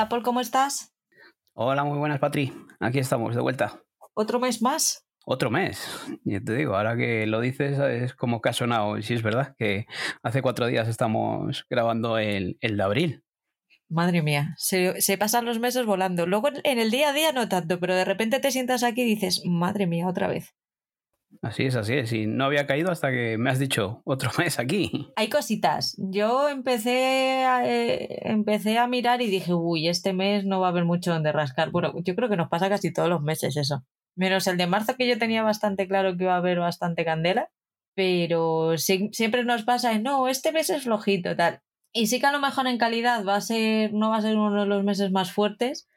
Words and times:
Hola 0.00 0.08
Paul, 0.08 0.22
¿cómo 0.22 0.40
estás? 0.40 0.94
Hola, 1.52 1.84
muy 1.84 1.98
buenas, 1.98 2.20
Patri. 2.20 2.50
Aquí 2.80 2.98
estamos, 3.00 3.34
de 3.34 3.42
vuelta. 3.42 3.82
¿Otro 4.14 4.40
mes 4.40 4.62
más? 4.62 5.06
Otro 5.26 5.50
mes. 5.50 5.86
Ya 6.24 6.40
te 6.40 6.54
digo, 6.54 6.74
ahora 6.74 6.96
que 6.96 7.26
lo 7.26 7.38
dices 7.38 7.78
es 7.78 8.14
como 8.14 8.40
que 8.40 8.48
ha 8.48 8.54
sonado. 8.54 8.96
Y 8.96 9.02
sí, 9.02 9.12
es 9.12 9.22
verdad 9.22 9.54
que 9.58 9.84
hace 10.22 10.40
cuatro 10.40 10.68
días 10.68 10.88
estamos 10.88 11.66
grabando 11.68 12.16
el, 12.16 12.56
el 12.62 12.78
de 12.78 12.82
abril. 12.82 13.24
Madre 13.90 14.22
mía, 14.22 14.54
se, 14.56 15.02
se, 15.02 15.18
pasan 15.18 15.44
los 15.44 15.58
meses 15.58 15.84
volando. 15.84 16.24
Luego 16.24 16.48
en 16.64 16.78
el 16.78 16.90
día 16.90 17.10
a 17.10 17.12
día 17.12 17.32
no 17.32 17.50
tanto, 17.50 17.78
pero 17.78 17.94
de 17.94 18.06
repente 18.06 18.40
te 18.40 18.52
sientas 18.52 18.82
aquí 18.84 19.02
y 19.02 19.16
dices, 19.16 19.42
madre 19.44 19.86
mía, 19.86 20.08
otra 20.08 20.28
vez. 20.28 20.54
Así 21.42 21.64
es, 21.64 21.74
así 21.74 21.94
es. 21.94 22.12
Y 22.12 22.26
no 22.26 22.44
había 22.44 22.66
caído 22.66 22.90
hasta 22.90 23.10
que 23.10 23.38
me 23.38 23.50
has 23.50 23.58
dicho 23.58 24.02
otro 24.04 24.30
mes 24.38 24.58
aquí. 24.58 25.08
Hay 25.16 25.30
cositas. 25.30 25.96
Yo 25.98 26.48
empecé 26.48 27.44
a, 27.44 27.66
eh, 27.66 28.20
empecé 28.28 28.78
a 28.78 28.86
mirar 28.86 29.22
y 29.22 29.28
dije, 29.28 29.54
uy, 29.54 29.88
este 29.88 30.12
mes 30.12 30.44
no 30.44 30.60
va 30.60 30.66
a 30.66 30.70
haber 30.70 30.84
mucho 30.84 31.12
donde 31.12 31.32
rascar. 31.32 31.70
Bueno, 31.70 31.94
yo 32.02 32.14
creo 32.14 32.28
que 32.28 32.36
nos 32.36 32.48
pasa 32.48 32.68
casi 32.68 32.92
todos 32.92 33.08
los 33.08 33.22
meses 33.22 33.56
eso. 33.56 33.84
Menos 34.16 34.46
el 34.48 34.58
de 34.58 34.66
marzo, 34.66 34.96
que 34.96 35.08
yo 35.08 35.18
tenía 35.18 35.42
bastante 35.42 35.88
claro 35.88 36.16
que 36.16 36.24
iba 36.24 36.34
a 36.34 36.38
haber 36.38 36.58
bastante 36.58 37.04
candela. 37.04 37.50
Pero 37.94 38.76
siempre 38.78 39.44
nos 39.44 39.64
pasa, 39.64 39.98
no, 39.98 40.28
este 40.28 40.52
mes 40.52 40.70
es 40.70 40.84
flojito, 40.84 41.36
tal. 41.36 41.60
Y 41.92 42.06
sí 42.06 42.20
que 42.20 42.26
a 42.26 42.32
lo 42.32 42.38
mejor 42.38 42.66
en 42.66 42.78
calidad 42.78 43.24
va 43.26 43.36
a 43.36 43.40
ser, 43.40 43.92
no 43.92 44.10
va 44.10 44.18
a 44.18 44.22
ser 44.22 44.36
uno 44.36 44.60
de 44.60 44.66
los 44.66 44.84
meses 44.84 45.10
más 45.10 45.32
fuertes, 45.32 45.88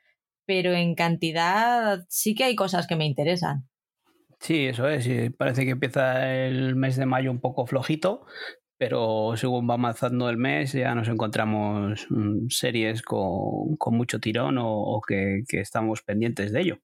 pero 0.45 0.73
en 0.73 0.95
cantidad 0.95 2.03
sí 2.09 2.33
que 2.33 2.45
hay 2.45 2.55
cosas 2.55 2.87
que 2.87 2.95
me 2.95 3.05
interesan. 3.05 3.69
Sí, 4.43 4.65
eso 4.65 4.89
es. 4.89 5.07
Parece 5.37 5.63
que 5.63 5.71
empieza 5.71 6.35
el 6.35 6.75
mes 6.75 6.97
de 6.97 7.05
mayo 7.05 7.31
un 7.31 7.39
poco 7.39 7.65
flojito, 7.65 8.25
pero 8.77 9.37
según 9.37 9.69
va 9.69 9.75
avanzando 9.75 10.29
el 10.29 10.35
mes 10.35 10.73
ya 10.73 10.93
nos 10.93 11.07
encontramos 11.07 12.05
mm, 12.09 12.49
series 12.49 13.01
con, 13.03 13.77
con 13.77 13.95
mucho 13.95 14.19
tirón 14.19 14.57
o, 14.59 14.99
que, 15.07 15.43
que, 15.47 15.61
estamos 15.61 16.01
pendientes 16.01 16.51
de 16.51 16.59
ello. 16.59 16.79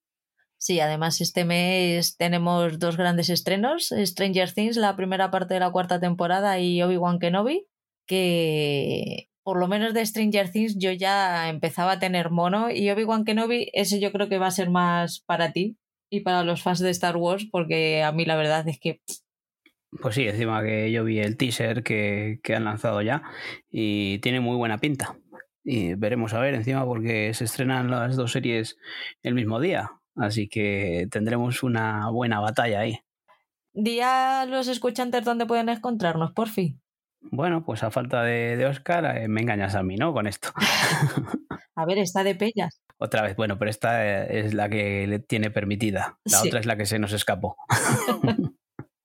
Sí, 0.58 0.80
además 0.80 1.20
este 1.20 1.44
mes 1.44 2.16
tenemos 2.16 2.80
dos 2.80 2.96
grandes 2.96 3.30
estrenos, 3.30 3.94
Stranger 3.94 4.54
Things, 4.54 4.78
la 4.78 4.96
primera 4.96 5.30
parte 5.30 5.56
de 5.56 5.60
la 5.60 5.72
cuarta 5.72 6.00
temporada 6.00 6.60
y 6.60 6.82
Obi-Wan 6.82 7.20
Kenobi, 7.20 7.68
que 8.06 9.28
por 9.44 9.60
lo 9.60 9.68
menos 9.68 9.94
de 9.94 10.06
Stranger 10.06 10.50
Things 10.50 10.78
yo 10.78 10.94
ya 10.94 11.50
empezaba 11.50 11.94
a 11.94 12.00
tener 12.00 12.30
mono 12.30 12.72
y 12.72 12.90
Obi-Wan 12.90 13.26
Kenobi, 13.26 13.70
ese 13.74 14.00
yo 14.00 14.14
creo 14.14 14.30
que 14.30 14.38
va 14.38 14.48
a 14.48 14.52
ser 14.52 14.70
más 14.70 15.20
para 15.26 15.52
ti, 15.52 15.78
y 16.10 16.22
para 16.22 16.44
los 16.44 16.62
fans 16.62 16.80
de 16.80 16.90
Star 16.90 17.18
Wars, 17.18 17.48
porque 17.52 18.04
a 18.04 18.12
mí 18.12 18.26
la 18.26 18.36
verdad 18.36 18.68
es 18.68 18.80
que... 18.80 19.02
Pues 20.02 20.16
sí, 20.16 20.28
encima 20.28 20.64
que 20.64 20.92
yo 20.92 21.04
vi 21.04 21.20
el 21.20 21.38
teaser 21.38 21.84
que, 21.84 22.40
que 22.44 22.56
han 22.56 22.64
lanzado 22.64 23.02
ya 23.02 23.24
y 23.72 24.20
tiene 24.20 24.40
muy 24.40 24.56
buena 24.56 24.80
pinta. 24.80 25.18
Y 25.64 25.96
veremos 25.96 26.34
a 26.34 26.40
ver 26.40 26.54
encima 26.54 26.86
porque 26.86 27.34
se 27.34 27.46
estrenan 27.46 27.90
las 27.90 28.16
dos 28.16 28.32
series 28.32 28.78
el 29.24 29.34
mismo 29.34 29.60
día, 29.60 29.92
así 30.16 30.48
que 30.48 31.08
tendremos 31.12 31.64
una 31.64 32.10
buena 32.10 32.40
batalla 32.40 32.82
ahí. 32.82 33.00
Día 33.74 34.42
a 34.42 34.46
los 34.46 34.68
escuchantes 34.68 35.24
dónde 35.24 35.46
pueden 35.46 35.70
encontrarnos, 35.70 36.32
por 36.34 36.50
fin. 36.50 36.82
Bueno, 37.22 37.64
pues 37.64 37.84
a 37.84 37.92
falta 37.92 38.24
de, 38.24 38.58
de 38.58 38.66
Oscar, 38.66 39.18
eh, 39.18 39.28
me 39.28 39.42
engañas 39.42 39.76
a 39.76 39.84
mí, 39.84 39.96
¿no? 39.96 40.14
Con 40.14 40.28
esto. 40.28 40.50
a 41.76 41.86
ver, 41.86 42.00
está 42.00 42.24
de 42.24 42.36
pellas. 42.36 42.82
Otra 43.00 43.22
vez, 43.22 43.36
bueno, 43.36 43.58
pero 43.58 43.72
esta 43.72 44.06
eh, 44.06 44.40
es 44.40 44.54
la 44.54 44.70
que 44.70 45.08
le 45.08 45.20
tiene 45.20 45.52
permitida. 45.52 46.20
La 46.26 46.40
sí. 46.40 46.48
otra 46.48 46.60
es 46.60 46.66
la 46.66 46.76
que 46.76 46.86
se 46.86 47.00
nos 47.00 47.14
escapó. 47.14 47.56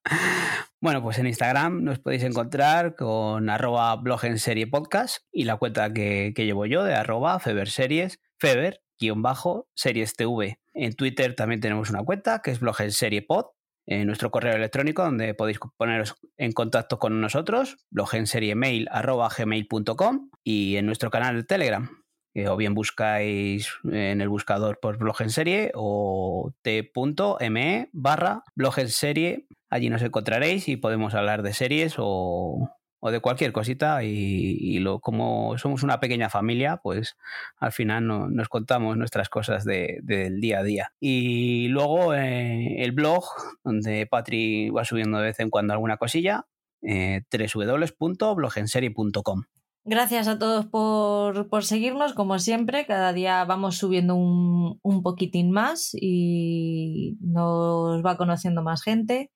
bueno, 0.81 1.03
pues 1.03 1.19
en 1.19 1.27
Instagram 1.27 1.85
nos 1.85 2.01
podéis 2.01 2.25
encontrar 2.25 2.97
con 2.97 3.49
arroba 3.49 3.95
blog 3.97 4.25
en 4.25 4.39
serie 4.39 4.67
podcast 4.67 5.19
y 5.33 5.45
la 5.45 5.57
cuenta 5.57 5.93
que, 5.93 6.33
que 6.35 6.45
llevo 6.45 6.67
yo 6.67 6.83
de 6.83 6.95
arroba 6.95 7.39
feberseries, 7.39 8.21
feber 8.39 8.81
guion 8.99 9.23
bajo 9.23 9.69
series 9.75 10.17
tv. 10.17 10.59
En 10.73 10.95
Twitter 10.95 11.37
también 11.37 11.61
tenemos 11.61 11.91
una 11.91 12.03
cuenta 12.03 12.41
que 12.43 12.51
es 12.51 12.59
blog 12.61 12.81
en 12.81 12.93
serie 12.93 13.23
pod 13.23 13.47
en 13.87 14.07
nuestro 14.07 14.31
correo 14.31 14.57
electrónico 14.57 15.05
donde 15.05 15.35
podéis 15.35 15.59
poneros 15.77 16.17
en 16.37 16.53
contacto 16.53 16.99
con 16.99 17.21
nosotros, 17.21 17.77
blogenseriemail.gmail.com 17.91 20.31
y 20.43 20.77
en 20.77 20.87
nuestro 20.87 21.11
canal 21.11 21.37
de 21.37 21.45
Telegram, 21.45 22.03
eh, 22.35 22.49
o 22.49 22.57
bien 22.57 22.75
buscáis 22.75 23.69
en 23.85 24.21
el 24.21 24.29
buscador 24.29 24.79
por 24.81 24.99
blog 24.99 25.23
en 25.23 25.31
serie 25.31 25.71
o 25.75 26.53
t.me 26.63 27.89
barra 27.93 28.45
blog 28.55 28.79
en 28.79 28.89
serie, 28.89 29.47
allí 29.71 29.89
nos 29.89 30.03
encontraréis 30.03 30.69
y 30.69 30.77
podemos 30.77 31.15
hablar 31.15 31.43
de 31.43 31.55
series 31.55 31.95
o, 31.99 32.69
o 33.07 33.11
de 33.11 33.21
cualquier 33.21 33.53
cosita 33.53 34.03
y, 34.03 34.79
lo, 34.79 34.99
como 34.99 35.59
somos 35.59 35.83
una 35.83 36.01
pequeña 36.01 36.31
familia, 36.31 36.79
pues 36.79 37.19
al 37.59 37.71
final 37.71 38.07
no, 38.07 38.31
nos 38.31 38.49
contamos 38.49 38.97
nuestras 38.97 39.29
cosas 39.29 39.67
de, 39.67 39.99
del 40.03 40.41
día 40.41 40.61
a 40.61 40.63
día. 40.63 40.95
Y 41.01 41.69
luego 41.69 42.15
eh, 42.15 42.83
el 42.83 42.93
blog, 42.93 43.27
donde 43.63 44.07
Patri 44.07 44.71
va 44.71 44.87
subiendo 44.87 45.19
de 45.19 45.25
vez 45.25 45.39
en 45.41 45.51
cuando 45.51 45.75
alguna 45.75 45.99
cosilla, 45.99 46.47
eh, 46.81 47.25
www.blogenserie.com. 47.31 49.45
Gracias 49.87 50.29
a 50.29 50.39
todos 50.39 50.65
por, 50.65 51.51
por, 51.51 51.63
seguirnos, 51.63 52.15
como 52.15 52.39
siempre. 52.39 52.87
Cada 52.87 53.13
día 53.13 53.45
vamos 53.45 53.77
subiendo 53.77 54.15
un, 54.15 54.79
un 54.83 55.03
poquitín 55.03 55.51
más 55.51 55.91
y 55.93 57.19
nos 57.21 58.03
va 58.03 58.17
conociendo 58.17 58.63
más 58.63 58.83
gente. 58.83 59.31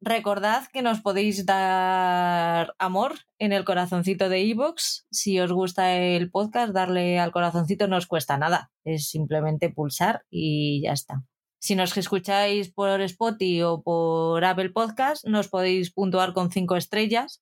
Recordad 0.00 0.66
que 0.72 0.82
nos 0.82 1.00
podéis 1.00 1.46
dar 1.46 2.74
amor 2.80 3.12
en 3.38 3.52
el 3.52 3.64
corazoncito 3.64 4.28
de 4.28 4.40
iVoox. 4.40 5.04
Si 5.12 5.38
os 5.38 5.52
gusta 5.52 5.96
el 5.96 6.28
podcast, 6.28 6.72
darle 6.72 7.20
al 7.20 7.30
corazoncito 7.30 7.86
no 7.86 7.98
os 7.98 8.08
cuesta 8.08 8.36
nada. 8.36 8.72
Es 8.84 9.10
simplemente 9.10 9.70
pulsar 9.70 10.24
y 10.28 10.82
ya 10.82 10.92
está. 10.92 11.22
Si 11.60 11.76
nos 11.76 11.96
escucháis 11.96 12.72
por 12.72 13.00
Spotify 13.02 13.62
o 13.62 13.80
por 13.80 14.44
Apple 14.44 14.70
Podcast, 14.70 15.24
nos 15.24 15.46
podéis 15.46 15.92
puntuar 15.92 16.32
con 16.32 16.50
cinco 16.50 16.74
estrellas. 16.74 17.40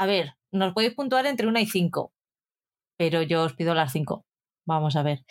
A 0.00 0.06
ver, 0.06 0.32
nos 0.50 0.72
podéis 0.72 0.94
puntuar 0.94 1.26
entre 1.26 1.46
una 1.46 1.60
y 1.60 1.66
cinco, 1.66 2.14
pero 2.96 3.20
yo 3.20 3.42
os 3.42 3.52
pido 3.52 3.74
las 3.74 3.92
cinco. 3.92 4.24
Vamos 4.66 4.96
a 4.96 5.02
ver. 5.02 5.26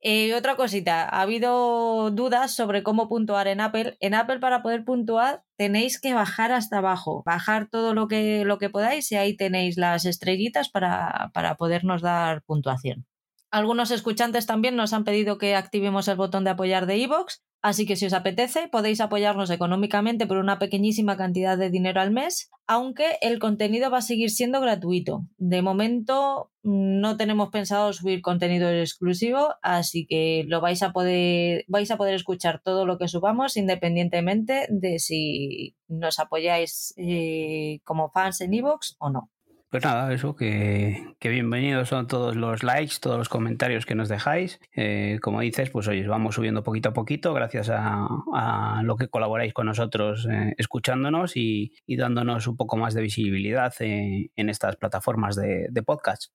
Eh, 0.00 0.34
otra 0.34 0.56
cosita, 0.56 1.04
ha 1.04 1.22
habido 1.22 2.10
dudas 2.10 2.52
sobre 2.52 2.82
cómo 2.82 3.08
puntuar 3.08 3.46
en 3.46 3.60
Apple. 3.60 3.96
En 4.00 4.14
Apple 4.14 4.40
para 4.40 4.60
poder 4.60 4.84
puntuar 4.84 5.44
tenéis 5.56 6.00
que 6.00 6.14
bajar 6.14 6.50
hasta 6.50 6.78
abajo, 6.78 7.22
bajar 7.24 7.68
todo 7.70 7.94
lo 7.94 8.08
que, 8.08 8.44
lo 8.44 8.58
que 8.58 8.70
podáis 8.70 9.12
y 9.12 9.14
ahí 9.14 9.36
tenéis 9.36 9.76
las 9.76 10.04
estrellitas 10.04 10.68
para, 10.68 11.30
para 11.32 11.54
podernos 11.54 12.02
dar 12.02 12.42
puntuación. 12.42 13.06
Algunos 13.50 13.90
escuchantes 13.90 14.44
también 14.44 14.76
nos 14.76 14.92
han 14.92 15.04
pedido 15.04 15.38
que 15.38 15.54
activemos 15.54 16.06
el 16.08 16.16
botón 16.16 16.44
de 16.44 16.50
apoyar 16.50 16.84
de 16.84 16.98
iVoox, 16.98 17.38
así 17.62 17.86
que 17.86 17.96
si 17.96 18.04
os 18.04 18.12
apetece 18.12 18.68
podéis 18.68 19.00
apoyarnos 19.00 19.48
económicamente 19.48 20.26
por 20.26 20.36
una 20.36 20.58
pequeñísima 20.58 21.16
cantidad 21.16 21.56
de 21.56 21.70
dinero 21.70 22.02
al 22.02 22.10
mes, 22.10 22.50
aunque 22.66 23.16
el 23.22 23.38
contenido 23.38 23.90
va 23.90 23.98
a 23.98 24.02
seguir 24.02 24.30
siendo 24.30 24.60
gratuito. 24.60 25.24
De 25.38 25.62
momento 25.62 26.52
no 26.62 27.16
tenemos 27.16 27.48
pensado 27.48 27.90
subir 27.94 28.20
contenido 28.20 28.70
exclusivo, 28.70 29.54
así 29.62 30.06
que 30.06 30.44
lo 30.46 30.60
vais 30.60 30.82
a 30.82 30.92
poder 30.92 31.64
vais 31.68 31.90
a 31.90 31.96
poder 31.96 32.14
escuchar 32.14 32.60
todo 32.62 32.84
lo 32.84 32.98
que 32.98 33.08
subamos 33.08 33.56
independientemente 33.56 34.66
de 34.68 34.98
si 34.98 35.74
nos 35.88 36.18
apoyáis 36.18 36.92
eh, 36.98 37.80
como 37.84 38.10
fans 38.10 38.42
en 38.42 38.52
iVoox 38.52 38.96
o 38.98 39.08
no. 39.08 39.30
Pues 39.70 39.84
nada, 39.84 40.10
eso, 40.14 40.34
que, 40.34 41.14
que, 41.18 41.28
bienvenidos 41.28 41.90
son 41.90 42.06
todos 42.06 42.36
los 42.36 42.62
likes, 42.62 42.94
todos 43.02 43.18
los 43.18 43.28
comentarios 43.28 43.84
que 43.84 43.94
nos 43.94 44.08
dejáis. 44.08 44.60
Eh, 44.74 45.18
como 45.20 45.42
dices, 45.42 45.68
pues 45.68 45.86
oye, 45.88 46.06
vamos 46.06 46.36
subiendo 46.36 46.62
poquito 46.62 46.88
a 46.88 46.94
poquito 46.94 47.34
gracias 47.34 47.68
a, 47.68 48.08
a 48.32 48.80
lo 48.82 48.96
que 48.96 49.08
colaboráis 49.08 49.52
con 49.52 49.66
nosotros 49.66 50.26
eh, 50.30 50.54
escuchándonos 50.56 51.36
y, 51.36 51.74
y, 51.84 51.96
dándonos 51.96 52.46
un 52.46 52.56
poco 52.56 52.78
más 52.78 52.94
de 52.94 53.02
visibilidad 53.02 53.74
eh, 53.80 54.30
en 54.34 54.48
estas 54.48 54.76
plataformas 54.76 55.36
de, 55.36 55.66
de, 55.68 55.82
podcast. 55.82 56.32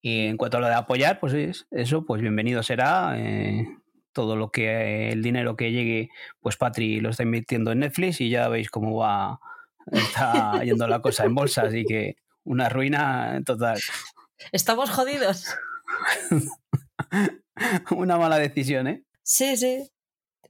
Y 0.00 0.26
en 0.26 0.36
cuanto 0.36 0.58
a 0.58 0.60
lo 0.60 0.68
de 0.68 0.74
apoyar, 0.74 1.18
pues 1.18 1.32
es, 1.32 1.66
eso, 1.72 2.04
pues 2.06 2.22
bienvenido 2.22 2.62
será. 2.62 3.18
Todo 4.12 4.36
lo 4.36 4.50
que 4.52 5.10
el 5.10 5.24
dinero 5.24 5.56
que 5.56 5.72
llegue, 5.72 6.08
pues 6.38 6.56
Patri 6.56 7.00
lo 7.00 7.10
está 7.10 7.24
invirtiendo 7.24 7.72
en 7.72 7.80
Netflix 7.80 8.20
y 8.20 8.30
ya 8.30 8.48
veis 8.48 8.70
cómo 8.70 8.96
va, 8.96 9.40
está 9.90 10.62
yendo 10.62 10.86
la 10.86 11.00
cosa 11.00 11.24
en 11.24 11.34
bolsa, 11.34 11.62
así 11.62 11.84
que 11.84 12.14
una 12.46 12.68
ruina 12.68 13.40
total. 13.44 13.78
Estamos 14.52 14.90
jodidos. 14.90 15.54
una 17.90 18.16
mala 18.16 18.38
decisión, 18.38 18.86
¿eh? 18.86 19.04
Sí, 19.22 19.56
sí. 19.56 19.90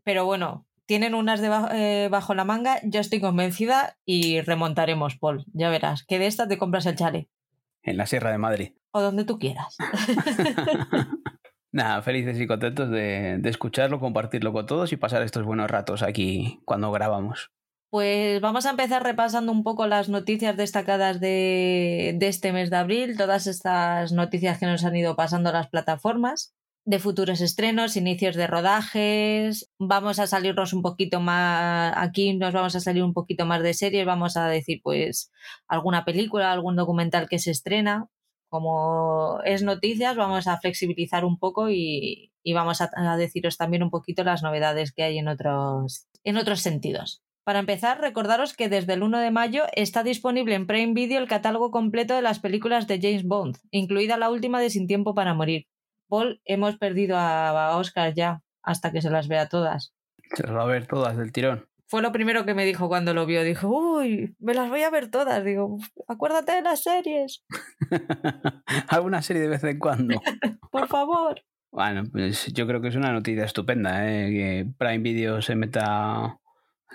Pero 0.05 0.25
bueno, 0.25 0.67
tienen 0.85 1.15
unas 1.15 1.41
eh, 1.73 2.09
bajo, 2.11 2.35
la 2.35 2.45
manga, 2.45 2.81
yo 2.85 3.01
estoy 3.01 3.21
convencida 3.21 3.97
y 4.05 4.41
remontaremos, 4.43 5.17
Paul. 5.17 5.45
Ya 5.53 5.69
verás, 5.71 6.05
que 6.05 6.19
de 6.19 6.27
esta 6.27 6.47
te 6.47 6.59
compras 6.59 6.87
el 6.87 6.97
chale. 6.97 7.29
En 7.83 7.97
la 7.97 8.07
Sierra 8.07 8.31
de 8.31 8.39
Madrid. 8.39 8.73
O 8.93 9.01
donde 9.01 9.25
tú 9.25 9.39
quieras. 9.39 9.77
Nada, 11.73 12.01
felices 12.03 12.41
y 12.41 12.47
contentos 12.47 12.91
de, 12.91 13.39
de 13.39 13.51
escucharlo, 13.51 14.01
compartirlo 14.01 14.53
con 14.53 14.67
todos 14.67 14.93
y 14.93 14.97
pasar 14.97 15.23
estos 15.23 15.45
buenos 15.45 15.71
ratos 15.71 16.03
aquí 16.03 16.61
cuando 16.65 16.91
grabamos. 16.91 17.51
Pues 17.91 18.41
vamos 18.41 18.67
a 18.67 18.71
empezar 18.71 19.03
repasando 19.03 19.53
un 19.53 19.63
poco 19.63 19.87
las 19.87 20.09
noticias 20.09 20.57
destacadas 20.57 21.21
de, 21.21 22.15
de, 22.17 22.29
este 22.29 22.53
mes 22.53 22.69
de 22.71 22.77
abril, 22.77 23.17
todas 23.17 23.47
estas 23.47 24.13
noticias 24.13 24.59
que 24.59 24.67
nos 24.67 24.85
han 24.85 24.97
ido 24.97 25.17
pasando 25.17 25.53
las 25.53 25.69
plataformas 25.69 26.55
de 26.87 27.01
futuros 27.01 27.41
estrenos, 27.41 27.97
inicios 27.97 28.37
de 28.37 28.47
rodajes, 28.47 29.73
vamos 29.79 30.21
a 30.21 30.29
salirnos 30.29 30.73
un 30.73 30.83
poquito 30.83 31.19
más, 31.21 31.93
aquí 31.97 32.33
nos 32.35 32.55
vamos 32.55 32.77
a 32.77 32.81
salir 32.81 33.03
un 33.03 33.13
poquito 33.13 33.45
más 33.45 33.61
de 33.63 33.75
series, 33.75 34.07
vamos 34.07 34.37
a 34.37 34.47
decir 34.47 34.81
pues 34.85 35.33
alguna 35.67 36.05
película, 36.05 36.53
algún 36.53 36.77
documental 36.77 37.29
que 37.29 37.41
se 37.41 37.51
estrena, 37.51 38.09
como 38.49 39.41
es 39.45 39.65
noticias, 39.65 40.17
vamos 40.17 40.47
a 40.47 40.59
flexibilizar 40.61 41.25
un 41.25 41.41
poco 41.41 41.71
y, 41.71 42.33
vamos 42.55 42.81
a, 42.81 42.89
a, 42.95 43.17
deciros 43.17 43.57
también 43.57 43.83
un 43.83 43.91
poquito 43.91 44.23
las 44.23 44.45
novedades 44.45 44.93
que 44.93 45.03
hay 45.03 45.19
en 45.19 45.27
otros, 45.27 46.07
en 46.23 46.37
otros 46.37 46.61
sentidos. 46.61 47.26
Para 47.47 47.61
empezar, 47.61 48.01
recordaros 48.01 48.55
que 48.55 48.69
desde 48.69 48.95
el 48.95 49.05
1 49.05 49.21
de 49.21 49.31
mayo 49.31 49.63
está 49.73 50.03
disponible 50.03 50.57
en 50.57 50.67
Prime 50.67 50.95
Video 50.95 51.21
el 51.21 51.29
catálogo 51.29 51.71
completo 51.71 52.17
de 52.17 52.23
las 52.23 52.41
películas 52.41 52.89
de 52.89 52.99
James 53.01 53.23
Bond, 53.23 53.59
incluida 53.71 54.17
la 54.17 54.31
última 54.31 54.61
de 54.61 54.69
Sin 54.69 54.89
Tiempo 54.89 55.15
para 55.15 55.33
Morir. 55.33 55.69
Paul, 56.09 56.41
hemos 56.45 56.77
perdido 56.77 57.17
a 57.17 57.77
Oscar 57.77 58.15
ya 58.15 58.43
hasta 58.65 58.91
que 58.91 59.01
se 59.01 59.11
las 59.11 59.29
vea 59.29 59.49
todas. 59.49 59.95
Se 60.35 60.43
las 60.43 60.57
va 60.57 60.63
a 60.63 60.67
ver 60.67 60.89
todas 60.89 61.17
del 61.17 61.31
tirón. 61.31 61.69
Fue 61.87 62.03
lo 62.03 62.11
primero 62.11 62.45
que 62.45 62.55
me 62.55 62.65
dijo 62.65 62.89
cuando 62.89 63.15
lo 63.15 63.27
vio. 63.27 63.45
Dijo, 63.45 63.69
uy, 63.69 64.35
me 64.41 64.53
las 64.53 64.69
voy 64.69 64.83
a 64.83 64.91
ver 64.91 65.09
todas. 65.09 65.45
Digo, 65.45 65.79
acuérdate 66.09 66.51
de 66.51 66.63
las 66.63 66.83
series. 66.83 67.45
Alguna 68.89 69.23
serie 69.23 69.43
de 69.43 69.49
vez 69.49 69.63
en 69.63 69.79
cuando. 69.79 70.21
Por 70.73 70.89
favor. 70.89 71.41
Bueno, 71.71 72.03
pues 72.11 72.53
yo 72.53 72.67
creo 72.67 72.81
que 72.81 72.89
es 72.89 72.97
una 72.97 73.13
noticia 73.13 73.45
estupenda, 73.45 74.05
¿eh? 74.05 74.31
que 74.31 74.67
Prime 74.79 74.99
Video 74.99 75.41
se 75.43 75.55
meta 75.55 76.41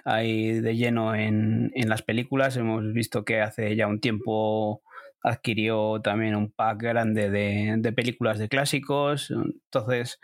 ahí 0.06 0.60
de 0.62 0.76
lleno 0.76 1.16
en, 1.16 1.72
en 1.76 1.90
las 1.90 2.02
películas. 2.02 2.58
Hemos 2.58 2.94
visto 2.94 3.24
que 3.26 3.42
hace 3.42 3.76
ya 3.76 3.88
un 3.88 4.00
tiempo 4.00 4.82
adquirió 5.24 6.02
también 6.02 6.36
un 6.36 6.52
pack 6.52 6.82
grande 6.82 7.30
de, 7.30 7.76
de 7.78 7.94
películas 7.94 8.40
de 8.40 8.50
clásicos. 8.50 9.32
Entonces, 9.32 10.20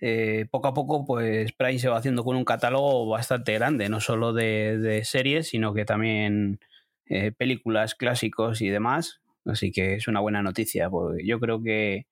eh, 0.00 0.46
poco 0.50 0.68
a 0.68 0.74
poco, 0.74 1.04
pues 1.04 1.52
Prime 1.52 1.78
se 1.78 1.88
va 1.88 1.98
haciendo 1.98 2.24
con 2.24 2.36
un 2.36 2.44
catálogo 2.44 3.08
bastante 3.08 3.54
grande, 3.54 3.88
no 3.88 4.00
solo 4.00 4.32
de, 4.32 4.78
de 4.78 5.04
series, 5.04 5.48
sino 5.48 5.74
que 5.74 5.84
también 5.84 6.60
eh, 7.06 7.32
películas, 7.32 7.94
clásicos 7.94 8.60
y 8.62 8.68
demás. 8.68 9.20
Así 9.44 9.72
que 9.72 9.94
es 9.94 10.08
una 10.08 10.20
buena 10.20 10.42
noticia, 10.42 10.90
porque 10.90 11.26
yo 11.26 11.40
creo 11.40 11.62
que, 11.62 12.06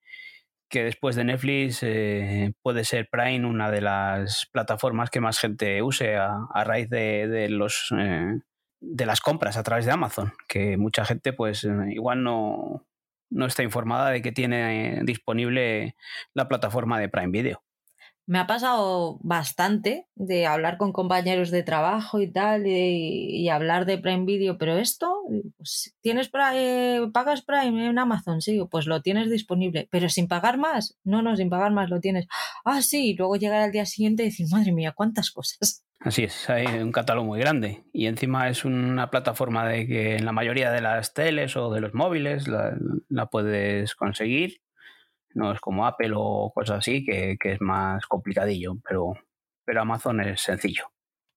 que 0.68 0.84
después 0.84 1.16
de 1.16 1.24
Netflix 1.24 1.82
eh, 1.82 2.52
puede 2.62 2.84
ser 2.84 3.08
Prime 3.10 3.46
una 3.46 3.70
de 3.70 3.80
las 3.80 4.46
plataformas 4.52 5.10
que 5.10 5.20
más 5.20 5.38
gente 5.38 5.82
use 5.82 6.16
a, 6.16 6.46
raíz 6.64 6.88
de, 6.90 7.48
los 7.48 7.92
eh, 7.96 8.40
de 8.80 9.06
las 9.06 9.20
compras 9.20 9.56
a 9.56 9.62
través 9.62 9.86
de 9.86 9.92
Amazon, 9.92 10.32
que 10.48 10.76
mucha 10.76 11.04
gente 11.04 11.32
pues 11.32 11.66
igual 11.90 12.22
no, 12.22 12.86
no 13.30 13.46
está 13.46 13.62
informada 13.62 14.10
de 14.10 14.22
que 14.22 14.32
tiene 14.32 15.00
disponible 15.04 15.96
la 16.34 16.48
plataforma 16.48 16.98
de 16.98 17.08
Prime 17.08 17.30
Video. 17.30 17.62
Me 18.28 18.38
ha 18.38 18.46
pasado 18.46 19.18
bastante 19.22 20.06
de 20.14 20.44
hablar 20.44 20.76
con 20.76 20.92
compañeros 20.92 21.50
de 21.50 21.62
trabajo 21.62 22.20
y 22.20 22.30
tal, 22.30 22.66
y, 22.66 23.48
hablar 23.48 23.86
de 23.86 23.96
Prime 23.96 24.26
Video, 24.26 24.58
pero 24.58 24.76
esto, 24.76 25.22
pues, 25.56 25.96
¿tienes 26.02 26.28
Prime, 26.28 27.10
pagas 27.10 27.40
Prime 27.40 27.88
en 27.88 27.98
Amazon? 27.98 28.42
Sí, 28.42 28.60
pues 28.70 28.86
lo 28.86 29.00
tienes 29.00 29.30
disponible, 29.30 29.88
pero 29.90 30.10
sin 30.10 30.28
pagar 30.28 30.58
más. 30.58 30.98
No, 31.04 31.22
no, 31.22 31.36
sin 31.36 31.48
pagar 31.48 31.72
más 31.72 31.88
lo 31.88 32.00
tienes. 32.00 32.26
Ah, 32.66 32.82
sí, 32.82 33.12
y 33.12 33.16
luego 33.16 33.36
llegar 33.36 33.62
al 33.62 33.72
día 33.72 33.86
siguiente 33.86 34.24
y 34.24 34.26
decir, 34.26 34.46
madre 34.50 34.72
mía, 34.72 34.92
cuántas 34.94 35.30
cosas. 35.30 35.86
Así 35.98 36.24
es, 36.24 36.50
hay 36.50 36.66
un 36.66 36.92
catálogo 36.92 37.28
muy 37.28 37.40
grande 37.40 37.84
y 37.94 38.08
encima 38.08 38.50
es 38.50 38.66
una 38.66 39.10
plataforma 39.10 39.66
de 39.66 39.86
que 39.86 40.16
en 40.16 40.26
la 40.26 40.32
mayoría 40.32 40.70
de 40.70 40.82
las 40.82 41.14
teles 41.14 41.56
o 41.56 41.70
de 41.72 41.80
los 41.80 41.94
móviles 41.94 42.46
la 42.46 43.26
puedes 43.30 43.94
conseguir. 43.94 44.60
No 45.38 45.52
es 45.52 45.60
como 45.60 45.86
Apple 45.86 46.12
o 46.16 46.50
cosas 46.52 46.78
así, 46.78 47.04
que, 47.04 47.36
que, 47.40 47.52
es 47.52 47.60
más 47.60 48.04
complicadillo, 48.06 48.76
pero, 48.86 49.14
pero 49.64 49.82
Amazon 49.82 50.20
es 50.20 50.40
sencillo. 50.40 50.86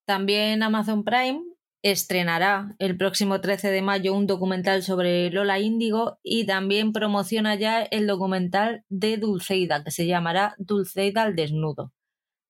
También 0.06 0.64
Amazon 0.64 1.04
Prime 1.04 1.40
estrenará 1.82 2.74
el 2.80 2.96
próximo 2.96 3.40
13 3.40 3.70
de 3.70 3.80
mayo 3.80 4.12
un 4.14 4.26
documental 4.26 4.82
sobre 4.82 5.30
Lola 5.30 5.60
Índigo 5.60 6.18
y 6.24 6.46
también 6.46 6.92
promociona 6.92 7.54
ya 7.54 7.82
el 7.82 8.08
documental 8.08 8.84
de 8.88 9.18
Dulceida, 9.18 9.84
que 9.84 9.92
se 9.92 10.06
llamará 10.06 10.56
Dulceida 10.58 11.22
al 11.22 11.36
desnudo. 11.36 11.92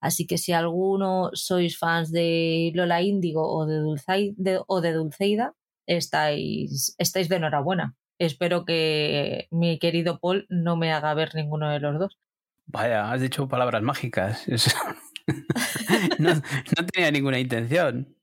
Así 0.00 0.26
que 0.26 0.38
si 0.38 0.52
alguno 0.52 1.30
sois 1.34 1.76
fans 1.78 2.10
de 2.10 2.72
Lola 2.74 3.02
Índigo 3.02 3.46
o 3.46 3.66
de, 3.66 3.76
Dulceida, 3.76 4.62
o 4.66 4.80
de 4.80 4.92
Dulceida, 4.94 5.54
estáis, 5.86 6.94
estáis 6.96 7.28
de 7.28 7.36
enhorabuena. 7.36 7.94
Espero 8.18 8.64
que 8.64 9.48
mi 9.50 9.78
querido 9.78 10.18
Paul 10.20 10.46
no 10.48 10.76
me 10.76 10.92
haga 10.92 11.14
ver 11.14 11.34
ninguno 11.34 11.70
de 11.70 11.80
los 11.80 11.98
dos. 11.98 12.18
Vaya, 12.66 13.10
has 13.10 13.20
dicho 13.20 13.48
palabras 13.48 13.82
mágicas. 13.82 14.46
no, 16.18 16.34
no 16.34 16.86
tenía 16.92 17.10
ninguna 17.10 17.38
intención. 17.38 18.16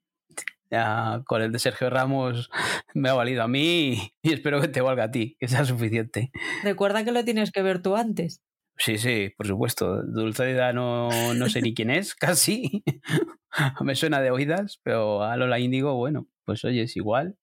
Ya 0.71 1.23
con 1.25 1.41
el 1.41 1.51
de 1.51 1.59
Sergio 1.59 1.89
Ramos 1.89 2.49
me 2.93 3.09
ha 3.09 3.13
valido 3.13 3.41
a 3.41 3.47
mí 3.47 4.13
y 4.21 4.33
espero 4.33 4.61
que 4.61 4.67
te 4.67 4.81
valga 4.81 5.05
a 5.05 5.11
ti, 5.11 5.35
que 5.39 5.47
sea 5.47 5.65
suficiente. 5.65 6.31
Recuerda 6.63 7.03
que 7.03 7.11
lo 7.11 7.25
tienes 7.25 7.51
que 7.51 7.63
ver 7.63 7.81
tú 7.81 7.95
antes. 7.95 8.41
Sí, 8.79 8.97
sí, 8.97 9.31
por 9.35 9.45
supuesto. 9.45 10.01
Dulceida 10.03 10.71
no, 10.71 11.09
no 11.33 11.49
sé 11.49 11.61
ni 11.61 11.73
quién 11.73 11.89
es, 11.89 12.15
casi. 12.15 12.83
Me 13.81 13.95
suena 13.95 14.21
de 14.21 14.31
oídas, 14.31 14.79
pero 14.83 15.23
a 15.23 15.35
Lola 15.35 15.59
Índigo, 15.59 15.95
bueno, 15.95 16.27
pues 16.45 16.63
oye, 16.63 16.83
es 16.83 16.95
igual. 16.95 17.35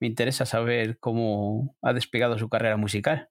Me 0.00 0.06
interesa 0.06 0.46
saber 0.46 0.98
cómo 0.98 1.76
ha 1.82 1.92
despegado 1.92 2.38
su 2.38 2.48
carrera 2.48 2.76
musical. 2.76 3.28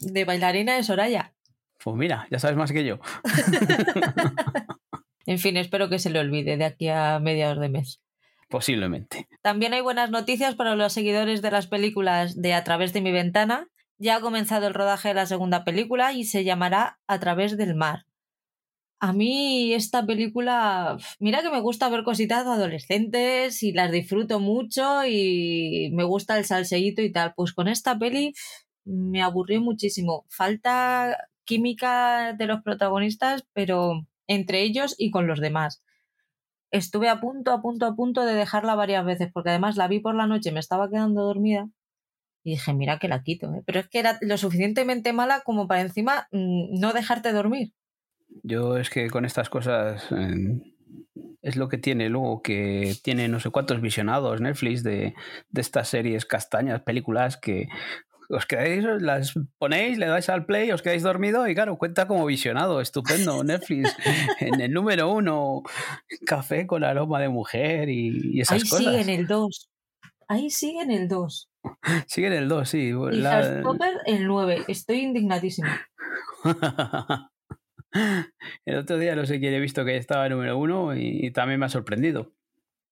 De 0.00 0.24
bailarina 0.24 0.76
de 0.76 0.82
Soraya. 0.82 1.34
Pues 1.82 1.96
mira, 1.96 2.26
ya 2.30 2.38
sabes 2.38 2.56
más 2.56 2.72
que 2.72 2.84
yo. 2.84 2.98
en 5.26 5.38
fin, 5.38 5.56
espero 5.56 5.88
que 5.88 5.98
se 5.98 6.10
le 6.10 6.18
olvide 6.18 6.56
de 6.56 6.64
aquí 6.64 6.88
a 6.88 7.18
mediados 7.20 7.60
de 7.60 7.68
mes. 7.68 8.00
Posiblemente. 8.48 9.28
También 9.42 9.74
hay 9.74 9.80
buenas 9.80 10.10
noticias 10.10 10.54
para 10.54 10.76
los 10.76 10.92
seguidores 10.92 11.42
de 11.42 11.50
las 11.50 11.66
películas 11.66 12.40
de 12.40 12.54
A 12.54 12.64
través 12.64 12.92
de 12.92 13.00
mi 13.00 13.12
ventana, 13.12 13.68
ya 13.98 14.16
ha 14.16 14.20
comenzado 14.20 14.66
el 14.66 14.74
rodaje 14.74 15.08
de 15.08 15.14
la 15.14 15.26
segunda 15.26 15.64
película 15.64 16.12
y 16.12 16.24
se 16.24 16.44
llamará 16.44 16.98
A 17.06 17.20
través 17.20 17.56
del 17.56 17.74
mar. 17.74 18.06
A 19.06 19.12
mí 19.12 19.74
esta 19.74 20.06
película, 20.06 20.96
mira 21.20 21.42
que 21.42 21.50
me 21.50 21.60
gusta 21.60 21.90
ver 21.90 22.04
cositas 22.04 22.46
adolescentes 22.46 23.62
y 23.62 23.72
las 23.72 23.92
disfruto 23.92 24.40
mucho 24.40 25.04
y 25.04 25.90
me 25.92 26.04
gusta 26.04 26.38
el 26.38 26.46
salseíto 26.46 27.02
y 27.02 27.12
tal. 27.12 27.34
Pues 27.36 27.52
con 27.52 27.68
esta 27.68 27.98
peli 27.98 28.32
me 28.86 29.20
aburrió 29.22 29.60
muchísimo. 29.60 30.24
Falta 30.30 31.18
química 31.44 32.32
de 32.32 32.46
los 32.46 32.62
protagonistas, 32.62 33.44
pero 33.52 34.06
entre 34.26 34.62
ellos 34.62 34.94
y 34.96 35.10
con 35.10 35.26
los 35.26 35.38
demás. 35.38 35.82
Estuve 36.70 37.10
a 37.10 37.20
punto, 37.20 37.52
a 37.52 37.60
punto, 37.60 37.84
a 37.84 37.94
punto 37.94 38.24
de 38.24 38.34
dejarla 38.34 38.74
varias 38.74 39.04
veces, 39.04 39.28
porque 39.34 39.50
además 39.50 39.76
la 39.76 39.86
vi 39.86 40.00
por 40.00 40.14
la 40.14 40.26
noche, 40.26 40.50
me 40.50 40.60
estaba 40.60 40.88
quedando 40.88 41.24
dormida 41.24 41.68
y 42.42 42.52
dije, 42.52 42.72
mira 42.72 42.98
que 42.98 43.08
la 43.08 43.22
quito. 43.22 43.52
¿eh? 43.54 43.62
Pero 43.66 43.80
es 43.80 43.88
que 43.88 43.98
era 43.98 44.18
lo 44.22 44.38
suficientemente 44.38 45.12
mala 45.12 45.42
como 45.42 45.68
para 45.68 45.82
encima 45.82 46.26
mmm, 46.32 46.80
no 46.80 46.94
dejarte 46.94 47.32
dormir. 47.32 47.72
Yo 48.42 48.76
es 48.76 48.90
que 48.90 49.08
con 49.10 49.24
estas 49.24 49.48
cosas 49.48 50.06
eh, 50.10 50.60
es 51.42 51.56
lo 51.56 51.68
que 51.68 51.78
tiene 51.78 52.08
luego, 52.08 52.42
que 52.42 52.94
tiene 53.02 53.28
no 53.28 53.40
sé 53.40 53.50
cuántos 53.50 53.80
visionados 53.80 54.40
Netflix 54.40 54.82
de, 54.82 55.14
de 55.50 55.60
estas 55.60 55.88
series 55.88 56.26
castañas, 56.26 56.82
películas 56.82 57.36
que 57.36 57.68
os 58.30 58.46
quedáis, 58.46 58.84
las 59.00 59.34
ponéis, 59.58 59.98
le 59.98 60.06
dais 60.06 60.28
al 60.28 60.46
play, 60.46 60.72
os 60.72 60.82
quedáis 60.82 61.02
dormido 61.02 61.46
y 61.46 61.54
claro, 61.54 61.76
cuenta 61.76 62.06
como 62.06 62.24
visionado, 62.26 62.80
estupendo, 62.80 63.44
Netflix, 63.44 63.94
en 64.40 64.60
el 64.60 64.72
número 64.72 65.12
uno, 65.12 65.62
café 66.26 66.66
con 66.66 66.84
aroma 66.84 67.20
de 67.20 67.28
mujer 67.28 67.88
y, 67.88 68.36
y 68.36 68.40
esas 68.40 68.62
Ahí 68.62 68.68
cosas. 68.68 68.78
sigue 68.86 69.00
en 69.00 69.08
el 69.10 69.26
2. 69.26 69.70
Ahí 70.26 70.50
sigue 70.50 70.80
en 70.80 70.90
el 70.90 71.08
2. 71.08 71.50
Sigue 72.06 72.26
en 72.28 72.32
el 72.32 72.48
2, 72.48 72.68
sí. 72.68 72.78
Y 72.78 73.16
la... 73.16 73.62
El 74.06 74.26
9. 74.26 74.64
Estoy 74.68 75.00
indignadísimo. 75.00 75.68
el 78.64 78.76
otro 78.76 78.98
día 78.98 79.14
no 79.16 79.26
sé 79.26 79.40
quién 79.40 79.54
he 79.54 79.60
visto 79.60 79.84
que 79.84 79.96
estaba 79.96 80.28
número 80.28 80.58
1 80.58 80.96
y, 80.96 81.26
y 81.26 81.30
también 81.32 81.60
me 81.60 81.66
ha 81.66 81.70
sorprendido. 81.70 82.32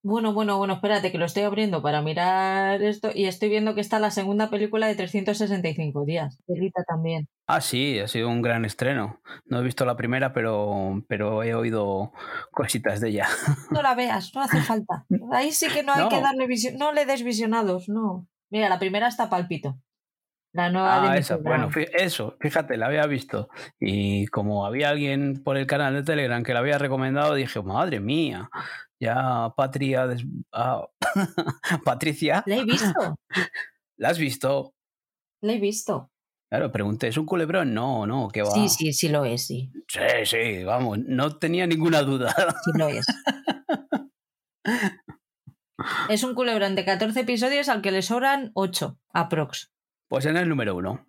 Bueno, 0.05 0.33
bueno, 0.35 0.59
bueno, 0.59 0.75
espérate 0.75 1.13
que 1.13 1.19
lo 1.19 1.27
estoy 1.27 1.45
abriendo 1.45 1.81
para 1.81 2.03
mirar 2.03 2.83
esto 2.83 3.11
y 3.15 3.27
estoy 3.27 3.51
viendo 3.51 3.77
que 3.77 3.81
está 3.81 4.01
la 4.01 4.11
segunda 4.11 4.51
película 4.51 4.89
de 4.89 4.97
365 4.97 6.05
días. 6.05 6.41
Delita 6.49 6.83
también. 6.83 7.29
Ah, 7.47 7.61
sí, 7.61 8.01
ha 8.01 8.09
sido 8.09 8.29
un 8.29 8.43
gran 8.43 8.65
estreno. 8.65 9.21
No 9.45 9.61
he 9.61 9.63
visto 9.63 9.85
la 9.85 9.97
primera, 9.97 10.33
pero, 10.33 11.05
pero 11.07 11.45
he 11.45 11.55
oído 11.55 12.13
cositas 12.51 13.01
de 13.01 13.11
ella. 13.11 13.29
No 13.71 13.81
la 13.81 13.95
veas, 13.95 14.33
no 14.35 14.41
hace 14.43 14.61
falta. 14.63 15.07
Ahí 15.31 15.53
sí 15.53 15.69
que 15.73 15.85
no 15.85 15.93
hay 15.93 16.01
No. 16.03 16.09
que 16.09 16.21
darle 16.21 16.49
vision... 16.49 16.77
No 16.79 16.93
le 16.93 17.07
des 17.07 17.23
visionados, 17.23 17.89
no. 17.89 18.27
Mira, 18.51 18.69
la 18.69 18.81
primera 18.81 19.07
está 19.07 19.31
palpito. 19.31 19.79
La 20.53 20.71
nueva 20.71 21.11
Ah, 21.11 21.15
de 21.15 21.21
esa, 21.21 21.37
bueno, 21.37 21.71
eso, 21.95 22.37
fíjate, 22.39 22.77
la 22.77 22.87
había 22.87 23.07
visto. 23.07 23.49
Y 23.81 24.27
como 24.27 24.67
había 24.67 24.91
alguien 24.91 25.43
por 25.43 25.57
el 25.57 25.67
canal 25.67 25.95
de 25.95 26.03
Telegram 26.03 26.43
que 26.43 26.53
la 26.53 26.61
había 26.61 26.77
recomendado, 26.77 27.35
dije, 27.35 27.63
madre 27.63 28.01
mía, 28.01 28.51
Ya 29.01 29.53
Patria, 29.57 30.07
ah, 30.53 30.87
Patricia. 31.85 32.43
¿La 32.47 32.57
he 32.57 32.65
visto? 32.65 33.19
¿La 33.97 34.11
has 34.11 34.19
visto? 34.19 34.75
La 35.41 35.55
he 35.55 35.59
visto. 35.59 36.11
Claro, 36.51 36.71
pregunté, 36.71 37.09
¿es 37.09 37.17
un 37.17 37.25
culebrón? 37.25 37.73
No, 37.73 38.07
no, 38.07 38.29
que 38.29 38.43
va. 38.43 38.51
Sí, 38.51 38.69
sí, 38.69 38.93
sí 38.93 39.09
lo 39.09 39.25
es, 39.25 39.47
sí. 39.47 39.73
Sí, 39.89 40.27
sí, 40.27 40.65
vamos, 40.65 40.99
no 40.99 41.39
tenía 41.39 41.67
ninguna 41.67 42.03
duda. 42.03 42.35
Sí 42.63 42.73
lo 42.79 42.89
es. 42.89 43.07
es 46.11 46.23
un 46.23 46.35
culebrón 46.35 46.75
de 46.75 46.85
14 46.85 47.21
episodios 47.21 47.71
al 47.71 47.81
que 47.81 47.91
le 47.91 48.03
sobran 48.03 48.51
8, 48.53 48.99
aprox. 49.15 49.72
Pues 50.13 50.27
en 50.27 50.37
el 50.37 50.47
número 50.47 50.77
uno. 50.77 51.07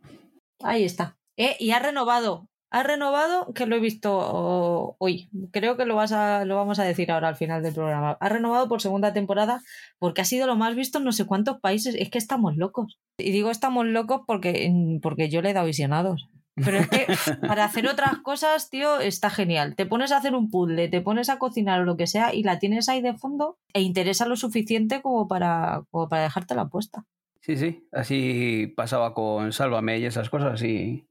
Ahí 0.62 0.86
está. 0.86 1.18
Eh, 1.36 1.58
y 1.60 1.72
ha 1.72 1.80
renovado. 1.80 2.48
Ha 2.70 2.84
renovado, 2.84 3.54
que 3.54 3.66
lo 3.66 3.76
he 3.76 3.82
visto 3.82 4.96
hoy. 4.98 5.30
Creo 5.52 5.76
que 5.76 5.84
lo, 5.84 5.96
vas 5.96 6.14
a, 6.14 6.46
lo 6.46 6.56
vamos 6.56 6.80
a 6.80 6.86
decir 6.86 7.12
ahora 7.12 7.28
al 7.28 7.36
final 7.36 7.62
del 7.62 7.74
programa. 7.74 8.18
Ha 8.22 8.30
renovado 8.30 8.70
por 8.70 8.82
segunda 8.82 9.12
temporada 9.12 9.62
porque 10.00 10.22
ha 10.22 10.26
sido 10.26 10.48
lo 10.48 10.56
más 10.56 10.78
visto 10.78 11.00
en 11.00 11.04
no 11.04 11.12
sé 11.12 11.26
cuántos 11.26 11.60
países. 11.60 11.96
Es 12.00 12.10
que 12.10 12.18
estamos 12.18 12.56
locos. 12.56 12.98
Y 13.18 13.32
digo 13.32 13.52
estamos 13.52 13.86
locos 13.88 14.22
porque, 14.26 14.72
porque 15.02 15.30
yo 15.30 15.42
le 15.42 15.50
he 15.50 15.54
dado 15.54 15.66
visionados. 15.66 16.30
Pero 16.56 16.78
es 16.78 16.88
que 16.88 17.06
para 17.46 17.66
hacer 17.66 17.88
otras 17.88 18.20
cosas, 18.20 18.70
tío, 18.70 19.02
está 19.02 19.30
genial. 19.30 19.76
Te 19.76 19.86
pones 19.86 20.14
a 20.14 20.18
hacer 20.18 20.34
un 20.34 20.50
puzzle, 20.50 20.88
te 20.88 21.02
pones 21.02 21.28
a 21.28 21.40
cocinar 21.40 21.82
o 21.82 21.84
lo 21.84 21.98
que 21.98 22.08
sea 22.08 22.34
y 22.34 22.44
la 22.44 22.58
tienes 22.58 22.88
ahí 22.88 23.02
de 23.02 23.16
fondo 23.16 23.58
e 23.74 23.82
interesa 23.82 24.26
lo 24.28 24.38
suficiente 24.38 25.02
como 25.02 25.28
para, 25.28 25.84
como 25.92 26.08
para 26.08 26.24
dejártela 26.24 26.70
puesta. 26.70 27.04
Sí, 27.44 27.58
sí, 27.58 27.90
así 27.92 28.74
pasaba 28.78 29.14
con 29.14 29.52
Sálvame 29.52 29.98
y 29.98 30.06
esas 30.06 30.30
cosas 30.30 30.64
y, 30.64 31.10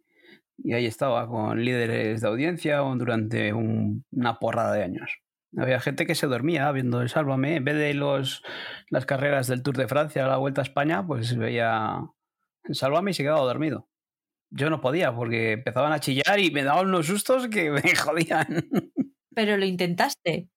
y 0.56 0.72
ahí 0.72 0.86
estaba 0.86 1.28
con 1.28 1.62
líderes 1.62 2.22
de 2.22 2.28
audiencia 2.28 2.78
durante 2.78 3.52
una 3.52 4.38
porrada 4.38 4.72
de 4.72 4.82
años. 4.82 5.18
Había 5.58 5.78
gente 5.78 6.06
que 6.06 6.14
se 6.14 6.26
dormía 6.26 6.72
viendo 6.72 7.02
el 7.02 7.10
Sálvame. 7.10 7.56
En 7.56 7.64
vez 7.64 7.76
de 7.76 7.92
los, 7.92 8.42
las 8.88 9.04
carreras 9.04 9.46
del 9.46 9.62
Tour 9.62 9.76
de 9.76 9.88
Francia 9.88 10.24
a 10.24 10.28
la 10.28 10.38
Vuelta 10.38 10.62
a 10.62 10.64
España, 10.64 11.06
pues 11.06 11.36
veía 11.36 12.00
el 12.64 12.74
Sálvame 12.74 13.10
y 13.10 13.14
se 13.14 13.24
quedaba 13.24 13.40
dormido. 13.40 13.90
Yo 14.48 14.70
no 14.70 14.80
podía 14.80 15.14
porque 15.14 15.52
empezaban 15.52 15.92
a 15.92 16.00
chillar 16.00 16.40
y 16.40 16.50
me 16.50 16.64
daban 16.64 16.86
unos 16.86 17.08
sustos 17.08 17.48
que 17.48 17.70
me 17.70 17.94
jodían. 17.94 18.70
Pero 19.34 19.58
lo 19.58 19.66
intentaste. 19.66 20.48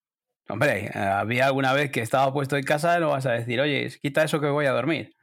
Hombre, 0.48 0.90
había 0.94 1.48
alguna 1.48 1.74
vez 1.74 1.92
que 1.92 2.00
estaba 2.00 2.32
puesto 2.32 2.56
en 2.56 2.64
casa 2.64 2.98
y 2.98 3.02
no 3.02 3.10
vas 3.10 3.26
a 3.26 3.34
decir, 3.34 3.60
oye, 3.60 3.90
quita 4.02 4.24
eso 4.24 4.40
que 4.40 4.48
voy 4.48 4.68
a 4.68 4.72
dormir. 4.72 5.16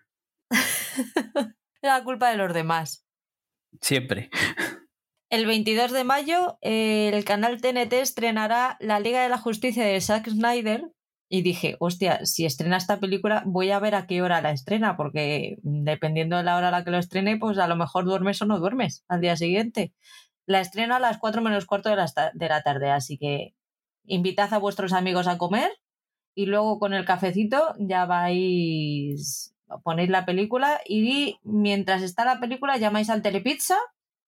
la 1.82 2.02
culpa 2.04 2.30
de 2.30 2.36
los 2.36 2.52
demás. 2.54 3.06
Siempre. 3.80 4.30
El 5.30 5.46
22 5.46 5.92
de 5.92 6.04
mayo, 6.04 6.58
el 6.60 7.24
canal 7.24 7.60
TNT 7.60 7.94
estrenará 7.94 8.76
La 8.80 9.00
Liga 9.00 9.22
de 9.22 9.30
la 9.30 9.38
Justicia 9.38 9.84
de 9.84 10.00
Zack 10.00 10.28
Snyder. 10.28 10.92
Y 11.30 11.40
dije, 11.40 11.76
hostia, 11.80 12.26
si 12.26 12.44
estrena 12.44 12.76
esta 12.76 13.00
película, 13.00 13.42
voy 13.46 13.70
a 13.70 13.78
ver 13.78 13.94
a 13.94 14.06
qué 14.06 14.20
hora 14.20 14.42
la 14.42 14.50
estrena, 14.50 14.98
porque 14.98 15.56
dependiendo 15.62 16.36
de 16.36 16.42
la 16.42 16.58
hora 16.58 16.68
a 16.68 16.70
la 16.70 16.84
que 16.84 16.90
lo 16.90 16.98
estrene, 16.98 17.38
pues 17.38 17.56
a 17.56 17.66
lo 17.66 17.76
mejor 17.76 18.04
duermes 18.04 18.42
o 18.42 18.44
no 18.44 18.58
duermes 18.58 19.06
al 19.08 19.22
día 19.22 19.34
siguiente. 19.36 19.94
La 20.44 20.60
estrena 20.60 20.96
a 20.96 21.00
las 21.00 21.16
4 21.16 21.40
menos 21.40 21.64
cuarto 21.64 21.88
de 21.88 21.96
la, 21.96 22.06
de 22.34 22.48
la 22.48 22.62
tarde, 22.62 22.90
así 22.90 23.16
que 23.16 23.54
invitad 24.04 24.52
a 24.52 24.58
vuestros 24.58 24.92
amigos 24.92 25.26
a 25.26 25.38
comer 25.38 25.70
y 26.34 26.46
luego 26.46 26.78
con 26.78 26.94
el 26.94 27.04
cafecito 27.04 27.74
ya 27.78 28.04
vais, 28.06 29.51
ponéis 29.82 30.10
la 30.10 30.24
película 30.24 30.80
y 30.86 31.38
mientras 31.42 32.02
está 32.02 32.24
la 32.24 32.40
película 32.40 32.76
llamáis 32.76 33.10
al 33.10 33.22
Telepizza 33.22 33.76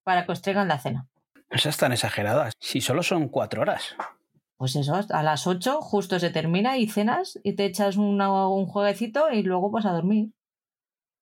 para 0.03 0.27
que 0.27 0.33
os 0.33 0.43
traigan 0.43 0.69
la 0.69 0.79
cena. 0.79 1.07
Esas 1.51 1.75
están 1.75 1.93
exageradas. 1.93 2.55
Si 2.59 2.81
solo 2.81 3.03
son 3.03 3.29
cuatro 3.29 3.63
horas. 3.63 3.97
Pues 4.57 4.77
eso, 4.77 4.99
a 5.11 5.23
las 5.23 5.47
ocho 5.47 5.81
justo 5.81 6.19
se 6.19 6.31
termina 6.31 6.79
y 6.79 6.89
cenas 6.89 7.39
y 7.43 7.55
te 7.55 7.65
echas 7.65 7.97
un 7.97 8.67
jueguecito 8.67 9.31
y 9.31 9.43
luego 9.43 9.71
vas 9.71 9.87
a 9.87 9.93
dormir. 9.93 10.31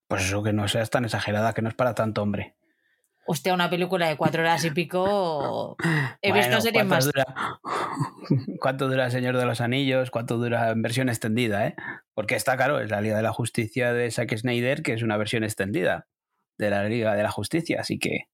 Pues 0.09 0.25
eso 0.25 0.43
que 0.43 0.53
no 0.53 0.69
seas 0.69 0.91
tan 0.91 1.05
exagerada, 1.05 1.55
que 1.55 1.63
no 1.63 1.69
es 1.69 1.75
para 1.75 1.95
tanto 1.95 2.23
hombre. 2.23 2.55
Hostia, 3.25 3.55
una 3.55 3.71
película 3.71 4.09
de 4.09 4.17
cuatro 4.17 4.43
horas 4.43 4.65
y 4.65 4.71
pico. 4.73 5.77
He 6.21 6.33
visto 6.33 6.61
series 6.61 6.85
más. 6.85 7.09
¿Cuánto 8.61 8.89
dura 8.89 9.11
Señor 9.11 9.37
de 9.37 9.47
los 9.47 9.61
Anillos? 9.61 10.11
¿Cuánto 10.11 10.39
dura 10.39 10.71
en 10.71 10.83
versión 10.83 11.09
extendida? 11.09 11.67
Eh? 11.67 11.77
Porque 12.15 12.35
está 12.35 12.57
claro, 12.57 12.81
es 12.81 12.91
la 12.91 13.01
Liga 13.01 13.17
de 13.17 13.23
la 13.23 13.33
Justicia 13.33 13.93
de 13.93 14.11
Zack 14.11 14.37
Snyder, 14.37 14.83
que 14.83 14.93
es 14.93 15.03
una 15.03 15.17
versión 15.17 15.45
extendida 15.45 16.07
de 16.59 16.71
la 16.71 16.85
Liga 16.85 17.15
de 17.15 17.23
la 17.23 17.31
Justicia, 17.31 17.81
así 17.81 17.99
que 17.99 18.29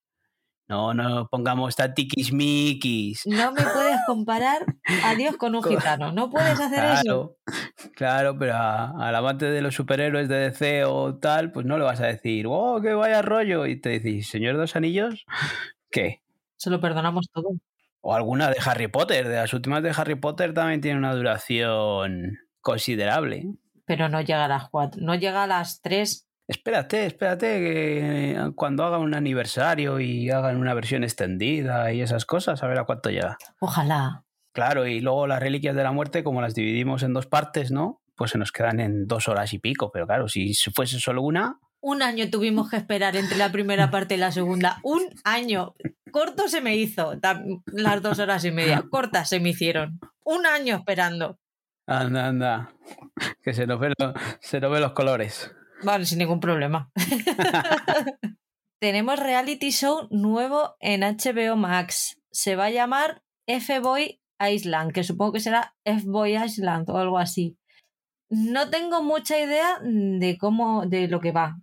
no, 0.68 0.92
no 0.92 1.28
pongamos 1.30 1.76
tan 1.76 1.94
tiquismiquis. 1.94 3.26
No 3.26 3.52
me 3.52 3.62
puedes 3.62 4.00
comparar 4.06 4.66
a 5.02 5.14
Dios 5.14 5.38
con 5.38 5.54
un 5.54 5.62
gitano. 5.62 6.12
No 6.12 6.28
puedes 6.28 6.60
hacer 6.60 7.00
eso. 7.00 7.38
Claro, 7.94 8.38
pero 8.38 8.54
al 8.54 9.14
amante 9.14 9.46
de 9.46 9.62
los 9.62 9.74
superhéroes 9.74 10.28
de 10.28 10.50
DC 10.50 10.84
o 10.84 11.16
tal, 11.16 11.52
pues 11.52 11.64
no 11.64 11.78
le 11.78 11.84
vas 11.84 12.00
a 12.00 12.06
decir, 12.06 12.46
oh, 12.48 12.82
que 12.82 12.92
vaya 12.92 13.22
rollo. 13.22 13.64
Y 13.64 13.80
te 13.80 13.88
decís, 13.88 14.28
Señor 14.28 14.56
de 14.56 14.60
los 14.60 14.76
Anillos, 14.76 15.24
¿qué? 15.90 16.20
Se 16.56 16.68
lo 16.68 16.82
perdonamos 16.82 17.30
todo. 17.32 17.48
O 18.02 18.14
alguna 18.14 18.50
de 18.50 18.58
Harry 18.62 18.88
Potter. 18.88 19.26
De 19.26 19.36
las 19.36 19.54
últimas 19.54 19.82
de 19.82 19.94
Harry 19.96 20.16
Potter 20.16 20.52
también 20.52 20.82
tiene 20.82 20.98
una 20.98 21.14
duración 21.14 22.38
considerable. 22.60 23.46
Pero 23.88 24.08
no 24.08 24.20
llega 24.20 24.44
a 24.44 24.48
las 24.48 24.68
cuatro. 24.68 25.02
No 25.02 25.16
llega 25.16 25.42
a 25.42 25.46
las 25.48 25.80
tres 25.80 26.28
espérate, 26.48 27.06
espérate, 27.06 27.46
que 27.46 28.30
eh, 28.32 28.52
cuando 28.56 28.84
hagan 28.84 29.02
un 29.02 29.14
aniversario 29.14 30.00
y 30.00 30.30
hagan 30.30 30.56
una 30.56 30.74
versión 30.74 31.04
extendida 31.04 31.92
y 31.92 32.00
esas 32.00 32.24
cosas, 32.24 32.62
a 32.62 32.66
ver 32.66 32.78
a 32.78 32.84
cuánto 32.84 33.10
llega. 33.10 33.36
Ojalá. 33.60 34.24
Claro, 34.52 34.86
y 34.86 35.00
luego 35.00 35.26
las 35.26 35.40
reliquias 35.40 35.76
de 35.76 35.84
la 35.84 35.92
muerte, 35.92 36.24
como 36.24 36.40
las 36.40 36.54
dividimos 36.54 37.02
en 37.02 37.12
dos 37.12 37.26
partes, 37.26 37.70
¿no? 37.70 38.00
Pues 38.16 38.32
se 38.32 38.38
nos 38.38 38.50
quedan 38.50 38.80
en 38.80 39.06
dos 39.06 39.28
horas 39.28 39.52
y 39.52 39.58
pico, 39.58 39.92
pero 39.92 40.06
claro, 40.06 40.28
si 40.28 40.54
fuese 40.74 40.98
solo 40.98 41.22
una... 41.22 41.60
Un 41.80 42.02
año 42.02 42.28
tuvimos 42.28 42.68
que 42.68 42.76
esperar 42.76 43.14
entre 43.14 43.38
la 43.38 43.52
primera 43.52 43.88
parte 43.88 44.14
y 44.14 44.18
la 44.18 44.32
segunda. 44.32 44.80
Un 44.82 45.04
año. 45.22 45.76
Corto 46.10 46.48
se 46.48 46.60
me 46.60 46.74
hizo 46.74 47.14
las 47.66 48.02
dos 48.02 48.18
horas 48.18 48.44
y 48.44 48.50
media. 48.50 48.82
Cortas 48.90 49.28
se 49.28 49.38
me 49.38 49.50
hicieron. 49.50 50.00
Un 50.24 50.44
año 50.44 50.74
esperando. 50.74 51.38
Anda, 51.88 52.26
anda. 52.26 52.74
Que 53.42 53.54
se 53.54 53.66
nos 53.66 53.80
ven, 53.80 53.94
se 54.40 54.60
nos 54.60 54.70
ven 54.70 54.82
los 54.82 54.92
colores. 54.92 55.50
Vale, 55.82 56.04
sin 56.04 56.18
ningún 56.18 56.38
problema. 56.38 56.90
Tenemos 58.80 59.18
reality 59.18 59.70
show 59.70 60.06
nuevo 60.10 60.76
en 60.80 61.00
HBO 61.00 61.56
Max. 61.56 62.20
Se 62.30 62.56
va 62.56 62.66
a 62.66 62.70
llamar 62.70 63.22
F-Boy 63.46 64.20
Island, 64.38 64.92
que 64.92 65.02
supongo 65.02 65.32
que 65.32 65.40
será 65.40 65.74
F-Boy 65.84 66.36
Island 66.36 66.90
o 66.90 66.98
algo 66.98 67.18
así. 67.18 67.56
No 68.28 68.68
tengo 68.68 69.02
mucha 69.02 69.38
idea 69.40 69.78
de 69.82 70.36
cómo, 70.38 70.84
de 70.86 71.08
lo 71.08 71.20
que 71.20 71.32
va. 71.32 71.56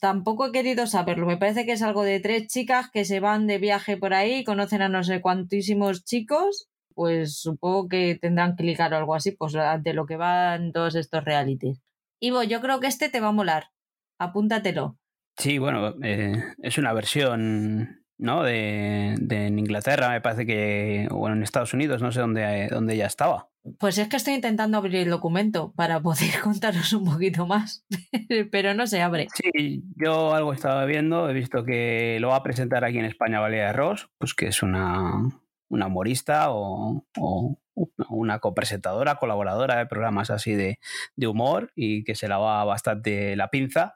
Tampoco 0.00 0.46
he 0.46 0.52
querido 0.52 0.86
saberlo. 0.86 1.26
Me 1.26 1.36
parece 1.36 1.66
que 1.66 1.72
es 1.72 1.82
algo 1.82 2.02
de 2.02 2.20
tres 2.20 2.46
chicas 2.46 2.88
que 2.90 3.04
se 3.04 3.20
van 3.20 3.46
de 3.46 3.58
viaje 3.58 3.98
por 3.98 4.14
ahí, 4.14 4.36
y 4.36 4.44
conocen 4.44 4.80
a 4.80 4.88
no 4.88 5.04
sé 5.04 5.20
cuantísimos 5.20 6.04
chicos. 6.04 6.69
Pues 7.00 7.38
supongo 7.40 7.88
que 7.88 8.18
tendrán 8.20 8.56
que 8.56 8.62
ligar 8.62 8.92
o 8.92 8.98
algo 8.98 9.14
así, 9.14 9.30
pues 9.30 9.54
de 9.54 9.94
lo 9.94 10.04
que 10.04 10.16
van 10.16 10.70
todos 10.70 10.94
estos 10.96 11.24
realities. 11.24 11.80
Ivo, 12.20 12.42
yo 12.42 12.60
creo 12.60 12.78
que 12.78 12.88
este 12.88 13.08
te 13.08 13.20
va 13.20 13.28
a 13.28 13.32
molar. 13.32 13.70
Apúntatelo. 14.18 14.98
Sí, 15.38 15.56
bueno, 15.56 15.94
eh, 16.02 16.44
es 16.58 16.76
una 16.76 16.92
versión, 16.92 18.04
¿no? 18.18 18.42
De, 18.42 19.14
en 19.14 19.58
Inglaterra, 19.58 20.10
me 20.10 20.20
parece 20.20 20.44
que, 20.44 21.08
o 21.10 21.26
en 21.26 21.42
Estados 21.42 21.72
Unidos, 21.72 22.02
no 22.02 22.12
sé 22.12 22.20
dónde, 22.20 22.68
dónde 22.70 22.98
ya 22.98 23.06
estaba. 23.06 23.48
Pues 23.78 23.96
es 23.96 24.08
que 24.08 24.16
estoy 24.16 24.34
intentando 24.34 24.76
abrir 24.76 24.96
el 24.96 25.08
documento 25.08 25.72
para 25.72 26.02
poder 26.02 26.28
contaros 26.44 26.92
un 26.92 27.06
poquito 27.06 27.46
más, 27.46 27.86
pero 28.52 28.74
no 28.74 28.86
se 28.86 29.00
abre. 29.00 29.28
Sí, 29.32 29.84
yo 29.96 30.34
algo 30.34 30.52
estaba 30.52 30.84
viendo, 30.84 31.30
he 31.30 31.32
visto 31.32 31.64
que 31.64 32.18
lo 32.20 32.28
va 32.28 32.36
a 32.36 32.42
presentar 32.42 32.84
aquí 32.84 32.98
en 32.98 33.06
España 33.06 33.40
Valeria 33.40 33.72
Ross, 33.72 34.10
pues 34.18 34.34
que 34.34 34.48
es 34.48 34.62
una, 34.62 35.30
una 35.70 35.86
humorista 35.86 36.48
o, 36.50 37.06
una 38.10 38.40
copresentadora, 38.40 39.14
colaboradora 39.14 39.78
de 39.78 39.86
programas 39.86 40.30
así 40.30 40.54
de, 40.54 40.78
humor 41.26 41.72
y 41.74 42.04
que 42.04 42.14
se 42.14 42.28
la 42.28 42.38
va 42.38 42.64
bastante 42.64 43.36
la 43.36 43.48
pinza. 43.48 43.94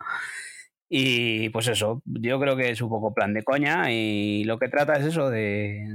Y 0.89 1.49
pues 1.51 1.69
eso, 1.69 2.03
yo 2.05 2.39
creo 2.39 2.57
que 2.57 2.71
es 2.71 2.81
un 2.81 2.89
poco 2.89 3.13
plan 3.13 3.35
de 3.35 3.43
coña 3.43 3.91
y 3.91 4.45
lo 4.45 4.59
que 4.59 4.69
trata 4.69 4.95
es 4.95 5.07
eso, 5.07 5.29
de, 5.29 5.89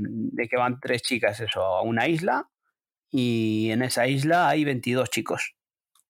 que 0.50 0.58
van 0.58 0.80
tres 0.80 1.02
chicas 1.02 1.40
eso, 1.40 1.62
a 1.64 1.82
una 1.82 2.08
isla 2.08 2.50
y 3.10 3.72
en 3.72 3.82
esa 3.82 4.08
isla 4.08 4.50
hay 4.50 4.66
22 4.66 5.10
chicos. 5.10 5.56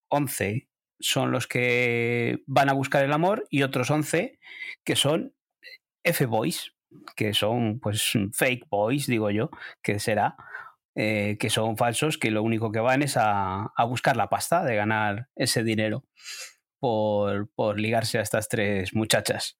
11 0.10 0.68
son 1.00 1.32
los 1.32 1.48
que 1.48 2.44
van 2.48 2.70
a 2.70 2.74
buscar 2.74 3.06
el 3.06 3.14
amor 3.14 3.46
y 3.50 3.62
otros 3.64 3.90
11 3.92 4.40
que 4.84 4.96
son 4.96 5.36
F-Boys, 6.04 6.74
que 7.16 7.34
son 7.34 7.80
pues 7.80 8.14
fake 8.34 8.68
boys, 8.70 9.08
digo 9.08 9.30
yo, 9.30 9.50
que 9.82 10.00
será, 10.00 10.36
eh, 10.96 11.38
que 11.40 11.50
son 11.50 11.78
falsos, 11.78 12.18
que 12.18 12.32
lo 12.32 12.44
único 12.44 12.72
que 12.72 12.80
van 12.80 13.02
es 13.02 13.16
a, 13.18 13.72
buscar 13.88 14.18
la 14.18 14.30
pasta 14.30 14.64
de 14.64 14.76
ganar 14.76 15.30
ese 15.36 15.64
dinero 15.64 16.04
por, 16.80 17.50
por 17.56 17.80
ligarse 17.80 18.20
a 18.20 18.22
estas 18.22 18.50
tres 18.50 18.94
muchachas. 18.94 19.58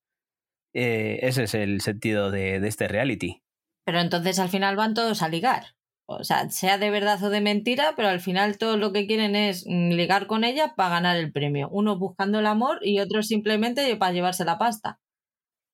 Eh, 0.74 1.20
ese 1.22 1.44
es 1.44 1.54
el 1.54 1.82
sentido 1.82 2.32
de, 2.32 2.56
este 2.68 2.88
reality. 2.88 3.42
Pero 3.86 4.00
entonces 4.00 4.40
al 4.40 4.50
final 4.50 4.76
van 4.76 4.94
todos 4.94 5.22
a 5.22 5.30
ligar. 5.30 5.76
o 6.06 6.24
sea, 6.24 6.50
sea 6.50 6.78
de 6.78 6.90
verdad 6.90 7.24
o 7.24 7.30
de 7.30 7.42
mentira, 7.42 7.94
pero 7.96 8.08
al 8.10 8.20
final 8.20 8.58
todo 8.58 8.78
lo 8.78 8.92
que 8.92 9.08
quieren 9.08 9.36
es 9.36 9.66
mm, 9.68 9.92
ligar 9.92 10.28
con 10.28 10.44
ella 10.44 10.74
para 10.76 10.90
ganar 10.90 11.18
el 11.18 11.32
premio. 11.32 11.70
Uno 11.72 11.98
buscando 11.98 12.40
el 12.40 12.48
amor 12.48 12.80
y 12.82 13.00
otro 13.00 13.24
simplemente 13.24 13.96
para 13.96 14.14
llevarse 14.14 14.46
la 14.46 14.58
pasta. 14.58 15.00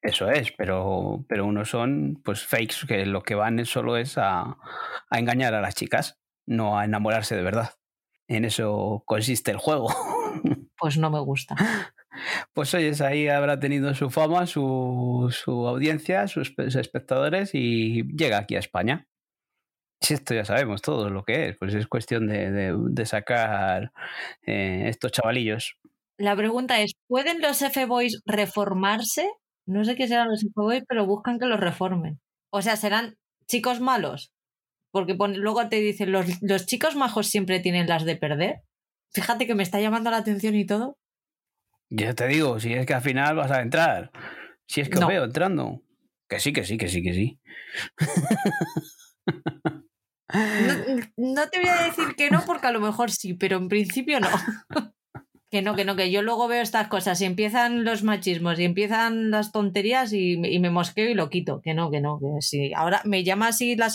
Eso 0.05 0.29
es, 0.29 0.51
pero, 0.51 1.25
pero 1.27 1.45
unos 1.45 1.69
son 1.69 2.21
pues 2.24 2.45
fakes 2.45 2.85
que 2.88 3.05
lo 3.07 3.24
que 3.24 3.33
van 3.33 3.65
solo 3.65 3.97
es 3.97 4.19
a, 4.19 4.57
a 5.09 5.19
engañar 5.19 5.55
a 5.55 5.62
las 5.62 5.74
chicas, 5.74 6.19
no 6.45 6.77
a 6.77 6.85
enamorarse 6.85 7.35
de 7.35 7.41
verdad. 7.41 7.71
En 8.27 8.45
eso 8.45 9.03
consiste 9.05 9.51
el 9.51 9.57
juego. 9.57 9.89
Pues 10.77 10.97
no 10.97 11.09
me 11.09 11.21
gusta. 11.21 11.55
Pues 12.53 12.74
oyes, 12.74 13.00
ahí 13.00 13.29
habrá 13.29 13.59
tenido 13.62 13.93
su 13.93 14.09
fama, 14.09 14.45
su, 14.45 15.29
su 15.31 15.67
audiencia, 15.67 16.27
sus 16.27 16.53
espectadores 16.57 17.51
y 17.53 18.03
llega 18.15 18.39
aquí 18.39 18.57
a 18.57 18.59
España. 18.59 19.07
Si 20.01 20.13
esto 20.13 20.33
ya 20.33 20.43
sabemos 20.43 20.81
todo 20.81 21.09
lo 21.09 21.24
que 21.24 21.47
es, 21.47 21.57
pues 21.57 21.74
es 21.74 21.88
cuestión 21.88 22.27
de, 22.27 22.51
de, 22.51 22.75
de 22.77 23.05
sacar 23.05 23.93
eh, 24.45 24.83
estos 24.88 25.13
chavalillos. 25.13 25.77
La 26.17 26.35
pregunta 26.35 26.81
es, 26.81 26.91
¿pueden 27.07 27.41
los 27.41 27.62
F-Boys 27.62 28.21
reformarse? 28.25 29.31
No 29.67 29.84
sé 29.84 29.95
qué 29.95 30.07
serán 30.07 30.29
los 30.29 30.43
F-Boys, 30.43 30.84
pero 30.88 31.05
buscan 31.05 31.39
que 31.39 31.45
los 31.45 31.60
reformen. 31.60 32.19
O 32.51 32.62
sea, 32.62 32.75
¿serán 32.75 33.17
chicos 33.48 33.79
malos? 33.79 34.31
Porque 34.91 35.15
pon, 35.15 35.38
luego 35.39 35.67
te 35.69 35.77
dicen, 35.77 36.12
los, 36.12 36.25
los 36.41 36.65
chicos 36.65 36.95
majos 36.95 37.27
siempre 37.27 37.60
tienen 37.60 37.88
las 37.88 38.05
de 38.05 38.15
perder. 38.15 38.62
Fíjate 39.13 39.48
que 39.48 39.55
me 39.55 39.63
está 39.63 39.79
llamando 39.79 40.12
la 40.12 40.17
atención 40.17 40.55
y 40.55 40.65
todo. 40.65 40.98
Yo 41.89 42.13
te 42.15 42.27
digo, 42.27 42.60
si 42.60 42.74
es 42.74 42.86
que 42.86 42.93
al 42.93 43.01
final 43.01 43.36
vas 43.36 43.51
a 43.51 43.62
entrar. 43.62 44.12
Si 44.67 44.81
es 44.81 44.89
que 44.89 44.95
No. 45.00 45.07
os 45.07 45.07
veo 45.10 45.24
entrando. 45.25 45.81
Que 46.27 46.39
sí, 46.39 46.53
que 46.53 46.63
sí, 46.63 46.77
que 46.77 46.88
sí, 46.89 47.03
que 47.03 47.13
sí. 47.13 47.39
No, 50.34 51.34
no 51.36 51.50
te 51.50 51.60
voy 51.60 51.69
a 51.69 51.84
decir 51.86 52.15
que 52.17 52.29
no, 52.31 52.43
porque 52.45 52.67
a 52.67 52.72
lo 52.72 52.79
mejor 52.81 53.12
sí, 53.12 53.36
pero 53.36 53.57
en 53.57 53.67
principio 53.67 54.19
no. 54.19 54.27
Que 55.55 55.62
no, 55.62 55.74
que 55.74 55.85
no, 55.85 55.95
que 55.95 56.12
yo 56.12 56.21
luego 56.21 56.50
veo 56.50 56.62
estas 56.62 56.89
cosas 56.89 57.21
y 57.21 57.25
empiezan 57.25 57.85
los 57.85 58.03
machismos 58.03 58.59
y 58.59 58.65
empiezan 58.65 59.31
las 59.31 59.53
tonterías 59.53 60.12
y, 60.12 60.33
y 60.33 60.59
me 60.59 60.69
mosqueo 60.69 61.09
y 61.09 61.13
lo 61.13 61.29
quito. 61.29 61.62
Que 61.62 61.74
no, 61.74 61.89
que 61.91 62.01
no, 62.01 62.19
que 62.19 62.41
sí. 62.41 62.74
Ahora 62.75 63.00
me 63.05 63.24
llama 63.24 63.47
así 63.47 63.77
la, 63.77 63.88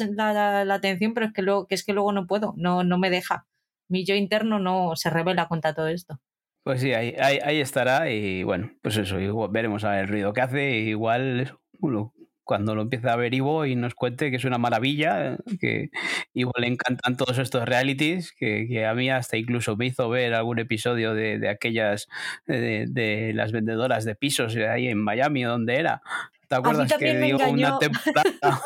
la- 0.65 0.75
atención, 0.75 1.13
pero 1.13 1.27
es 1.27 1.35
que, 1.35 1.43
luego, 1.43 1.67
que 1.67 1.75
es 1.75 1.85
que 1.85 1.93
luego 1.93 2.13
no 2.13 2.27
puedo, 2.27 2.55
no, 2.57 2.83
no 2.83 2.97
me 2.97 3.11
deja. 3.11 3.47
Mi 3.91 4.07
yo 4.07 4.15
interno 4.15 4.59
no 4.59 4.97
se 4.97 5.11
revela 5.11 5.49
contra 5.49 5.75
todo 5.75 5.89
esto. 5.89 6.19
Pues 6.65 6.81
sí, 6.81 6.95
ahí, 6.95 7.15
ahí, 7.21 7.39
ahí 7.45 7.61
estará 7.61 8.11
y 8.11 8.43
bueno, 8.43 8.71
pues 8.81 8.97
eso, 8.97 9.21
igual 9.21 9.51
veremos 9.53 9.85
el 9.85 10.09
ruido 10.09 10.33
que 10.33 10.41
hace. 10.41 10.79
Igual 10.79 11.59
bueno, 11.79 12.15
cuando 12.51 12.75
lo 12.75 12.83
empiece 12.83 13.09
a 13.09 13.15
ver 13.15 13.33
Ivo 13.33 13.65
y 13.65 13.77
nos 13.77 13.95
cuente 13.95 14.29
que 14.29 14.39
es 14.39 14.45
una 14.45 14.59
maravilla, 14.59 15.37
que 15.61 15.91
Ivo 16.35 16.51
le 16.59 16.67
encantan 16.67 17.17
todos 17.17 17.39
estos 17.39 17.65
realities, 17.65 18.33
que, 18.33 18.67
que 18.69 18.87
a 18.87 18.93
mí 18.93 19.09
hasta 19.09 19.37
incluso 19.37 19.77
me 19.77 19.87
hizo 19.87 20.09
ver 20.09 20.35
algún 20.35 20.59
episodio 20.59 21.15
de, 21.15 21.39
de 21.39 21.49
aquellas, 21.49 22.09
de, 22.49 22.87
de 22.89 23.31
las 23.35 23.53
vendedoras 23.53 24.05
de 24.05 24.17
pisos 24.17 24.57
ahí 24.57 24.89
en 24.89 24.99
Miami, 24.99 25.45
donde 25.45 25.77
era. 25.77 26.03
¿Te 26.49 26.57
acuerdas 26.57 26.93
que 26.95 27.19
dio 27.21 27.39
una 27.49 27.79
temporada? 27.79 28.61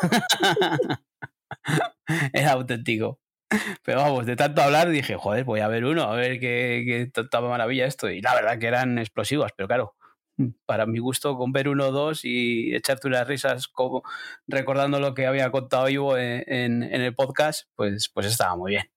era 2.33 2.53
auténtico. 2.53 3.19
Pero 3.83 3.99
vamos, 3.99 4.25
de 4.25 4.35
tanto 4.35 4.63
hablar 4.63 4.89
dije, 4.89 5.15
joder, 5.15 5.43
voy 5.43 5.59
a 5.59 5.67
ver 5.67 5.85
uno, 5.85 6.05
a 6.05 6.15
ver 6.15 6.39
qué, 6.39 6.83
qué 6.87 7.07
tanta 7.13 7.39
maravilla 7.39 7.85
esto. 7.85 8.09
Y 8.09 8.19
la 8.19 8.33
verdad 8.33 8.57
que 8.57 8.65
eran 8.65 8.97
explosivas, 8.97 9.51
pero 9.55 9.67
claro, 9.67 9.95
para 10.65 10.85
mi 10.85 10.99
gusto, 10.99 11.37
con 11.37 11.51
ver 11.51 11.69
uno 11.69 11.87
o 11.87 11.91
dos 11.91 12.25
y 12.25 12.75
echarte 12.75 13.07
unas 13.07 13.27
risas 13.27 13.67
como, 13.67 14.03
recordando 14.47 14.99
lo 14.99 15.13
que 15.13 15.25
había 15.25 15.51
contado 15.51 15.89
Ivo 15.89 16.17
en, 16.17 16.43
en, 16.47 16.83
en 16.83 17.01
el 17.01 17.15
podcast, 17.15 17.69
pues, 17.75 18.09
pues 18.13 18.27
estaba 18.27 18.55
muy 18.55 18.71
bien. 18.71 18.89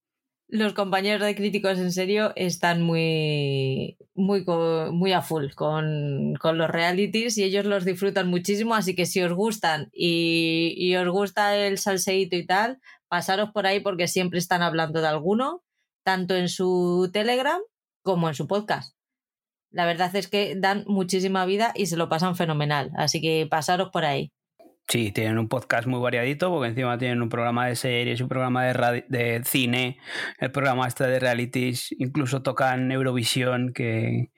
Los 0.50 0.72
compañeros 0.72 1.26
de 1.26 1.34
Críticos 1.34 1.78
en 1.78 1.92
Serio 1.92 2.32
están 2.34 2.80
muy, 2.80 3.98
muy, 4.14 4.46
muy 4.46 5.12
a 5.12 5.20
full 5.20 5.50
con, 5.54 6.36
con 6.40 6.56
los 6.56 6.70
realities 6.70 7.36
y 7.36 7.44
ellos 7.44 7.66
los 7.66 7.84
disfrutan 7.84 8.28
muchísimo, 8.28 8.74
así 8.74 8.94
que 8.94 9.04
si 9.04 9.22
os 9.22 9.34
gustan 9.34 9.90
y, 9.92 10.72
y 10.74 10.96
os 10.96 11.06
gusta 11.10 11.54
el 11.54 11.76
salseíto 11.76 12.34
y 12.34 12.46
tal, 12.46 12.80
pasaros 13.08 13.50
por 13.50 13.66
ahí 13.66 13.80
porque 13.80 14.08
siempre 14.08 14.38
están 14.38 14.62
hablando 14.62 15.02
de 15.02 15.08
alguno, 15.08 15.64
tanto 16.02 16.34
en 16.34 16.48
su 16.48 17.10
Telegram 17.12 17.60
como 18.02 18.28
en 18.28 18.34
su 18.34 18.46
podcast. 18.46 18.97
La 19.70 19.86
verdad 19.86 20.14
es 20.16 20.28
que 20.28 20.54
dan 20.56 20.84
muchísima 20.86 21.44
vida 21.44 21.72
y 21.74 21.86
se 21.86 21.96
lo 21.96 22.08
pasan 22.08 22.36
fenomenal, 22.36 22.90
así 22.96 23.20
que 23.20 23.46
pasaros 23.50 23.90
por 23.90 24.04
ahí. 24.04 24.32
Sí, 24.88 25.12
tienen 25.12 25.38
un 25.38 25.48
podcast 25.48 25.86
muy 25.86 26.00
variadito, 26.00 26.48
porque 26.50 26.68
encima 26.68 26.96
tienen 26.96 27.20
un 27.20 27.28
programa 27.28 27.66
de 27.66 27.76
series, 27.76 28.22
un 28.22 28.28
programa 28.28 28.64
de, 28.64 29.04
de 29.08 29.44
cine, 29.44 29.98
el 30.38 30.50
programa 30.50 30.88
este 30.88 31.06
de 31.06 31.20
realities, 31.20 31.94
incluso 31.98 32.42
tocan 32.42 32.90
Eurovisión, 32.90 33.74
que, 33.74 34.30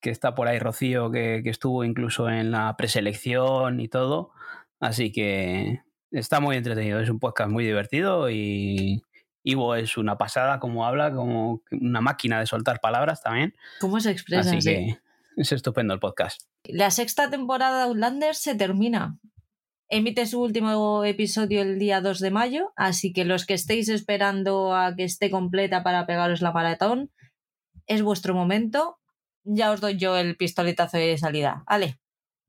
que 0.00 0.08
está 0.08 0.34
por 0.34 0.48
ahí 0.48 0.58
Rocío, 0.58 1.10
que, 1.10 1.42
que 1.44 1.50
estuvo 1.50 1.84
incluso 1.84 2.30
en 2.30 2.50
la 2.50 2.74
preselección 2.78 3.80
y 3.80 3.88
todo. 3.88 4.32
Así 4.80 5.12
que 5.12 5.80
está 6.10 6.40
muy 6.40 6.56
entretenido, 6.56 7.00
es 7.00 7.10
un 7.10 7.18
podcast 7.20 7.50
muy 7.50 7.66
divertido 7.66 8.30
y 8.30 9.02
Ivo 9.42 9.74
es 9.74 9.96
una 9.96 10.18
pasada, 10.18 10.58
como 10.60 10.86
habla, 10.86 11.12
como 11.12 11.62
una 11.70 12.00
máquina 12.00 12.40
de 12.40 12.46
soltar 12.46 12.80
palabras 12.80 13.22
también. 13.22 13.54
¿Cómo 13.80 14.00
se 14.00 14.10
expresan? 14.10 14.58
Así 14.58 14.60
Sí. 14.62 14.70
que 14.70 14.98
es 15.36 15.52
estupendo 15.52 15.94
el 15.94 16.00
podcast. 16.00 16.42
La 16.64 16.90
sexta 16.90 17.30
temporada 17.30 17.78
de 17.78 17.84
Outlander 17.84 18.34
se 18.34 18.54
termina. 18.54 19.18
Emite 19.88 20.26
su 20.26 20.40
último 20.42 21.04
episodio 21.04 21.62
el 21.62 21.78
día 21.78 22.00
2 22.00 22.20
de 22.20 22.30
mayo, 22.30 22.72
así 22.76 23.12
que 23.12 23.24
los 23.24 23.44
que 23.46 23.54
estéis 23.54 23.88
esperando 23.88 24.74
a 24.74 24.94
que 24.94 25.04
esté 25.04 25.30
completa 25.30 25.82
para 25.82 26.06
pegaros 26.06 26.42
la 26.42 26.52
maratón, 26.52 27.10
es 27.86 28.02
vuestro 28.02 28.34
momento. 28.34 28.98
Ya 29.42 29.72
os 29.72 29.80
doy 29.80 29.96
yo 29.96 30.16
el 30.16 30.36
pistoletazo 30.36 30.98
de 30.98 31.16
salida. 31.18 31.64
Vale, 31.66 31.98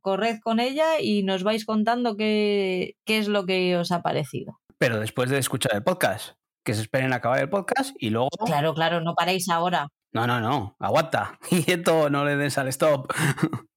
corred 0.02 0.40
con 0.44 0.60
ella 0.60 1.00
y 1.00 1.24
nos 1.24 1.44
vais 1.44 1.66
contando 1.66 2.16
qué, 2.18 2.98
qué 3.06 3.18
es 3.18 3.28
lo 3.28 3.46
que 3.46 3.76
os 3.78 3.92
ha 3.92 4.02
parecido. 4.04 4.60
Pero 4.78 5.00
después 5.00 5.30
de 5.30 5.40
escuchar 5.40 5.74
el 5.74 5.84
podcast, 5.84 6.34
que 6.64 6.74
se 6.74 6.82
esperen 6.82 7.14
a 7.14 7.18
acabar 7.18 7.40
el 7.40 7.50
podcast 7.50 7.96
y 8.00 8.10
luego... 8.10 8.30
Claro, 8.46 8.74
claro, 8.74 9.02
no 9.02 9.16
paréis 9.16 9.50
ahora. 9.50 9.90
No, 10.14 10.28
no, 10.28 10.40
no, 10.40 10.76
aguanta. 10.80 11.40
Y 11.52 11.70
esto 11.72 12.10
no 12.10 12.26
le 12.26 12.36
des 12.36 12.58
al 12.58 12.68
stop. 12.68 13.12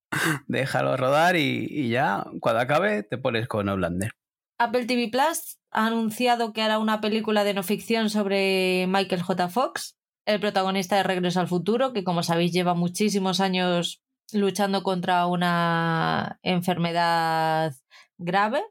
Déjalo 0.47 0.97
rodar 0.97 1.37
y, 1.37 1.67
y 1.69 1.89
ya, 1.89 2.25
cuando 2.41 2.61
acabe, 2.61 3.03
te 3.03 3.19
pones 3.19 3.49
con 3.49 3.69
Outlander. 3.69 4.13
Apple 4.59 4.87
TV 4.87 5.09
Plus 5.09 5.59
ha 5.71 5.87
anunciado 5.87 6.53
que 6.53 6.63
hará 6.63 6.79
una 6.79 7.01
película 7.01 7.43
de 7.45 7.55
no 7.55 7.63
ficción 7.63 8.11
sobre 8.11 8.87
Michael 8.89 9.23
J. 9.23 9.49
Fox, 9.49 9.97
el 10.27 10.41
protagonista 10.41 10.97
de 10.97 11.03
Regreso 11.03 11.41
al 11.41 11.49
Futuro, 11.49 11.93
que 11.93 12.05
como 12.05 12.23
sabéis 12.23 12.53
lleva 12.53 12.75
muchísimos 12.75 13.41
años 13.41 14.03
luchando 14.33 14.83
contra 14.83 15.27
una 15.27 16.39
enfermedad 16.43 17.75
grave. 18.19 18.63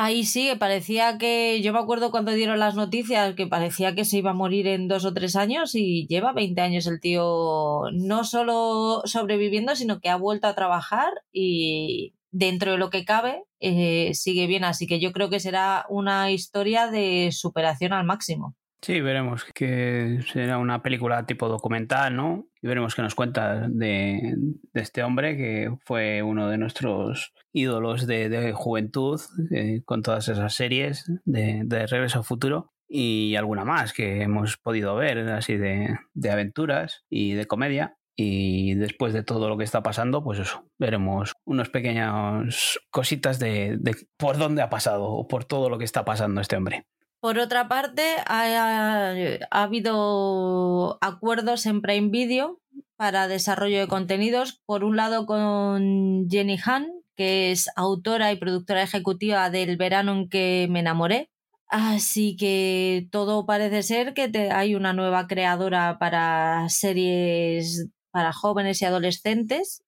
Ahí 0.00 0.24
sí, 0.24 0.48
parecía 0.60 1.18
que, 1.18 1.60
yo 1.60 1.72
me 1.72 1.80
acuerdo 1.80 2.12
cuando 2.12 2.30
dieron 2.30 2.60
las 2.60 2.76
noticias, 2.76 3.34
que 3.34 3.48
parecía 3.48 3.96
que 3.96 4.04
se 4.04 4.18
iba 4.18 4.30
a 4.30 4.32
morir 4.32 4.68
en 4.68 4.86
dos 4.86 5.04
o 5.04 5.12
tres 5.12 5.34
años 5.34 5.74
y 5.74 6.06
lleva 6.06 6.32
20 6.32 6.60
años 6.60 6.86
el 6.86 7.00
tío 7.00 7.82
no 7.92 8.22
solo 8.22 9.02
sobreviviendo, 9.06 9.74
sino 9.74 9.98
que 9.98 10.08
ha 10.08 10.14
vuelto 10.14 10.46
a 10.46 10.54
trabajar 10.54 11.10
y 11.32 12.14
dentro 12.30 12.70
de 12.72 12.78
lo 12.78 12.90
que 12.90 13.04
cabe 13.04 13.42
eh, 13.58 14.14
sigue 14.14 14.46
bien. 14.46 14.62
Así 14.62 14.86
que 14.86 15.00
yo 15.00 15.10
creo 15.12 15.30
que 15.30 15.40
será 15.40 15.84
una 15.88 16.30
historia 16.30 16.86
de 16.86 17.30
superación 17.32 17.92
al 17.92 18.04
máximo. 18.06 18.54
Sí, 18.80 19.00
veremos 19.00 19.44
que 19.44 20.20
será 20.32 20.58
una 20.58 20.82
película 20.82 21.26
tipo 21.26 21.48
documental, 21.48 22.14
¿no? 22.14 22.46
Y 22.62 22.68
veremos 22.68 22.94
qué 22.94 23.02
nos 23.02 23.16
cuenta 23.16 23.66
de, 23.68 24.36
este 24.72 25.02
hombre 25.02 25.36
que 25.36 25.76
fue 25.84 26.22
uno 26.22 26.48
de 26.48 26.58
nuestros 26.58 27.32
ídolos 27.52 28.06
de, 28.06 28.52
juventud 28.54 29.20
eh, 29.50 29.82
con 29.84 30.02
todas 30.02 30.28
esas 30.28 30.54
series 30.54 31.10
de, 31.24 31.86
Regreso 31.88 32.18
al 32.18 32.24
Futuro 32.24 32.72
y 32.88 33.34
alguna 33.34 33.64
más 33.64 33.92
que 33.92 34.22
hemos 34.22 34.56
podido 34.56 34.94
ver, 34.94 35.18
así 35.30 35.56
de, 35.56 35.98
aventuras 36.30 37.04
y 37.10 37.32
de 37.32 37.46
comedia. 37.46 37.96
Y 38.20 38.74
después 38.74 39.12
de 39.12 39.22
todo 39.22 39.48
lo 39.48 39.56
que 39.56 39.62
está 39.64 39.82
pasando, 39.82 40.24
pues 40.24 40.40
eso, 40.40 40.68
veremos 40.76 41.34
unos 41.44 41.68
pequeños 41.68 42.80
cositas 42.90 43.38
de, 43.38 43.76
de 43.78 43.94
por 44.16 44.38
dónde 44.38 44.62
ha 44.62 44.70
pasado 44.70 45.04
o 45.04 45.28
por 45.28 45.44
todo 45.44 45.68
lo 45.70 45.78
que 45.78 45.84
está 45.84 46.04
pasando 46.04 46.40
este 46.40 46.56
hombre. 46.56 46.86
Por 47.20 47.38
otra 47.38 47.66
parte, 47.68 48.16
ha, 48.26 49.12
ha 49.50 49.62
habido 49.62 50.98
acuerdos 51.00 51.66
en 51.66 51.82
Prime 51.82 52.10
Video 52.10 52.60
para 52.96 53.26
desarrollo 53.28 53.80
de 53.80 53.88
contenidos. 53.88 54.60
Por 54.66 54.84
un 54.84 54.96
lado, 54.96 55.26
con 55.26 56.28
Jenny 56.30 56.58
Han, 56.64 56.86
que 57.16 57.50
es 57.50 57.68
autora 57.76 58.32
y 58.32 58.36
productora 58.36 58.82
ejecutiva 58.82 59.50
del 59.50 59.76
verano 59.76 60.12
en 60.12 60.28
que 60.28 60.68
me 60.70 60.80
enamoré. 60.80 61.30
Así 61.66 62.36
que 62.36 63.08
todo 63.10 63.46
parece 63.46 63.82
ser 63.82 64.14
que 64.14 64.30
hay 64.52 64.74
una 64.76 64.92
nueva 64.92 65.26
creadora 65.26 65.98
para 65.98 66.68
series 66.68 67.88
para 68.10 68.32
jóvenes 68.32 68.80
y 68.82 68.84
adolescentes 68.86 69.82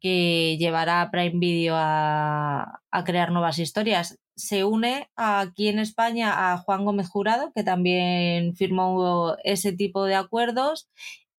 que 0.00 0.56
llevará 0.58 1.02
a 1.02 1.10
Prime 1.10 1.38
Video 1.38 1.74
a 1.76 2.80
crear 3.04 3.32
nuevas 3.32 3.58
historias. 3.58 4.18
Se 4.36 4.64
une 4.64 5.08
aquí 5.16 5.68
en 5.68 5.78
España 5.78 6.52
a 6.52 6.58
Juan 6.58 6.84
Gómez 6.84 7.08
Jurado, 7.08 7.52
que 7.54 7.62
también 7.62 8.54
firmó 8.56 9.36
ese 9.44 9.72
tipo 9.72 10.04
de 10.04 10.14
acuerdos, 10.14 10.88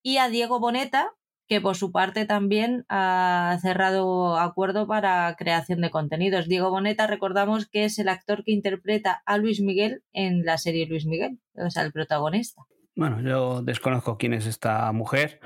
y 0.02 0.18
a 0.18 0.30
Diego 0.30 0.60
Boneta, 0.60 1.12
que 1.48 1.62
por 1.62 1.76
su 1.76 1.92
parte 1.92 2.26
también 2.26 2.86
ha 2.90 3.58
cerrado 3.62 4.38
acuerdo 4.38 4.88
para 4.88 5.36
creación 5.38 5.82
de 5.82 5.92
contenidos. 5.92 6.48
Diego 6.48 6.70
Boneta, 6.70 7.08
recordamos 7.08 7.68
que 7.68 7.86
es 7.86 8.00
el 8.00 8.10
actor 8.10 8.44
que 8.44 8.52
interpreta 8.52 9.22
a 9.26 9.38
Luis 9.38 9.62
Miguel 9.62 10.04
en 10.14 10.46
la 10.46 10.58
serie 10.58 10.88
Luis 10.88 11.06
Miguel, 11.06 11.40
o 11.56 11.70
sea, 11.70 11.84
el 11.84 11.92
protagonista. 11.92 12.64
Bueno, 12.96 13.22
yo 13.22 13.62
desconozco 13.62 14.18
quién 14.18 14.34
es 14.34 14.46
esta 14.46 14.92
mujer, 14.94 15.42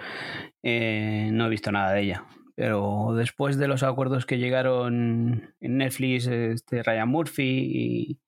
eh, 0.62 1.30
no 1.34 1.48
he 1.48 1.50
visto 1.50 1.72
nada 1.72 1.94
de 1.94 2.02
ella. 2.02 2.26
Pero 2.60 3.14
después 3.16 3.58
de 3.58 3.70
los 3.70 3.84
acuerdos 3.84 4.26
que 4.26 4.38
llegaron 4.38 5.56
en 5.62 5.78
Netflix, 5.78 6.28
este 6.28 6.84
Ryan 6.84 7.08
Murphy 7.08 8.20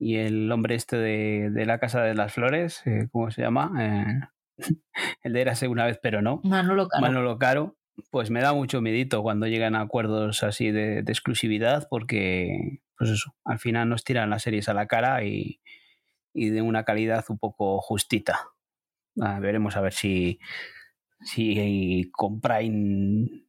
y, 0.00 0.16
el 0.16 0.50
hombre 0.50 0.74
este 0.74 0.96
de, 0.96 1.66
la 1.66 1.78
Casa 1.78 2.02
de 2.02 2.16
las 2.16 2.32
Flores, 2.32 2.84
eh, 2.84 3.06
¿cómo 3.12 3.30
se 3.30 3.42
llama? 3.42 3.70
Eh, 3.78 4.20
el 5.22 5.32
de 5.32 5.40
Érase 5.40 5.68
una 5.68 5.86
vez, 5.86 6.00
pero 6.02 6.20
no. 6.20 6.40
Manolo 6.42 6.88
Caro. 6.88 7.00
Manolo 7.00 7.38
Caro. 7.38 7.76
Pues 8.10 8.28
me 8.30 8.40
da 8.40 8.52
mucho 8.54 8.80
medito 8.80 9.22
cuando 9.22 9.46
llegan 9.46 9.76
a 9.76 9.82
acuerdos 9.82 10.42
así 10.42 10.72
de, 10.72 10.98
exclusividad, 11.06 11.86
porque, 11.88 12.82
pues 12.98 13.10
eso, 13.10 13.36
al 13.44 13.60
final 13.60 13.88
nos 13.88 14.02
tiran 14.02 14.30
las 14.30 14.42
series 14.42 14.68
a 14.68 14.74
la 14.74 14.88
cara 14.88 15.22
y, 15.22 15.60
de 16.34 16.60
una 16.60 16.82
calidad 16.82 17.24
un 17.28 17.38
poco 17.38 17.80
justita. 17.80 18.48
Ah, 19.20 19.38
veremos 19.38 19.76
a 19.76 19.80
ver 19.80 19.92
si, 19.92 20.40
si 21.20 22.10
con 22.10 22.40
Prime 22.40 23.44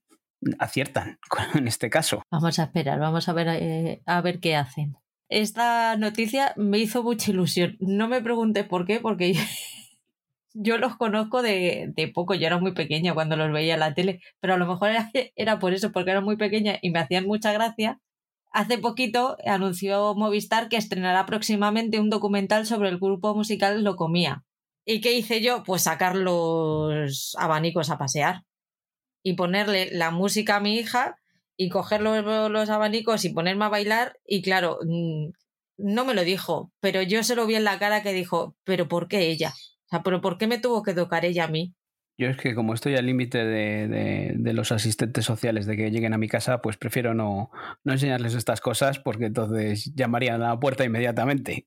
aciertan 0.60 1.20
en 1.56 1.68
este 1.68 1.90
caso. 1.90 2.24
Vamos 2.32 2.60
a 2.60 2.64
esperar, 2.64 3.00
vamos 3.00 3.28
a 3.30 3.34
ver, 3.34 3.48
eh, 3.50 4.02
a 4.06 4.22
ver 4.22 4.40
qué 4.40 4.56
hacen. 4.56 4.98
Esta 5.30 5.96
noticia 5.96 6.54
me 6.58 6.80
hizo 6.80 7.04
mucha 7.04 7.32
ilusión. 7.32 7.78
No 7.80 8.08
me 8.08 8.22
pregunté 8.22 8.64
por 8.64 8.86
qué, 8.86 9.00
porque 9.00 9.34
yo 10.54 10.78
los 10.78 10.98
conozco 10.98 11.42
de, 11.42 12.12
poco. 12.14 12.34
Yo 12.36 12.48
era 12.48 12.60
muy 12.60 12.74
pequeña 12.74 13.14
cuando 13.14 13.38
los 13.38 13.52
veía 13.52 13.76
en 13.76 13.80
la 13.80 13.94
tele, 13.94 14.20
pero 14.40 14.56
a 14.56 14.58
lo 14.58 14.68
mejor 14.68 14.90
era, 14.90 15.10
era 15.36 15.60
por 15.60 15.74
eso, 15.74 15.92
porque 15.92 16.12
era 16.12 16.22
muy 16.22 16.38
pequeña 16.38 16.78
y 16.82 16.92
me 16.92 17.00
hacían 17.00 17.26
mucha 17.26 17.54
gracia. 17.54 18.00
Hace 18.54 18.78
poquito 18.78 19.38
anunció 19.46 20.14
Movistar 20.16 20.68
que 20.68 20.76
estrenará 20.76 21.26
próximamente 21.26 22.02
un 22.02 22.10
documental 22.10 22.66
sobre 22.66 22.90
el 22.90 23.00
grupo 23.00 23.34
musical 23.34 23.82
Lo 23.84 23.96
Comía. 23.96 24.44
¿Y 24.84 25.00
qué 25.00 25.14
hice 25.14 25.42
yo? 25.42 25.64
Pues 25.64 25.84
sacar 25.84 26.18
los 26.18 27.36
abanicos 27.40 27.90
a 27.90 27.98
pasear 27.98 28.44
y 29.24 29.34
ponerle 29.34 29.90
la 29.92 30.12
música 30.12 30.58
a 30.58 30.60
mi 30.60 30.78
hija 30.78 31.18
y 31.58 31.70
coger 31.70 32.02
los, 32.02 32.70
abanicos 32.70 33.26
y 33.26 33.30
ponerme 33.30 33.66
a 33.66 33.70
bailar 33.70 34.18
y 34.26 34.42
claro, 34.42 34.80
mm, 34.84 35.30
no 35.78 36.06
me 36.06 36.14
lo 36.14 36.24
dijo, 36.24 36.72
pero 36.80 37.02
yo 37.02 37.24
se 37.24 37.36
lo 37.36 37.46
vi 37.46 37.56
en 37.56 37.64
la 37.64 37.80
cara 37.80 38.04
que 38.04 38.14
dijo, 38.14 38.56
pero 38.64 38.88
¿por 38.88 39.08
qué 39.08 39.30
ella? 39.30 39.54
O 39.86 39.90
sea, 39.90 40.04
pero 40.04 40.22
¿por 40.22 40.38
qué 40.38 40.48
me 40.48 40.60
tuvo 40.60 40.84
que 40.84 40.94
tocar 40.94 41.26
ella 41.26 41.46
a 41.46 41.48
mí? 41.48 41.74
Yo 42.18 42.28
es 42.28 42.38
que 42.38 42.54
como 42.54 42.74
estoy 42.74 42.96
al 42.96 43.08
límite 43.08 43.44
de, 43.44 44.34
de, 44.36 44.54
los 44.54 44.72
asistentes 44.72 45.26
sociales 45.26 45.66
de 45.66 45.76
que 45.76 45.90
lleguen 45.90 46.14
a 46.14 46.20
mi 46.20 46.28
casa, 46.28 46.62
pues 46.62 46.78
prefiero 46.78 47.16
no, 47.16 47.50
no 47.84 47.94
enseñarles 47.94 48.36
estas 48.36 48.62
cosas 48.62 49.00
porque 49.00 49.26
entonces 49.26 49.92
llamarían 49.96 50.42
a 50.44 50.50
la 50.50 50.60
puerta 50.60 50.86
inmediatamente. 50.86 51.66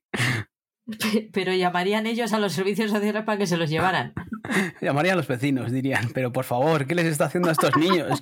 Pero 1.32 1.54
llamarían 1.54 2.06
ellos 2.06 2.32
a 2.32 2.38
los 2.38 2.52
servicios 2.52 2.90
sociales 2.90 3.24
para 3.24 3.38
que 3.38 3.46
se 3.46 3.56
los 3.56 3.70
llevaran. 3.70 4.12
llamarían 4.80 5.14
a 5.14 5.16
los 5.18 5.28
vecinos, 5.28 5.72
dirían, 5.72 6.10
pero 6.14 6.32
por 6.32 6.44
favor, 6.44 6.86
¿qué 6.86 6.94
les 6.94 7.06
está 7.06 7.24
haciendo 7.26 7.48
a 7.48 7.52
estos 7.52 7.76
niños? 7.76 8.20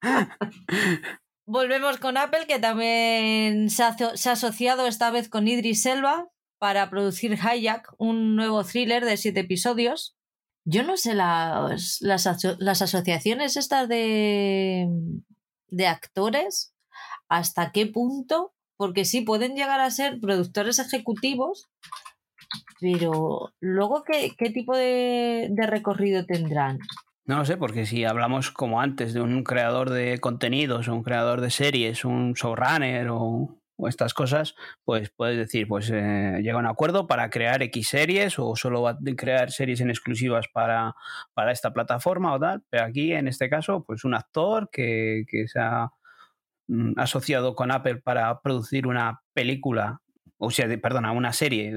Volvemos 1.46 1.98
con 1.98 2.16
Apple, 2.16 2.46
que 2.48 2.58
también 2.58 3.70
se 3.70 3.84
ha, 3.84 3.96
asociado 4.32 4.88
esta 4.88 5.10
vez 5.10 5.28
con 5.28 5.46
Idris 5.46 5.86
Elba 5.86 6.28
para 6.58 6.90
producir 6.90 7.34
Hijack, 7.34 7.94
un 7.98 8.34
nuevo 8.34 8.64
thriller 8.64 9.04
de 9.04 9.16
siete 9.16 9.40
episodios. 9.40 10.16
Yo 10.64 10.82
no 10.82 10.96
sé 10.96 11.14
las, 11.14 12.00
las, 12.00 12.26
asociaciones 12.26 13.56
estas 13.56 13.88
de, 13.88 14.88
de 15.68 15.86
actores, 15.86 16.74
hasta 17.28 17.70
qué 17.70 17.86
punto 17.86 18.55
porque 18.76 19.04
sí 19.04 19.22
pueden 19.22 19.54
llegar 19.54 19.80
a 19.80 19.90
ser 19.90 20.20
productores 20.20 20.78
ejecutivos, 20.78 21.68
pero 22.80 23.52
luego, 23.60 24.04
¿qué, 24.04 24.50
tipo 24.50 24.76
de, 24.76 25.50
recorrido 25.66 26.24
tendrán? 26.26 26.78
No 27.24 27.38
lo 27.38 27.44
sé, 27.44 27.56
porque 27.56 27.86
si 27.86 28.04
hablamos 28.04 28.50
como 28.50 28.80
antes 28.80 29.12
de 29.12 29.20
un 29.20 29.42
creador 29.42 29.90
de 29.90 30.18
contenidos, 30.18 30.88
un 30.88 31.02
creador 31.02 31.40
de 31.40 31.50
series, 31.50 32.04
un 32.04 32.34
showrunner 32.34 33.08
o, 33.10 33.58
estas 33.88 34.14
cosas, 34.14 34.54
pues 34.84 35.10
puedes 35.14 35.36
decir, 35.36 35.68
pues 35.68 35.90
eh, 35.92 36.40
llega 36.42 36.56
un 36.56 36.66
acuerdo 36.66 37.06
para 37.06 37.28
crear 37.28 37.62
X 37.62 37.88
series 37.88 38.38
o 38.38 38.56
solo 38.56 38.80
va 38.80 38.92
a 38.92 38.98
crear 39.14 39.50
series 39.50 39.82
en 39.82 39.90
exclusivas 39.90 40.46
para, 40.50 40.94
para 41.34 41.52
esta 41.52 41.74
plataforma 41.74 42.32
o 42.32 42.40
tal. 42.40 42.62
Pero 42.70 42.84
aquí, 42.84 43.12
en 43.12 43.28
este 43.28 43.50
caso, 43.50 43.84
pues 43.86 44.04
un 44.04 44.14
actor 44.14 44.70
que, 44.72 45.24
que 45.28 45.46
se 45.46 45.60
ha 45.60 45.90
asociado 46.96 47.54
con 47.54 47.70
Apple 47.70 47.96
para 47.96 48.40
producir 48.40 48.86
una 48.86 49.22
película, 49.32 50.00
o 50.38 50.50
sea, 50.50 50.68
perdona, 50.80 51.12
una 51.12 51.32
serie. 51.32 51.72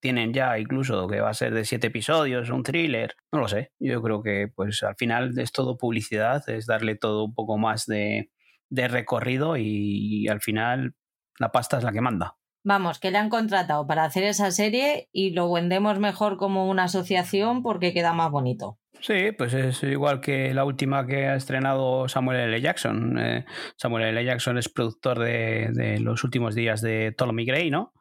Tienen 0.00 0.32
ya 0.32 0.56
incluso 0.58 1.08
que 1.08 1.20
va 1.20 1.30
a 1.30 1.34
ser 1.34 1.52
de 1.52 1.64
siete 1.64 1.88
episodios, 1.88 2.50
un 2.50 2.62
thriller, 2.62 3.16
no 3.32 3.40
lo 3.40 3.48
sé. 3.48 3.72
Yo 3.80 4.00
creo 4.02 4.22
que 4.22 4.48
pues 4.54 4.82
al 4.84 4.94
final 4.96 5.36
es 5.38 5.50
todo 5.50 5.76
publicidad, 5.76 6.48
es 6.48 6.66
darle 6.66 6.94
todo 6.94 7.24
un 7.24 7.34
poco 7.34 7.58
más 7.58 7.86
de, 7.86 8.30
de 8.70 8.88
recorrido 8.88 9.56
y 9.56 10.28
al 10.28 10.40
final 10.40 10.94
la 11.38 11.50
pasta 11.50 11.78
es 11.78 11.84
la 11.84 11.92
que 11.92 12.00
manda. 12.00 12.36
Vamos, 12.66 12.98
que 12.98 13.10
le 13.10 13.18
han 13.18 13.28
contratado 13.28 13.86
para 13.86 14.04
hacer 14.04 14.24
esa 14.24 14.50
serie 14.50 15.10
y 15.12 15.30
lo 15.30 15.52
vendemos 15.52 15.98
mejor 15.98 16.38
como 16.38 16.70
una 16.70 16.84
asociación 16.84 17.62
porque 17.62 17.92
queda 17.92 18.14
más 18.14 18.30
bonito. 18.30 18.78
Sí, 19.00 19.32
pues 19.32 19.52
es 19.52 19.82
igual 19.82 20.20
que 20.20 20.54
la 20.54 20.64
última 20.64 21.06
que 21.06 21.26
ha 21.26 21.36
estrenado 21.36 22.08
Samuel 22.08 22.40
L. 22.40 22.60
Jackson. 22.60 23.18
Eh, 23.18 23.44
Samuel 23.76 24.04
L. 24.04 24.24
Jackson 24.24 24.56
es 24.56 24.68
productor 24.70 25.18
de, 25.18 25.98
los 26.00 26.24
últimos 26.24 26.54
días 26.54 26.80
de 26.80 27.12
Ptolemy 27.12 27.44
Gray, 27.44 27.70
¿no? 27.70 27.92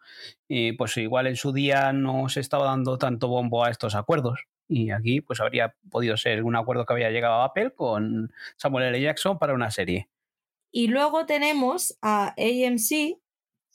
Y 0.47 0.73
pues 0.73 0.95
igual 0.97 1.27
en 1.27 1.35
su 1.35 1.51
día 1.51 1.91
no 1.91 2.29
se 2.29 2.39
estaba 2.39 2.65
dando 2.65 2.97
tanto 2.97 3.27
bombo 3.27 3.65
a 3.65 3.69
estos 3.69 3.95
acuerdos. 3.95 4.45
Y 4.69 4.91
aquí 4.91 5.19
pues 5.19 5.41
habría 5.41 5.75
podido 5.91 6.15
ser 6.15 6.43
un 6.43 6.55
acuerdo 6.55 6.85
que 6.85 6.93
había 6.93 7.11
llegado 7.11 7.41
a 7.41 7.45
Apple 7.45 7.73
con 7.75 8.31
Samuel 8.55 8.85
L. 8.85 9.01
Jackson 9.01 9.37
para 9.37 9.53
una 9.53 9.71
serie. 9.71 10.09
Y 10.71 10.87
luego 10.87 11.25
tenemos 11.25 11.97
a 12.01 12.33
AMC, 12.37 13.19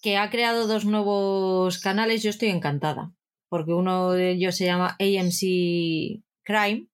que 0.01 0.17
ha 0.17 0.31
creado 0.31 0.67
dos 0.67 0.85
nuevos 0.85 1.79
canales. 1.79 2.23
Yo 2.23 2.31
estoy 2.31 2.49
encantada, 2.49 3.13
porque 3.49 3.73
uno 3.73 4.13
de 4.13 4.31
ellos 4.31 4.57
se 4.57 4.65
llama 4.65 4.97
AMC 4.99 6.23
Crime 6.43 6.89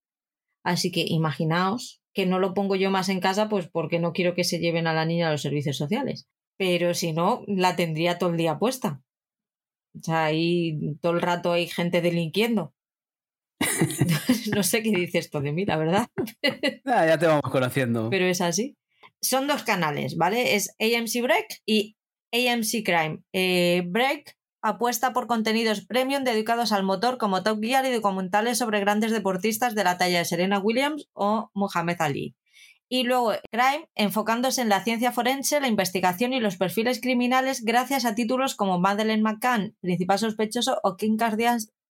Así 0.64 0.90
que 0.90 1.04
imaginaos 1.06 2.00
que 2.14 2.26
no 2.26 2.38
lo 2.38 2.54
pongo 2.54 2.76
yo 2.76 2.90
más 2.90 3.08
en 3.08 3.20
casa, 3.20 3.48
pues 3.48 3.68
porque 3.68 3.98
no 3.98 4.12
quiero 4.12 4.34
que 4.34 4.44
se 4.44 4.58
lleven 4.58 4.86
a 4.86 4.94
la 4.94 5.04
niña 5.04 5.28
a 5.28 5.32
los 5.32 5.42
servicios 5.42 5.76
sociales. 5.76 6.26
Pero 6.56 6.94
si 6.94 7.12
no, 7.12 7.44
la 7.46 7.76
tendría 7.76 8.18
todo 8.18 8.30
el 8.30 8.36
día 8.36 8.58
puesta. 8.58 9.02
O 9.96 10.02
sea, 10.02 10.24
ahí 10.26 10.96
todo 11.00 11.12
el 11.12 11.20
rato 11.20 11.52
hay 11.52 11.66
gente 11.66 12.00
delinquiendo. 12.00 12.74
no 14.54 14.62
sé 14.62 14.82
qué 14.82 14.90
dice 14.90 15.18
esto 15.18 15.40
de 15.40 15.52
mí, 15.52 15.64
la 15.64 15.76
verdad. 15.76 16.06
Ah, 16.86 17.06
ya 17.06 17.18
te 17.18 17.26
vamos 17.26 17.50
conociendo. 17.50 18.10
Pero 18.10 18.26
es 18.26 18.40
así. 18.42 18.76
Son 19.20 19.46
dos 19.46 19.62
canales, 19.62 20.16
¿vale? 20.16 20.54
Es 20.54 20.76
AMC 20.78 21.22
Break 21.22 21.62
y 21.64 21.96
AMC 22.30 22.84
Crime. 22.84 23.20
Eh, 23.32 23.82
Break 23.86 24.36
apuesta 24.64 25.12
por 25.12 25.26
contenidos 25.26 25.84
premium 25.84 26.24
dedicados 26.24 26.72
al 26.72 26.84
motor 26.84 27.18
como 27.18 27.42
Top 27.42 27.60
Gear 27.62 27.84
y 27.84 27.92
documentales 27.92 28.56
sobre 28.56 28.80
grandes 28.80 29.12
deportistas 29.12 29.74
de 29.74 29.84
la 29.84 29.98
talla 29.98 30.18
de 30.18 30.24
Serena 30.24 30.58
Williams 30.58 31.10
o 31.12 31.50
Muhammad 31.52 31.96
Ali. 31.98 32.34
Y 32.88 33.02
luego 33.02 33.32
Crime, 33.50 33.88
enfocándose 33.94 34.62
en 34.62 34.70
la 34.70 34.82
ciencia 34.82 35.12
forense, 35.12 35.60
la 35.60 35.68
investigación 35.68 36.32
y 36.32 36.40
los 36.40 36.56
perfiles 36.56 37.00
criminales 37.00 37.62
gracias 37.62 38.06
a 38.06 38.14
títulos 38.14 38.54
como 38.54 38.80
Madeleine 38.80 39.22
McCann, 39.22 39.76
principal 39.80 40.18
sospechoso, 40.18 40.80
o 40.82 40.96
Kim, 40.96 41.18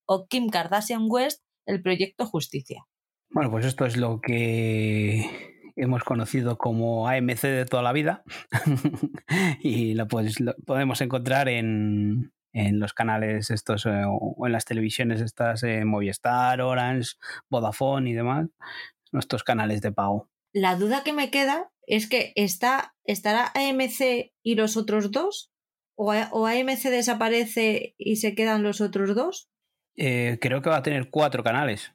o 0.06 0.26
Kim 0.26 0.48
Kardashian 0.48 1.06
West, 1.08 1.44
el 1.66 1.80
proyecto 1.80 2.26
Justicia. 2.26 2.86
Bueno, 3.30 3.52
pues 3.52 3.66
esto 3.66 3.86
es 3.86 3.96
lo 3.96 4.20
que 4.20 5.30
hemos 5.76 6.02
conocido 6.02 6.58
como 6.58 7.08
AMC 7.08 7.40
de 7.42 7.66
toda 7.66 7.84
la 7.84 7.92
vida 7.92 8.24
y 9.60 9.94
lo, 9.94 10.08
pues, 10.08 10.40
lo 10.40 10.54
podemos 10.66 11.00
encontrar 11.00 11.48
en, 11.48 12.32
en 12.54 12.78
los 12.78 12.94
canales 12.94 13.50
estos 13.50 13.84
eh, 13.84 14.04
o 14.06 14.46
en 14.46 14.52
las 14.52 14.64
televisiones 14.64 15.20
estas 15.20 15.62
eh, 15.64 15.84
Movistar, 15.84 16.60
Orange, 16.60 17.16
Vodafone 17.50 18.08
y 18.08 18.14
demás, 18.14 18.48
nuestros 19.12 19.42
canales 19.42 19.82
de 19.82 19.92
pago. 19.92 20.30
La 20.52 20.76
duda 20.76 21.02
que 21.02 21.12
me 21.12 21.30
queda 21.30 21.70
es 21.86 22.08
que 22.08 22.32
está, 22.36 22.94
estará 23.04 23.52
AMC 23.54 24.32
y 24.42 24.54
los 24.54 24.76
otros 24.76 25.10
dos 25.10 25.50
o, 25.96 26.12
AMC 26.12 26.90
desaparece 26.90 27.94
y 27.98 28.16
se 28.16 28.34
quedan 28.34 28.62
los 28.62 28.80
otros 28.80 29.14
dos. 29.14 29.48
Eh, 29.96 30.38
creo 30.40 30.62
que 30.62 30.70
va 30.70 30.78
a 30.78 30.82
tener 30.82 31.10
cuatro 31.10 31.42
canales. 31.42 31.92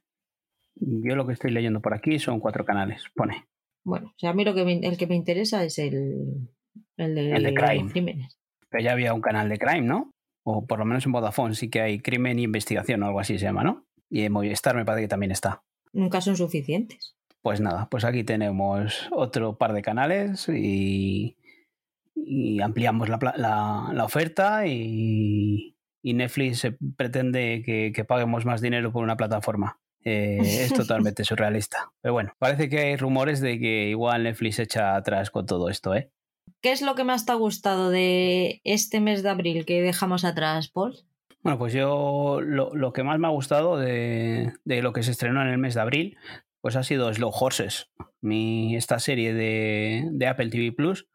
Yo 0.75 1.15
lo 1.15 1.25
que 1.25 1.33
estoy 1.33 1.51
leyendo 1.51 1.81
por 1.81 1.93
aquí 1.93 2.19
son 2.19 2.39
cuatro 2.39 2.63
canales, 2.63 3.03
pone. 3.15 3.47
Bueno, 3.83 4.07
o 4.07 4.19
sea, 4.19 4.29
a 4.29 4.33
mí 4.33 4.45
lo 4.45 4.53
que 4.53 4.61
el 4.61 4.97
que 4.97 5.07
me 5.07 5.15
interesa 5.15 5.63
es 5.63 5.79
el, 5.79 6.49
el 6.97 7.15
de, 7.15 7.31
El 7.31 7.43
de 7.43 7.53
Crime. 7.53 7.91
crímenes. 7.91 8.39
Pero 8.69 8.83
ya 8.83 8.91
había 8.91 9.13
un 9.13 9.21
canal 9.21 9.49
de 9.49 9.57
crime, 9.57 9.81
¿no? 9.87 10.13
O 10.57 10.65
por 10.65 10.79
lo 10.79 10.85
menos 10.85 11.05
en 11.05 11.11
Vodafone 11.11 11.53
sí 11.55 11.69
que 11.69 11.81
hay 11.81 11.99
crimen 11.99 12.39
y 12.39 12.43
investigación 12.43 13.03
o 13.03 13.07
algo 13.07 13.19
así 13.19 13.37
se 13.37 13.45
llama, 13.45 13.63
¿no? 13.63 13.85
Y 14.09 14.21
en 14.23 14.31
Movistar 14.31 14.75
me 14.75 14.85
parece 14.85 15.03
que 15.03 15.07
también 15.09 15.31
está. 15.31 15.63
Nunca 15.93 16.21
son 16.21 16.35
suficientes. 16.37 17.15
Pues 17.41 17.61
nada, 17.61 17.87
pues 17.89 18.03
aquí 18.05 18.23
tenemos 18.23 19.07
otro 19.11 19.57
par 19.57 19.73
de 19.73 19.81
canales 19.81 20.49
y, 20.49 21.37
y 22.15 22.61
ampliamos 22.61 23.07
la, 23.09 23.19
pla- 23.19 23.35
la- 23.37 23.91
la 23.93 24.03
oferta 24.05 24.65
y, 24.67 25.77
y 26.01 26.13
Netflix 26.13 26.67
pretende 26.97 27.61
que, 27.65 27.91
que 27.93 28.03
paguemos 28.05 28.45
más 28.45 28.61
dinero 28.61 28.91
por 28.91 29.03
una 29.03 29.15
plataforma. 29.17 29.79
Eh, 30.03 30.37
es 30.41 30.73
totalmente 30.73 31.23
surrealista. 31.23 31.91
Pero 32.01 32.13
bueno, 32.13 32.33
parece 32.39 32.67
que 32.69 32.79
hay 32.79 32.95
rumores 32.97 33.41
de 33.41 33.59
que 33.59 33.89
igual 33.89 34.23
Netflix 34.23 34.59
echa 34.59 34.95
atrás 34.95 35.29
con 35.31 35.45
todo 35.45 35.69
esto, 35.69 35.95
¿eh? 35.95 36.11
¿Qué 36.61 36.71
es 36.71 36.81
lo 36.81 36.95
que 36.95 37.03
más 37.03 37.25
te 37.25 37.31
ha 37.31 37.35
gustado 37.35 37.89
de 37.89 38.61
este 38.63 38.99
mes 38.99 39.23
de 39.23 39.29
abril 39.29 39.65
que 39.65 39.81
dejamos 39.81 40.25
atrás, 40.25 40.69
Paul? 40.69 40.95
Bueno, 41.41 41.57
pues 41.57 41.73
yo 41.73 42.41
lo, 42.41 42.75
lo 42.75 42.91
que 42.93 43.03
más 43.03 43.19
me 43.19 43.27
ha 43.27 43.31
gustado 43.31 43.77
de, 43.77 44.53
de 44.65 44.81
lo 44.81 44.91
que 44.91 45.03
se 45.03 45.11
estrenó 45.11 45.41
en 45.41 45.47
el 45.47 45.57
mes 45.57 45.75
de 45.75 45.81
abril, 45.81 46.17
pues 46.61 46.75
ha 46.75 46.83
sido 46.83 47.13
Slow 47.13 47.31
Horses. 47.33 47.89
Mi, 48.21 48.75
esta 48.75 48.99
serie 48.99 49.33
de, 49.33 50.07
de 50.11 50.27
Apple 50.27 50.49
TV 50.49 50.71
Plus 50.73 51.07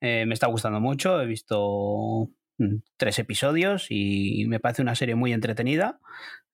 eh, 0.00 0.24
me 0.26 0.34
está 0.34 0.46
gustando 0.48 0.80
mucho. 0.80 1.20
He 1.20 1.26
visto 1.26 2.28
mm, 2.58 2.76
tres 2.96 3.18
episodios 3.18 3.86
y 3.88 4.44
me 4.48 4.60
parece 4.60 4.82
una 4.82 4.94
serie 4.94 5.14
muy 5.14 5.32
entretenida 5.32 5.98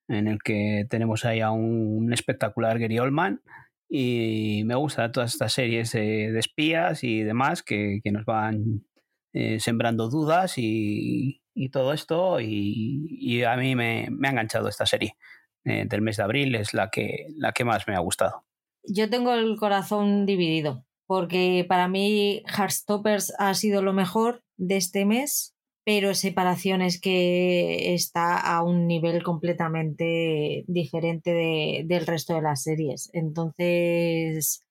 en 0.09 0.29
el 0.29 0.39
que 0.43 0.87
tenemos 0.89 1.25
ahí 1.25 1.41
a 1.41 1.51
un 1.51 2.13
espectacular 2.13 2.79
Gary 2.79 2.99
Oldman 2.99 3.43
y 3.89 4.63
me 4.65 4.75
gustan 4.75 5.13
todas 5.13 5.33
estas 5.33 5.53
series 5.53 5.93
de, 5.93 6.33
de 6.33 6.39
espías 6.39 7.05
y 7.05 7.23
demás 7.23 7.63
que, 7.63 8.01
que 8.03 8.13
nos 8.13 8.25
van 8.25 8.85
eh, 9.33 9.61
sembrando 9.61 10.09
dudas 10.09 10.55
y, 10.57 11.43
y 11.55 11.71
todo 11.71 11.93
esto 11.93 12.41
y, 12.41 13.07
y 13.11 13.43
a 13.45 13.57
mí 13.57 13.75
me, 13.75 14.09
me 14.11 14.29
ha 14.29 14.31
enganchado 14.33 14.69
esta 14.69 14.87
serie 14.87 15.17
eh, 15.65 15.85
del 15.89 16.03
mes 16.03 16.17
de 16.17 16.23
abril, 16.23 16.55
es 16.55 16.75
la 16.75 16.91
que, 16.91 17.27
la 17.37 17.53
que 17.53 17.65
más 17.65 17.89
me 17.89 17.97
ha 17.97 18.01
gustado. 18.01 18.45
Yo 18.85 19.11
tengo 19.11 19.35
el 19.35 19.57
corazón 19.57 20.27
dividido, 20.27 20.85
porque 21.07 21.65
para 21.69 21.89
mí 21.89 22.45
Heartstoppers 22.47 23.33
ha 23.39 23.53
sido 23.55 23.83
lo 23.83 23.93
mejor 23.93 24.45
de 24.57 24.77
este 24.77 25.05
mes, 25.05 25.56
pero 25.87 26.15
Separación 26.15 26.83
es 26.83 27.01
que 27.01 27.95
está 27.95 28.39
a 28.41 28.63
un 28.65 28.89
nivel 28.89 29.25
completamente 29.25 30.65
diferente 30.69 31.33
de- 31.33 31.85
del 31.87 32.07
resto 32.07 32.35
de 32.37 32.43
las 32.43 32.65
series. 32.65 33.11
Entonces, 33.15 34.67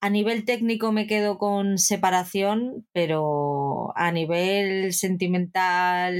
a 0.00 0.10
nivel 0.10 0.44
técnico 0.44 0.92
me 0.92 1.06
quedo 1.06 1.38
con 1.38 1.78
Separación, 1.78 2.86
pero 2.92 3.96
a 3.96 4.12
nivel 4.12 4.92
sentimental, 4.94 6.14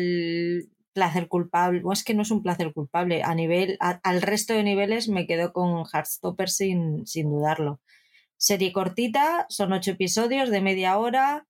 placer 0.94 1.28
culpable, 1.28 1.83
o 1.85 1.92
es 1.92 2.05
que 2.05 2.14
no 2.14 2.22
es 2.22 2.31
un 2.31 2.42
placer 2.42 2.72
culpable, 2.72 3.22
a 3.22 3.35
nivel, 3.35 3.76
al 3.81 4.22
resto 4.22 4.55
de 4.55 4.62
niveles 4.64 5.09
me 5.09 5.26
quedo 5.26 5.52
con 5.52 5.85
Heartstopper 5.92 6.48
sin, 6.50 7.07
sin 7.07 7.31
dudarlo. 7.31 7.81
Serie 8.37 8.72
cortita, 8.72 9.46
son 9.48 9.72
ocho 9.72 9.92
episodios 9.92 10.50
de 10.50 10.61
media 10.61 10.98
hora, 10.98 11.46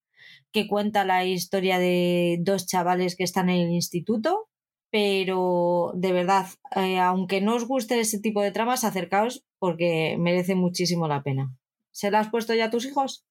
que 0.52 0.68
cuenta 0.68 1.04
la 1.04 1.24
historia 1.24 1.78
de 1.78 2.38
dos 2.40 2.66
chavales 2.66 3.16
que 3.16 3.24
están 3.24 3.48
en 3.48 3.68
el 3.68 3.72
instituto, 3.72 4.48
pero 4.90 5.92
de 5.94 6.12
verdad, 6.12 6.46
eh, 6.76 6.98
aunque 6.98 7.40
no 7.40 7.54
os 7.54 7.66
guste 7.66 7.98
ese 7.98 8.20
tipo 8.20 8.42
de 8.42 8.52
tramas, 8.52 8.84
acercaos 8.84 9.44
porque 9.58 10.16
merece 10.18 10.54
muchísimo 10.54 11.08
la 11.08 11.22
pena. 11.22 11.56
¿Se 11.90 12.10
la 12.10 12.20
has 12.20 12.28
puesto 12.28 12.54
ya 12.54 12.66
a 12.66 12.70
tus 12.70 12.84
hijos? 12.84 13.24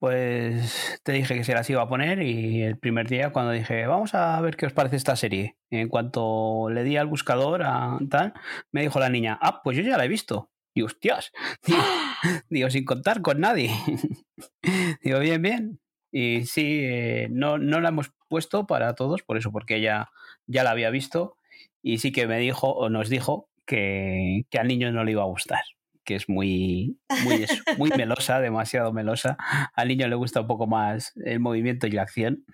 Pues 0.00 1.00
te 1.02 1.12
dije 1.12 1.34
que 1.34 1.42
se 1.42 1.54
las 1.54 1.68
iba 1.70 1.82
a 1.82 1.88
poner 1.88 2.22
y 2.22 2.62
el 2.62 2.78
primer 2.78 3.08
día 3.08 3.32
cuando 3.32 3.50
dije, 3.50 3.84
vamos 3.88 4.14
a 4.14 4.40
ver 4.40 4.56
qué 4.56 4.66
os 4.66 4.72
parece 4.72 4.94
esta 4.94 5.16
serie, 5.16 5.56
en 5.70 5.88
cuanto 5.88 6.70
le 6.70 6.84
di 6.84 6.96
al 6.96 7.08
buscador 7.08 7.64
a 7.64 7.98
tal, 8.08 8.32
me 8.70 8.82
dijo 8.82 9.00
la 9.00 9.08
niña, 9.08 9.36
ah, 9.42 9.60
pues 9.64 9.76
yo 9.76 9.82
ya 9.82 9.96
la 9.96 10.04
he 10.04 10.08
visto. 10.08 10.50
Y 10.72 10.82
hostias, 10.82 11.32
digo, 11.66 11.82
digo, 12.48 12.70
sin 12.70 12.84
contar 12.84 13.22
con 13.22 13.40
nadie. 13.40 13.72
digo, 15.02 15.18
bien, 15.18 15.42
bien. 15.42 15.80
Y 16.20 16.46
sí, 16.46 16.80
eh, 16.82 17.28
no, 17.30 17.58
no 17.58 17.80
la 17.80 17.90
hemos 17.90 18.10
puesto 18.26 18.66
para 18.66 18.96
todos, 18.96 19.22
por 19.22 19.36
eso, 19.36 19.52
porque 19.52 19.76
ella 19.76 20.10
ya 20.48 20.64
la 20.64 20.72
había 20.72 20.90
visto 20.90 21.36
y 21.80 21.98
sí 21.98 22.10
que 22.10 22.26
me 22.26 22.40
dijo 22.40 22.72
o 22.72 22.88
nos 22.88 23.08
dijo 23.08 23.48
que, 23.64 24.44
al 24.58 24.66
niño 24.66 24.90
no 24.90 25.04
le 25.04 25.12
iba 25.12 25.22
a 25.22 25.26
gustar, 25.26 25.60
que 26.02 26.16
es 26.16 26.28
muy, 26.28 26.98
muy, 27.22 27.46
muy 27.76 27.90
melosa, 27.90 28.40
demasiado 28.40 28.92
melosa. 28.92 29.36
Al 29.74 29.86
niño 29.86 30.08
le 30.08 30.16
gusta 30.16 30.40
un 30.40 30.48
poco 30.48 30.66
más 30.66 31.12
el 31.24 31.38
movimiento 31.38 31.86
y 31.86 31.92
la 31.92 32.02
acción. 32.02 32.44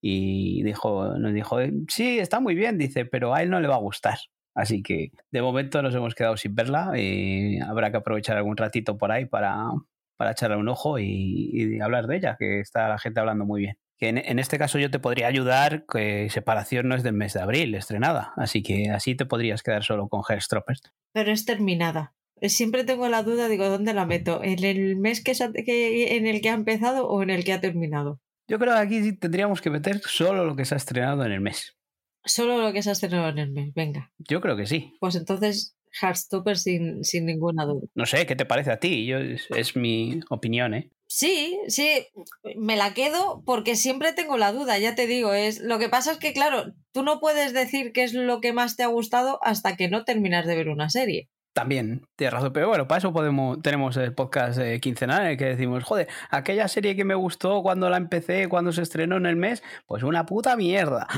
Y 0.00 0.64
dijo, 0.64 1.16
nos 1.16 1.32
dijo, 1.32 1.60
"Eh, 1.60 1.72
sí, 1.86 2.18
está 2.18 2.40
muy 2.40 2.56
bien, 2.56 2.76
dice, 2.76 3.04
pero 3.04 3.34
a 3.34 3.42
él 3.42 3.50
no 3.50 3.60
le 3.60 3.68
va 3.68 3.76
a 3.76 3.78
gustar. 3.78 4.18
Así 4.52 4.82
que 4.82 5.12
de 5.30 5.42
momento 5.42 5.80
nos 5.80 5.94
hemos 5.94 6.16
quedado 6.16 6.36
sin 6.36 6.56
verla. 6.56 6.90
y 6.98 7.60
habrá 7.60 7.92
que 7.92 7.98
aprovechar 7.98 8.36
algún 8.36 8.56
ratito 8.56 8.98
por 8.98 9.12
ahí 9.12 9.26
para, 9.26 9.70
para 10.16 10.32
echarle 10.32 10.56
un 10.56 10.68
ojo 10.68 10.98
y, 10.98 11.50
y 11.52 11.80
hablar 11.80 12.06
de 12.06 12.16
ella, 12.16 12.36
que 12.38 12.60
está 12.60 12.88
la 12.88 12.98
gente 12.98 13.20
hablando 13.20 13.44
muy 13.44 13.62
bien. 13.62 13.76
Que 13.98 14.08
en, 14.08 14.18
en 14.18 14.38
este 14.38 14.58
caso 14.58 14.78
yo 14.78 14.90
te 14.90 14.98
podría 14.98 15.26
ayudar, 15.26 15.84
que 15.90 16.28
Separación 16.30 16.88
no 16.88 16.94
es 16.94 17.02
del 17.02 17.14
mes 17.14 17.32
de 17.32 17.40
abril, 17.40 17.74
estrenada. 17.74 18.32
Así 18.36 18.62
que 18.62 18.90
así 18.90 19.14
te 19.14 19.24
podrías 19.26 19.62
quedar 19.62 19.82
solo 19.84 20.08
con 20.08 20.22
Herstropper. 20.28 20.76
Pero 21.12 21.32
es 21.32 21.44
terminada. 21.46 22.14
Siempre 22.42 22.84
tengo 22.84 23.08
la 23.08 23.22
duda, 23.22 23.48
digo, 23.48 23.68
¿dónde 23.70 23.94
la 23.94 24.04
meto? 24.04 24.42
¿En 24.44 24.62
el 24.64 24.96
mes 24.96 25.24
que, 25.24 25.32
que- 25.64 26.16
en 26.18 26.26
el 26.26 26.42
que 26.42 26.50
ha 26.50 26.54
empezado 26.54 27.08
o 27.08 27.22
en 27.22 27.30
el 27.30 27.44
que 27.44 27.54
ha 27.54 27.60
terminado? 27.62 28.20
Yo 28.48 28.58
creo 28.58 28.74
que 28.74 28.80
aquí 28.80 29.12
tendríamos 29.16 29.60
que 29.62 29.70
meter 29.70 30.00
solo 30.04 30.44
lo 30.44 30.54
que 30.56 30.64
se 30.66 30.74
ha 30.74 30.76
estrenado 30.76 31.24
en 31.24 31.32
el 31.32 31.40
mes. 31.40 31.76
Solo 32.24 32.58
lo 32.60 32.72
que 32.72 32.82
se 32.82 32.90
ha 32.90 32.92
estrenado 32.92 33.28
en 33.30 33.38
el 33.38 33.50
mes. 33.52 33.72
Venga, 33.74 34.12
Yo 34.18 34.40
creo 34.40 34.56
que 34.56 34.66
sí. 34.66 34.94
pues 35.00 35.14
entonces 35.14 35.75
Heartstopper 36.00 36.58
sin, 36.58 37.04
sin 37.04 37.26
ninguna 37.26 37.64
duda. 37.64 37.86
No 37.94 38.06
sé, 38.06 38.26
¿qué 38.26 38.36
te 38.36 38.46
parece 38.46 38.72
a 38.72 38.80
ti? 38.80 39.06
Yo, 39.06 39.18
es, 39.18 39.46
es 39.54 39.76
mi 39.76 40.20
opinión, 40.30 40.74
¿eh? 40.74 40.90
Sí, 41.08 41.58
sí, 41.68 42.08
me 42.56 42.76
la 42.76 42.92
quedo 42.92 43.42
porque 43.46 43.76
siempre 43.76 44.12
tengo 44.12 44.36
la 44.36 44.52
duda, 44.52 44.76
ya 44.78 44.96
te 44.96 45.06
digo, 45.06 45.34
es 45.34 45.60
lo 45.60 45.78
que 45.78 45.88
pasa 45.88 46.12
es 46.12 46.18
que 46.18 46.32
claro, 46.32 46.72
tú 46.92 47.04
no 47.04 47.20
puedes 47.20 47.52
decir 47.54 47.92
qué 47.92 48.02
es 48.02 48.12
lo 48.12 48.40
que 48.40 48.52
más 48.52 48.76
te 48.76 48.82
ha 48.82 48.88
gustado 48.88 49.38
hasta 49.42 49.76
que 49.76 49.88
no 49.88 50.04
terminas 50.04 50.46
de 50.46 50.56
ver 50.56 50.68
una 50.68 50.90
serie. 50.90 51.30
También, 51.52 52.06
tienes 52.16 52.34
razón. 52.34 52.52
Pero 52.52 52.68
bueno, 52.68 52.86
para 52.86 52.98
eso 52.98 53.14
podemos, 53.14 53.62
tenemos 53.62 53.96
el 53.96 54.12
podcast 54.12 54.58
eh, 54.58 54.78
quincenal 54.78 55.22
en 55.22 55.28
el 55.28 55.36
que 55.38 55.46
decimos, 55.46 55.84
joder, 55.84 56.06
aquella 56.28 56.68
serie 56.68 56.96
que 56.96 57.04
me 57.04 57.14
gustó 57.14 57.62
cuando 57.62 57.88
la 57.88 57.96
empecé, 57.96 58.48
cuando 58.48 58.72
se 58.72 58.82
estrenó 58.82 59.16
en 59.16 59.24
el 59.24 59.36
mes, 59.36 59.62
pues 59.86 60.02
una 60.02 60.26
puta 60.26 60.54
mierda. 60.56 61.06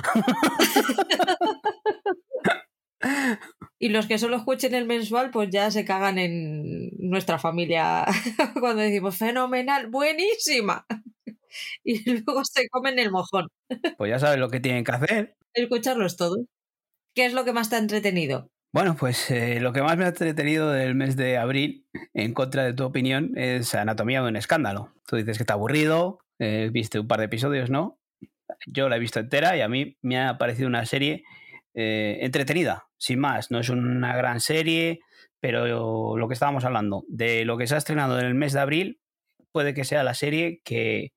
Y 3.80 3.90
los 3.90 4.06
que 4.06 4.18
solo 4.18 4.36
escuchen 4.36 4.74
el 4.74 4.86
mensual, 4.86 5.30
pues 5.30 5.50
ya 5.50 5.70
se 5.70 5.84
cagan 5.84 6.18
en 6.18 6.90
nuestra 6.98 7.38
familia 7.38 8.04
cuando 8.60 8.82
decimos 8.82 9.16
fenomenal, 9.16 9.88
buenísima. 9.88 10.86
Y 11.82 12.08
luego 12.10 12.44
se 12.44 12.68
comen 12.68 12.98
el 12.98 13.10
mojón. 13.10 13.48
Pues 13.96 14.10
ya 14.10 14.18
sabes 14.18 14.38
lo 14.38 14.50
que 14.50 14.60
tienen 14.60 14.84
que 14.84 14.92
hacer. 14.92 15.34
Escucharlos 15.54 16.16
todos. 16.16 16.40
¿Qué 17.14 17.24
es 17.24 17.32
lo 17.32 17.44
que 17.44 17.54
más 17.54 17.70
te 17.70 17.76
ha 17.76 17.78
entretenido? 17.78 18.50
Bueno, 18.72 18.96
pues 18.96 19.30
eh, 19.30 19.60
lo 19.60 19.72
que 19.72 19.82
más 19.82 19.96
me 19.96 20.04
ha 20.04 20.08
entretenido 20.08 20.70
del 20.70 20.94
mes 20.94 21.16
de 21.16 21.38
abril, 21.38 21.86
en 22.12 22.34
contra 22.34 22.64
de 22.64 22.74
tu 22.74 22.84
opinión, 22.84 23.32
es 23.36 23.74
Anatomía 23.74 24.20
de 24.20 24.28
un 24.28 24.36
escándalo. 24.36 24.92
Tú 25.06 25.16
dices 25.16 25.38
que 25.38 25.42
está 25.42 25.54
aburrido, 25.54 26.20
eh, 26.38 26.68
viste 26.70 27.00
un 27.00 27.08
par 27.08 27.20
de 27.20 27.26
episodios, 27.26 27.70
¿no? 27.70 27.98
Yo 28.66 28.88
la 28.88 28.96
he 28.96 29.00
visto 29.00 29.20
entera 29.20 29.56
y 29.56 29.62
a 29.62 29.68
mí 29.68 29.96
me 30.02 30.20
ha 30.20 30.36
parecido 30.36 30.68
una 30.68 30.84
serie 30.84 31.24
eh, 31.74 32.18
entretenida, 32.20 32.87
sin 32.98 33.20
más. 33.20 33.50
No 33.50 33.60
es 33.60 33.68
una 33.70 34.16
gran 34.16 34.40
serie, 34.40 35.00
pero 35.40 36.16
lo 36.16 36.28
que 36.28 36.34
estábamos 36.34 36.64
hablando, 36.64 37.04
de 37.08 37.44
lo 37.44 37.56
que 37.56 37.66
se 37.66 37.74
ha 37.74 37.78
estrenado 37.78 38.18
en 38.18 38.26
el 38.26 38.34
mes 38.34 38.52
de 38.52 38.60
abril, 38.60 39.00
puede 39.52 39.74
que 39.74 39.84
sea 39.84 40.02
la 40.02 40.14
serie 40.14 40.60
que, 40.64 41.12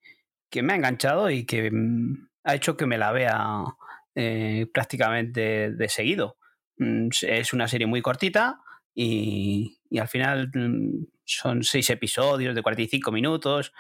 que 0.50 0.63
me 0.63 0.74
ha 0.74 0.76
enganchado 0.78 1.30
y 1.30 1.46
que 1.46 1.70
mm, 1.72 2.30
ha 2.44 2.56
hecho 2.56 2.78
que 2.78 2.86
me 2.86 2.98
la 2.98 3.12
vea 3.12 3.63
eh, 4.15 4.67
prácticamente 4.74 5.72
de 5.72 5.89
seguido. 5.89 6.38
Mm, 6.78 7.10
Es 7.24 7.54
una 7.54 7.67
serie 7.67 7.88
muy 7.88 8.02
cortita 8.02 8.60
y, 8.94 9.80
y 9.89 10.00
al 10.00 10.08
final 10.08 10.52
mm, 10.54 11.06
son 11.26 11.63
seis 11.63 11.89
episodios 11.89 12.56
de 12.56 12.62
45 12.62 13.12
minutos 13.12 13.74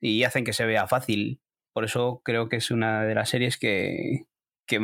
y 0.00 0.24
hacen 0.24 0.44
que 0.44 0.52
se 0.52 0.66
vea 0.66 0.86
fácil. 0.86 1.40
Por 1.72 1.84
eso 1.84 2.20
creo 2.24 2.48
que 2.48 2.56
es 2.56 2.70
una 2.70 3.04
de 3.04 3.14
las 3.14 3.30
series 3.30 3.56
que, 3.58 4.26
que 4.66 4.80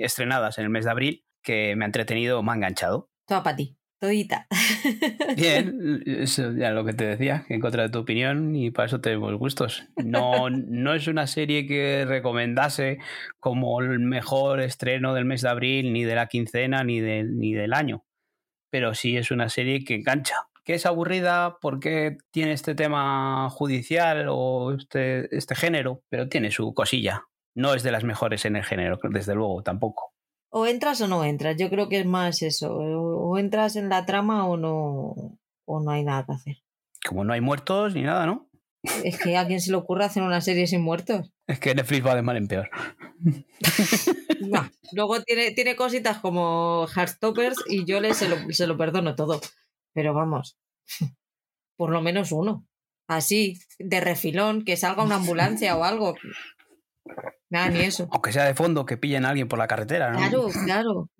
estrenadas 0.00 0.58
en 0.58 0.64
el 0.64 0.70
mes 0.70 0.84
de 0.84 0.90
abril 0.90 1.24
que 1.44 1.76
me 1.76 1.84
ha 1.84 1.86
entretenido, 1.86 2.42
me 2.42 2.50
ha 2.52 2.54
enganchado. 2.56 3.10
Toda 3.28 3.42
para 3.42 3.56
ti, 3.56 3.76
todita. 4.00 4.46
Bien, 5.36 6.02
eso 6.06 6.52
ya 6.52 6.70
lo 6.70 6.84
que 6.84 6.92
te 6.92 7.04
decía, 7.06 7.44
en 7.48 7.60
contra 7.60 7.84
de 7.84 7.88
tu 7.90 8.00
opinión 8.00 8.54
y 8.56 8.70
para 8.70 8.86
eso 8.86 9.00
tenemos 9.00 9.34
gustos. 9.36 9.84
No, 9.96 10.50
no 10.50 10.94
es 10.94 11.06
una 11.06 11.26
serie 11.26 11.66
que 11.66 12.04
recomendase 12.06 12.98
como 13.38 13.80
el 13.80 13.98
mejor 14.00 14.60
estreno 14.60 15.14
del 15.14 15.24
mes 15.24 15.42
de 15.42 15.48
abril, 15.48 15.92
ni 15.92 16.04
de 16.04 16.14
la 16.14 16.26
quincena, 16.26 16.82
ni, 16.84 17.00
de- 17.00 17.24
ni 17.24 17.52
del 17.52 17.72
año. 17.72 18.04
Pero 18.70 18.94
sí 18.94 19.16
es 19.16 19.30
una 19.30 19.48
serie 19.48 19.84
que 19.84 19.94
engancha, 19.96 20.36
que 20.64 20.74
es 20.74 20.86
aburrida 20.86 21.58
porque 21.60 22.16
tiene 22.32 22.52
este 22.52 22.74
tema 22.74 23.48
judicial 23.50 24.26
o 24.30 24.72
este, 24.74 25.34
este 25.36 25.54
género, 25.54 26.02
pero 26.08 26.28
tiene 26.28 26.50
su 26.50 26.72
cosilla. 26.74 27.24
No 27.56 27.74
es 27.74 27.82
de 27.84 27.92
las 27.92 28.02
mejores 28.02 28.44
en 28.46 28.56
el 28.56 28.64
género, 28.64 28.98
desde 29.10 29.34
luego, 29.36 29.62
tampoco. 29.62 30.13
O 30.56 30.68
entras 30.68 31.00
o 31.00 31.08
no 31.08 31.24
entras, 31.24 31.56
yo 31.56 31.68
creo 31.68 31.88
que 31.88 31.98
es 31.98 32.06
más 32.06 32.40
eso. 32.40 32.76
O 32.76 33.38
entras 33.38 33.74
en 33.74 33.88
la 33.88 34.06
trama 34.06 34.46
o 34.46 34.56
no, 34.56 35.36
o 35.64 35.80
no 35.80 35.90
hay 35.90 36.04
nada 36.04 36.24
que 36.24 36.32
hacer. 36.32 36.56
Como 37.04 37.24
no 37.24 37.32
hay 37.32 37.40
muertos 37.40 37.92
ni 37.92 38.02
nada, 38.02 38.24
¿no? 38.24 38.48
Es 39.02 39.18
que 39.18 39.36
a 39.36 39.48
quién 39.48 39.60
se 39.60 39.72
le 39.72 39.78
ocurre 39.78 40.04
hacer 40.04 40.22
una 40.22 40.40
serie 40.40 40.68
sin 40.68 40.80
muertos. 40.80 41.32
Es 41.48 41.58
que 41.58 41.74
Netflix 41.74 42.06
va 42.06 42.14
de 42.14 42.22
mal 42.22 42.36
en 42.36 42.46
peor. 42.46 42.70
Luego 44.92 45.20
tiene, 45.22 45.50
tiene 45.50 45.74
cositas 45.74 46.18
como 46.18 46.86
Heartstoppers 46.86 47.56
y 47.68 47.84
yo 47.84 48.00
le, 48.00 48.14
se, 48.14 48.28
lo, 48.28 48.36
se 48.50 48.68
lo 48.68 48.78
perdono 48.78 49.16
todo. 49.16 49.40
Pero 49.92 50.14
vamos, 50.14 50.56
por 51.76 51.90
lo 51.90 52.00
menos 52.00 52.30
uno. 52.30 52.64
Así, 53.08 53.58
de 53.80 54.00
refilón, 54.00 54.64
que 54.64 54.76
salga 54.76 55.02
una 55.02 55.16
ambulancia 55.16 55.76
o 55.76 55.82
algo. 55.82 56.14
Nada, 57.50 57.68
ni 57.68 57.80
eso. 57.80 58.08
Aunque 58.10 58.32
sea 58.32 58.44
de 58.44 58.54
fondo, 58.54 58.86
que 58.86 58.96
pillen 58.96 59.24
a 59.24 59.30
alguien 59.30 59.48
por 59.48 59.58
la 59.58 59.66
carretera, 59.66 60.10
¿no? 60.10 60.18
Claro, 60.18 60.48
claro. 60.64 61.10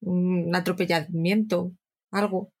Un 0.00 0.54
atropellamiento, 0.54 1.72
algo. 2.10 2.52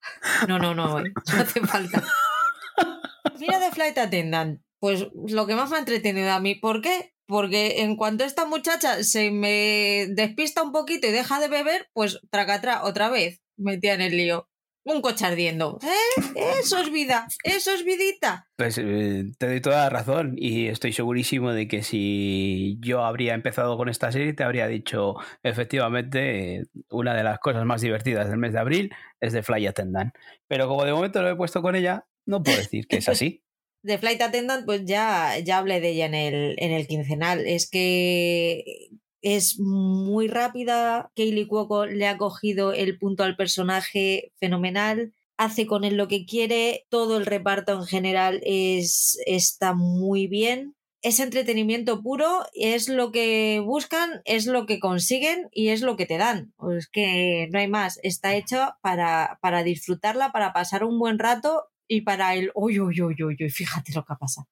No, 0.48 0.58
no, 0.58 0.74
no, 0.74 1.00
¿eh? 1.00 1.12
no 1.14 1.40
hace 1.40 1.60
falta. 1.60 2.02
Mira 3.38 3.58
de 3.58 3.70
Flight 3.70 3.98
Attendant. 3.98 4.60
Pues 4.80 5.06
lo 5.28 5.46
que 5.46 5.54
más 5.54 5.70
me 5.70 5.76
ha 5.76 5.80
entretenido 5.80 6.30
a 6.30 6.40
mí. 6.40 6.54
¿Por 6.54 6.82
qué? 6.82 7.14
Porque 7.26 7.82
en 7.82 7.96
cuanto 7.96 8.24
esta 8.24 8.44
muchacha 8.44 9.02
se 9.02 9.30
me 9.30 10.06
despista 10.10 10.62
un 10.62 10.72
poquito 10.72 11.06
y 11.06 11.12
deja 11.12 11.40
de 11.40 11.48
beber, 11.48 11.88
pues 11.94 12.20
tracatra 12.30 12.84
otra 12.84 13.08
vez 13.08 13.40
metía 13.56 13.94
en 13.94 14.02
el 14.02 14.16
lío. 14.16 14.48
Un 14.84 15.00
coche 15.00 15.24
ardiendo. 15.24 15.78
¿Eh? 15.82 16.58
Eso 16.60 16.78
es 16.78 16.92
vida, 16.92 17.26
eso 17.42 17.72
es 17.72 17.84
vidita. 17.84 18.46
Pues 18.56 18.78
eh, 18.78 19.24
te 19.38 19.46
doy 19.46 19.60
toda 19.60 19.84
la 19.84 19.90
razón 19.90 20.34
y 20.36 20.66
estoy 20.66 20.92
segurísimo 20.92 21.52
de 21.52 21.66
que 21.66 21.82
si 21.82 22.76
yo 22.80 23.02
habría 23.02 23.34
empezado 23.34 23.76
con 23.78 23.88
esta 23.88 24.12
serie 24.12 24.34
te 24.34 24.44
habría 24.44 24.66
dicho 24.66 25.14
efectivamente 25.42 26.64
una 26.90 27.14
de 27.14 27.24
las 27.24 27.38
cosas 27.38 27.64
más 27.64 27.80
divertidas 27.80 28.28
del 28.28 28.38
mes 28.38 28.52
de 28.52 28.58
abril 28.58 28.94
es 29.20 29.32
de 29.32 29.42
Fly 29.42 29.66
Attendant. 29.66 30.14
Pero 30.46 30.68
como 30.68 30.84
de 30.84 30.92
momento 30.92 31.22
lo 31.22 31.30
he 31.30 31.36
puesto 31.36 31.62
con 31.62 31.76
ella, 31.76 32.06
no 32.26 32.42
puedo 32.42 32.58
decir 32.58 32.86
que 32.86 32.98
es 32.98 33.08
así. 33.08 33.42
de 33.84 33.98
Flight 33.98 34.20
Attendant, 34.22 34.64
pues 34.64 34.84
ya, 34.86 35.38
ya 35.38 35.58
hablé 35.58 35.80
de 35.80 35.90
ella 35.90 36.06
en 36.06 36.14
el, 36.14 36.54
en 36.58 36.72
el 36.72 36.86
quincenal. 36.86 37.46
Es 37.46 37.68
que 37.68 38.88
es 39.24 39.58
muy 39.58 40.28
rápida. 40.28 41.10
Kaylee 41.16 41.46
Cuoco 41.46 41.86
le 41.86 42.06
ha 42.06 42.18
cogido 42.18 42.74
el 42.74 42.98
punto 42.98 43.24
al 43.24 43.36
personaje 43.36 44.32
fenomenal. 44.38 45.14
Hace 45.38 45.66
con 45.66 45.82
él 45.84 45.96
lo 45.96 46.08
que 46.08 46.26
quiere. 46.26 46.84
Todo 46.90 47.16
el 47.16 47.24
reparto 47.24 47.72
en 47.72 47.86
general 47.86 48.42
es, 48.44 49.18
está 49.24 49.72
muy 49.72 50.26
bien. 50.26 50.76
Es 51.00 51.20
entretenimiento 51.20 52.02
puro, 52.02 52.44
es 52.52 52.88
lo 52.88 53.12
que 53.12 53.62
buscan, 53.64 54.20
es 54.26 54.46
lo 54.46 54.66
que 54.66 54.78
consiguen 54.78 55.48
y 55.52 55.68
es 55.68 55.80
lo 55.80 55.96
que 55.96 56.06
te 56.06 56.18
dan. 56.18 56.52
Es 56.76 56.88
que 56.88 57.48
no 57.50 57.58
hay 57.58 57.68
más. 57.68 57.98
Está 58.02 58.34
hecho 58.34 58.74
para, 58.82 59.38
para 59.40 59.62
disfrutarla, 59.62 60.32
para 60.32 60.52
pasar 60.52 60.84
un 60.84 60.98
buen 60.98 61.18
rato 61.18 61.64
y 61.88 62.02
para 62.02 62.34
el 62.34 62.50
uy, 62.54 62.78
uy, 62.78 63.00
uy, 63.00 63.16
uy, 63.22 63.36
fíjate 63.50 63.92
lo 63.94 64.04
que 64.04 64.14
pasa. 64.20 64.46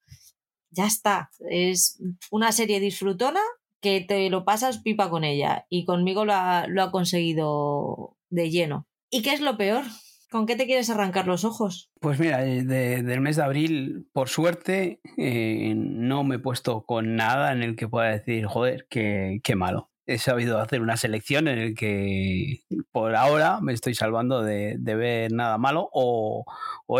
Ya 0.70 0.86
está. 0.86 1.30
Es 1.50 1.98
una 2.30 2.52
serie 2.52 2.80
disfrutona 2.80 3.40
que 3.82 4.00
te 4.00 4.30
lo 4.30 4.44
pasas 4.44 4.78
pipa 4.78 5.10
con 5.10 5.24
ella 5.24 5.66
y 5.68 5.84
conmigo 5.84 6.24
lo 6.24 6.32
ha, 6.32 6.66
lo 6.68 6.82
ha 6.82 6.90
conseguido 6.90 8.16
de 8.30 8.50
lleno. 8.50 8.86
¿Y 9.10 9.22
qué 9.22 9.34
es 9.34 9.42
lo 9.42 9.58
peor? 9.58 9.84
¿Con 10.30 10.46
qué 10.46 10.56
te 10.56 10.64
quieres 10.64 10.88
arrancar 10.88 11.26
los 11.26 11.44
ojos? 11.44 11.90
Pues 12.00 12.18
mira, 12.18 12.46
eh, 12.46 12.62
del 12.62 13.20
mes 13.20 13.36
de 13.36 13.42
abril, 13.42 14.08
por 14.14 14.30
suerte, 14.30 15.02
eh, 15.18 15.74
no 15.76 16.24
me 16.24 16.36
he 16.36 16.38
puesto 16.38 16.86
con 16.86 17.16
nada 17.16 17.52
en 17.52 17.62
el 17.62 17.76
que 17.76 17.88
pueda 17.88 18.08
decir, 18.08 18.46
joder, 18.46 18.86
qué, 18.88 19.40
qué 19.44 19.56
malo 19.56 19.91
he 20.06 20.18
sabido 20.18 20.58
hacer 20.58 20.80
una 20.80 20.96
selección 20.96 21.48
en 21.48 21.58
el 21.58 21.74
que 21.74 22.60
por 22.90 23.14
ahora 23.14 23.60
me 23.60 23.72
estoy 23.72 23.94
salvando 23.94 24.42
de, 24.42 24.76
ver 24.78 25.32
nada 25.32 25.58
malo 25.58 25.88
o, 25.92 26.44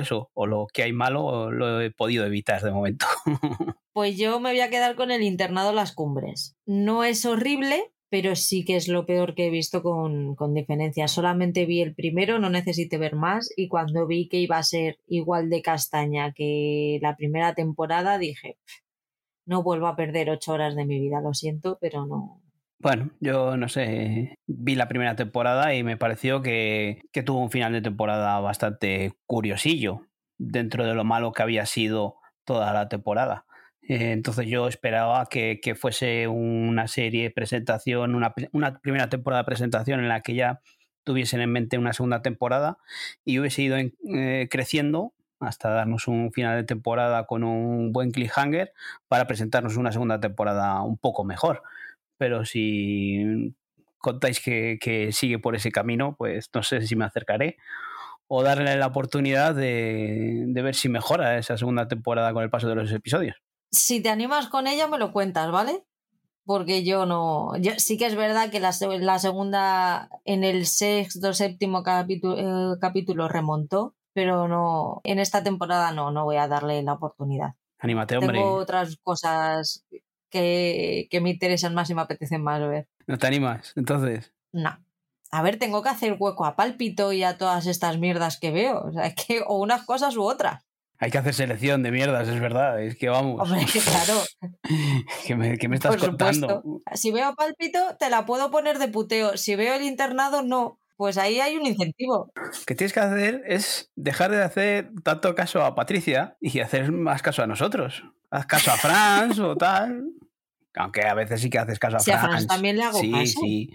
eso, 0.00 0.30
o 0.34 0.46
lo 0.46 0.66
que 0.72 0.84
hay 0.84 0.92
malo 0.92 1.50
lo 1.50 1.80
he 1.80 1.90
podido 1.90 2.24
evitar 2.24 2.62
de 2.62 2.70
momento. 2.70 3.06
Pues 3.94 4.16
yo 4.16 4.40
me 4.40 4.52
voy 4.52 4.60
a 4.60 4.70
quedar 4.70 4.96
con 4.96 5.10
el 5.10 5.22
internado 5.22 5.74
Las 5.74 5.92
Cumbres. 5.92 6.56
No 6.64 7.04
es 7.04 7.26
horrible, 7.26 7.92
pero 8.08 8.36
sí 8.36 8.64
que 8.64 8.76
es 8.76 8.88
lo 8.88 9.04
peor 9.04 9.34
que 9.34 9.48
he 9.48 9.50
visto 9.50 9.82
con, 9.82 10.34
con 10.34 10.54
diferencia. 10.54 11.08
Solamente 11.08 11.66
vi 11.66 11.82
el 11.82 11.94
primero, 11.94 12.38
no 12.38 12.48
necesité 12.48 12.96
ver 12.96 13.16
más 13.16 13.52
y 13.54 13.68
cuando 13.68 14.06
vi 14.06 14.28
que 14.28 14.38
iba 14.38 14.56
a 14.56 14.62
ser 14.62 14.98
igual 15.06 15.50
de 15.50 15.60
castaña 15.60 16.32
que 16.32 17.00
la 17.02 17.16
primera 17.16 17.54
temporada 17.54 18.16
dije, 18.16 18.56
no 19.44 19.62
vuelvo 19.62 19.88
a 19.88 19.96
perder 19.96 20.30
ocho 20.30 20.52
horas 20.52 20.74
de 20.74 20.86
mi 20.86 20.98
vida, 20.98 21.20
lo 21.20 21.34
siento, 21.34 21.76
pero 21.78 22.06
no, 22.06 22.41
bueno, 22.82 23.10
yo 23.20 23.56
no 23.56 23.68
sé, 23.68 24.38
vi 24.46 24.74
la 24.74 24.88
primera 24.88 25.14
temporada 25.14 25.72
y 25.74 25.84
me 25.84 25.96
pareció 25.96 26.42
que, 26.42 27.00
tuvo 27.24 27.40
un 27.40 27.50
final 27.50 27.72
de 27.72 27.80
temporada 27.80 28.40
bastante 28.40 29.12
curiosillo 29.26 30.08
dentro 30.36 30.84
de 30.84 30.94
lo 30.94 31.04
malo 31.04 31.32
que 31.32 31.42
había 31.42 31.64
sido 31.64 32.16
toda 32.44 32.72
la 32.72 32.88
temporada. 32.88 33.46
Eh, 33.82 34.10
entonces 34.12 34.48
yo 34.48 34.66
esperaba 34.66 35.26
que, 35.26 35.76
fuese 35.78 36.26
una 36.26 36.88
serie 36.88 37.24
de 37.24 37.30
presentación, 37.30 38.16
una, 38.16 38.34
primera 38.82 39.08
temporada 39.08 39.42
de 39.42 39.46
presentación 39.46 40.00
en 40.00 40.08
la 40.08 40.20
que 40.20 40.34
ya 40.34 40.60
tuviesen 41.04 41.40
en 41.40 41.52
mente 41.52 41.78
una 41.78 41.92
segunda 41.92 42.20
temporada 42.22 42.78
y 43.24 43.38
hubiese 43.38 43.62
ido 43.62 43.76
eh, 43.78 44.48
creciendo 44.50 45.12
hasta 45.38 45.70
darnos 45.70 46.08
un 46.08 46.32
final 46.32 46.56
de 46.56 46.64
temporada 46.64 47.26
con 47.26 47.44
un 47.44 47.92
buen 47.92 48.10
cliffhanger 48.10 48.72
para 49.08 49.26
presentarnos 49.26 49.76
una 49.76 49.92
segunda 49.92 50.20
temporada 50.20 50.82
un 50.82 50.98
poco 50.98 51.24
mejor 51.24 51.62
pero 52.22 52.44
si 52.44 53.52
contáis 53.98 54.38
que, 54.38 55.08
sigue 55.10 55.40
por 55.40 55.56
ese 55.56 55.72
camino, 55.72 56.14
pues 56.16 56.50
no 56.54 56.62
sé 56.62 56.86
si 56.86 56.94
me 56.94 57.04
acercaré 57.04 57.56
o 58.28 58.44
darle 58.44 58.76
la 58.76 58.86
oportunidad 58.86 59.56
de, 59.56 60.44
ver 60.46 60.76
si 60.76 60.88
mejora 60.88 61.36
esa 61.36 61.58
segunda 61.58 61.88
temporada 61.88 62.32
con 62.32 62.44
el 62.44 62.48
paso 62.48 62.68
de 62.68 62.76
los 62.76 62.92
episodios. 62.92 63.42
Si 63.72 64.00
te 64.00 64.08
animas 64.08 64.46
con 64.46 64.68
ella, 64.68 64.86
me 64.86 64.98
lo 64.98 65.12
cuentas, 65.12 65.50
¿vale? 65.50 65.82
Porque 66.44 66.84
yo 66.84 67.06
no. 67.06 67.54
sí 67.78 67.98
que 67.98 68.06
es 68.06 68.14
verdad 68.14 68.50
que 68.50 68.60
la, 68.60 68.70
la 69.00 69.18
segunda, 69.18 70.08
en 70.24 70.44
el 70.44 70.66
sexto, 70.66 71.32
séptimo 71.32 71.82
capítulo, 71.82 72.38
eh, 72.38 72.78
capítulo 72.80 73.26
remontó, 73.26 73.96
pero 74.12 74.46
no. 74.46 75.00
En 75.02 75.18
esta 75.18 75.42
temporada 75.42 75.90
no, 75.90 76.12
no 76.12 76.22
voy 76.22 76.36
a 76.36 76.46
darle 76.46 76.84
la 76.84 76.92
oportunidad. 76.92 77.54
Anímate, 77.80 78.16
hombre. 78.16 78.38
Tengo 78.38 78.54
otras 78.54 78.96
cosas 79.02 79.84
que, 80.32 81.20
me 81.22 81.30
interesan 81.30 81.74
más 81.74 81.88
y 81.90 81.94
me 81.94 82.02
apetecen 82.02 82.42
más 82.42 82.60
ver. 82.60 82.88
¿No 83.06 83.18
te 83.18 83.26
animas 83.26 83.72
entonces? 83.76 84.32
No. 84.50 84.76
A 85.30 85.42
ver, 85.42 85.58
tengo 85.58 85.82
que 85.82 85.88
hacer 85.88 86.16
hueco 86.18 86.44
a 86.44 86.56
Pálpito 86.56 87.12
y 87.12 87.22
a 87.22 87.38
todas 87.38 87.66
estas 87.66 87.98
mierdas 87.98 88.38
que 88.38 88.50
veo. 88.50 88.82
O 88.82 88.92
sea, 88.92 89.06
es 89.06 89.14
que 89.14 89.42
o 89.46 89.58
unas 89.58 89.84
cosas 89.84 90.16
u 90.16 90.22
otras. 90.22 90.64
Hay 90.98 91.10
que 91.10 91.18
hacer 91.18 91.34
selección 91.34 91.82
de 91.82 91.90
mierdas, 91.90 92.28
es 92.28 92.40
verdad. 92.40 92.82
Es 92.82 92.96
que 92.96 93.08
vamos. 93.08 93.40
Hombre, 93.40 93.64
claro. 93.84 94.20
¿Qué, 95.26 95.34
me, 95.34 95.56
me, 95.56 95.76
estás 95.76 95.96
contando? 95.96 96.62
Si 96.94 97.10
veo 97.10 97.34
Pálpito, 97.34 97.96
te 97.98 98.10
la 98.10 98.26
puedo 98.26 98.50
poner 98.50 98.78
de 98.78 98.88
puteo. 98.88 99.36
Si 99.36 99.56
veo 99.56 99.74
el 99.74 99.82
internado, 99.82 100.42
no. 100.42 100.78
Pues 100.96 101.18
ahí 101.18 101.40
hay 101.40 101.56
un 101.56 101.66
incentivo. 101.66 102.32
Lo 102.34 102.64
que 102.66 102.74
tienes 102.74 102.92
que 102.92 103.00
hacer 103.00 103.42
es 103.46 103.90
dejar 103.96 104.30
de 104.30 104.42
hacer 104.42 104.90
tanto 105.02 105.34
caso 105.34 105.64
a 105.64 105.74
Patricia 105.74 106.36
y 106.40 106.60
hacer 106.60 106.92
más 106.92 107.22
caso 107.22 107.42
a 107.42 107.46
nosotros. 107.46 108.04
Haz 108.30 108.46
caso 108.46 108.70
a 108.70 108.76
Franz 108.76 109.38
o 109.38 109.56
tal. 109.56 110.04
Aunque 110.74 111.02
a 111.02 111.14
veces 111.14 111.40
sí 111.40 111.50
que 111.50 111.58
haces 111.58 111.78
caso 111.78 111.96
a 111.96 112.00
sí, 112.00 112.12
Franz. 112.12 112.46
también 112.46 112.76
le 112.76 112.84
hago 112.84 112.98
sí, 112.98 113.10
caso. 113.10 113.24
Sí, 113.24 113.34
sí. 113.40 113.70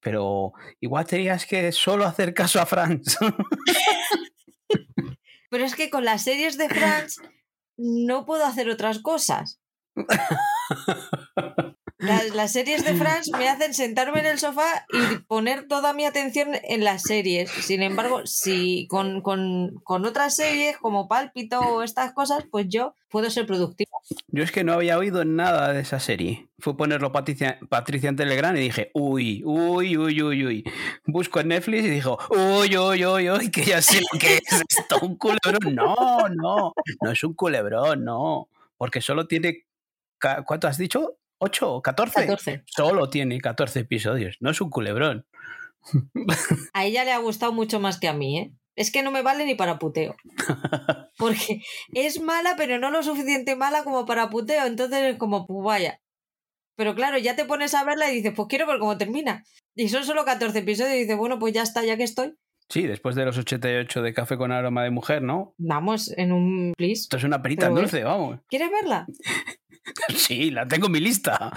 Pero 0.00 0.52
igual 0.80 1.06
tenías 1.06 1.46
que 1.46 1.70
solo 1.70 2.04
hacer 2.04 2.34
caso 2.34 2.60
a 2.60 2.66
Franz. 2.66 3.16
Pero 5.50 5.64
es 5.64 5.76
que 5.76 5.90
con 5.90 6.04
las 6.04 6.24
series 6.24 6.56
de 6.56 6.68
Franz 6.68 7.18
no 7.76 8.24
puedo 8.24 8.44
hacer 8.44 8.68
otras 8.70 9.00
cosas. 9.00 9.60
Las, 12.02 12.52
series 12.52 12.84
de 12.84 12.94
Franz 12.94 13.30
me 13.38 13.48
hacen 13.48 13.74
sentarme 13.74 14.18
en 14.20 14.26
el 14.26 14.38
sofá 14.38 14.86
y 14.92 15.18
poner 15.18 15.68
toda 15.68 15.92
mi 15.92 16.04
atención 16.04 16.48
en 16.64 16.82
las 16.82 17.02
series. 17.02 17.48
Sin 17.48 17.80
embargo, 17.80 18.26
si 18.26 18.88
con, 18.88 19.22
otras 19.86 20.34
series 20.34 20.76
como 20.78 21.06
Pálpito 21.06 21.60
o 21.60 21.82
estas 21.84 22.12
cosas, 22.12 22.44
pues 22.50 22.66
yo 22.68 22.96
puedo 23.08 23.30
ser 23.30 23.46
productivo. 23.46 23.90
Yo 24.26 24.42
es 24.42 24.50
que 24.50 24.64
no 24.64 24.72
había 24.72 24.98
oído 24.98 25.24
nada 25.24 25.72
de 25.72 25.80
esa 25.80 26.00
serie. 26.00 26.48
Fue 26.58 26.76
ponerlo 26.76 27.12
Patricia, 27.12 27.60
Patricia 27.68 28.08
en 28.08 28.16
Telegram 28.16 28.56
y 28.56 28.60
dije, 28.60 28.90
uy, 28.94 29.42
uy, 29.44 29.96
uy, 29.96 30.22
uy, 30.22 30.44
uy. 30.44 30.64
Busco 31.06 31.38
en 31.38 31.48
Netflix 31.48 31.84
y 31.84 31.90
dijo, 31.90 32.18
uy, 32.30 32.76
uy, 32.76 33.04
uy, 33.04 33.30
uy, 33.30 33.50
que 33.50 33.64
ya 33.64 33.80
sé 33.80 34.00
lo 34.12 34.18
que 34.18 34.38
es 34.38 34.64
esto, 34.68 34.98
un 35.02 35.16
culebrón. 35.16 35.74
No, 35.74 36.28
no, 36.28 36.72
no 37.00 37.10
es 37.12 37.22
un 37.22 37.34
culebrón, 37.34 38.04
no. 38.04 38.48
Porque 38.76 39.00
solo 39.00 39.28
tiene, 39.28 39.66
¿cuánto 40.44 40.66
has 40.66 40.78
dicho? 40.78 41.18
¿8 41.42 41.58
o 41.62 41.82
14? 41.82 42.64
Solo 42.66 43.10
tiene 43.10 43.40
14 43.40 43.80
episodios, 43.80 44.36
no 44.40 44.50
es 44.50 44.60
un 44.60 44.70
culebrón. 44.70 45.26
A 46.72 46.84
ella 46.84 47.04
le 47.04 47.12
ha 47.12 47.18
gustado 47.18 47.52
mucho 47.52 47.80
más 47.80 47.98
que 47.98 48.06
a 48.08 48.12
mí, 48.12 48.38
¿eh? 48.38 48.52
es 48.76 48.90
que 48.90 49.02
no 49.02 49.10
me 49.10 49.22
vale 49.22 49.44
ni 49.44 49.54
para 49.54 49.78
puteo. 49.78 50.14
Porque 51.18 51.62
es 51.92 52.20
mala, 52.20 52.54
pero 52.56 52.78
no 52.78 52.90
lo 52.90 53.02
suficiente 53.02 53.56
mala 53.56 53.84
como 53.84 54.06
para 54.06 54.30
puteo. 54.30 54.66
Entonces 54.66 55.00
es 55.02 55.16
como, 55.18 55.46
pues 55.46 55.64
vaya. 55.64 56.00
Pero 56.76 56.94
claro, 56.94 57.18
ya 57.18 57.36
te 57.36 57.44
pones 57.44 57.74
a 57.74 57.84
verla 57.84 58.10
y 58.10 58.16
dices, 58.16 58.32
pues 58.34 58.48
quiero 58.48 58.66
ver 58.66 58.78
cómo 58.78 58.96
termina. 58.96 59.44
Y 59.74 59.88
son 59.88 60.04
solo 60.04 60.24
14 60.24 60.60
episodios 60.60 60.94
y 60.94 61.00
dices, 61.00 61.16
bueno, 61.16 61.38
pues 61.38 61.52
ya 61.52 61.62
está, 61.62 61.84
ya 61.84 61.96
que 61.96 62.04
estoy. 62.04 62.34
Sí, 62.68 62.86
después 62.86 63.14
de 63.14 63.26
los 63.26 63.36
88 63.36 64.00
de 64.00 64.14
Café 64.14 64.38
con 64.38 64.50
aroma 64.50 64.82
de 64.82 64.90
mujer, 64.90 65.22
¿no? 65.22 65.54
Vamos, 65.58 66.10
en 66.16 66.32
un 66.32 66.72
please. 66.76 67.02
Esto 67.02 67.18
es 67.18 67.24
una 67.24 67.42
perita 67.42 67.68
dulce, 67.68 68.02
vamos. 68.02 68.40
¿Quieres 68.48 68.70
verla? 68.70 69.06
Sí, 70.08 70.50
la 70.50 70.66
tengo 70.66 70.86
en 70.86 70.92
mi 70.92 71.00
lista. 71.00 71.52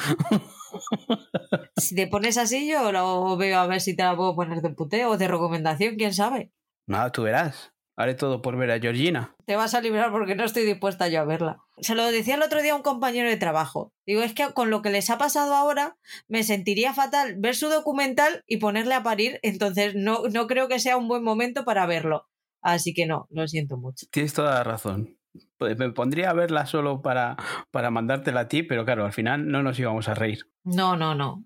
Si 1.78 1.96
te 1.96 2.08
pones 2.08 2.38
así, 2.38 2.68
yo 2.68 2.92
lo 2.92 3.38
veo 3.38 3.60
a 3.60 3.68
ver 3.68 3.82
si 3.82 3.96
te 3.96 4.04
la 4.04 4.16
puedo 4.16 4.36
poner 4.36 4.62
de 4.62 4.70
puteo 4.72 5.12
o 5.12 5.18
de 5.18 5.28
recomendación, 5.28 5.96
quién 5.96 6.14
sabe. 6.14 6.52
Nada, 6.88 7.12
tú 7.12 7.24
verás. 7.24 7.74
Haré 7.98 8.14
todo 8.14 8.42
por 8.42 8.58
ver 8.58 8.72
a 8.72 8.80
Georgina. 8.80 9.36
Te 9.46 9.56
vas 9.56 9.74
a 9.74 9.80
librar 9.80 10.12
porque 10.12 10.36
no 10.36 10.44
estoy 10.44 10.66
dispuesta 10.66 11.08
yo 11.08 11.22
a 11.22 11.26
verla. 11.26 11.64
Se 11.78 11.96
lo 11.96 12.06
decía 12.12 12.36
el 12.36 12.44
otro 12.44 12.62
día 12.62 12.74
a 12.74 12.76
un 12.76 12.82
compañero 12.82 13.30
de 13.30 13.38
trabajo. 13.38 13.94
Digo, 14.06 14.22
es 14.22 14.34
que 14.34 14.52
con 14.54 14.70
lo 14.70 14.82
que 14.82 14.90
les 14.90 15.10
ha 15.10 15.18
pasado 15.18 15.56
ahora, 15.56 15.98
me 16.28 16.44
sentiría 16.44 16.94
fatal 16.94 17.36
ver 17.38 17.56
su 17.56 17.70
documental 17.70 18.44
y 18.48 18.58
ponerle 18.58 18.96
a 18.96 19.04
parir, 19.04 19.40
entonces 19.44 19.96
no, 19.96 20.24
no 20.32 20.48
creo 20.48 20.68
que 20.68 20.80
sea 20.80 20.98
un 20.98 21.08
buen 21.08 21.24
momento 21.24 21.64
para 21.64 21.86
verlo. 21.86 22.28
Así 22.62 22.94
que 22.94 23.06
no, 23.06 23.28
lo 23.30 23.48
siento 23.48 23.78
mucho. 23.78 24.08
Tienes 24.12 24.34
toda 24.34 24.56
la 24.56 24.64
razón. 24.64 25.15
Pues 25.58 25.78
Me 25.78 25.92
pondría 25.92 26.30
a 26.30 26.34
verla 26.34 26.66
solo 26.66 27.02
para, 27.02 27.38
para 27.72 27.92
mandártela 27.92 28.42
a 28.42 28.48
ti, 28.48 28.64
pero 28.64 28.86
claro, 28.86 29.06
al 29.06 29.14
final 29.14 29.48
no 29.48 29.64
nos 29.64 29.80
íbamos 29.80 30.08
a 30.08 30.14
reír. 30.14 30.40
No, 30.64 30.96
no, 30.96 31.16
no. 31.16 31.44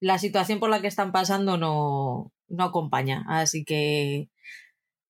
La 0.00 0.18
situación 0.18 0.60
por 0.60 0.70
la 0.70 0.80
que 0.80 0.88
están 0.88 1.12
pasando 1.12 1.56
no, 1.56 2.32
no 2.48 2.64
acompaña. 2.64 3.24
Así 3.28 3.64
que 3.64 4.28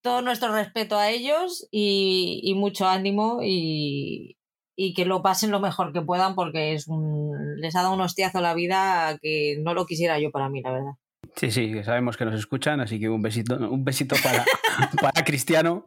todo 0.02 0.22
nuestro 0.22 0.52
respeto 0.52 0.96
a 0.96 1.10
ellos 1.10 1.66
y, 1.70 2.40
y 2.42 2.54
mucho 2.54 2.86
ánimo 2.86 3.40
y, 3.42 4.38
y 4.76 4.94
que 4.94 5.04
lo 5.04 5.22
pasen 5.22 5.50
lo 5.50 5.58
mejor 5.58 5.92
que 5.92 6.02
puedan 6.02 6.36
porque 6.36 6.72
es 6.72 6.86
un, 6.86 7.60
les 7.60 7.74
ha 7.74 7.82
dado 7.82 7.94
un 7.94 8.00
hostiazo 8.00 8.38
a 8.38 8.42
la 8.42 8.54
vida 8.54 9.18
que 9.20 9.56
no 9.60 9.74
lo 9.74 9.86
quisiera 9.86 10.20
yo 10.20 10.30
para 10.30 10.48
mí, 10.48 10.62
la 10.62 10.70
verdad. 10.70 10.92
Sí, 11.34 11.50
sí, 11.50 11.82
sabemos 11.82 12.16
que 12.16 12.24
nos 12.24 12.38
escuchan, 12.38 12.80
así 12.80 12.98
que 13.00 13.08
un 13.08 13.20
besito, 13.20 13.56
un 13.56 13.84
besito 13.84 14.16
para, 14.22 14.44
para 15.00 15.24
Cristiano. 15.24 15.86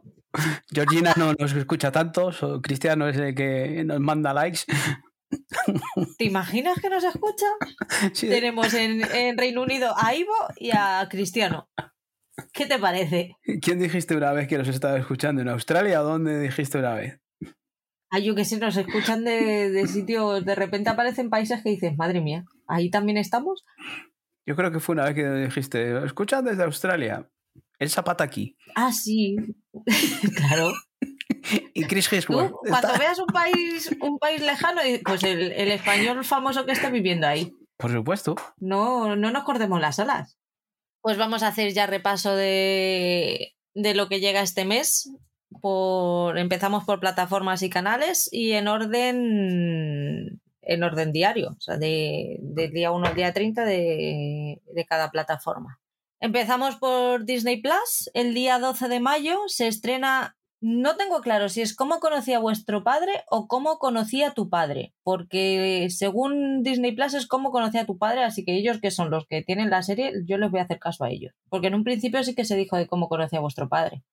Georgina 0.70 1.14
no 1.16 1.34
nos 1.34 1.52
escucha 1.52 1.92
tanto, 1.92 2.30
Cristiano 2.62 3.08
es 3.08 3.16
el 3.16 3.34
que 3.34 3.84
nos 3.84 4.00
manda 4.00 4.32
likes. 4.32 4.60
¿Te 6.18 6.24
imaginas 6.24 6.78
que 6.80 6.90
nos 6.90 7.04
escucha? 7.04 7.46
Sí, 8.12 8.28
Tenemos 8.28 8.74
en, 8.74 9.02
en 9.14 9.38
Reino 9.38 9.62
Unido 9.62 9.94
a 9.96 10.14
Ivo 10.14 10.34
y 10.56 10.70
a 10.72 11.06
Cristiano. 11.10 11.68
¿Qué 12.52 12.66
te 12.66 12.78
parece? 12.78 13.36
¿Quién 13.60 13.78
dijiste 13.78 14.16
una 14.16 14.32
vez 14.32 14.48
que 14.48 14.58
nos 14.58 14.68
estaba 14.68 14.98
escuchando? 14.98 15.42
¿En 15.42 15.48
Australia 15.48 16.00
o 16.00 16.04
dónde 16.04 16.38
dijiste 16.40 16.78
una 16.78 16.94
vez? 16.94 17.20
Ay, 18.10 18.24
yo 18.24 18.34
que 18.34 18.44
sé, 18.44 18.58
nos 18.58 18.76
escuchan 18.76 19.24
de, 19.24 19.70
de 19.70 19.86
sitios, 19.86 20.44
de 20.44 20.54
repente 20.54 20.90
aparecen 20.90 21.30
países 21.30 21.62
que 21.62 21.70
dices, 21.70 21.96
madre 21.96 22.20
mía, 22.20 22.44
ahí 22.66 22.90
también 22.90 23.16
estamos. 23.16 23.64
Yo 24.44 24.56
creo 24.56 24.70
que 24.70 24.80
fue 24.80 24.94
una 24.94 25.04
vez 25.04 25.14
que 25.14 25.30
dijiste, 25.30 26.04
escuchan 26.04 26.44
desde 26.44 26.64
Australia. 26.64 27.30
El 27.82 27.90
zapata 27.90 28.22
aquí. 28.24 28.56
Ah, 28.74 28.92
sí, 28.92 29.36
claro. 30.36 30.72
Y 31.74 31.84
Chris 31.84 32.08
Tú, 32.08 32.14
Hemsworth. 32.16 32.52
cuando 32.68 32.88
está- 32.88 32.98
veas 32.98 33.18
un 33.18 33.26
país, 33.26 33.96
un 34.00 34.18
país 34.18 34.40
lejano, 34.40 34.80
pues 35.04 35.22
el, 35.24 35.52
el 35.52 35.70
español 35.72 36.24
famoso 36.24 36.64
que 36.64 36.72
está 36.72 36.90
viviendo 36.90 37.26
ahí. 37.26 37.52
Por 37.76 37.90
supuesto. 37.92 38.36
No, 38.58 39.16
no 39.16 39.30
nos 39.32 39.42
cortemos 39.42 39.80
las 39.80 39.98
alas. 39.98 40.38
Pues 41.00 41.18
vamos 41.18 41.42
a 41.42 41.48
hacer 41.48 41.72
ya 41.72 41.86
repaso 41.86 42.36
de, 42.36 43.54
de 43.74 43.94
lo 43.94 44.08
que 44.08 44.20
llega 44.20 44.40
este 44.42 44.64
mes. 44.64 45.10
Por, 45.60 46.38
empezamos 46.38 46.84
por 46.84 47.00
plataformas 47.00 47.62
y 47.62 47.68
canales 47.70 48.28
y 48.32 48.52
en 48.52 48.68
orden 48.68 50.40
en 50.64 50.82
orden 50.84 51.10
diario, 51.12 51.56
o 51.58 51.60
sea, 51.60 51.76
de, 51.76 52.36
del 52.40 52.70
día 52.72 52.92
1 52.92 53.04
al 53.08 53.14
día 53.16 53.32
30 53.32 53.64
de, 53.64 54.62
de 54.72 54.84
cada 54.86 55.10
plataforma. 55.10 55.80
Empezamos 56.22 56.76
por 56.76 57.24
Disney 57.24 57.60
Plus. 57.60 58.08
El 58.14 58.32
día 58.32 58.58
12 58.58 58.88
de 58.88 59.00
mayo 59.00 59.40
se 59.48 59.66
estrena. 59.66 60.36
No 60.60 60.96
tengo 60.96 61.20
claro 61.20 61.48
si 61.48 61.60
es 61.60 61.74
cómo 61.74 61.98
conocí 61.98 62.32
a 62.32 62.38
vuestro 62.38 62.84
padre 62.84 63.12
o 63.28 63.48
cómo 63.48 63.78
conocí 63.78 64.22
a 64.22 64.32
tu 64.32 64.48
padre, 64.48 64.94
porque 65.02 65.88
según 65.90 66.62
Disney 66.62 66.92
Plus 66.92 67.14
es 67.14 67.26
cómo 67.26 67.50
conocí 67.50 67.78
a 67.78 67.86
tu 67.86 67.98
padre, 67.98 68.22
así 68.22 68.44
que 68.44 68.56
ellos 68.56 68.80
que 68.80 68.92
son 68.92 69.10
los 69.10 69.26
que 69.26 69.42
tienen 69.42 69.70
la 69.70 69.82
serie, 69.82 70.12
yo 70.24 70.38
les 70.38 70.52
voy 70.52 70.60
a 70.60 70.62
hacer 70.62 70.78
caso 70.78 71.02
a 71.02 71.10
ellos. 71.10 71.34
Porque 71.48 71.66
en 71.66 71.74
un 71.74 71.82
principio 71.82 72.22
sí 72.22 72.36
que 72.36 72.44
se 72.44 72.56
dijo 72.56 72.76
de 72.76 72.86
cómo 72.86 73.08
conocí 73.08 73.34
a 73.36 73.40
vuestro 73.40 73.68
padre. 73.68 74.04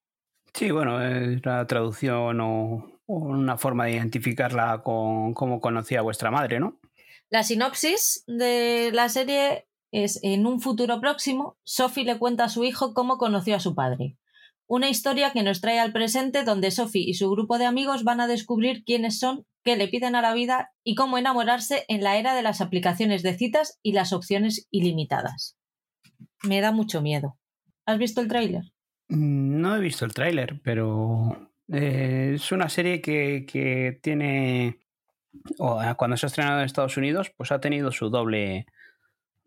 Sí, 0.55 0.71
bueno, 0.71 1.01
es 1.05 1.41
una 1.45 1.67
traducción 1.67 2.41
o 2.41 2.99
o 3.09 3.15
una 3.15 3.57
forma 3.57 3.85
de 3.85 3.93
identificarla 3.93 4.83
con 4.83 5.33
cómo 5.33 5.59
conocía 5.59 5.99
a 5.99 6.03
vuestra 6.03 6.29
madre, 6.29 6.59
¿no? 6.59 6.79
La 7.31 7.41
sinopsis 7.41 8.23
de 8.27 8.91
la 8.93 9.09
serie 9.09 9.67
es 9.91 10.19
en 10.23 10.45
un 10.45 10.59
futuro 10.59 10.99
próximo, 11.01 11.57
Sophie 11.63 12.05
le 12.05 12.17
cuenta 12.19 12.45
a 12.45 12.49
su 12.49 12.63
hijo 12.63 12.93
cómo 12.93 13.17
conoció 13.17 13.55
a 13.55 13.59
su 13.59 13.75
padre. 13.75 14.17
Una 14.67 14.89
historia 14.89 15.31
que 15.31 15.41
nos 15.41 15.61
trae 15.61 15.79
al 15.79 15.91
presente 15.91 16.43
donde 16.43 16.69
Sophie 16.69 17.09
y 17.09 17.15
su 17.15 17.29
grupo 17.31 17.57
de 17.57 17.65
amigos 17.65 18.03
van 18.03 18.21
a 18.21 18.27
descubrir 18.27 18.83
quiénes 18.83 19.17
son, 19.19 19.45
qué 19.63 19.75
le 19.75 19.87
piden 19.87 20.15
a 20.15 20.21
la 20.21 20.33
vida 20.33 20.71
y 20.83 20.93
cómo 20.93 21.17
enamorarse 21.17 21.85
en 21.87 22.03
la 22.03 22.17
era 22.17 22.35
de 22.35 22.43
las 22.43 22.61
aplicaciones 22.61 23.23
de 23.23 23.35
citas 23.35 23.79
y 23.81 23.93
las 23.93 24.13
opciones 24.13 24.67
ilimitadas. 24.69 25.57
Me 26.43 26.61
da 26.61 26.71
mucho 26.71 27.01
miedo. 27.01 27.37
¿Has 27.85 27.97
visto 27.97 28.21
el 28.21 28.27
tráiler? 28.27 28.65
Mm, 29.07 29.59
No 29.59 29.75
he 29.75 29.79
visto 29.79 30.05
el 30.05 30.13
tráiler, 30.13 30.61
pero 30.63 31.49
eh, 31.71 32.33
es 32.35 32.51
una 32.51 32.69
serie 32.69 33.01
que, 33.01 33.45
que 33.47 33.99
tiene, 34.03 34.67
eh, 34.67 35.93
cuando 35.97 36.15
se 36.15 36.25
ha 36.25 36.27
estrenado 36.27 36.59
en 36.59 36.65
Estados 36.65 36.95
Unidos, 36.97 37.31
pues 37.35 37.51
ha 37.51 37.59
tenido 37.59 37.91
su 37.91 38.09
doble, 38.09 38.67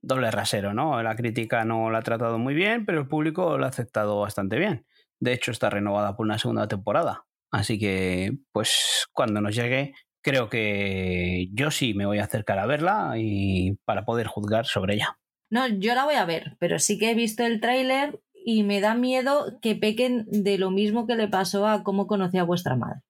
doble 0.02 0.30
rasero, 0.30 0.74
¿no? 0.74 1.02
La 1.02 1.16
crítica 1.16 1.64
no 1.64 1.90
la 1.90 1.98
ha 1.98 2.02
tratado 2.02 2.38
muy 2.38 2.54
bien, 2.54 2.84
pero 2.84 3.00
el 3.00 3.08
público 3.08 3.56
la 3.56 3.66
ha 3.66 3.70
aceptado 3.70 4.20
bastante 4.20 4.58
bien. 4.58 4.84
De 5.20 5.32
hecho, 5.32 5.52
está 5.52 5.70
renovada 5.70 6.16
por 6.16 6.26
una 6.26 6.38
segunda 6.38 6.68
temporada. 6.68 7.24
Así 7.50 7.78
que, 7.78 8.32
pues, 8.52 9.06
cuando 9.12 9.40
nos 9.40 9.54
llegue, 9.54 9.94
creo 10.22 10.48
que 10.48 11.48
yo 11.52 11.70
sí 11.70 11.94
me 11.94 12.06
voy 12.06 12.18
a 12.18 12.24
acercar 12.24 12.58
a 12.58 12.66
verla 12.66 13.14
y 13.16 13.76
para 13.84 14.04
poder 14.04 14.26
juzgar 14.26 14.66
sobre 14.66 14.94
ella. 14.94 15.18
No, 15.50 15.68
yo 15.68 15.94
la 15.94 16.04
voy 16.04 16.14
a 16.14 16.24
ver, 16.24 16.56
pero 16.58 16.78
sí 16.78 16.98
que 16.98 17.10
he 17.10 17.14
visto 17.14 17.44
el 17.44 17.60
tráiler 17.60 18.20
y 18.44 18.62
me 18.62 18.80
da 18.80 18.94
miedo 18.94 19.58
que 19.60 19.76
pequen 19.76 20.26
de 20.30 20.58
lo 20.58 20.70
mismo 20.70 21.06
que 21.06 21.14
le 21.14 21.28
pasó 21.28 21.66
a 21.66 21.82
cómo 21.82 22.06
conocí 22.06 22.38
a 22.38 22.44
vuestra 22.44 22.74
madre. 22.74 23.00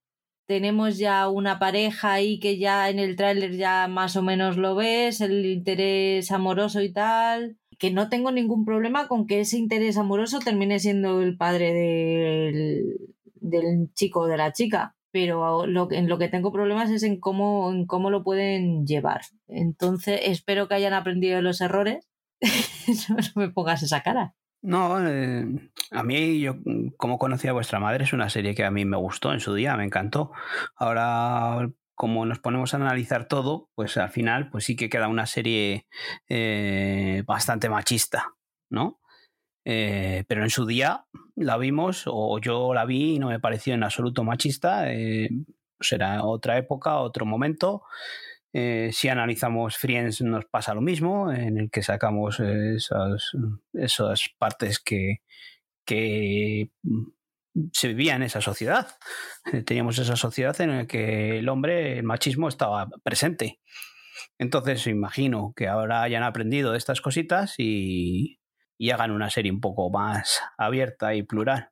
Tenemos 0.52 0.98
ya 0.98 1.30
una 1.30 1.58
pareja 1.58 2.12
ahí 2.12 2.38
que 2.38 2.58
ya 2.58 2.90
en 2.90 2.98
el 2.98 3.16
tráiler 3.16 3.56
ya 3.56 3.88
más 3.88 4.16
o 4.16 4.22
menos 4.22 4.58
lo 4.58 4.74
ves, 4.74 5.22
el 5.22 5.46
interés 5.46 6.30
amoroso 6.30 6.82
y 6.82 6.92
tal, 6.92 7.56
que 7.78 7.90
no 7.90 8.10
tengo 8.10 8.30
ningún 8.30 8.66
problema 8.66 9.08
con 9.08 9.26
que 9.26 9.40
ese 9.40 9.56
interés 9.56 9.96
amoroso 9.96 10.40
termine 10.40 10.78
siendo 10.78 11.22
el 11.22 11.38
padre 11.38 11.72
del, 11.72 13.14
del 13.36 13.94
chico 13.94 14.20
o 14.20 14.26
de 14.26 14.36
la 14.36 14.52
chica, 14.52 14.94
pero 15.10 15.66
lo, 15.66 15.90
en 15.90 16.06
lo 16.06 16.18
que 16.18 16.28
tengo 16.28 16.52
problemas 16.52 16.90
es 16.90 17.02
en 17.02 17.18
cómo, 17.18 17.72
en 17.72 17.86
cómo 17.86 18.10
lo 18.10 18.22
pueden 18.22 18.86
llevar. 18.86 19.22
Entonces 19.48 20.20
espero 20.24 20.68
que 20.68 20.74
hayan 20.74 20.92
aprendido 20.92 21.40
los 21.40 21.62
errores. 21.62 22.06
no 23.08 23.16
me 23.36 23.48
pongas 23.48 23.82
esa 23.82 24.02
cara. 24.02 24.34
No, 24.62 25.04
eh, 25.04 25.44
a 25.90 26.02
mí, 26.04 26.40
yo, 26.40 26.54
como 26.96 27.18
conocí 27.18 27.48
a 27.48 27.52
vuestra 27.52 27.80
madre, 27.80 28.04
es 28.04 28.12
una 28.12 28.30
serie 28.30 28.54
que 28.54 28.64
a 28.64 28.70
mí 28.70 28.84
me 28.84 28.96
gustó 28.96 29.32
en 29.32 29.40
su 29.40 29.54
día, 29.54 29.76
me 29.76 29.84
encantó. 29.84 30.30
Ahora, 30.76 31.68
como 31.96 32.24
nos 32.26 32.38
ponemos 32.38 32.72
a 32.72 32.76
analizar 32.76 33.26
todo, 33.26 33.70
pues 33.74 33.96
al 33.96 34.10
final, 34.10 34.50
pues 34.50 34.64
sí 34.64 34.76
que 34.76 34.88
queda 34.88 35.08
una 35.08 35.26
serie 35.26 35.86
eh, 36.28 37.24
bastante 37.26 37.68
machista, 37.68 38.34
¿no? 38.70 39.00
Eh, 39.64 40.24
pero 40.28 40.44
en 40.44 40.50
su 40.50 40.64
día 40.64 41.06
la 41.34 41.56
vimos, 41.56 42.04
o 42.06 42.38
yo 42.38 42.72
la 42.72 42.84
vi 42.84 43.16
y 43.16 43.18
no 43.18 43.28
me 43.28 43.40
pareció 43.40 43.74
en 43.74 43.82
absoluto 43.82 44.22
machista. 44.22 44.86
Será 45.80 46.24
otra 46.24 46.56
época, 46.56 46.98
otro 47.00 47.26
momento. 47.26 47.82
Eh, 48.52 48.90
si 48.92 49.08
analizamos 49.08 49.78
Friends 49.78 50.20
nos 50.22 50.44
pasa 50.44 50.74
lo 50.74 50.80
mismo, 50.80 51.32
en 51.32 51.58
el 51.58 51.70
que 51.70 51.82
sacamos 51.82 52.38
eh, 52.40 52.74
esas, 52.76 53.32
esas 53.72 54.28
partes 54.38 54.78
que, 54.78 55.22
que 55.86 56.70
se 57.72 57.88
vivía 57.88 58.16
en 58.16 58.22
esa 58.22 58.40
sociedad. 58.40 58.88
Eh, 59.52 59.62
Teníamos 59.62 59.98
esa 59.98 60.16
sociedad 60.16 60.60
en 60.60 60.76
la 60.76 60.86
que 60.86 61.38
el 61.38 61.48
hombre, 61.48 61.98
el 61.98 62.04
machismo 62.04 62.48
estaba 62.48 62.88
presente. 63.02 63.60
Entonces 64.38 64.86
imagino 64.86 65.52
que 65.56 65.68
ahora 65.68 66.02
hayan 66.02 66.22
aprendido 66.22 66.72
de 66.72 66.78
estas 66.78 67.00
cositas 67.00 67.54
y, 67.58 68.38
y 68.78 68.90
hagan 68.90 69.10
una 69.10 69.30
serie 69.30 69.52
un 69.52 69.60
poco 69.60 69.90
más 69.90 70.40
abierta 70.58 71.14
y 71.14 71.22
plural. 71.22 71.70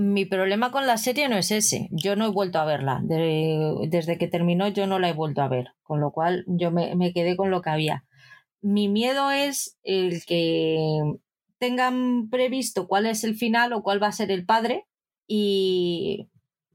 Mi 0.00 0.24
problema 0.26 0.70
con 0.70 0.86
la 0.86 0.96
serie 0.96 1.28
no 1.28 1.36
es 1.36 1.50
ese. 1.50 1.88
Yo 1.90 2.14
no 2.14 2.26
he 2.26 2.30
vuelto 2.30 2.60
a 2.60 2.64
verla. 2.64 3.00
De- 3.02 3.74
desde 3.88 4.16
que 4.16 4.28
terminó 4.28 4.68
yo 4.68 4.86
no 4.86 5.00
la 5.00 5.08
he 5.08 5.12
vuelto 5.12 5.42
a 5.42 5.48
ver. 5.48 5.72
Con 5.82 6.00
lo 6.00 6.12
cual 6.12 6.44
yo 6.46 6.70
me, 6.70 6.94
me 6.94 7.12
quedé 7.12 7.36
con 7.36 7.50
lo 7.50 7.62
que 7.62 7.70
había. 7.70 8.04
Mi 8.62 8.88
miedo 8.88 9.32
es 9.32 9.76
el 9.82 10.24
que 10.24 11.02
tengan 11.58 12.28
previsto 12.30 12.86
cuál 12.86 13.06
es 13.06 13.24
el 13.24 13.34
final 13.34 13.72
o 13.72 13.82
cuál 13.82 14.00
va 14.00 14.06
a 14.06 14.12
ser 14.12 14.30
el 14.30 14.46
padre 14.46 14.84
y 15.26 16.28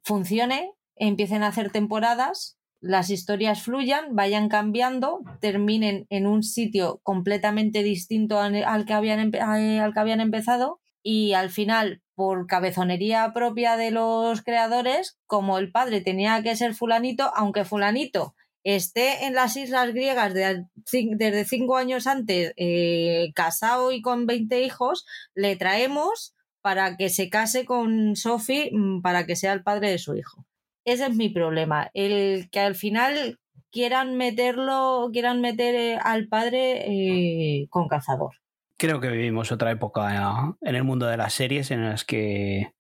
funcione, 0.03 0.74
empiecen 0.97 1.43
a 1.43 1.47
hacer 1.47 1.71
temporadas, 1.71 2.59
las 2.82 3.09
historias 3.09 3.63
fluyan, 3.63 4.15
vayan 4.15 4.49
cambiando, 4.49 5.21
terminen 5.39 6.07
en 6.09 6.28
un 6.28 6.43
sitio 6.43 6.99
completamente 7.03 7.84
distinto 7.84 8.41
al 8.41 8.86
que 8.86 8.93
habían, 8.93 9.34
al 9.41 9.93
que 9.93 9.99
habían 9.99 10.19
empezado 10.19 10.82
y 11.01 11.32
al 11.34 11.49
final, 11.49 12.03
por 12.16 12.47
cabezonería 12.47 13.32
propia 13.34 13.78
de 13.78 13.91
los 13.91 14.41
creadores, 14.41 15.18
como 15.26 15.57
el 15.57 15.72
padre 15.72 16.01
tenía 16.01 16.41
que 16.43 16.55
ser 16.55 16.76
fulanito, 16.76 17.32
aunque 17.36 17.66
fulanito 17.66 18.36
esté 18.64 19.26
en 19.26 19.34
las 19.34 19.57
islas 19.57 19.93
griegas 19.93 20.34
desde 20.34 21.45
cinco 21.45 21.78
años 21.78 22.07
antes, 22.07 22.53
eh, 22.55 23.32
casado 23.36 23.91
y 23.91 24.01
con 24.01 24.26
20 24.26 24.61
hijos, 24.64 25.05
le 25.36 25.55
traemos 25.55 26.34
para 26.61 26.95
que 26.95 27.09
se 27.09 27.30
case 27.30 27.66
con 27.66 28.16
Sophie 28.16 28.72
mm, 28.72 29.01
para 29.01 29.26
que 29.26 29.36
sea 29.36 29.53
el 29.53 29.64
padre 29.64 29.89
de 29.91 29.97
su 29.97 30.16
hijo. 30.16 30.45
Ese 30.86 31.07
es 31.07 31.16
mi 31.16 31.30
problema. 31.30 31.89
El 31.93 32.49
que 32.49 32.59
al 32.59 32.76
final 32.76 33.39
quieran 33.72 34.16
meterlo, 34.16 35.09
quieran 35.11 35.41
meter 35.41 35.76
eh, 35.76 35.97
al 36.01 36.28
padre 36.28 36.86
eh, 36.88 37.68
con 37.70 37.88
cazador. 37.88 38.43
Creo 38.84 38.99
que 38.99 39.07
vivimos 39.07 39.49
otra 39.53 39.71
época 39.71 40.57
en 40.59 40.75
el 40.75 40.84
mundo 40.84 41.05
de 41.05 41.15
las 41.15 41.31
series 41.31 41.71
en 41.71 41.86
las 41.86 42.03
que 42.03 42.73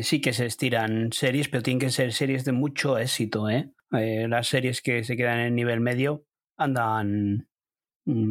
sí 0.00 0.22
que 0.22 0.32
se 0.32 0.46
estiran 0.46 1.12
series, 1.12 1.50
pero 1.50 1.62
tienen 1.62 1.80
que 1.80 1.90
ser 1.90 2.14
series 2.14 2.46
de 2.46 2.52
mucho 2.52 2.96
éxito, 2.96 3.50
¿eh? 3.50 3.70
Eh, 3.92 4.26
las 4.26 4.48
series 4.48 4.80
que 4.80 5.04
se 5.04 5.18
quedan 5.18 5.40
en 5.40 5.46
el 5.48 5.54
nivel 5.54 5.80
medio 5.80 6.24
andan 6.56 7.46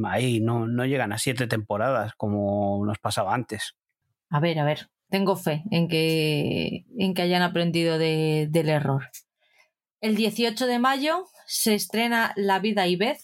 ahí, 0.08 0.40
no, 0.40 0.66
no 0.66 0.88
llegan 0.88 1.14
a 1.14 1.20
siete 1.20 1.46
temporadas 1.46 2.14
como 2.18 2.84
nos 2.84 2.98
pasaba 2.98 3.36
antes. 3.36 3.76
A 4.32 4.40
ver, 4.40 4.58
a 4.58 4.66
ver, 4.66 4.90
tengo 5.12 5.36
fe 5.36 5.62
en 5.70 5.88
que, 5.88 6.84
en 6.98 7.14
que 7.14 7.22
hayan 7.22 7.44
aprendido 7.44 8.00
del 8.00 8.70
error. 8.70 9.12
El 10.02 10.16
18 10.16 10.66
de 10.66 10.80
mayo 10.80 11.28
se 11.46 11.76
estrena 11.76 12.34
La 12.38 12.58
vida 12.58 12.88
y 12.88 12.96
Beth, 12.96 13.20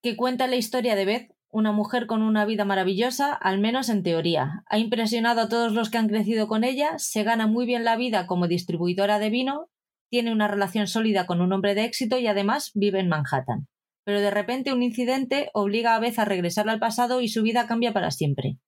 que 0.00 0.14
cuenta 0.14 0.46
la 0.46 0.54
historia 0.54 0.94
de 0.94 1.06
Beth, 1.06 1.35
una 1.50 1.72
mujer 1.72 2.06
con 2.06 2.22
una 2.22 2.44
vida 2.44 2.64
maravillosa, 2.64 3.32
al 3.32 3.58
menos 3.58 3.88
en 3.88 4.02
teoría. 4.02 4.64
Ha 4.66 4.78
impresionado 4.78 5.42
a 5.42 5.48
todos 5.48 5.72
los 5.72 5.90
que 5.90 5.98
han 5.98 6.08
crecido 6.08 6.48
con 6.48 6.64
ella, 6.64 6.98
se 6.98 7.22
gana 7.22 7.46
muy 7.46 7.66
bien 7.66 7.84
la 7.84 7.96
vida 7.96 8.26
como 8.26 8.48
distribuidora 8.48 9.18
de 9.18 9.30
vino 9.30 9.70
tiene 10.08 10.32
una 10.32 10.48
relación 10.48 10.86
sólida 10.86 11.26
con 11.26 11.40
un 11.40 11.52
hombre 11.52 11.74
de 11.74 11.84
éxito 11.84 12.18
y 12.18 12.26
además 12.26 12.70
vive 12.74 13.00
en 13.00 13.08
Manhattan. 13.08 13.68
Pero 14.04 14.20
de 14.20 14.30
repente 14.30 14.72
un 14.72 14.82
incidente 14.82 15.50
obliga 15.52 15.94
a 15.94 16.00
Beth 16.00 16.18
a 16.18 16.24
regresar 16.24 16.68
al 16.68 16.78
pasado 16.78 17.20
y 17.20 17.28
su 17.28 17.42
vida 17.42 17.66
cambia 17.66 17.92
para 17.92 18.10
siempre. 18.10 18.58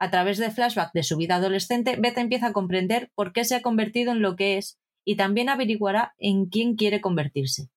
A 0.00 0.10
través 0.10 0.38
de 0.38 0.50
flashback 0.50 0.92
de 0.92 1.02
su 1.02 1.16
vida 1.16 1.36
adolescente, 1.36 1.96
Beth 1.96 2.18
empieza 2.18 2.48
a 2.48 2.52
comprender 2.52 3.10
por 3.14 3.32
qué 3.32 3.44
se 3.44 3.54
ha 3.54 3.62
convertido 3.62 4.12
en 4.12 4.22
lo 4.22 4.36
que 4.36 4.58
es 4.58 4.78
y 5.04 5.16
también 5.16 5.48
averiguará 5.48 6.14
en 6.18 6.46
quién 6.46 6.74
quiere 6.74 7.00
convertirse. 7.00 7.68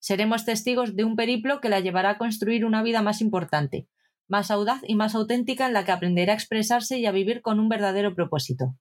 Seremos 0.00 0.44
testigos 0.44 0.94
de 0.94 1.04
un 1.04 1.16
periplo 1.16 1.60
que 1.60 1.68
la 1.68 1.80
llevará 1.80 2.10
a 2.10 2.18
construir 2.18 2.64
una 2.64 2.82
vida 2.82 3.02
más 3.02 3.20
importante, 3.20 3.88
más 4.28 4.50
audaz 4.50 4.80
y 4.86 4.94
más 4.94 5.14
auténtica 5.14 5.66
en 5.66 5.72
la 5.72 5.84
que 5.84 5.92
aprenderá 5.92 6.32
a 6.32 6.36
expresarse 6.36 6.98
y 6.98 7.06
a 7.06 7.12
vivir 7.12 7.42
con 7.42 7.58
un 7.60 7.68
verdadero 7.68 8.14
propósito 8.14 8.74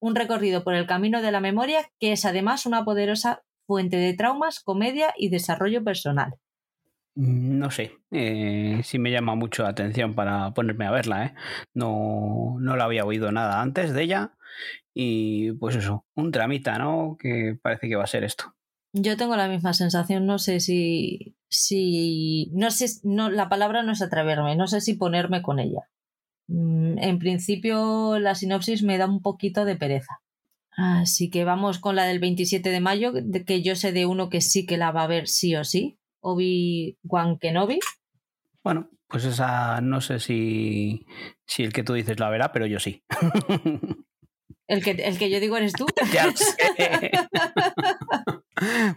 un 0.00 0.14
recorrido 0.14 0.64
por 0.64 0.74
el 0.74 0.86
camino 0.86 1.22
de 1.22 1.32
la 1.32 1.40
memoria 1.40 1.90
que 1.98 2.12
es 2.12 2.24
además 2.24 2.66
una 2.66 2.84
poderosa 2.84 3.42
fuente 3.66 3.96
de 3.96 4.14
traumas, 4.14 4.60
comedia 4.60 5.12
y 5.16 5.28
desarrollo 5.28 5.84
personal. 5.84 6.34
Mm, 7.14 7.58
no 7.58 7.70
sé, 7.70 7.92
eh, 8.10 8.80
sí 8.84 8.98
me 8.98 9.10
llama 9.10 9.34
mucho 9.34 9.62
la 9.62 9.70
atención 9.70 10.14
para 10.14 10.52
ponerme 10.54 10.86
a 10.86 10.90
verla. 10.90 11.26
¿eh? 11.26 11.34
No, 11.74 12.56
no 12.60 12.76
la 12.76 12.84
había 12.84 13.04
oído 13.04 13.32
nada 13.32 13.60
antes 13.60 13.92
de 13.92 14.02
ella 14.02 14.32
y 14.94 15.52
pues 15.52 15.76
eso, 15.76 16.06
un 16.14 16.32
tramita, 16.32 16.78
¿no? 16.78 17.16
Que 17.18 17.56
parece 17.60 17.88
que 17.88 17.96
va 17.96 18.04
a 18.04 18.08
ser 18.08 18.24
esto. 18.24 18.54
Yo 18.92 19.16
tengo 19.16 19.36
la 19.36 19.48
misma 19.48 19.74
sensación, 19.74 20.26
no 20.26 20.38
sé 20.38 20.60
si, 20.60 21.36
si, 21.48 22.50
no 22.52 22.70
sé, 22.70 22.86
no, 23.04 23.30
la 23.30 23.48
palabra 23.48 23.82
no 23.82 23.92
es 23.92 24.02
atreverme, 24.02 24.56
no 24.56 24.66
sé 24.66 24.80
si 24.80 24.94
ponerme 24.94 25.42
con 25.42 25.58
ella. 25.58 25.88
Mm, 26.48 26.98
en 26.98 27.18
principio 27.18 28.18
la 28.18 28.34
sinopsis 28.34 28.82
me 28.82 28.98
da 28.98 29.06
un 29.06 29.22
poquito 29.22 29.64
de 29.64 29.76
pereza. 29.76 30.20
Así 30.70 31.28
que 31.28 31.44
vamos 31.44 31.78
con 31.78 31.96
la 31.96 32.04
del 32.04 32.20
27 32.20 32.70
de 32.70 32.80
mayo, 32.80 33.12
que 33.46 33.62
yo 33.62 33.74
sé 33.74 33.92
de 33.92 34.06
uno 34.06 34.28
que 34.28 34.40
sí 34.40 34.64
que 34.64 34.76
la 34.76 34.92
va 34.92 35.02
a 35.02 35.08
ver 35.08 35.26
sí 35.26 35.56
o 35.56 35.64
sí, 35.64 35.98
Obi-Wan 36.20 37.38
Kenobi. 37.38 37.80
Bueno, 38.62 38.88
pues 39.08 39.24
esa 39.24 39.80
no 39.80 40.00
sé 40.00 40.20
si, 40.20 41.04
si 41.46 41.64
el 41.64 41.72
que 41.72 41.82
tú 41.82 41.94
dices 41.94 42.20
la 42.20 42.30
verá, 42.30 42.52
pero 42.52 42.66
yo 42.66 42.78
sí. 42.78 43.02
El 44.68 44.84
que, 44.84 44.90
el 44.90 45.18
que 45.18 45.30
yo 45.30 45.40
digo 45.40 45.56
eres 45.56 45.72
tú. 45.72 45.86
ya 46.12 46.30
sé. 46.36 46.54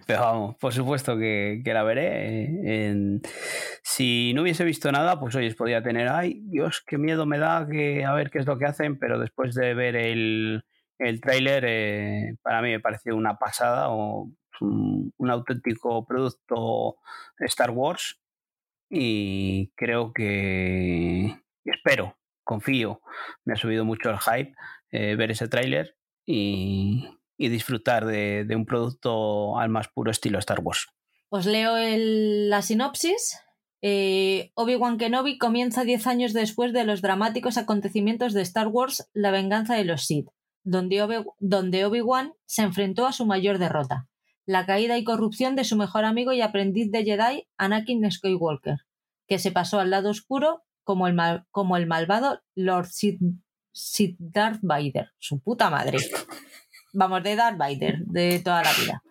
Pero 0.05 0.19
vamos, 0.19 0.55
por 0.57 0.74
supuesto 0.74 1.17
que, 1.17 1.61
la 1.65 1.84
veré. 1.84 2.89
En... 2.89 3.22
Si 3.82 4.34
no 4.34 4.41
hubiese 4.41 4.65
visto 4.65 4.91
nada, 4.91 5.19
pues 5.19 5.34
oye, 5.36 5.53
podría 5.55 5.82
tener, 5.82 6.09
ay, 6.09 6.41
Dios, 6.43 6.84
qué 6.86 6.97
miedo 6.97 7.26
me 7.26 7.39
da 7.39 7.67
que 7.69 8.03
a 8.03 8.13
ver 8.13 8.30
qué 8.30 8.39
es 8.39 8.45
lo 8.45 8.57
que 8.57 8.65
hacen, 8.65 8.99
pero 8.99 9.17
después 9.17 9.55
de 9.55 9.74
ver 9.74 9.95
el, 9.95 10.65
el 10.99 11.22
tráiler, 11.22 11.63
eh, 11.65 12.36
para 12.41 12.61
mí 12.61 12.69
me 12.69 12.82
pareció 12.82 13.15
una 13.15 13.38
pasada 13.38 13.89
o 13.89 14.30
un, 14.59 15.13
un, 15.17 15.32
auténtico 15.32 16.05
producto 16.05 16.97
Star 17.39 17.72
Wars 17.72 18.19
y 18.89 19.72
creo 19.76 20.11
que, 20.11 21.39
espero, 21.63 22.17
confío, 22.43 23.01
me 23.45 23.53
ha 23.53 23.55
subido 23.55 23.86
mucho 23.86 24.09
el 24.09 24.19
hype 24.19 24.53
eh, 24.92 25.16
ver 25.16 25.32
ese 25.32 25.48
tráiler 25.48 25.96
y, 26.26 27.08
disfrutar 27.38 28.06
de, 28.06 28.46
un 28.56 28.66
producto 28.66 29.58
al 29.58 29.70
más 29.70 29.88
puro 29.88 30.12
estilo 30.12 30.38
Star 30.38 30.60
Wars. 30.60 30.88
Os 31.30 31.46
leo 31.46 31.76
la 31.78 32.62
sinopsis. 32.62 33.39
Eh, 33.82 34.52
Obi-Wan 34.54 35.00
Kenobi 35.00 35.39
comienza 35.39 35.84
10 35.84 36.06
años 36.06 36.34
después 36.34 36.72
de 36.72 36.84
los 36.84 37.02
dramáticos 37.02 37.58
acontecimientos 37.58 38.34
de 38.34 38.44
Star 38.44 38.68
Wars 38.68 39.10
La 39.14 39.32
venganza 39.32 39.76
de 39.76 39.86
los 39.86 40.06
Sith, 40.06 40.28
donde, 40.64 41.02
Obi-Wan 41.02 42.34
se 42.46 42.62
enfrentó 42.62 43.08
a 43.08 43.12
su 43.12 43.26
mayor 43.26 43.58
derrota, 43.58 44.08
la 44.46 44.68
caída 44.68 45.00
y 45.00 45.04
corrupción 45.04 45.56
de 45.56 45.64
su 45.64 45.78
mejor 45.78 46.06
amigo 46.06 46.32
y 46.34 46.42
aprendiz 46.42 46.92
de 46.92 47.04
Jedi, 47.04 47.48
Anakin 47.58 48.12
Skywalker, 48.12 48.78
que 49.28 49.39
se 49.39 49.52
pasó 49.52 49.80
al 49.80 49.89
lado 49.89 50.12
oscuro 50.12 50.62
como 50.84 51.08
el, 51.08 51.18
como 51.50 51.76
el 51.76 51.88
malvado 51.88 52.42
Lord 52.54 52.88
Sith, 52.88 53.20
Sith 53.72 54.17
Darth 54.19 54.59
Vader, 54.61 55.11
su 55.19 55.39
puta 55.39 55.69
madre. 55.69 55.97
Vamos, 56.93 57.24
de 57.24 57.36
Darth 57.36 57.57
Vader, 57.57 57.99
de 58.05 58.39
toda 58.39 58.63
la 58.63 58.74
vida. 58.74 59.03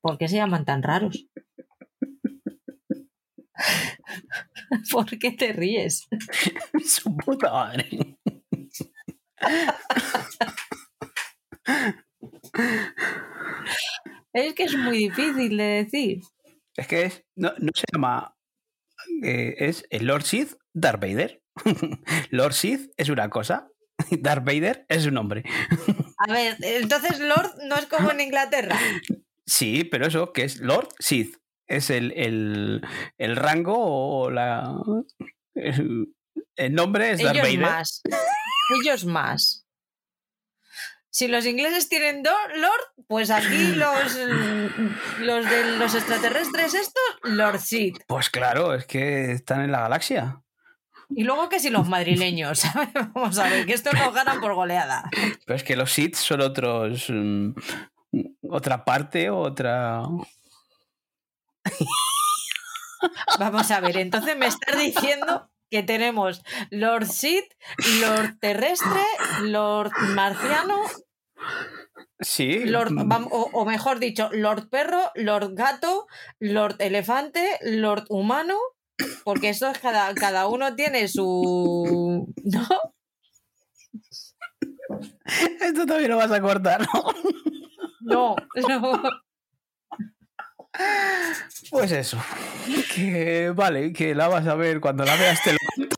¿Por 0.00 0.18
qué 0.18 0.28
se 0.28 0.36
llaman 0.36 0.64
tan 0.64 0.82
raros? 0.82 1.26
¿Por 4.90 5.18
qué 5.18 5.30
te 5.32 5.52
ríes? 5.52 6.08
Su 6.84 7.16
puta 7.16 7.52
madre. 7.52 8.18
Es 14.32 14.54
que 14.54 14.64
es 14.64 14.76
muy 14.76 14.98
difícil 14.98 15.56
de 15.56 15.84
decir. 15.84 16.20
Es 16.76 16.86
que 16.86 17.02
es, 17.02 17.24
no, 17.36 17.50
se 17.74 17.84
llama. 17.92 18.34
Eh, 19.22 19.54
es 19.58 19.84
el 19.90 20.06
Lord 20.06 20.24
Sith 20.24 20.54
Darth 20.72 21.00
Vader. 21.00 21.41
Lord 22.30 22.54
Sith 22.54 22.90
es 22.96 23.08
una 23.08 23.28
cosa 23.28 23.68
Darth 24.10 24.44
Vader 24.44 24.86
es 24.88 25.06
un 25.06 25.16
hombre. 25.16 25.44
A 26.18 26.32
ver, 26.32 26.56
entonces 26.60 27.18
Lord 27.18 27.54
no 27.64 27.76
es 27.76 27.86
como 27.86 28.10
en 28.10 28.20
Inglaterra. 28.20 28.78
Sí, 29.46 29.84
pero 29.84 30.06
eso, 30.06 30.32
que 30.32 30.44
es 30.44 30.60
Lord 30.60 30.88
Sith. 30.98 31.36
Es 31.66 31.90
el, 31.90 32.12
el, 33.18 33.36
rango 33.36 33.76
o 33.78 34.30
la. 34.30 34.74
El, 35.54 36.74
nombre 36.74 37.12
es 37.12 37.22
Darth 37.22 37.44
Ellos 37.44 37.58
Más. 37.58 38.02
Ellos 38.80 39.04
más. 39.04 39.66
Si 41.10 41.28
los 41.28 41.44
ingleses 41.46 41.88
tienen 41.88 42.22
Lord, 42.22 43.06
pues 43.06 43.30
aquí 43.30 43.66
los, 43.74 44.16
los 45.20 45.50
de 45.50 45.76
los 45.78 45.94
extraterrestres 45.94 46.74
estos, 46.74 47.02
Lord 47.22 47.60
Sith. 47.60 47.98
Pues 48.06 48.30
claro, 48.30 48.74
es 48.74 48.86
que 48.86 49.32
están 49.32 49.62
en 49.62 49.72
la 49.72 49.80
galaxia. 49.80 50.42
Y 51.14 51.24
luego 51.24 51.48
que 51.48 51.60
si 51.60 51.70
los 51.70 51.88
madrileños, 51.88 52.62
Vamos 53.14 53.38
a 53.38 53.48
ver, 53.48 53.66
que 53.66 53.74
esto 53.74 53.90
no 53.92 54.12
ganan 54.12 54.40
por 54.40 54.54
goleada. 54.54 55.08
Pero 55.44 55.56
es 55.56 55.64
que 55.64 55.76
los 55.76 55.92
Sith 55.92 56.16
son 56.16 56.40
otros. 56.40 57.06
Mm, 57.08 57.52
otra 58.50 58.84
parte, 58.84 59.30
otra. 59.30 60.02
Vamos 63.38 63.70
a 63.70 63.80
ver, 63.80 63.96
entonces 63.96 64.36
me 64.36 64.46
estás 64.46 64.78
diciendo 64.78 65.50
que 65.70 65.82
tenemos 65.82 66.42
Lord 66.70 67.06
Sith, 67.06 67.52
Lord 68.00 68.38
Terrestre, 68.40 69.02
Lord 69.42 69.92
Marciano. 70.14 70.82
Sí. 72.20 72.64
Lord, 72.64 72.92
o, 73.30 73.50
o, 73.52 73.64
mejor 73.64 73.98
dicho, 73.98 74.28
Lord 74.32 74.68
Perro, 74.68 75.10
Lord 75.14 75.54
Gato, 75.54 76.06
Lord 76.38 76.76
Elefante, 76.78 77.58
Lord 77.62 78.04
Humano. 78.10 78.58
Porque 79.24 79.50
esto 79.50 79.68
es 79.68 79.78
cada, 79.78 80.14
cada 80.14 80.48
uno 80.48 80.74
tiene 80.74 81.08
su. 81.08 82.32
¿No? 82.44 82.68
Esto 85.60 85.86
también 85.86 86.10
lo 86.10 86.16
vas 86.16 86.30
a 86.30 86.40
cortar, 86.40 86.86
¿no? 86.92 87.04
No, 88.00 88.36
no. 88.68 89.02
Pues 91.70 91.92
eso. 91.92 92.18
Que 92.94 93.50
vale, 93.54 93.92
que 93.92 94.14
la 94.14 94.28
vas 94.28 94.46
a 94.46 94.54
ver 94.54 94.80
cuando 94.80 95.04
la 95.04 95.16
veas 95.16 95.42
te 95.42 95.52
lo 95.52 95.58
cuento. 95.74 95.96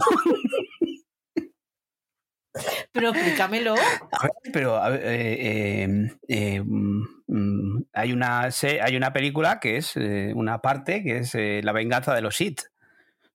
Pero 2.92 3.10
explícamelo. 3.10 3.74
A 3.74 4.22
ver, 4.22 4.32
pero 4.52 4.76
a 4.76 4.88
ver, 4.88 5.00
eh, 5.04 5.82
eh, 5.82 6.16
eh, 6.28 6.62
mm, 6.64 7.82
hay, 7.92 8.12
una, 8.12 8.48
hay 8.82 8.96
una 8.96 9.12
película 9.12 9.58
que 9.58 9.76
es 9.76 9.96
una 9.96 10.60
parte 10.60 11.02
que 11.02 11.18
es 11.18 11.34
La 11.64 11.72
venganza 11.72 12.14
de 12.14 12.20
los 12.20 12.36
Sith. 12.36 12.60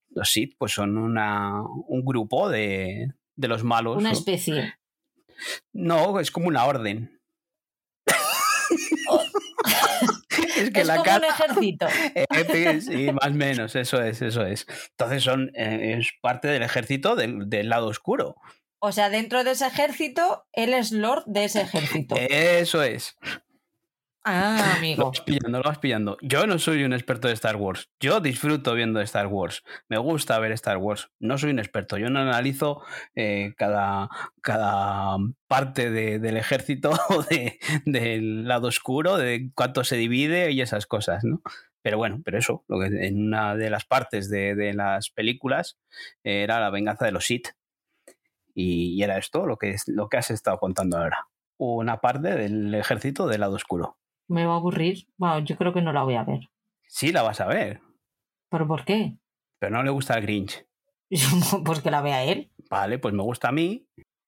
Los 0.10 0.32
Sith 0.32 0.55
pues 0.57 0.74
son 0.74 0.97
una, 0.97 1.62
un 1.62 2.03
grupo 2.03 2.49
de, 2.49 3.14
de 3.36 3.47
los 3.47 3.64
malos. 3.64 3.97
Una 3.97 4.12
especie. 4.12 4.76
No, 5.72 6.20
es 6.20 6.32
como 6.32 6.47
una 6.47 6.66
orden. 6.66 7.20
es 10.57 10.72
que 10.72 10.82
Es 10.82 10.88
la 10.88 10.95
como 10.95 11.05
cara... 11.05 11.28
un 11.28 11.34
ejército. 11.34 11.88
Eh, 12.16 12.82
sí, 12.82 13.12
más 13.12 13.28
o 13.28 13.34
menos, 13.34 13.76
eso 13.76 14.01
es, 14.01 14.22
eso 14.22 14.45
es. 14.45 14.66
Entonces 14.91 15.24
son, 15.24 15.51
eh, 15.55 15.97
es 15.99 16.12
parte 16.22 16.47
del 16.47 16.64
ejército 16.64 17.16
del, 17.16 17.49
del 17.49 17.70
lado 17.70 17.88
oscuro. 17.88 18.36
O 18.80 18.91
sea, 18.91 19.10
dentro 19.10 19.43
de 19.43 19.51
ese 19.51 19.68
ejército, 19.68 20.45
él 20.53 20.74
es 20.74 20.91
lord 20.91 21.24
de 21.26 21.45
ese 21.45 21.62
ejército. 21.62 22.16
Eso 22.18 22.82
es. 22.82 23.18
Ah, 24.32 24.78
Lo 24.98 25.08
vas 25.10 25.22
pillando, 25.22 25.58
lo 25.58 25.64
vas 25.64 25.80
pillando. 25.80 26.18
Yo 26.22 26.46
no 26.48 26.60
soy 26.60 26.84
un 26.84 26.94
experto 26.94 27.28
de 27.28 27.34
Star 27.34 27.56
Wars. 27.56 27.90
Yo 28.00 28.20
disfruto 28.20 28.74
viendo 28.74 29.02
Star 29.02 29.28
Wars. 29.28 29.64
Me 29.88 29.98
gusta 29.98 30.38
ver 30.40 30.52
Star 30.54 30.78
Wars. 30.78 31.10
No 31.20 31.38
soy 31.38 31.52
un 31.52 31.60
experto. 31.60 31.98
Yo 31.98 32.10
no 32.10 32.20
analizo 32.20 32.82
eh, 33.16 33.54
cada, 33.58 34.10
cada 34.42 35.18
parte 35.48 35.90
de- 35.92 36.20
del 36.20 36.38
ejército 36.38 36.92
o 37.10 37.24
de- 37.24 37.60
del 37.86 38.48
lado 38.48 38.68
oscuro, 38.68 39.18
de 39.18 39.52
cuánto 39.56 39.84
se 39.84 39.96
divide 39.98 40.52
y 40.52 40.62
esas 40.62 40.86
cosas, 40.86 41.24
¿no? 41.24 41.42
Pero 41.82 41.98
bueno, 41.98 42.22
pero 42.26 42.38
eso, 42.38 42.66
lo 42.68 42.80
que 42.80 42.88
en 43.08 43.28
una 43.28 43.56
de 43.56 43.70
las 43.70 43.86
partes 43.86 44.30
de, 44.30 44.54
de 44.54 44.74
las 44.74 45.10
películas 45.12 45.80
eh, 46.24 46.44
era 46.44 46.60
la 46.60 46.70
venganza 46.70 47.06
de 47.06 47.12
los 47.14 47.26
Sith. 47.26 47.50
Y, 48.54 48.96
y 48.96 49.04
era 49.04 49.18
esto 49.18 49.46
lo 49.46 49.58
que, 49.58 49.76
lo 49.88 50.10
que 50.10 50.18
has 50.18 50.32
estado 50.32 50.58
contando 50.58 50.98
ahora. 50.98 51.28
Una 51.58 52.02
parte 52.02 52.36
del 52.36 52.74
ejército 52.76 53.28
del 53.28 53.42
lado 53.42 53.56
oscuro. 53.56 53.98
Me 54.30 54.46
va 54.46 54.54
a 54.54 54.58
aburrir. 54.58 55.08
Bueno, 55.18 55.40
yo 55.40 55.58
creo 55.58 55.74
que 55.74 55.82
no 55.82 55.92
la 55.92 56.04
voy 56.04 56.16
a 56.16 56.24
ver. 56.24 56.40
Sí, 56.88 57.12
la 57.12 57.22
vas 57.24 57.42
a 57.42 57.48
ver, 57.48 57.82
¿Pero 58.50 58.68
por 58.68 58.84
qué? 58.86 59.16
pero 59.60 59.76
no 59.76 59.84
le 59.84 59.90
gusta 59.92 60.16
el 60.16 60.22
Grinch. 60.24 60.66
Pues 61.66 61.82
que 61.82 61.92
la 61.92 62.02
vea 62.02 62.24
él. 62.24 62.52
Vale, 62.70 62.98
pues 63.00 63.14
me 63.14 63.24
gusta 63.24 63.50
a 63.50 63.52
mí. 63.52 63.86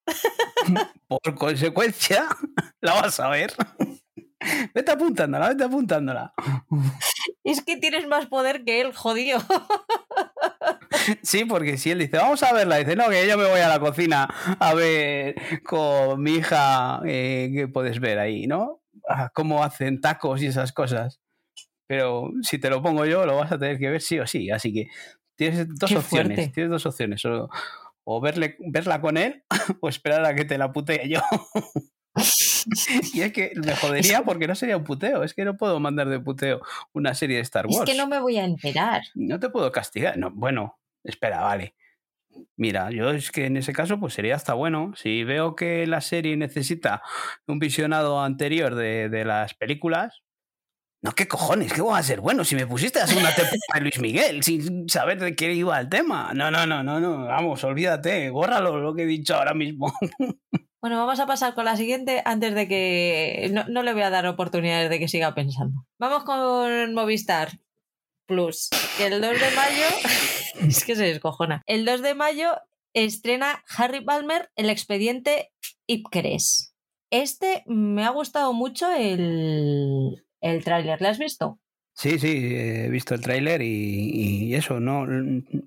Por 1.08 1.36
consecuencia, 1.36 2.26
la 2.82 2.94
vas 3.02 3.20
a 3.20 3.30
ver. 3.30 3.54
Vete 4.74 4.92
apuntándola, 4.92 5.50
vete 5.50 5.64
apuntándola. 5.64 6.34
Es 7.44 7.62
que 7.64 7.78
tienes 7.78 8.08
más 8.08 8.26
poder 8.28 8.64
que 8.64 8.82
él, 8.82 8.94
jodido. 8.94 9.40
Sí, 11.22 11.46
porque 11.46 11.78
si 11.78 11.92
él 11.92 12.00
dice, 12.00 12.18
vamos 12.18 12.42
a 12.44 12.54
verla, 12.54 12.78
dice, 12.78 12.96
no, 12.96 13.10
que 13.10 13.28
yo 13.28 13.38
me 13.38 13.48
voy 13.50 13.60
a 13.60 13.68
la 13.70 13.80
cocina 13.80 14.28
a 14.60 14.74
ver 14.74 15.36
con 15.64 16.22
mi 16.22 16.36
hija, 16.36 17.02
eh, 17.06 17.52
¿qué 17.54 17.68
puedes 17.68 18.00
ver 18.00 18.20
ahí, 18.20 18.48
no? 18.48 18.81
Cómo 19.34 19.64
hacen 19.64 20.02
tacos 20.02 20.42
y 20.42 20.48
esas 20.48 20.72
cosas. 20.74 21.20
Pero 21.88 22.32
si 22.42 22.58
te 22.58 22.70
lo 22.70 22.82
pongo 22.82 23.06
yo, 23.06 23.26
lo 23.26 23.36
vas 23.38 23.52
a 23.52 23.58
tener 23.60 23.78
que 23.78 23.90
ver 23.90 24.02
sí 24.02 24.20
o 24.20 24.26
sí. 24.28 24.50
Así 24.52 24.74
que 24.74 24.88
tienes 25.36 25.68
dos 25.78 25.90
Qué 25.90 25.98
opciones. 25.98 26.36
fuerte. 26.38 26.52
Tienes 26.54 26.72
dos 26.72 26.86
opciones. 26.86 27.26
O, 27.26 27.50
o 28.06 28.22
verle, 28.22 28.56
verla 28.60 29.02
con 29.02 29.18
él 29.18 29.44
o 29.82 29.90
esperar 29.90 30.26
a 30.26 30.34
que 30.34 30.46
te 30.46 30.58
la 30.58 30.72
putee 30.72 31.10
yo. 31.10 31.20
y 33.14 33.22
es 33.22 33.34
que 33.34 33.52
me 33.56 33.76
jodería 33.76 34.24
porque 34.24 34.48
no 34.48 34.56
sería 34.56 34.78
un 34.78 34.84
puteo. 34.84 35.24
Es 35.24 35.34
que 35.34 35.46
no 35.46 35.58
puedo 35.58 35.80
mandar 35.80 36.08
de 36.10 36.20
puteo 36.20 36.62
una 36.94 37.14
serie 37.14 37.38
de 37.38 37.42
Star 37.44 37.66
Es 37.70 37.76
Wars. 37.76 37.90
que 37.90 37.98
no 37.98 38.08
me 38.08 38.20
voy 38.20 38.38
a 38.38 38.46
enterar. 38.46 39.02
No 39.16 39.40
te 39.40 39.50
puedo 39.50 39.72
castigar. 39.72 40.18
No, 40.18 40.32
bueno, 40.32 40.80
espera, 41.04 41.42
vale. 41.42 41.76
Mira, 42.58 42.92
yo 42.92 43.10
es 43.12 43.32
que 43.32 43.46
en 43.46 43.58
ese 43.58 43.74
caso 43.74 44.00
pues 44.00 44.14
sería 44.14 44.36
hasta 44.36 44.54
bueno. 44.54 44.94
Si 44.96 45.24
veo 45.24 45.56
que 45.56 45.88
la 45.88 46.02
serie 46.02 46.38
necesita 46.38 47.02
un 47.48 47.60
visionado 47.60 48.22
anterior 48.22 48.76
de, 48.76 49.10
de 49.10 49.26
las 49.26 49.54
películas... 49.54 50.22
No, 51.04 51.14
¿qué 51.14 51.28
cojones? 51.28 51.74
¿Qué 51.74 51.82
voy 51.82 51.96
a 51.96 51.98
hacer? 51.98 52.22
Bueno, 52.22 52.44
si 52.44 52.56
me 52.56 52.68
pusiste 52.68 53.00
la 53.00 53.08
segunda 53.08 53.30
temporada 53.30 53.74
de 53.74 53.82
Luis 53.82 54.00
Miguel 54.00 54.44
sin 54.44 54.88
saber 54.88 55.20
de 55.20 55.36
qué 55.36 55.52
iba 55.52 55.80
el 55.80 55.90
tema. 55.90 56.32
No, 56.36 56.52
no, 56.52 56.68
no, 56.68 56.84
no, 56.84 57.00
no. 57.00 57.26
Vamos, 57.26 57.64
olvídate. 57.64 58.30
Bórralo 58.30 58.78
lo 58.78 58.94
que 58.94 59.02
he 59.04 59.08
dicho 59.08 59.36
ahora 59.36 59.54
mismo. 59.54 59.92
Bueno, 60.82 60.98
vamos 60.98 61.20
a 61.20 61.28
pasar 61.28 61.54
con 61.54 61.66
la 61.66 61.78
siguiente 61.78 62.24
antes 62.26 62.56
de 62.56 62.68
que... 62.68 63.52
No, 63.54 63.66
no 63.68 63.84
le 63.84 63.94
voy 63.94 64.02
a 64.02 64.10
dar 64.10 64.26
oportunidades 64.26 64.90
de 64.90 64.98
que 64.98 65.08
siga 65.08 65.36
pensando. 65.36 65.86
Vamos 66.00 66.24
con 66.24 66.96
Movistar 66.96 67.60
Plus, 68.32 68.70
que 68.98 69.08
el 69.08 69.20
2 69.20 69.22
de 69.22 69.52
mayo... 69.58 69.86
es 70.70 70.86
que 70.86 70.96
se 70.96 71.04
descojona. 71.04 71.62
El 71.66 71.84
2 71.84 72.02
de 72.02 72.16
mayo 72.16 72.54
estrena 72.94 73.62
Harry 73.76 74.00
Palmer 74.00 74.50
el 74.56 74.70
expediente 74.70 75.52
Ipcres. 75.86 76.74
Este 77.10 77.66
me 77.68 78.06
ha 78.06 78.10
gustado 78.12 78.54
mucho 78.54 78.90
el, 78.90 80.24
el 80.40 80.64
tráiler. 80.64 81.02
¿Le 81.02 81.10
has 81.10 81.20
visto? 81.20 81.60
Sí, 81.94 82.20
sí, 82.20 82.56
he 82.56 82.90
visto 82.90 83.14
el 83.14 83.22
tráiler 83.22 83.62
y, 83.62 84.48
y 84.48 84.56
eso, 84.56 84.80
no 84.80 85.06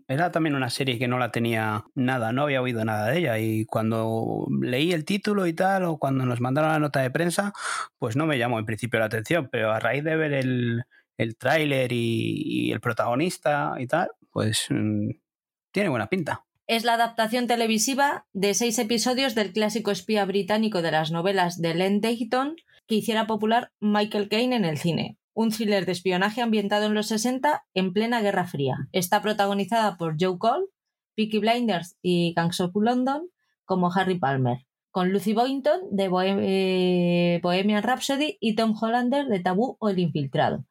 era 0.09 0.33
también 0.33 0.55
una 0.55 0.71
serie 0.71 0.99
que 0.99 1.07
no 1.07 1.19
la 1.19 1.31
tenía 1.31 1.85
nada, 1.95 2.33
no 2.33 2.45
había 2.45 2.63
oído 2.63 2.83
nada 2.83 3.11
de 3.11 3.19
ella 3.19 3.39
y 3.39 3.67
cuando 3.67 4.47
leí 4.63 4.93
el 4.93 5.05
título 5.05 5.47
y 5.47 5.53
tal 5.53 5.85
o 5.85 5.99
cuando 5.99 6.25
nos 6.25 6.41
mandaron 6.41 6.73
la 6.73 6.79
nota 6.79 7.01
de 7.01 7.11
prensa, 7.11 7.53
pues 7.99 8.17
no 8.17 8.25
me 8.25 8.39
llamó 8.39 8.59
en 8.59 8.65
principio 8.65 9.01
la 9.01 9.07
atención, 9.07 9.51
pero 9.53 9.71
a 9.71 9.81
raíz 9.81 10.03
de 10.03 10.17
ver 10.17 10.33
el, 10.33 10.85
el 11.17 11.37
tráiler 11.37 11.93
y, 11.93 12.73
el 12.73 12.81
protagonista 12.81 13.75
y 13.79 13.87
tal, 13.87 14.09
pues 14.31 14.67
mm, 14.71 15.11
tiene 15.73 15.89
buena 15.89 16.09
pinta. 16.09 16.45
Es 16.67 16.85
la 16.85 16.95
adaptación 16.95 17.47
televisiva 17.47 18.27
de 18.33 18.55
seis 18.55 18.79
episodios 18.79 19.35
del 19.35 19.53
clásico 19.53 19.91
espía 19.91 20.25
británico 20.25 20.81
de 20.81 20.93
las 20.93 21.11
novelas 21.11 21.61
de 21.61 21.75
Len 21.75 22.01
Dayton 22.01 22.57
que 22.87 22.95
hiciera 22.97 23.27
popular 23.27 23.73
Michael 23.81 24.29
Caine 24.29 24.57
en 24.57 24.65
el 24.65 24.79
cine. 24.79 25.19
Un 25.35 25.51
thriller 25.51 25.85
de 25.85 25.93
espionaje 25.93 26.41
ambientado 26.43 26.87
en 26.87 26.95
los 26.95 27.09
60 27.09 27.65
en 27.75 27.93
plena 27.93 28.21
Guerra 28.21 28.47
Fría. 28.47 28.77
Está 28.93 29.21
protagonizada 29.21 29.97
por 29.97 30.17
Joe 30.19 30.39
Cole, 30.39 30.67
Peaky 31.17 31.39
Blinders 31.39 31.97
y 32.03 32.33
Gangs 32.35 32.61
of 32.61 32.73
London 32.75 33.29
como 33.65 33.93
Harry 33.93 34.19
Palmer, 34.19 34.59
con 34.91 35.11
Lucy 35.13 35.33
Boynton 35.35 35.81
de 35.91 36.09
Bohem- 36.11 37.41
Bohemian 37.43 37.83
Rhapsody 37.83 38.37
y 38.41 38.55
Tom 38.55 38.75
Hollander 38.81 39.27
de 39.27 39.41
Tabú 39.41 39.77
o 39.81 39.89
El 39.89 39.99
Infiltrado. 39.99 40.65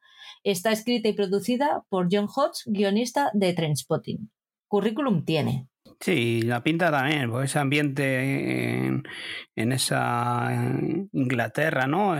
Está 0.44 0.72
escrita 0.72 1.08
y 1.08 1.14
producida 1.14 1.84
por 1.88 2.08
John 2.12 2.28
Hodge, 2.28 2.64
guionista 2.66 3.30
de 3.32 3.54
Trainspotting. 3.54 4.30
Currículum 4.68 5.24
tiene. 5.24 5.68
Sí, 6.00 6.42
la 6.42 6.62
pinta 6.62 6.90
también, 6.90 7.30
porque 7.30 7.46
ese 7.46 7.58
ambiente 7.58 8.86
en, 9.56 9.72
esa 9.72 10.78
Inglaterra, 11.12 11.86
¿no? 11.86 12.14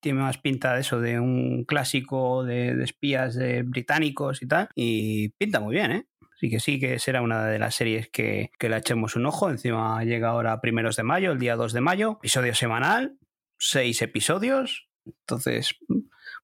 Tiene 0.00 0.20
más 0.20 0.38
pinta 0.38 0.74
de 0.74 0.80
eso, 0.80 1.00
de 1.00 1.20
un 1.20 1.64
clásico 1.64 2.42
de, 2.42 2.82
espías 2.82 3.38
británicos 3.64 4.42
y 4.42 4.48
tal. 4.48 4.68
Y 4.74 5.28
pinta 5.30 5.60
muy 5.60 5.76
bien, 5.76 5.92
¿eh? 5.92 6.06
Así 6.34 6.50
que 6.50 6.58
sí 6.58 6.80
que 6.80 6.98
será 6.98 7.22
una 7.22 7.46
de 7.46 7.58
las 7.60 7.76
series 7.76 8.08
que, 8.08 8.50
que 8.58 8.68
le 8.68 8.76
echemos 8.78 9.14
un 9.14 9.26
ojo. 9.26 9.50
Encima 9.50 10.02
llega 10.02 10.30
ahora 10.30 10.60
primeros 10.60 10.96
de 10.96 11.04
mayo, 11.04 11.32
el 11.32 11.38
día 11.38 11.54
2 11.54 11.72
de 11.74 11.80
mayo. 11.80 12.12
Episodio 12.18 12.54
semanal, 12.54 13.18
seis 13.58 14.02
episodios. 14.02 14.88
Entonces, 15.04 15.76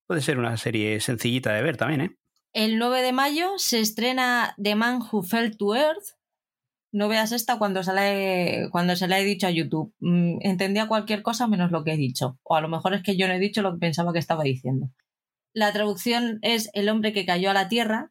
puede 0.06 0.20
ser 0.20 0.38
una 0.38 0.56
serie 0.56 1.00
sencillita 1.00 1.52
de 1.52 1.62
ver 1.62 1.76
también, 1.76 2.00
¿eh? 2.00 2.16
El 2.52 2.78
9 2.78 3.02
de 3.02 3.12
mayo 3.12 3.50
se 3.58 3.80
estrena 3.80 4.54
The 4.56 4.76
Man 4.76 5.00
Who 5.02 5.22
Fell 5.22 5.58
to 5.58 5.76
Earth. 5.76 6.16
No 6.90 7.06
veas 7.08 7.32
esta 7.32 7.58
cuando 7.58 7.82
se 7.82 7.92
la 7.92 8.10
he, 8.10 8.70
cuando 8.70 8.96
se 8.96 9.08
la 9.08 9.20
he 9.20 9.24
dicho 9.24 9.46
a 9.46 9.50
YouTube. 9.50 9.92
Mm, 10.00 10.38
entendía 10.40 10.88
cualquier 10.88 11.22
cosa 11.22 11.48
menos 11.48 11.70
lo 11.70 11.84
que 11.84 11.92
he 11.92 11.96
dicho. 11.98 12.38
O 12.44 12.54
a 12.54 12.62
lo 12.62 12.68
mejor 12.68 12.94
es 12.94 13.02
que 13.02 13.16
yo 13.18 13.28
no 13.28 13.34
he 13.34 13.38
dicho 13.38 13.60
lo 13.60 13.72
que 13.72 13.78
pensaba 13.78 14.14
que 14.14 14.20
estaba 14.20 14.44
diciendo. 14.44 14.90
La 15.52 15.70
traducción 15.74 16.38
es 16.40 16.70
El 16.72 16.88
hombre 16.88 17.12
que 17.12 17.26
cayó 17.26 17.50
a 17.50 17.52
la 17.52 17.68
tierra 17.68 18.10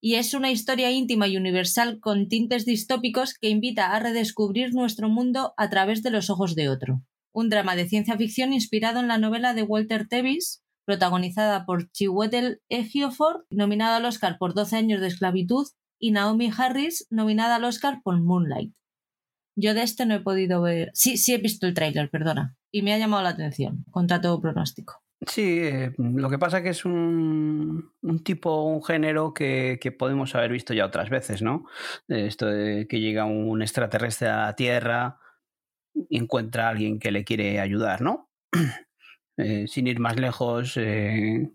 y 0.00 0.16
es 0.16 0.34
una 0.34 0.50
historia 0.50 0.90
íntima 0.90 1.28
y 1.28 1.36
universal 1.36 2.00
con 2.00 2.28
tintes 2.28 2.64
distópicos 2.64 3.34
que 3.34 3.48
invita 3.48 3.94
a 3.94 4.00
redescubrir 4.00 4.74
nuestro 4.74 5.08
mundo 5.08 5.54
a 5.56 5.70
través 5.70 6.02
de 6.02 6.10
los 6.10 6.30
ojos 6.30 6.56
de 6.56 6.68
otro. 6.68 7.02
Un 7.32 7.48
drama 7.48 7.76
de 7.76 7.88
ciencia 7.88 8.16
ficción 8.16 8.52
inspirado 8.52 8.98
en 8.98 9.06
la 9.06 9.18
novela 9.18 9.54
de 9.54 9.62
Walter 9.62 10.08
Tevis, 10.08 10.63
protagonizada 10.84 11.66
por 11.66 11.90
Chiwetel 11.90 12.60
Ejiofor, 12.68 13.46
nominada 13.50 13.96
al 13.96 14.04
Oscar 14.04 14.38
por 14.38 14.54
12 14.54 14.76
años 14.76 15.00
de 15.00 15.08
esclavitud, 15.08 15.66
y 15.98 16.10
Naomi 16.10 16.50
Harris, 16.56 17.06
nominada 17.10 17.56
al 17.56 17.64
Oscar 17.64 18.00
por 18.02 18.20
Moonlight. 18.20 18.74
Yo 19.56 19.74
de 19.74 19.82
este 19.82 20.04
no 20.04 20.14
he 20.14 20.20
podido 20.20 20.60
ver. 20.62 20.90
Sí, 20.94 21.16
sí 21.16 21.32
he 21.32 21.38
visto 21.38 21.66
el 21.66 21.74
tráiler, 21.74 22.10
perdona. 22.10 22.56
Y 22.72 22.82
me 22.82 22.92
ha 22.92 22.98
llamado 22.98 23.22
la 23.22 23.30
atención, 23.30 23.84
contra 23.90 24.20
todo 24.20 24.40
pronóstico. 24.40 25.04
Sí, 25.26 25.60
eh, 25.62 25.92
lo 25.98 26.28
que 26.28 26.38
pasa 26.38 26.62
que 26.62 26.70
es 26.70 26.84
un, 26.84 27.90
tipo, 28.24 28.64
un 28.64 28.82
género 28.82 29.32
que, 29.32 29.78
podemos 29.98 30.34
haber 30.34 30.52
visto 30.52 30.74
ya 30.74 30.84
otras 30.84 31.08
veces, 31.08 31.40
¿no? 31.40 31.66
Esto 32.08 32.46
de 32.46 32.86
que 32.88 33.00
llega 33.00 33.24
un 33.24 33.62
extraterrestre 33.62 34.28
a 34.28 34.46
la 34.46 34.56
Tierra 34.56 35.18
y 35.94 36.18
encuentra 36.18 36.66
a 36.66 36.70
alguien 36.70 36.98
que 36.98 37.12
le 37.12 37.24
quiere 37.24 37.60
ayudar, 37.60 38.02
¿no? 38.02 38.30
Eh, 39.36 39.66
sin 39.66 39.86
ir 39.86 40.00
más 40.00 40.18
lejos, 40.18 40.76
eh, 40.76 41.50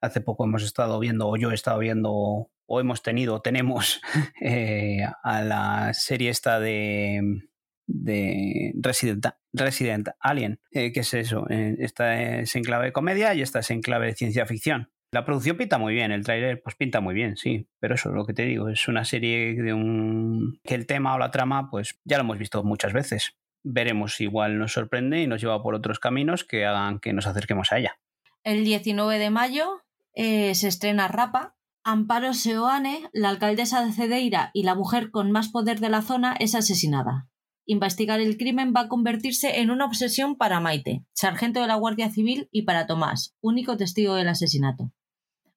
hace 0.00 0.20
poco 0.20 0.44
hemos 0.44 0.62
estado 0.62 0.98
viendo, 0.98 1.28
o 1.28 1.36
yo 1.36 1.50
he 1.50 1.54
estado 1.54 1.78
viendo, 1.78 2.50
o 2.66 2.80
hemos 2.80 3.02
tenido, 3.02 3.36
o 3.36 3.42
tenemos 3.42 4.00
a 5.22 5.42
la 5.42 5.92
serie 5.94 6.30
esta 6.30 6.60
de 6.60 7.48
de 7.86 8.72
Resident, 8.76 9.26
Resident 9.52 10.08
Alien, 10.20 10.60
eh, 10.70 10.92
que 10.92 11.00
es 11.00 11.14
eso, 11.14 11.46
eh, 11.48 11.76
esta 11.78 12.40
es 12.40 12.54
en 12.56 12.64
clave 12.64 12.86
de 12.86 12.92
comedia 12.92 13.34
y 13.34 13.42
esta 13.42 13.60
es 13.60 13.70
en 13.70 13.80
clave 13.80 14.06
de 14.06 14.14
ciencia 14.14 14.46
ficción. 14.46 14.90
La 15.12 15.24
producción 15.24 15.56
pinta 15.56 15.78
muy 15.78 15.94
bien, 15.94 16.10
el 16.10 16.24
tráiler 16.24 16.60
pues 16.62 16.74
pinta 16.74 17.00
muy 17.00 17.14
bien, 17.14 17.36
sí, 17.36 17.68
pero 17.78 17.94
eso 17.94 18.10
es 18.10 18.14
lo 18.14 18.26
que 18.26 18.34
te 18.34 18.44
digo, 18.44 18.68
es 18.68 18.88
una 18.88 19.04
serie 19.04 19.54
de 19.54 19.72
un 19.72 20.60
que 20.64 20.74
el 20.74 20.86
tema 20.86 21.14
o 21.14 21.18
la 21.18 21.30
trama 21.30 21.70
pues 21.70 21.98
ya 22.04 22.16
lo 22.16 22.24
hemos 22.24 22.38
visto 22.38 22.62
muchas 22.64 22.92
veces. 22.92 23.36
Veremos 23.68 24.20
igual 24.20 24.60
nos 24.60 24.74
sorprende 24.74 25.20
y 25.20 25.26
nos 25.26 25.40
lleva 25.40 25.60
por 25.60 25.74
otros 25.74 25.98
caminos 25.98 26.44
que 26.44 26.64
hagan 26.64 27.00
que 27.00 27.12
nos 27.12 27.26
acerquemos 27.26 27.72
a 27.72 27.78
ella. 27.78 27.98
El 28.44 28.64
19 28.64 29.18
de 29.18 29.30
mayo 29.30 29.82
eh, 30.14 30.54
se 30.54 30.68
estrena 30.68 31.08
Rapa. 31.08 31.56
Amparo 31.82 32.32
Seoane, 32.32 33.10
la 33.12 33.28
alcaldesa 33.28 33.84
de 33.84 33.92
Cedeira 33.92 34.50
y 34.52 34.62
la 34.62 34.76
mujer 34.76 35.10
con 35.10 35.32
más 35.32 35.48
poder 35.48 35.80
de 35.80 35.88
la 35.88 36.02
zona, 36.02 36.36
es 36.38 36.54
asesinada. 36.54 37.28
Investigar 37.64 38.20
el 38.20 38.36
crimen 38.36 38.72
va 38.74 38.82
a 38.82 38.88
convertirse 38.88 39.60
en 39.60 39.72
una 39.72 39.86
obsesión 39.86 40.36
para 40.36 40.60
Maite, 40.60 41.04
sargento 41.12 41.60
de 41.60 41.66
la 41.66 41.74
Guardia 41.74 42.08
Civil, 42.10 42.48
y 42.52 42.62
para 42.62 42.86
Tomás, 42.86 43.34
único 43.40 43.76
testigo 43.76 44.14
del 44.14 44.28
asesinato. 44.28 44.92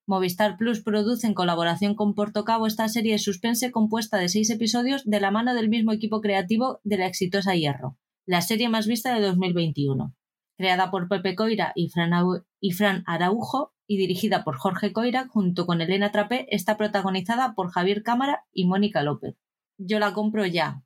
Movistar 0.10 0.58
Plus 0.58 0.82
produce 0.82 1.28
en 1.28 1.36
colaboración 1.36 1.94
con 1.94 2.16
Portocabo 2.16 2.66
esta 2.66 2.88
serie 2.88 3.12
de 3.12 3.20
suspense 3.20 3.72
compuesta 3.72 4.18
de 4.18 4.28
seis 4.28 4.50
episodios 4.50 5.06
de 5.06 5.20
la 5.20 5.30
mano 5.30 5.54
del 5.54 5.70
mismo 5.70 5.92
equipo 5.92 6.20
creativo 6.20 6.80
de 6.84 6.98
la 6.98 7.06
exitosa 7.06 7.54
Hierro, 7.54 7.96
la 8.26 8.42
serie 8.42 8.70
más 8.70 8.88
vista 8.88 9.14
de 9.14 9.22
2021. 9.22 10.16
Creada 10.58 10.90
por 10.90 11.10
Pepe 11.10 11.36
Coira 11.36 11.74
y 11.76 11.90
Fran, 11.92 13.04
Araujo 13.06 13.76
y 13.86 13.98
dirigida 13.98 14.44
por 14.44 14.58
Jorge 14.58 14.94
Coira 14.94 15.28
junto 15.28 15.68
con 15.68 15.80
Elena 15.80 16.12
Trapé, 16.12 16.48
está 16.50 16.76
protagonizada 16.76 17.54
por 17.54 17.70
Javier 17.70 18.02
Cámara 18.02 18.48
y 18.52 18.66
Mónica 18.66 19.04
López. 19.04 19.36
Yo 19.78 20.00
la 20.00 20.14
compro 20.14 20.44
ya, 20.48 20.82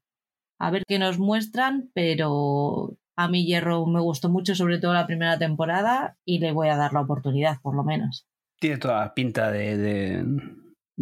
a 0.60 0.70
ver 0.70 0.84
qué 0.86 1.00
nos 1.00 1.18
muestran, 1.18 1.92
pero 1.94 2.98
a 3.16 3.30
mí 3.30 3.46
Hierro 3.46 3.86
me 3.86 4.02
gustó 4.02 4.28
mucho, 4.28 4.54
sobre 4.54 4.80
todo 4.80 4.94
la 4.94 5.08
primera 5.08 5.40
temporada, 5.40 6.18
y 6.26 6.40
le 6.40 6.52
voy 6.52 6.68
a 6.68 6.76
dar 6.76 6.92
la 6.92 7.00
oportunidad, 7.00 7.62
por 7.62 7.74
lo 7.74 7.86
menos. 7.86 8.28
Tiene 8.64 8.78
toda 8.78 9.14
pinta 9.14 9.51
de, 9.51 10.24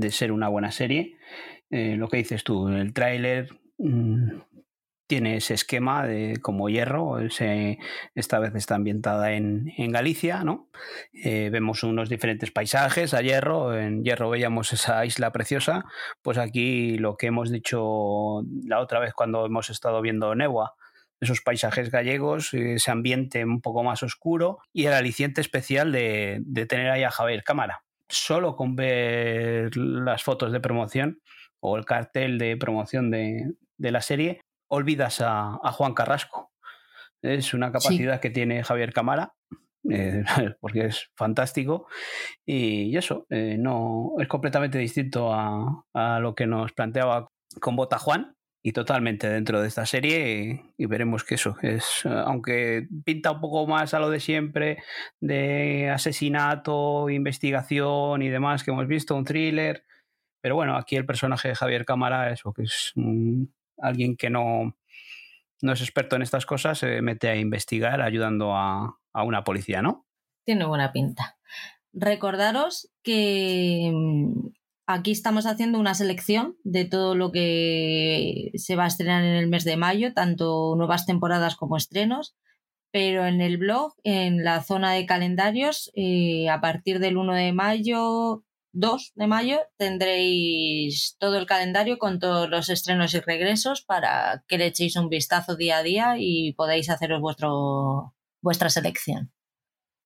ser 0.09 0.31
una 0.31 0.47
buena 0.47 0.71
serie. 0.71 1.19
Eh, 1.69 1.95
lo 1.95 2.07
que 2.07 2.17
dices 2.17 2.43
tú, 2.43 2.67
el 2.69 2.91
tráiler 2.91 3.49
mm, 3.77 4.31
tiene 5.05 5.35
ese 5.35 5.53
esquema 5.53 6.07
de 6.07 6.37
como 6.41 6.69
hierro, 6.69 7.19
esta 7.19 8.39
vez 8.39 8.55
está 8.55 8.73
ambientada 8.73 9.33
en, 9.33 9.71
Galicia, 9.91 10.43
¿no? 10.43 10.71
Eh, 11.13 11.51
vemos 11.51 11.83
unos 11.83 12.09
diferentes 12.09 12.49
paisajes 12.49 13.13
a 13.13 13.21
hierro, 13.21 13.77
en 13.77 14.03
hierro 14.03 14.31
veíamos 14.31 14.73
esa 14.73 15.05
isla 15.05 15.31
preciosa, 15.31 15.85
pues 16.23 16.39
aquí 16.39 16.97
lo 16.97 17.15
que 17.15 17.27
hemos 17.27 17.51
dicho 17.51 18.41
la 18.65 18.79
otra 18.79 18.99
vez 18.99 19.13
cuando 19.13 19.45
hemos 19.45 19.69
estado 19.69 20.01
viendo 20.01 20.33
Newa, 20.33 20.73
esos 21.21 21.41
paisajes 21.41 21.91
gallegos, 21.91 22.53
ese 22.53 22.91
ambiente 22.91 23.45
un 23.45 23.61
poco 23.61 23.83
más 23.83 24.03
oscuro 24.03 24.59
y 24.73 24.85
el 24.85 24.93
aliciente 24.93 25.39
especial 25.39 25.91
de, 25.91 26.43
tener 26.67 26.89
ahí 26.89 27.03
a 27.03 27.11
Javier 27.11 27.43
Cámara. 27.43 27.83
Solo 28.09 28.55
con 28.57 28.75
ver 28.75 29.75
las 29.77 30.23
fotos 30.23 30.51
de 30.51 30.59
promoción 30.59 31.21
o 31.61 31.77
el 31.77 31.85
cartel 31.85 32.37
de 32.37 32.57
promoción 32.57 33.11
de, 33.11 33.53
de 33.77 33.91
la 33.91 34.01
serie, 34.01 34.41
olvidas 34.67 35.21
a, 35.21 35.59
Juan 35.73 35.93
Carrasco. 35.93 36.51
Es 37.21 37.53
una 37.53 37.71
capacidad 37.71 38.19
que 38.19 38.29
tiene 38.29 38.63
Javier 38.63 38.93
Camara, 38.93 39.33
eh, 39.89 40.23
porque 40.59 40.85
es 40.85 41.11
fantástico. 41.15 41.87
Y, 42.45 42.95
eso, 42.97 43.25
eh, 43.29 43.57
no 43.59 44.13
es 44.19 44.27
completamente 44.27 44.77
distinto 44.77 45.31
a, 45.33 46.19
lo 46.19 46.35
que 46.35 46.47
nos 46.47 46.71
planteaba 46.73 47.27
con 47.59 47.75
Bota 47.75 47.99
Juan. 47.99 48.35
Y 48.63 48.73
totalmente 48.73 49.27
dentro 49.27 49.59
de 49.59 49.67
esta 49.67 49.87
serie, 49.87 50.71
y, 50.77 50.85
veremos 50.85 51.23
que 51.23 51.35
eso 51.35 51.57
es, 51.63 52.05
aunque 52.05 52.87
pinta 53.03 53.31
un 53.31 53.41
poco 53.41 53.65
más 53.65 53.95
a 53.95 53.99
lo 53.99 54.11
de 54.11 54.19
siempre, 54.19 54.83
de 55.19 55.89
asesinato, 55.89 57.09
investigación 57.09 58.21
y 58.21 58.29
demás 58.29 58.63
que 58.63 58.69
hemos 58.69 58.87
visto, 58.87 59.15
un 59.15 59.25
thriller, 59.25 59.83
pero 60.41 60.55
bueno, 60.55 60.75
aquí 60.75 60.95
el 60.95 61.05
personaje 61.05 61.47
de 61.47 61.55
Javier 61.55 61.85
Cámara, 61.85 62.31
eso 62.31 62.53
que 62.53 62.63
es 62.63 62.91
un, 62.95 63.51
alguien 63.77 64.15
que 64.15 64.29
no, 64.29 64.75
no 65.61 65.73
es 65.73 65.81
experto 65.81 66.15
en 66.15 66.23
estas 66.23 66.45
cosas 66.45 66.79
se 66.79 67.01
mete 67.01 67.29
a 67.29 67.35
investigar 67.35 68.01
ayudando 68.01 68.55
a, 68.55 68.97
una 69.13 69.43
policía, 69.43 69.81
¿no? 69.81 70.07
Tiene 70.45 70.65
buena 70.65 70.91
pinta. 70.91 71.37
Recordaros 71.93 72.89
que 73.03 73.91
mm, 73.93 74.47
aquí 74.85 75.11
estamos 75.11 75.45
haciendo 75.45 75.79
una 75.79 75.93
selección 75.93 76.57
de 76.63 76.85
todo 76.85 77.15
lo 77.15 77.31
que 77.31 78.51
se 78.55 78.75
va 78.75 78.85
a 78.85 78.87
estrenar 78.87 79.23
en 79.23 79.35
el 79.35 79.47
mes 79.47 79.63
de 79.63 79.77
mayo, 79.77 80.13
tanto 80.13 80.75
nuevas 80.75 81.05
temporadas 81.05 81.55
como 81.55 81.77
estrenos, 81.77 82.35
pero 82.91 83.25
en 83.25 83.41
el 83.41 83.57
blog, 83.57 83.93
en 84.03 84.43
la 84.43 84.63
zona 84.63 84.93
de 84.93 85.05
calendarios, 85.05 85.91
eh, 85.95 86.49
a 86.49 86.61
partir 86.61 86.99
del 86.99 87.17
1 87.17 87.33
de 87.33 87.53
mayo 87.53 88.43
2 88.73 89.11
de 89.15 89.27
mayo 89.27 89.59
tendréis 89.77 91.17
todo 91.19 91.37
el 91.37 91.45
calendario 91.45 91.97
con 91.97 92.19
todos 92.19 92.49
los 92.49 92.69
estrenos 92.69 93.13
y 93.13 93.19
regresos 93.19 93.81
para 93.81 94.43
que 94.47 94.57
le 94.57 94.67
echéis 94.67 94.95
un 94.95 95.09
vistazo 95.09 95.55
día 95.55 95.77
a 95.77 95.83
día 95.83 96.15
y 96.17 96.53
podáis 96.53 96.89
haceros 96.89 97.21
vuestro, 97.21 98.15
vuestra 98.41 98.69
selección. 98.69 99.31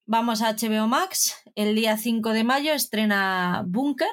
Vamos 0.07 0.41
a 0.41 0.53
HBO 0.53 0.87
Max. 0.87 1.35
El 1.55 1.75
día 1.75 1.97
5 1.97 2.29
de 2.33 2.43
mayo 2.43 2.73
estrena 2.73 3.63
Bunker. 3.67 4.07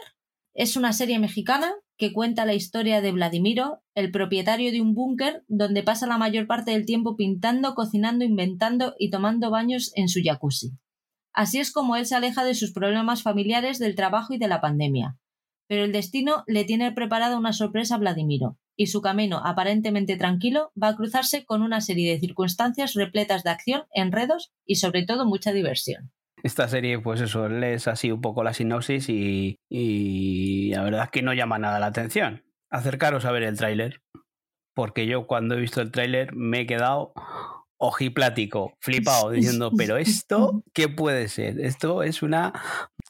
Es 0.55 0.77
una 0.77 0.93
serie 0.93 1.19
mexicana 1.19 1.73
que 1.97 2.13
cuenta 2.13 2.45
la 2.45 2.53
historia 2.53 3.01
de 3.01 3.11
Vladimiro, 3.11 3.83
el 3.95 4.11
propietario 4.11 4.71
de 4.71 4.83
un 4.83 4.95
búnker 4.95 5.45
donde 5.49 5.83
pasa 5.83 6.07
la 6.07 6.19
mayor 6.19 6.47
parte 6.47 6.73
del 6.73 6.85
tiempo 6.85 7.17
pintando, 7.17 7.75
cocinando, 7.75 8.23
inventando 8.23 8.95
y 8.99 9.09
tomando 9.09 9.51
baños 9.51 9.93
en 9.95 10.09
su 10.09 10.21
jacuzzi. 10.23 10.73
Así 11.33 11.59
es 11.59 11.73
como 11.73 11.97
él 11.97 12.05
se 12.05 12.17
aleja 12.17 12.45
de 12.45 12.55
sus 12.55 12.73
problemas 12.73 13.23
familiares, 13.23 13.79
del 13.79 13.95
trabajo 13.95 14.35
y 14.35 14.39
de 14.39 14.49
la 14.49 14.61
pandemia. 14.61 15.17
Pero 15.69 15.85
el 15.85 15.93
destino 15.93 16.45
le 16.47 16.65
tiene 16.65 16.93
preparada 16.93 17.39
una 17.39 17.55
sorpresa 17.55 17.95
a 17.95 17.99
Vladimiro, 17.99 18.59
y 18.77 18.89
su 18.89 19.01
camino 19.01 19.41
aparentemente 19.43 20.19
tranquilo 20.19 20.71
va 20.81 20.89
a 20.89 20.97
cruzarse 20.97 21.47
con 21.47 21.63
una 21.63 21.81
serie 21.81 22.13
de 22.13 22.21
circunstancias 22.21 22.93
repletas 22.93 23.43
de 23.43 23.51
acción, 23.51 23.85
enredos 23.95 24.53
y 24.67 24.75
sobre 24.75 25.07
todo 25.07 25.25
mucha 25.25 25.53
diversión. 25.53 26.13
Esta 26.43 26.69
serie, 26.69 26.99
pues 26.99 27.21
eso, 27.21 27.49
lees 27.49 27.89
así 27.89 28.11
un 28.11 28.21
poco 28.21 28.43
la 28.43 28.55
sinopsis 28.55 29.09
y, 29.09 29.57
y 29.69 30.71
la 30.75 30.83
verdad 30.83 31.05
es 31.05 31.11
que 31.11 31.23
no 31.23 31.35
llama 31.35 31.59
nada 31.59 31.79
la 31.79 31.87
atención. 31.87 32.45
Acercaros 32.71 33.25
a 33.25 33.33
ver 33.33 33.45
el 33.45 33.57
tráiler, 33.57 34.03
porque 34.75 35.07
yo 35.07 35.27
cuando 35.27 35.55
he 35.55 35.61
visto 35.61 35.81
el 35.81 35.93
tráiler 35.93 36.35
me 36.35 36.61
he 36.61 36.67
quedado 36.67 37.13
ojiplático, 37.83 38.77
flipado, 38.81 39.31
diciendo, 39.33 39.73
pero 39.77 39.97
esto, 39.97 40.63
¿qué 40.73 40.89
puede 40.89 41.29
ser? 41.29 41.61
Esto 41.61 42.03
es 42.03 42.23
una 42.23 42.53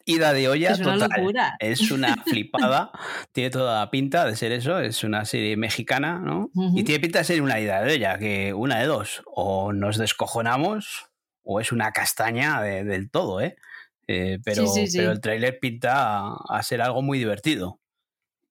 ida 0.04 0.32
de 0.32 0.48
olla 0.48 0.72
es 0.72 0.78
total. 0.78 0.96
Una 0.96 1.08
locura. 1.16 1.56
Es 1.60 1.90
una 1.90 2.16
flipada, 2.26 2.90
tiene 3.32 3.50
toda 3.50 3.80
la 3.80 3.90
pinta 3.90 4.24
de 4.24 4.34
ser 4.34 4.50
eso, 4.50 4.78
es 4.78 5.04
una 5.04 5.24
serie 5.26 5.56
mexicana, 5.56 6.18
¿no? 6.18 6.50
Y 6.74 6.84
tiene 6.84 7.00
pinta 7.00 7.18
de 7.18 7.24
ser 7.24 7.42
una 7.42 7.60
ida 7.60 7.82
de 7.82 7.94
olla, 7.94 8.18
que 8.18 8.54
una 8.54 8.78
de 8.78 8.86
dos, 8.86 9.22
o 9.26 9.72
nos 9.72 9.98
descojonamos 9.98 11.11
o 11.42 11.60
es 11.60 11.72
una 11.72 11.92
castaña 11.92 12.62
del 12.62 13.10
todo, 13.10 13.40
¿eh? 13.40 13.56
eh 14.06 14.38
pero, 14.44 14.64
pero 14.92 15.12
el 15.12 15.20
tráiler 15.20 15.58
pinta 15.58 16.34
a 16.48 16.62
ser 16.62 16.82
algo 16.82 17.02
muy 17.02 17.18
divertido. 17.18 17.80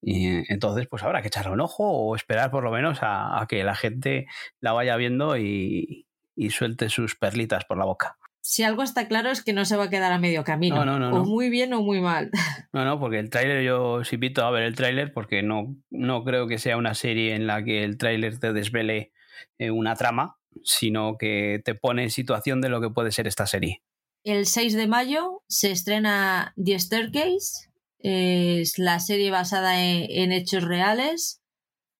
Y 0.03 0.51
entonces, 0.51 0.87
pues 0.87 1.03
habrá 1.03 1.21
que 1.21 1.27
echarle 1.27 1.51
un 1.51 1.61
ojo 1.61 1.87
o 1.87 2.15
esperar 2.15 2.49
por 2.49 2.63
lo 2.63 2.71
menos 2.71 2.99
a 3.01 3.45
que 3.47 3.63
la 3.63 3.75
gente 3.75 4.25
la 4.59 4.71
vaya 4.71 4.95
viendo 4.95 5.37
y, 5.37 6.07
y 6.35 6.49
suelte 6.49 6.89
sus 6.89 7.15
perlitas 7.15 7.65
por 7.65 7.77
la 7.77 7.85
boca. 7.85 8.17
Si 8.43 8.63
algo 8.63 8.81
está 8.81 9.07
claro 9.07 9.29
es 9.29 9.43
que 9.43 9.53
no 9.53 9.65
se 9.65 9.77
va 9.77 9.85
a 9.85 9.89
quedar 9.89 10.11
a 10.11 10.17
medio 10.17 10.43
camino. 10.43 10.81
o 10.81 11.25
muy 11.25 11.49
bien 11.49 11.73
o 11.73 11.81
muy 11.81 12.01
mal. 12.01 12.31
No, 12.73 12.85
no, 12.85 12.99
porque 13.01 13.19
el 13.19 13.29
tráiler 13.29 13.63
yo 13.63 13.91
os 13.95 14.13
invito 14.13 14.45
a 14.45 14.51
ver 14.51 14.63
el 14.63 14.75
tráiler 14.75 15.11
porque 15.11 15.43
no, 15.43 15.75
no 15.89 16.23
creo 16.23 16.47
que 16.47 16.57
sea 16.57 16.77
una 16.77 16.95
serie 16.95 17.35
en 17.35 17.45
la 17.45 17.63
que 17.65 17.83
el 17.83 17.97
tráiler 17.97 18.39
te 18.39 18.53
desvele 18.53 19.11
eh, 19.59 19.71
una 19.71 19.95
trama, 19.95 20.37
sino 20.63 21.17
que 21.17 21.61
te 21.63 21.75
pone 21.75 22.03
en 22.03 22.09
situación 22.11 22.61
de 22.61 22.69
lo 22.69 22.81
que 22.81 22.89
puede 22.89 23.11
ser 23.11 23.27
esta 23.27 23.47
serie. 23.47 23.81
El 24.23 24.45
6 24.45 24.73
de 24.73 24.87
mayo 24.87 25.41
se 25.47 25.71
estrena 25.71 26.53
The 26.63 26.79
Staircase, 26.79 27.69
es 27.99 28.77
la 28.77 28.99
serie 28.99 29.31
basada 29.31 29.83
en 29.83 30.31
hechos 30.31 30.63
reales 30.63 31.41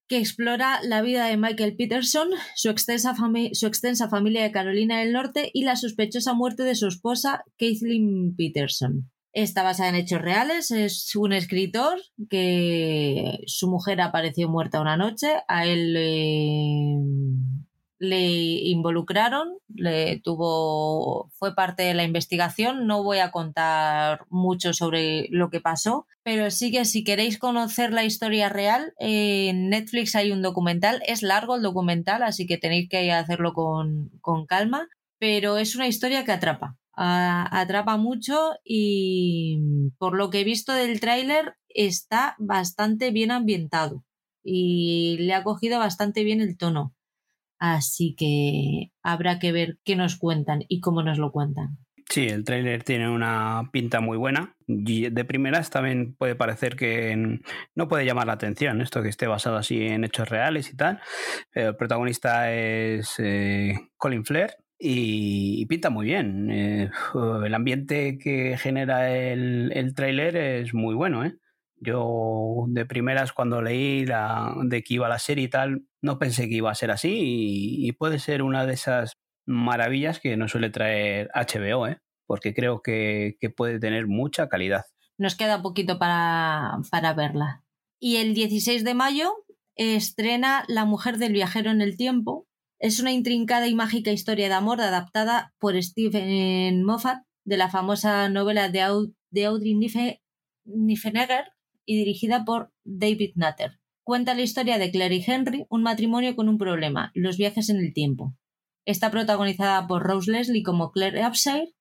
que 0.08 0.18
explora 0.18 0.80
la 0.82 1.00
vida 1.00 1.26
de 1.26 1.36
Michael 1.36 1.74
Peterson, 1.74 2.28
su 2.54 2.68
extensa, 2.68 3.14
familia 3.14 4.42
de 4.42 4.52
Carolina 4.52 5.00
del 5.00 5.12
Norte 5.12 5.50
y 5.54 5.64
la 5.64 5.76
sospechosa 5.76 6.34
muerte 6.34 6.64
de 6.64 6.74
su 6.74 6.86
esposa, 6.86 7.44
Kathleen 7.58 8.34
Peterson. 8.36 9.10
Está 9.32 9.62
basada 9.62 9.88
en 9.88 9.94
hechos 9.94 10.20
reales. 10.20 10.70
Es 10.70 11.16
un 11.16 11.32
escritor 11.32 11.98
que 12.28 13.38
su 13.46 13.70
mujer 13.70 14.02
apareció 14.02 14.50
muerta 14.50 14.82
una 14.82 14.98
noche. 14.98 15.28
A 15.48 15.64
él 15.64 15.96
le 18.02 18.18
involucraron, 18.68 19.58
le 19.68 20.18
tuvo, 20.24 21.30
fue 21.38 21.54
parte 21.54 21.84
de 21.84 21.94
la 21.94 22.02
investigación. 22.02 22.88
No 22.88 23.04
voy 23.04 23.20
a 23.20 23.30
contar 23.30 24.26
mucho 24.28 24.72
sobre 24.72 25.28
lo 25.30 25.50
que 25.50 25.60
pasó, 25.60 26.08
pero 26.24 26.50
sí 26.50 26.72
que 26.72 26.84
si 26.84 27.04
queréis 27.04 27.38
conocer 27.38 27.92
la 27.92 28.04
historia 28.04 28.48
real, 28.48 28.92
en 28.98 29.70
Netflix 29.70 30.16
hay 30.16 30.32
un 30.32 30.42
documental. 30.42 31.00
Es 31.06 31.22
largo 31.22 31.54
el 31.54 31.62
documental, 31.62 32.24
así 32.24 32.44
que 32.44 32.58
tenéis 32.58 32.88
que 32.88 33.12
hacerlo 33.12 33.52
con, 33.52 34.10
con 34.20 34.46
calma, 34.46 34.88
pero 35.20 35.56
es 35.56 35.76
una 35.76 35.86
historia 35.86 36.24
que 36.24 36.32
atrapa. 36.32 36.76
atrapa 36.96 37.96
mucho 37.98 38.54
y 38.64 39.60
por 39.98 40.16
lo 40.16 40.28
que 40.30 40.40
he 40.40 40.44
visto 40.44 40.72
del 40.72 40.98
tráiler 40.98 41.54
está 41.68 42.34
bastante 42.40 43.12
bien 43.12 43.30
ambientado 43.30 44.02
y 44.42 45.18
le 45.20 45.34
ha 45.34 45.44
cogido 45.44 45.78
bastante 45.78 46.24
bien 46.24 46.40
el 46.40 46.56
tono. 46.56 46.94
Así 47.64 48.16
que 48.18 48.90
habrá 49.04 49.38
que 49.38 49.52
ver 49.52 49.78
qué 49.84 49.94
nos 49.94 50.16
cuentan 50.16 50.64
y 50.66 50.80
cómo 50.80 51.04
nos 51.04 51.18
lo 51.18 51.30
cuentan. 51.30 51.78
Sí, 52.10 52.26
el 52.26 52.42
tráiler 52.42 52.82
tiene 52.82 53.08
una 53.08 53.70
pinta 53.72 54.00
muy 54.00 54.18
buena. 54.18 54.56
De 54.66 55.24
primeras 55.24 55.70
también 55.70 56.16
puede 56.16 56.34
parecer 56.34 56.74
que 56.74 57.38
no 57.76 57.86
puede 57.86 58.04
llamar 58.04 58.26
la 58.26 58.32
atención 58.32 58.80
esto 58.80 59.00
que 59.00 59.10
esté 59.10 59.28
basado 59.28 59.58
así 59.58 59.86
en 59.86 60.02
hechos 60.02 60.28
reales 60.28 60.72
y 60.72 60.76
tal. 60.76 61.00
el 61.52 61.76
protagonista 61.76 62.52
es 62.52 63.14
eh, 63.18 63.78
Colin 63.96 64.24
Flair, 64.24 64.56
y, 64.76 65.64
pinta 65.66 65.88
muy 65.88 66.06
bien. 66.06 66.50
Eh, 66.50 66.90
el 67.44 67.54
ambiente 67.54 68.18
que 68.18 68.56
genera 68.58 69.16
el, 69.16 69.70
el 69.72 69.94
tráiler 69.94 70.36
es 70.36 70.74
muy 70.74 70.96
bueno, 70.96 71.24
¿eh? 71.24 71.36
Yo 71.84 72.66
de 72.68 72.86
primeras 72.86 73.32
cuando 73.32 73.60
leí 73.60 74.06
la, 74.06 74.54
de 74.64 74.82
que 74.82 74.94
iba 74.94 75.08
la 75.08 75.18
serie 75.18 75.44
y 75.44 75.48
tal, 75.48 75.84
no 76.00 76.18
pensé 76.18 76.48
que 76.48 76.54
iba 76.54 76.70
a 76.70 76.76
ser 76.76 76.90
así 76.92 77.12
y, 77.12 77.92
puede 77.92 78.18
ser 78.20 78.42
una 78.42 78.66
de 78.66 78.74
esas 78.74 79.18
maravillas 79.46 80.20
que 80.20 80.36
nos 80.36 80.52
suele 80.52 80.70
traer 80.70 81.28
HBO, 81.34 81.88
¿eh? 81.88 81.98
porque 82.26 82.54
creo 82.54 82.82
que, 82.82 83.36
puede 83.56 83.80
tener 83.80 84.06
mucha 84.06 84.48
calidad. 84.48 84.84
Nos 85.18 85.34
queda 85.34 85.60
poquito 85.60 85.98
para, 85.98 86.78
para 86.90 87.14
verla. 87.14 87.64
Y 87.98 88.16
el 88.16 88.34
16 88.34 88.84
de 88.84 88.94
mayo 88.94 89.32
estrena 89.74 90.64
La 90.68 90.84
mujer 90.84 91.18
del 91.18 91.32
viajero 91.32 91.70
en 91.70 91.80
el 91.80 91.96
tiempo. 91.96 92.46
Es 92.78 93.00
una 93.00 93.12
intrincada 93.12 93.66
y 93.66 93.74
mágica 93.74 94.12
historia 94.12 94.48
de 94.48 94.54
amor 94.54 94.80
adaptada 94.80 95.52
por 95.58 95.80
Stephen 95.82 96.84
Moffat 96.84 97.22
de 97.44 97.56
la 97.56 97.68
famosa 97.68 98.28
novela 98.28 98.68
de, 98.68 98.82
Audrey 98.82 99.74
Niffenegger 100.64 101.52
y 101.84 101.96
dirigida 101.96 102.44
por 102.44 102.72
David 102.84 103.32
Nutter. 103.34 103.78
Cuenta 104.02 104.34
la 104.34 104.42
historia 104.42 104.78
de 104.78 104.90
Claire 104.90 105.16
y 105.16 105.24
Henry, 105.26 105.66
un 105.68 105.82
matrimonio 105.82 106.34
con 106.34 106.48
un 106.48 106.58
problema, 106.58 107.12
los 107.14 107.36
viajes 107.36 107.68
en 107.68 107.76
el 107.76 107.92
tiempo. 107.92 108.34
Está 108.84 109.10
protagonizada 109.10 109.86
por 109.86 110.02
Rose 110.02 110.30
Leslie 110.30 110.62
como 110.62 110.90
Claire 110.90 111.26
Upshire, 111.26 111.74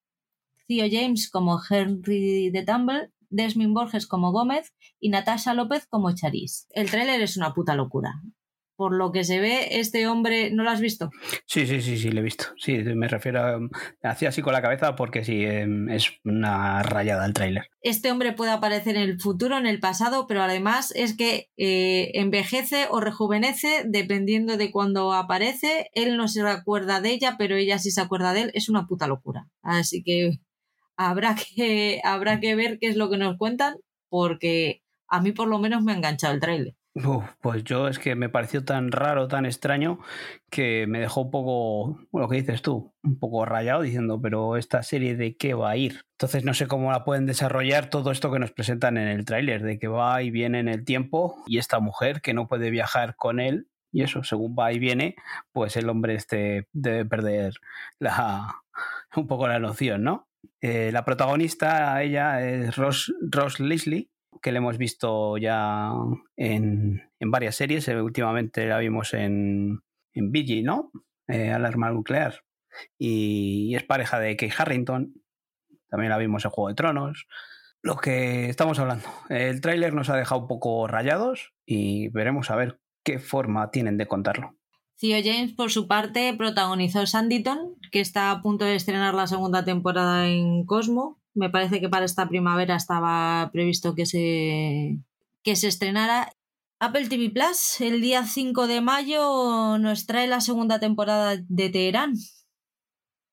Theo 0.67 0.87
James 0.91 1.29
como 1.29 1.59
Henry 1.67 2.49
de 2.51 2.63
Tumble, 2.63 3.11
Desmond 3.29 3.73
Borges 3.73 4.07
como 4.07 4.31
Gómez 4.31 4.73
y 4.99 5.09
Natasha 5.09 5.53
López 5.53 5.87
como 5.87 6.13
Charisse. 6.13 6.67
El 6.71 6.91
tráiler 6.91 7.21
es 7.21 7.37
una 7.37 7.53
puta 7.53 7.75
locura 7.75 8.21
por 8.81 8.95
lo 8.95 9.11
que 9.11 9.23
se 9.23 9.39
ve, 9.39 9.79
este 9.79 10.07
hombre, 10.07 10.49
¿no 10.49 10.63
lo 10.63 10.71
has 10.71 10.81
visto? 10.81 11.11
Sí, 11.45 11.67
sí, 11.67 11.83
sí, 11.83 11.99
sí, 11.99 12.09
lo 12.09 12.21
he 12.21 12.23
visto. 12.23 12.45
Sí, 12.57 12.79
me 12.79 13.07
refiero 13.07 13.39
a. 13.39 13.59
Hacía 14.01 14.29
así 14.29 14.41
con 14.41 14.53
la 14.53 14.61
cabeza 14.63 14.95
porque 14.95 15.23
sí, 15.23 15.45
em, 15.45 15.87
es 15.87 16.13
una 16.23 16.81
rayada 16.81 17.27
el 17.27 17.33
tráiler. 17.33 17.67
Este 17.83 18.09
hombre 18.09 18.33
puede 18.33 18.49
aparecer 18.49 18.95
en 18.95 19.03
el 19.03 19.21
futuro, 19.21 19.59
en 19.59 19.67
el 19.67 19.79
pasado, 19.79 20.25
pero 20.25 20.41
además 20.41 20.91
es 20.95 21.15
que 21.15 21.51
eh, 21.57 22.09
envejece 22.15 22.87
o 22.89 23.01
rejuvenece 23.01 23.83
dependiendo 23.85 24.57
de 24.57 24.71
cuándo 24.71 25.13
aparece. 25.13 25.91
Él 25.93 26.17
no 26.17 26.27
se 26.27 26.41
acuerda 26.41 27.01
de 27.01 27.11
ella, 27.11 27.35
pero 27.37 27.57
ella 27.57 27.77
sí 27.77 27.91
se 27.91 28.01
acuerda 28.01 28.33
de 28.33 28.41
él. 28.41 28.51
Es 28.55 28.67
una 28.67 28.87
puta 28.87 29.05
locura. 29.05 29.47
Así 29.61 30.01
que 30.01 30.39
habrá 30.97 31.35
que, 31.35 32.01
habrá 32.03 32.39
que 32.39 32.55
ver 32.55 32.79
qué 32.79 32.87
es 32.87 32.95
lo 32.95 33.11
que 33.11 33.17
nos 33.19 33.37
cuentan, 33.37 33.75
porque 34.09 34.81
a 35.07 35.21
mí 35.21 35.33
por 35.33 35.47
lo 35.47 35.59
menos 35.59 35.83
me 35.83 35.91
ha 35.91 35.97
enganchado 35.97 36.33
el 36.33 36.39
tráiler 36.39 36.73
pues 37.41 37.63
yo 37.63 37.87
es 37.87 37.99
que 37.99 38.15
me 38.15 38.29
pareció 38.29 38.65
tan 38.65 38.91
raro, 38.91 39.27
tan 39.27 39.45
extraño, 39.45 39.99
que 40.49 40.85
me 40.87 40.99
dejó 40.99 41.21
un 41.21 41.31
poco, 41.31 41.99
lo 42.11 42.27
que 42.27 42.37
dices 42.37 42.61
tú, 42.61 42.93
un 43.03 43.17
poco 43.17 43.45
rayado 43.45 43.81
diciendo, 43.81 44.19
pero 44.21 44.57
esta 44.57 44.83
serie 44.83 45.15
de 45.15 45.37
qué 45.37 45.53
va 45.53 45.71
a 45.71 45.77
ir. 45.77 46.05
Entonces 46.13 46.43
no 46.43 46.53
sé 46.53 46.67
cómo 46.67 46.91
la 46.91 47.05
pueden 47.05 47.25
desarrollar 47.25 47.89
todo 47.89 48.11
esto 48.11 48.31
que 48.31 48.39
nos 48.39 48.51
presentan 48.51 48.97
en 48.97 49.07
el 49.07 49.25
tráiler, 49.25 49.63
de 49.63 49.79
que 49.79 49.87
va 49.87 50.21
y 50.21 50.31
viene 50.31 50.59
en 50.59 50.67
el 50.67 50.83
tiempo 50.83 51.41
y 51.47 51.57
esta 51.59 51.79
mujer 51.79 52.21
que 52.21 52.33
no 52.33 52.47
puede 52.47 52.69
viajar 52.69 53.15
con 53.15 53.39
él. 53.39 53.67
Y 53.93 54.03
eso, 54.03 54.23
según 54.23 54.55
va 54.57 54.71
y 54.71 54.79
viene, 54.79 55.15
pues 55.51 55.75
el 55.75 55.89
hombre 55.89 56.15
este 56.15 56.67
debe 56.71 57.05
perder 57.05 57.53
la, 57.99 58.61
un 59.15 59.27
poco 59.27 59.47
la 59.47 59.59
noción, 59.59 60.03
¿no? 60.03 60.29
Eh, 60.61 60.91
la 60.93 61.05
protagonista, 61.05 62.01
ella 62.01 62.41
es 62.45 62.75
Ross, 62.77 63.13
Ross 63.21 63.59
Leslie, 63.59 64.09
que 64.41 64.51
le 64.51 64.57
hemos 64.57 64.77
visto 64.77 65.37
ya 65.37 65.93
en, 66.35 67.01
varias 67.19 67.55
series. 67.55 67.87
Eh, 67.87 68.01
últimamente 68.01 68.65
la 68.65 68.77
vimos 68.79 69.13
en, 69.13 69.81
en 70.13 70.31
BG, 70.31 70.63
¿no? 70.63 70.91
Eh, 71.27 71.51
Alarma 71.51 71.91
Nuclear. 71.91 72.43
Y, 72.97 73.75
es 73.75 73.83
pareja 73.83 74.19
de 74.19 74.35
Kate 74.35 74.53
Harrington. 74.57 75.13
También 75.89 76.09
la 76.09 76.17
vimos 76.17 76.45
en 76.45 76.51
Juego 76.51 76.69
de 76.69 76.75
Tronos. 76.75 77.27
Lo 77.81 77.97
que 77.97 78.49
estamos 78.49 78.79
hablando. 78.79 79.07
El 79.29 79.59
tráiler 79.59 79.93
nos 79.93 80.09
ha 80.09 80.15
dejado 80.15 80.41
un 80.41 80.47
poco 80.47 80.87
rayados 80.87 81.53
y 81.65 82.09
veremos 82.09 82.51
a 82.51 82.55
ver 82.55 82.79
qué 83.03 83.19
forma 83.19 83.71
tienen 83.71 83.97
de 83.97 84.07
contarlo. 84.07 84.55
Theo 84.99 85.19
James, 85.23 85.53
por 85.53 85.71
su 85.71 85.87
parte, 85.87 86.35
protagonizó 86.37 87.07
Sanditon, 87.07 87.75
que 87.91 88.01
está 88.01 88.29
a 88.29 88.41
punto 88.43 88.65
de 88.65 88.75
estrenar 88.75 89.15
la 89.15 89.25
segunda 89.25 89.65
temporada 89.65 90.27
en 90.27 90.63
Cosmo, 90.65 91.19
me 91.33 91.49
parece 91.49 91.79
que 91.79 91.89
para 91.89 92.05
esta 92.05 92.27
primavera 92.27 92.75
estaba 92.75 93.49
previsto 93.51 93.95
que 93.95 94.05
se, 94.05 94.99
que 95.43 95.55
se 95.55 95.67
estrenara. 95.67 96.31
Apple 96.79 97.07
TV 97.07 97.29
Plus, 97.29 97.79
el 97.81 98.01
día 98.01 98.25
5 98.25 98.67
de 98.67 98.81
mayo, 98.81 99.77
nos 99.77 100.07
trae 100.07 100.27
la 100.27 100.41
segunda 100.41 100.79
temporada 100.79 101.37
de 101.37 101.69
Teherán. 101.69 102.13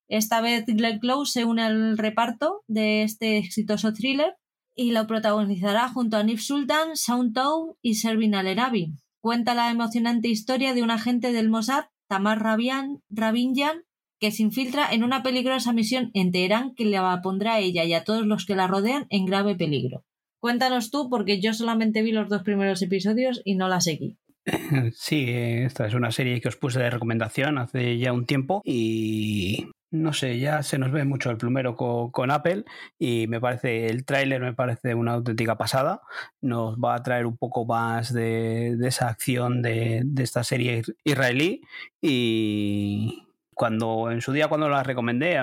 Esta 0.08 0.40
vez 0.40 0.64
Glenn 0.66 1.00
Close 1.00 1.32
se 1.32 1.44
une 1.44 1.62
al 1.62 1.98
reparto 1.98 2.62
de 2.66 3.02
este 3.02 3.38
exitoso 3.38 3.92
thriller 3.92 4.36
y 4.74 4.92
lo 4.92 5.06
protagonizará 5.06 5.88
junto 5.88 6.16
a 6.16 6.22
Nif 6.22 6.40
Sultan, 6.40 6.96
Sound 6.96 7.34
Tou 7.34 7.76
y 7.82 7.94
Servin 7.94 8.34
Al-Erabi. 8.34 8.94
Cuenta 9.20 9.54
la 9.54 9.70
emocionante 9.70 10.28
historia 10.28 10.72
de 10.72 10.82
un 10.82 10.90
agente 10.90 11.32
del 11.32 11.50
Mossad, 11.50 11.86
Tamar 12.06 12.40
Rabinjan, 12.40 13.82
que 14.18 14.30
se 14.30 14.42
infiltra 14.42 14.92
en 14.92 15.04
una 15.04 15.22
peligrosa 15.22 15.72
misión 15.72 16.10
en 16.14 16.32
Teherán 16.32 16.74
que 16.74 16.84
le 16.84 16.98
pondrá 17.22 17.54
a 17.54 17.60
ella 17.60 17.84
y 17.84 17.94
a 17.94 18.04
todos 18.04 18.26
los 18.26 18.46
que 18.46 18.56
la 18.56 18.66
rodean 18.66 19.06
en 19.10 19.26
grave 19.26 19.54
peligro. 19.54 20.04
Cuéntanos 20.40 20.90
tú, 20.90 21.08
porque 21.10 21.40
yo 21.40 21.52
solamente 21.52 22.02
vi 22.02 22.12
los 22.12 22.28
dos 22.28 22.42
primeros 22.42 22.80
episodios 22.82 23.42
y 23.44 23.56
no 23.56 23.68
la 23.68 23.80
seguí. 23.80 24.18
Sí, 24.94 25.26
esta 25.28 25.86
es 25.86 25.94
una 25.94 26.10
serie 26.10 26.40
que 26.40 26.48
os 26.48 26.56
puse 26.56 26.78
de 26.78 26.90
recomendación 26.90 27.58
hace 27.58 27.98
ya 27.98 28.12
un 28.12 28.24
tiempo 28.24 28.62
y 28.64 29.68
no 29.90 30.12
sé, 30.12 30.38
ya 30.38 30.62
se 30.62 30.78
nos 30.78 30.92
ve 30.92 31.04
mucho 31.04 31.30
el 31.30 31.38
plumero 31.38 31.74
con, 31.76 32.30
Apple 32.30 32.64
y 32.98 33.26
me 33.26 33.40
parece, 33.40 33.86
el 33.86 34.04
tráiler 34.04 34.40
me 34.40 34.54
parece 34.54 34.94
una 34.94 35.14
auténtica 35.14 35.56
pasada. 35.56 36.02
Nos 36.40 36.76
va 36.76 36.94
a 36.94 37.02
traer 37.02 37.26
un 37.26 37.36
poco 37.36 37.64
más 37.64 38.12
de, 38.12 38.76
esa 38.86 39.08
acción 39.08 39.62
de, 39.62 40.02
de 40.04 40.22
esta 40.22 40.44
serie 40.44 40.82
israelí 41.04 41.62
y, 42.02 43.27
cuando 43.58 44.10
en 44.12 44.20
su 44.20 44.32
día 44.32 44.46
cuando 44.46 44.68
las 44.68 44.86
recomendé, 44.86 45.36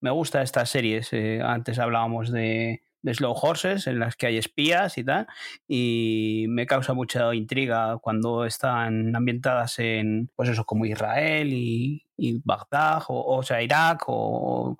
me 0.00 0.10
gusta 0.10 0.40
estas 0.40 0.70
series. 0.70 1.10
Antes 1.44 1.78
hablábamos 1.78 2.32
de, 2.32 2.82
Slow 3.04 3.34
Horses, 3.40 3.86
en 3.86 4.00
las 4.00 4.16
que 4.16 4.26
hay 4.26 4.38
espías 4.38 4.96
y 4.96 5.04
tal, 5.04 5.26
y 5.68 6.46
me 6.48 6.66
causa 6.66 6.94
mucha 6.94 7.32
intriga 7.34 7.98
cuando 7.98 8.46
están 8.46 9.14
ambientadas 9.14 9.78
en, 9.78 10.30
pues 10.34 10.48
eso, 10.48 10.64
como 10.64 10.86
Israel 10.86 11.50
y, 11.52 12.02
Bagdad, 12.42 13.04
o, 13.08 13.42
sea, 13.42 13.62
Irak, 13.62 14.04
o, 14.08 14.78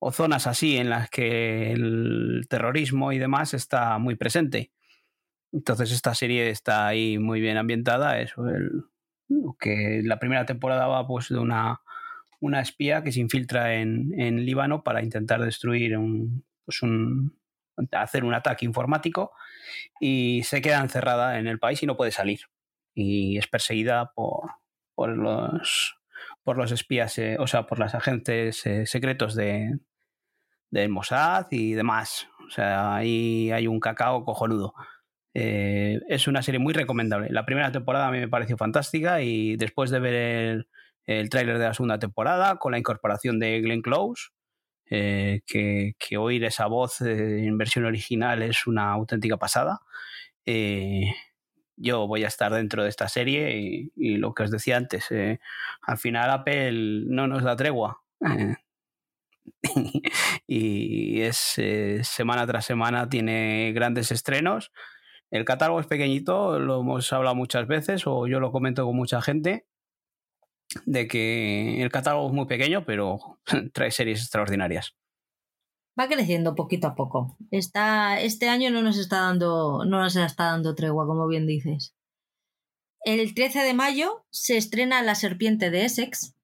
o, 0.00 0.12
zonas 0.12 0.48
así 0.48 0.76
en 0.76 0.90
las 0.90 1.08
que 1.08 1.70
el 1.72 2.46
terrorismo 2.50 3.12
y 3.12 3.18
demás 3.18 3.54
está 3.54 3.96
muy 3.98 4.16
presente. 4.16 4.72
Entonces 5.52 5.92
esta 5.92 6.14
serie 6.14 6.50
está 6.50 6.88
ahí 6.88 7.18
muy 7.18 7.40
bien 7.40 7.56
ambientada, 7.56 8.20
eso, 8.20 8.46
el, 8.48 8.84
que 9.58 10.02
la 10.04 10.18
primera 10.18 10.46
temporada 10.46 10.86
va 10.86 11.06
pues 11.06 11.28
de 11.28 11.38
una, 11.38 11.80
una 12.40 12.60
espía 12.60 13.02
que 13.02 13.12
se 13.12 13.20
infiltra 13.20 13.74
en, 13.74 14.18
en 14.18 14.44
Líbano 14.44 14.82
para 14.82 15.02
intentar 15.02 15.40
destruir 15.42 15.96
un, 15.96 16.44
pues 16.64 16.82
un, 16.82 17.38
hacer 17.92 18.24
un 18.24 18.34
ataque 18.34 18.64
informático 18.64 19.32
y 20.00 20.42
se 20.44 20.62
queda 20.62 20.80
encerrada 20.80 21.38
en 21.38 21.46
el 21.46 21.58
país 21.58 21.82
y 21.82 21.86
no 21.86 21.96
puede 21.96 22.10
salir. 22.12 22.40
y 22.94 23.38
es 23.38 23.46
perseguida 23.46 24.12
por, 24.14 24.50
por 24.94 25.16
los 25.16 25.96
por 26.42 26.56
los 26.56 26.70
espías, 26.70 27.18
eh, 27.18 27.36
o 27.40 27.46
sea, 27.46 27.66
por 27.66 27.78
los 27.80 27.94
agentes 27.94 28.64
eh, 28.66 28.86
secretos 28.86 29.34
de, 29.34 29.80
del 30.70 30.88
Mossad 30.90 31.46
y 31.50 31.72
demás. 31.72 32.28
O 32.46 32.50
sea, 32.50 32.94
ahí 32.94 33.50
hay 33.50 33.66
un 33.66 33.80
cacao 33.80 34.24
cojonudo. 34.24 34.72
Eh, 35.38 36.00
es 36.08 36.28
una 36.28 36.42
serie 36.42 36.58
muy 36.58 36.72
recomendable. 36.72 37.28
La 37.30 37.44
primera 37.44 37.70
temporada 37.72 38.08
a 38.08 38.10
mí 38.10 38.18
me 38.18 38.28
pareció 38.28 38.56
fantástica 38.56 39.20
y 39.20 39.56
después 39.56 39.90
de 39.90 40.00
ver 40.00 40.14
el, 40.14 40.68
el 41.04 41.28
tráiler 41.28 41.58
de 41.58 41.64
la 41.64 41.74
segunda 41.74 41.98
temporada 41.98 42.56
con 42.56 42.72
la 42.72 42.78
incorporación 42.78 43.38
de 43.38 43.60
Glenn 43.60 43.82
Close, 43.82 44.30
que, 44.88 45.94
que, 45.98 46.16
oír 46.16 46.44
esa 46.44 46.66
voz 46.66 47.00
en 47.00 47.58
versión 47.58 47.84
original 47.86 48.40
es 48.42 48.68
una 48.68 48.92
auténtica 48.92 49.36
pasada 49.36 49.80
yo 51.76 52.06
voy 52.06 52.24
a 52.24 52.28
estar 52.28 52.52
dentro 52.52 52.82
de 52.82 52.88
esta 52.88 53.08
serie 53.08 53.90
y, 53.94 54.16
lo 54.16 54.34
que 54.34 54.44
os 54.44 54.50
decía 54.50 54.76
antes, 54.76 55.10
eh, 55.10 55.40
al 55.82 55.98
final 55.98 56.30
Apple 56.30 57.04
no 57.06 57.26
nos 57.26 57.42
da 57.42 57.56
tregua. 57.56 58.02
Eh, 58.20 58.56
y 60.46 61.20
es 61.20 61.54
eh, 61.58 62.00
semana 62.02 62.46
tras 62.46 62.64
semana 62.64 63.08
tiene 63.08 63.72
grandes 63.74 64.10
estrenos. 64.10 64.72
El 65.30 65.44
catálogo 65.44 65.80
es 65.80 65.86
pequeñito, 65.86 66.58
lo 66.58 66.80
hemos 66.80 67.12
hablado 67.12 67.34
muchas 67.34 67.66
veces 67.66 68.06
o 68.06 68.26
yo 68.26 68.40
lo 68.40 68.52
comento 68.52 68.84
con 68.84 68.96
mucha 68.96 69.20
gente, 69.20 69.66
de 70.84 71.08
que 71.08 71.82
el 71.82 71.90
catálogo 71.90 72.28
es 72.28 72.32
muy 72.32 72.46
pequeño, 72.46 72.84
pero 72.84 73.38
trae 73.72 73.90
series 73.90 74.20
extraordinarias 74.20 74.96
va 75.98 76.08
creciendo 76.08 76.54
poquito 76.54 76.86
a 76.88 76.94
poco. 76.94 77.36
Está, 77.50 78.20
este 78.20 78.48
año 78.48 78.70
no 78.70 78.82
nos 78.82 78.98
está 78.98 79.20
dando, 79.20 79.84
no 79.84 80.00
nos 80.00 80.16
está 80.16 80.46
dando 80.46 80.74
tregua, 80.74 81.06
como 81.06 81.26
bien 81.26 81.46
dices. 81.46 81.94
El 83.00 83.34
13 83.34 83.60
de 83.60 83.74
mayo 83.74 84.24
se 84.30 84.56
estrena 84.56 85.02
La 85.02 85.14
Serpiente 85.14 85.70
de 85.70 85.84
Essex. 85.84 86.34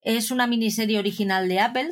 Es 0.00 0.30
una 0.30 0.46
miniserie 0.46 0.98
original 0.98 1.48
de 1.48 1.60
Apple 1.60 1.90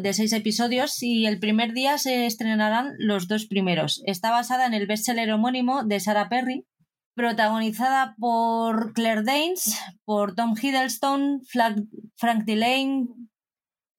de 0.00 0.12
seis 0.12 0.32
episodios 0.32 1.02
y 1.02 1.26
el 1.26 1.38
primer 1.38 1.72
día 1.72 1.98
se 1.98 2.26
estrenarán 2.26 2.94
los 2.98 3.28
dos 3.28 3.46
primeros. 3.46 4.02
Está 4.06 4.30
basada 4.30 4.66
en 4.66 4.74
el 4.74 4.86
bestseller 4.86 5.30
homónimo 5.32 5.84
de 5.84 6.00
Sarah 6.00 6.28
Perry, 6.28 6.66
protagonizada 7.14 8.14
por 8.18 8.92
Claire 8.92 9.24
Danes, 9.24 9.76
por 10.04 10.34
Tom 10.34 10.54
Hiddleston, 10.60 11.42
Frank 11.48 12.44
Delane, 12.44 13.08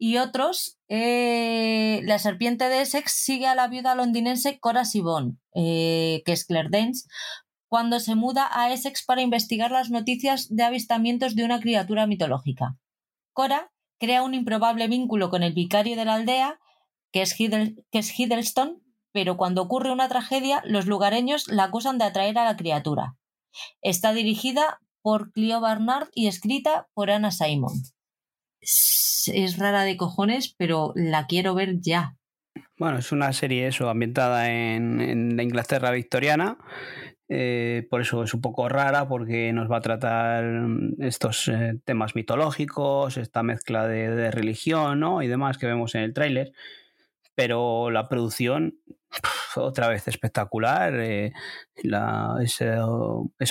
y 0.01 0.15
otros, 0.17 0.79
eh, 0.87 1.99
la 2.05 2.19
serpiente 2.19 2.69
de 2.69 2.81
Essex 2.81 3.11
sigue 3.11 3.47
a 3.47 3.55
la 3.55 3.67
viuda 3.67 3.95
londinense 3.95 4.57
Cora 4.57 4.85
Sibon, 4.85 5.41
eh, 5.53 6.23
que 6.25 6.31
es 6.31 6.45
Claire 6.45 6.69
Danes, 6.71 7.05
cuando 7.67 7.99
se 7.99 8.15
muda 8.15 8.49
a 8.49 8.71
Essex 8.71 9.03
para 9.05 9.21
investigar 9.21 9.71
las 9.71 9.89
noticias 9.89 10.47
de 10.49 10.63
avistamientos 10.63 11.35
de 11.35 11.43
una 11.43 11.59
criatura 11.59 12.07
mitológica. 12.07 12.77
Cora 13.39 13.71
crea 13.99 14.23
un 14.23 14.33
improbable 14.33 14.89
vínculo 14.89 15.29
con 15.29 15.43
el 15.43 15.53
vicario 15.53 15.95
de 15.95 16.03
la 16.03 16.15
aldea, 16.15 16.59
que 17.13 17.21
es, 17.21 17.33
que 17.35 17.99
es 17.99 18.19
Hiddleston, 18.19 18.83
pero 19.13 19.37
cuando 19.37 19.61
ocurre 19.61 19.93
una 19.93 20.09
tragedia, 20.09 20.61
los 20.65 20.87
lugareños 20.87 21.47
la 21.47 21.63
acusan 21.63 21.97
de 21.97 22.03
atraer 22.03 22.37
a 22.37 22.43
la 22.43 22.57
criatura. 22.57 23.15
Está 23.81 24.11
dirigida 24.11 24.79
por 25.01 25.31
Cleo 25.31 25.61
Barnard 25.61 26.09
y 26.13 26.27
escrita 26.27 26.87
por 26.93 27.11
Anna 27.11 27.31
Simon 27.31 27.81
es 29.33 29.57
rara 29.57 29.83
de 29.83 29.97
cojones, 29.97 30.53
pero 30.57 30.91
la 30.95 31.25
quiero 31.27 31.55
ver 31.55 31.79
ya. 31.79 32.15
Bueno, 32.77 32.99
es 32.99 33.11
una 33.11 33.33
serie 33.33 33.67
eso, 33.67 33.89
ambientada 33.89 34.49
en, 34.49 35.35
la 35.35 35.43
Inglaterra 35.43 35.91
victoriana. 35.91 36.57
Eh, 37.31 37.87
por 37.91 38.01
eso 38.01 38.23
es 38.23 38.33
un 38.33 38.41
poco 38.41 38.67
rara 38.67 39.07
porque 39.07 39.53
nos 39.53 39.71
va 39.71 39.77
a 39.77 39.81
tratar 39.81 40.43
estos 40.97 41.47
eh, 41.47 41.79
temas 41.85 42.15
mitológicos, 42.15 43.17
esta 43.17 43.43
mezcla 43.43 43.87
de, 43.87 44.31
religión 44.31 44.99
¿no? 44.99 45.21
y 45.21 45.27
demás 45.27 45.59
que 45.59 45.67
vemos 45.67 45.93
en 45.93 46.01
el 46.01 46.13
tráiler. 46.13 46.51
Pero 47.35 47.91
la 47.91 48.09
producción, 48.09 48.79
otra 49.55 49.87
vez 49.87 50.07
espectacular, 50.07 50.99
eh, 50.99 51.31
esa, 51.75 52.87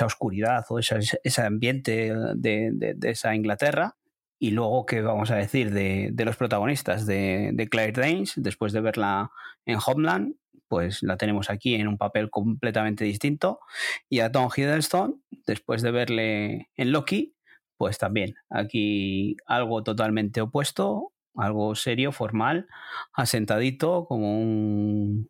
oscuridad 0.06 0.64
o 0.68 0.80
ese 0.80 1.42
ambiente 1.42 2.12
de, 2.34 2.96
esa 3.02 3.34
Inglaterra 3.34 3.96
y 4.40 4.52
luego, 4.52 4.86
¿qué 4.86 5.00
vamos 5.02 5.30
a 5.32 5.36
decir 5.36 5.72
de, 5.72 6.12
los 6.24 6.36
protagonistas 6.36 7.06
de, 7.06 7.68
Claire 7.70 8.00
Danes? 8.00 8.34
Después 8.36 8.72
de 8.72 8.80
verla 8.80 9.32
en 9.66 9.78
Homeland, 9.84 10.34
pues 10.68 11.02
la 11.02 11.16
tenemos 11.16 11.50
aquí 11.50 11.74
en 11.74 11.88
un 11.88 11.98
papel 11.98 12.30
completamente 12.30 13.04
distinto. 13.04 13.60
Y 14.08 14.20
a 14.20 14.30
Tom 14.30 14.48
Hiddleston, 14.54 15.22
después 15.46 15.82
de 15.82 15.90
verle 15.90 16.70
en 16.76 16.92
Loki, 16.92 17.34
pues 17.76 17.98
también 17.98 18.34
aquí 18.50 19.36
algo 19.46 19.82
totalmente 19.82 20.40
opuesto, 20.40 21.12
algo 21.34 21.74
serio, 21.74 22.12
formal, 22.12 22.66
asentadito, 23.12 24.06
como 24.06 24.40
un, 24.40 25.28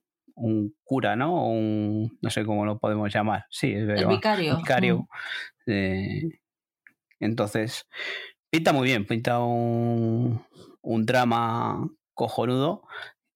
cura, 0.84 1.16
¿no? 1.16 1.46
un, 1.48 2.18
no 2.22 2.30
sé 2.30 2.44
cómo 2.44 2.64
lo 2.64 2.78
podemos 2.78 3.12
llamar. 3.12 3.46
Sí, 3.50 3.72
es 3.72 3.88
El 3.88 4.06
vicario. 4.06 4.56
vicario. 4.56 5.08
Eh, 5.66 6.40
entonces, 7.20 7.86
Pinta 8.50 8.72
muy 8.72 8.86
bien, 8.86 9.06
pinta 9.06 9.40
un, 9.40 10.42
un 10.80 11.04
drama 11.04 11.86
cojonudo, 12.14 12.82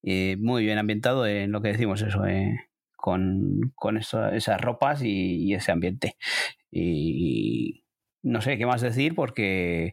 y 0.03 0.37
muy 0.39 0.65
bien 0.65 0.79
ambientado 0.79 1.27
en 1.27 1.53
lo 1.53 1.63
que 1.63 1.69
decimos 1.69 2.03
eso, 2.03 2.27
eh, 2.27 2.69
con, 2.97 3.73
con 3.75 3.97
esas 3.97 4.61
ropas 4.61 5.03
y, 5.03 5.55
ese 5.55 5.73
ambiente. 5.73 6.17
Y 6.71 7.85
no 8.23 8.41
sé 8.41 8.59
qué 8.59 8.67
más 8.67 8.81
decir 8.81 9.15
porque 9.15 9.93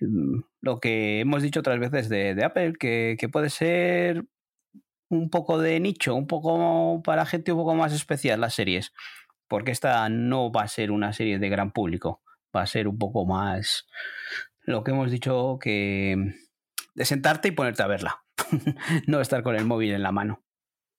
mm, 0.00 0.40
lo 0.60 0.80
que 0.80 1.20
hemos 1.20 1.42
dicho 1.42 1.60
otras 1.60 1.78
veces 1.80 2.08
de, 2.08 2.42
Apple, 2.44 2.74
que, 2.78 3.16
que, 3.18 3.28
puede 3.28 3.50
ser 3.50 4.24
un 5.08 5.30
poco 5.30 5.58
de 5.58 5.80
nicho, 5.80 6.14
un 6.14 6.26
poco 6.26 7.02
para 7.02 7.26
gente 7.26 7.52
un 7.52 7.58
poco 7.58 7.74
más 7.74 7.92
especial 7.92 8.40
las 8.40 8.54
series, 8.54 8.92
porque 9.48 9.72
esta 9.72 10.08
no 10.08 10.52
va 10.52 10.62
a 10.62 10.68
ser 10.68 10.90
una 10.90 11.12
serie 11.12 11.38
de 11.38 11.48
gran 11.48 11.72
público 11.72 12.24
va 12.54 12.62
a 12.62 12.66
ser 12.66 12.88
un 12.88 12.98
poco 12.98 13.26
más 13.26 13.86
lo 14.62 14.84
que 14.84 14.92
hemos 14.92 15.10
dicho 15.10 15.58
que 15.60 16.34
de 16.94 17.04
sentarte 17.04 17.48
y 17.48 17.52
ponerte 17.52 17.82
a 17.82 17.86
verla, 17.86 18.23
no 19.06 19.20
estar 19.20 19.42
con 19.42 19.56
el 19.56 19.64
móvil 19.64 19.92
en 19.92 20.02
la 20.02 20.12
mano. 20.12 20.42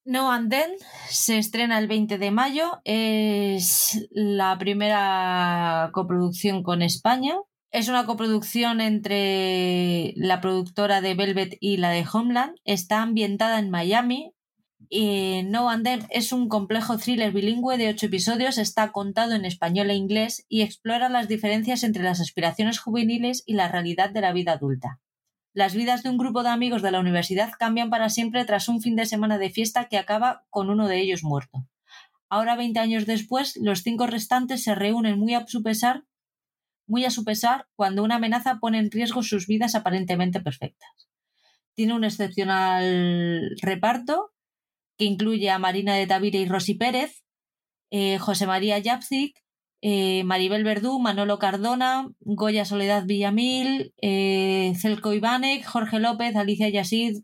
No 0.06 0.32
and 0.32 0.52
Then 0.52 0.70
se 1.10 1.40
estrena 1.40 1.80
el 1.80 1.88
20 1.88 2.20
de 2.20 2.30
mayo, 2.30 2.80
es 2.84 4.08
la 4.12 4.58
primera 4.60 5.90
coproducción 5.94 6.62
con 6.62 6.84
España. 6.84 7.36
Es 7.72 7.90
una 7.90 8.06
coproducción 8.06 8.82
entre 8.82 10.14
la 10.16 10.42
productora 10.42 11.02
de 11.02 11.16
Velvet 11.16 11.58
y 11.60 11.78
la 11.78 11.90
de 11.90 12.06
Homeland. 12.12 12.56
Está 12.64 13.02
ambientada 13.02 13.58
en 13.60 13.72
Miami, 13.72 14.36
y 14.90 15.42
no 15.46 15.70
and 15.70 15.84
Then 15.84 16.08
es 16.10 16.32
un 16.32 16.48
complejo 16.48 16.98
thriller 16.98 17.32
bilingüe 17.32 17.78
de 17.78 17.90
ocho 17.90 18.06
episodios, 18.06 18.58
está 18.58 18.92
contado 18.92 19.34
en 19.34 19.46
español 19.46 19.90
e 19.90 19.96
inglés 19.96 20.46
y 20.48 20.62
explora 20.62 21.10
las 21.10 21.28
diferencias 21.28 21.84
entre 21.84 22.04
las 22.04 22.20
aspiraciones 22.20 22.80
juveniles 22.80 23.44
y 23.46 23.54
la 23.54 23.68
realidad 23.68 24.12
de 24.12 24.22
la 24.22 24.34
vida 24.34 24.54
adulta. 24.54 25.00
Las 25.56 25.74
vidas 25.74 26.04
de 26.04 26.10
un 26.10 26.18
grupo 26.18 26.44
de 26.44 26.50
amigos 26.50 26.82
de 26.82 26.92
la 26.92 27.00
universidad 27.00 27.54
cambian 27.58 27.90
para 27.90 28.10
siempre 28.10 28.44
tras 28.44 28.68
un 28.68 28.82
fin 28.82 28.98
de 28.98 29.06
semana 29.06 29.38
de 29.38 29.50
fiesta 29.50 29.86
que 29.86 29.98
acaba 29.98 30.46
con 30.50 30.70
uno 30.70 30.90
de 30.90 31.00
ellos 31.00 31.24
muerto. 31.24 31.66
Ahora, 32.28 32.58
veinte 32.58 32.82
años 32.82 33.06
después, 33.06 33.56
los 33.56 33.82
cinco 33.82 34.06
restantes 34.06 34.64
se 34.64 34.76
reúnen 34.76 35.18
muy 35.18 35.34
a 35.34 35.48
su 35.48 35.64
pesar, 35.64 36.04
muy 36.88 37.06
a 37.06 37.10
su 37.10 37.24
pesar 37.24 37.70
cuando 37.78 38.04
una 38.04 38.16
amenaza 38.16 38.60
pone 38.60 38.80
en 38.80 38.92
riesgo 38.92 39.24
sus 39.24 39.48
vidas 39.48 39.76
aparentemente 39.76 40.42
perfectas. 40.42 41.08
Tiene 41.74 41.94
un 41.94 42.04
excepcional 42.04 43.56
reparto 43.62 44.34
que 44.98 45.06
incluye 45.06 45.50
a 45.52 45.58
Marina 45.58 45.96
de 45.96 46.06
Tavira 46.06 46.38
y 46.38 46.48
Rosy 46.48 46.74
Pérez, 46.74 47.24
eh, 47.92 48.18
José 48.18 48.46
María 48.46 48.78
Yapzik, 48.80 49.42
eh, 49.82 50.24
Maribel 50.24 50.64
Verdú, 50.64 51.00
Manolo 51.00 51.40
Cardona, 51.40 52.08
Goya 52.20 52.66
Soledad 52.66 53.06
Villamil, 53.06 53.94
eh, 54.02 54.74
Celco 54.80 55.14
Ivanek, 55.14 55.66
Jorge 55.66 56.00
López, 56.00 56.36
Alicia 56.36 56.70
Yasid. 56.70 57.24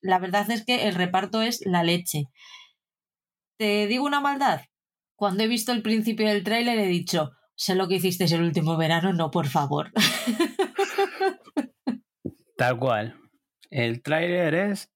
La 0.00 0.18
verdad 0.18 0.50
es 0.50 0.64
que 0.64 0.88
el 0.88 0.94
reparto 0.94 1.42
es 1.42 1.60
la 1.64 1.82
leche. 1.82 2.24
Te 3.58 3.86
digo 3.86 4.04
una 4.04 4.20
maldad. 4.20 4.62
Cuando 5.16 5.42
he 5.42 5.48
visto 5.48 5.72
el 5.72 5.82
principio 5.82 6.28
del 6.28 6.44
tráiler 6.44 6.78
he 6.78 6.86
dicho, 6.86 7.32
sé 7.54 7.74
lo 7.74 7.88
que 7.88 7.96
hicisteis 7.96 8.32
el 8.32 8.42
último 8.42 8.76
verano, 8.76 9.12
no, 9.12 9.30
por 9.30 9.46
favor. 9.46 9.92
Tal 12.56 12.78
cual. 12.78 13.18
El 13.70 14.02
tráiler 14.02 14.54
es 14.54 14.92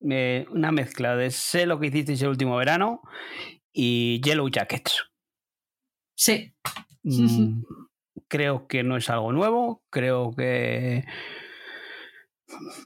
una 0.00 0.72
mezcla 0.72 1.16
de 1.16 1.30
sé 1.30 1.66
lo 1.66 1.78
que 1.78 1.88
hicisteis 1.88 2.22
el 2.22 2.28
último 2.28 2.56
verano 2.56 3.02
y 3.72 4.20
Yellow 4.22 4.48
Jackets. 4.48 5.09
Sí. 6.20 6.52
Mm, 7.02 7.62
creo 8.28 8.66
que 8.66 8.82
no 8.82 8.98
es 8.98 9.08
algo 9.08 9.32
nuevo, 9.32 9.82
creo 9.88 10.32
que 10.36 11.06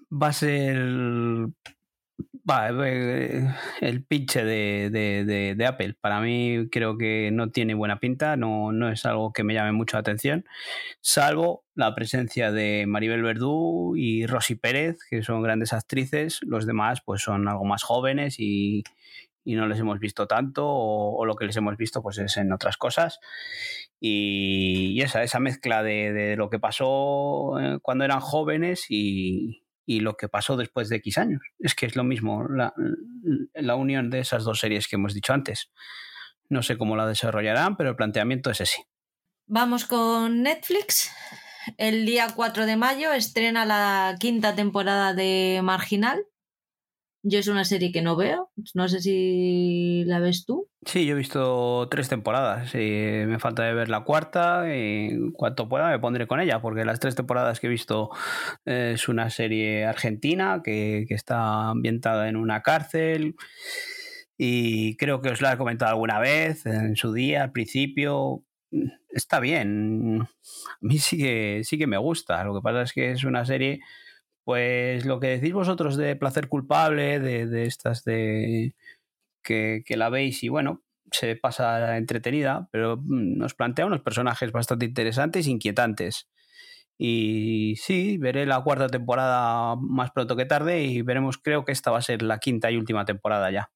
va 0.08 0.28
a 0.28 0.32
ser 0.32 0.76
eh, 2.84 3.48
el 3.80 4.04
pinche 4.04 4.44
de, 4.44 4.88
de, 5.56 5.66
Apple. 5.66 5.96
Para 6.00 6.20
mí 6.20 6.68
creo 6.70 6.96
que 6.96 7.30
no 7.32 7.50
tiene 7.50 7.74
buena 7.74 7.98
pinta, 7.98 8.36
no, 8.36 8.70
no 8.70 8.88
es 8.88 9.04
algo 9.04 9.32
que 9.32 9.42
me 9.42 9.54
llame 9.54 9.72
mucho 9.72 9.96
la 9.96 10.02
atención, 10.02 10.44
salvo 11.00 11.64
la 11.74 11.92
presencia 11.96 12.52
de 12.52 12.84
Maribel 12.86 13.24
Verdú 13.24 13.96
y 13.96 14.26
Rosy 14.26 14.54
Pérez, 14.54 14.98
que 15.10 15.24
son 15.24 15.42
grandes 15.42 15.72
actrices. 15.72 16.38
Los 16.42 16.66
demás 16.66 17.00
pues 17.04 17.22
son 17.22 17.48
algo 17.48 17.64
más 17.64 17.82
jóvenes 17.82 18.36
y, 18.38 18.84
y 19.44 19.54
no 19.54 19.66
les 19.66 19.78
hemos 19.78 19.98
visto 19.98 20.26
tanto 20.26 20.66
o, 20.66 21.24
lo 21.26 21.36
que 21.36 21.44
les 21.44 21.56
hemos 21.56 21.76
visto 21.76 22.02
pues 22.02 22.18
es 22.18 22.36
en 22.36 22.52
otras 22.52 22.76
cosas 22.76 23.20
y, 24.00 25.00
esa, 25.02 25.22
esa 25.22 25.40
mezcla 25.40 25.82
de, 25.82 26.34
lo 26.36 26.50
que 26.50 26.58
pasó 26.58 27.58
eh, 27.60 27.78
cuando 27.82 28.04
eran 28.04 28.20
jóvenes 28.20 28.86
y, 28.88 29.60
lo 29.86 30.16
que 30.16 30.28
pasó 30.28 30.56
después 30.56 30.88
de 30.88 30.96
X 30.96 31.18
años. 31.18 31.42
Es 31.58 31.74
que 31.74 31.84
es 31.84 31.94
lo 31.94 32.04
mismo, 32.04 32.48
la, 32.48 32.72
la, 33.52 33.76
unión 33.76 34.08
de 34.08 34.20
esas 34.20 34.44
dos 34.44 34.58
series 34.58 34.88
que 34.88 34.96
hemos 34.96 35.12
dicho 35.12 35.34
antes. 35.34 35.70
No 36.48 36.62
sé 36.62 36.78
cómo 36.78 36.96
la 36.96 37.06
desarrollarán, 37.06 37.76
pero 37.76 37.90
el 37.90 37.96
planteamiento 37.96 38.50
es 38.50 38.62
ese. 38.62 38.86
Vamos 39.46 39.84
con 39.84 40.42
Netflix. 40.42 41.10
El 41.76 42.06
día 42.06 42.28
4 42.34 42.66
de 42.66 42.76
mayo 42.76 43.12
estrena 43.12 43.64
la 43.64 44.16
quinta 44.18 44.54
temporada 44.54 45.12
de 45.12 45.60
Marginal. 45.62 46.26
Yo 47.26 47.38
es 47.38 47.48
una 47.48 47.64
serie 47.64 47.90
que 47.90 48.02
no 48.02 48.16
veo, 48.16 48.50
no 48.74 48.86
sé 48.86 49.00
si 49.00 50.04
la 50.04 50.20
ves 50.20 50.44
tú. 50.44 50.68
Sí, 50.84 51.06
yo 51.06 51.14
he 51.14 51.18
visto 51.18 51.88
tres 51.90 52.10
temporadas. 52.10 52.74
y 52.74 53.24
me 53.26 53.38
falta 53.38 53.62
ver 53.72 53.88
la 53.88 54.04
cuarta. 54.04 54.64
Y 54.76 55.32
cuanto 55.32 55.66
pueda 55.66 55.88
me 55.88 55.98
pondré 55.98 56.26
con 56.26 56.38
ella, 56.38 56.60
porque 56.60 56.84
las 56.84 57.00
tres 57.00 57.14
temporadas 57.14 57.60
que 57.60 57.68
he 57.68 57.70
visto 57.70 58.10
eh, 58.66 58.92
es 58.94 59.08
una 59.08 59.30
serie 59.30 59.86
argentina 59.86 60.60
que, 60.62 61.06
que 61.08 61.14
está 61.14 61.70
ambientada 61.70 62.28
en 62.28 62.36
una 62.36 62.60
cárcel. 62.60 63.36
Y 64.36 64.98
creo 64.98 65.22
que 65.22 65.30
os 65.30 65.40
la 65.40 65.54
he 65.54 65.56
comentado 65.56 65.92
alguna 65.92 66.18
vez 66.18 66.66
en 66.66 66.94
su 66.94 67.14
día, 67.14 67.42
al 67.42 67.52
principio. 67.52 68.44
Está 69.08 69.40
bien. 69.40 70.20
A 70.22 70.76
mí 70.82 70.98
sí 70.98 71.16
que, 71.16 71.62
sí 71.64 71.78
que 71.78 71.86
me 71.86 71.96
gusta. 71.96 72.44
Lo 72.44 72.54
que 72.54 72.60
pasa 72.60 72.82
es 72.82 72.92
que 72.92 73.12
es 73.12 73.24
una 73.24 73.46
serie 73.46 73.80
pues 74.44 75.06
lo 75.06 75.20
que 75.20 75.28
decís 75.28 75.52
vosotros 75.52 75.96
de 75.96 76.16
placer 76.16 76.48
culpable, 76.48 77.18
de, 77.18 77.64
estas 77.64 78.04
de 78.04 78.74
que, 79.42 79.82
la 79.88 80.10
veis 80.10 80.42
y 80.42 80.48
bueno, 80.48 80.82
se 81.10 81.36
pasa 81.36 81.96
entretenida, 81.96 82.68
pero 82.70 82.98
mm, 82.98 83.38
nos 83.38 83.54
plantea 83.54 83.86
unos 83.86 84.02
personajes 84.02 84.52
bastante 84.52 84.86
interesantes 84.86 85.46
e 85.46 85.50
inquietantes. 85.50 86.28
Y 86.96 87.74
sí, 87.78 88.18
veré 88.18 88.46
la 88.46 88.62
cuarta 88.62 88.88
temporada 88.88 89.76
más 89.76 90.10
pronto 90.12 90.36
que 90.36 90.46
tarde 90.46 90.84
y 90.84 91.02
veremos, 91.02 91.38
creo 91.38 91.64
que 91.64 91.72
esta 91.72 91.90
va 91.90 91.98
a 91.98 92.02
ser 92.02 92.22
la 92.22 92.38
quinta 92.38 92.70
y 92.70 92.76
última 92.76 93.04
temporada 93.04 93.50
ya. 93.50 93.72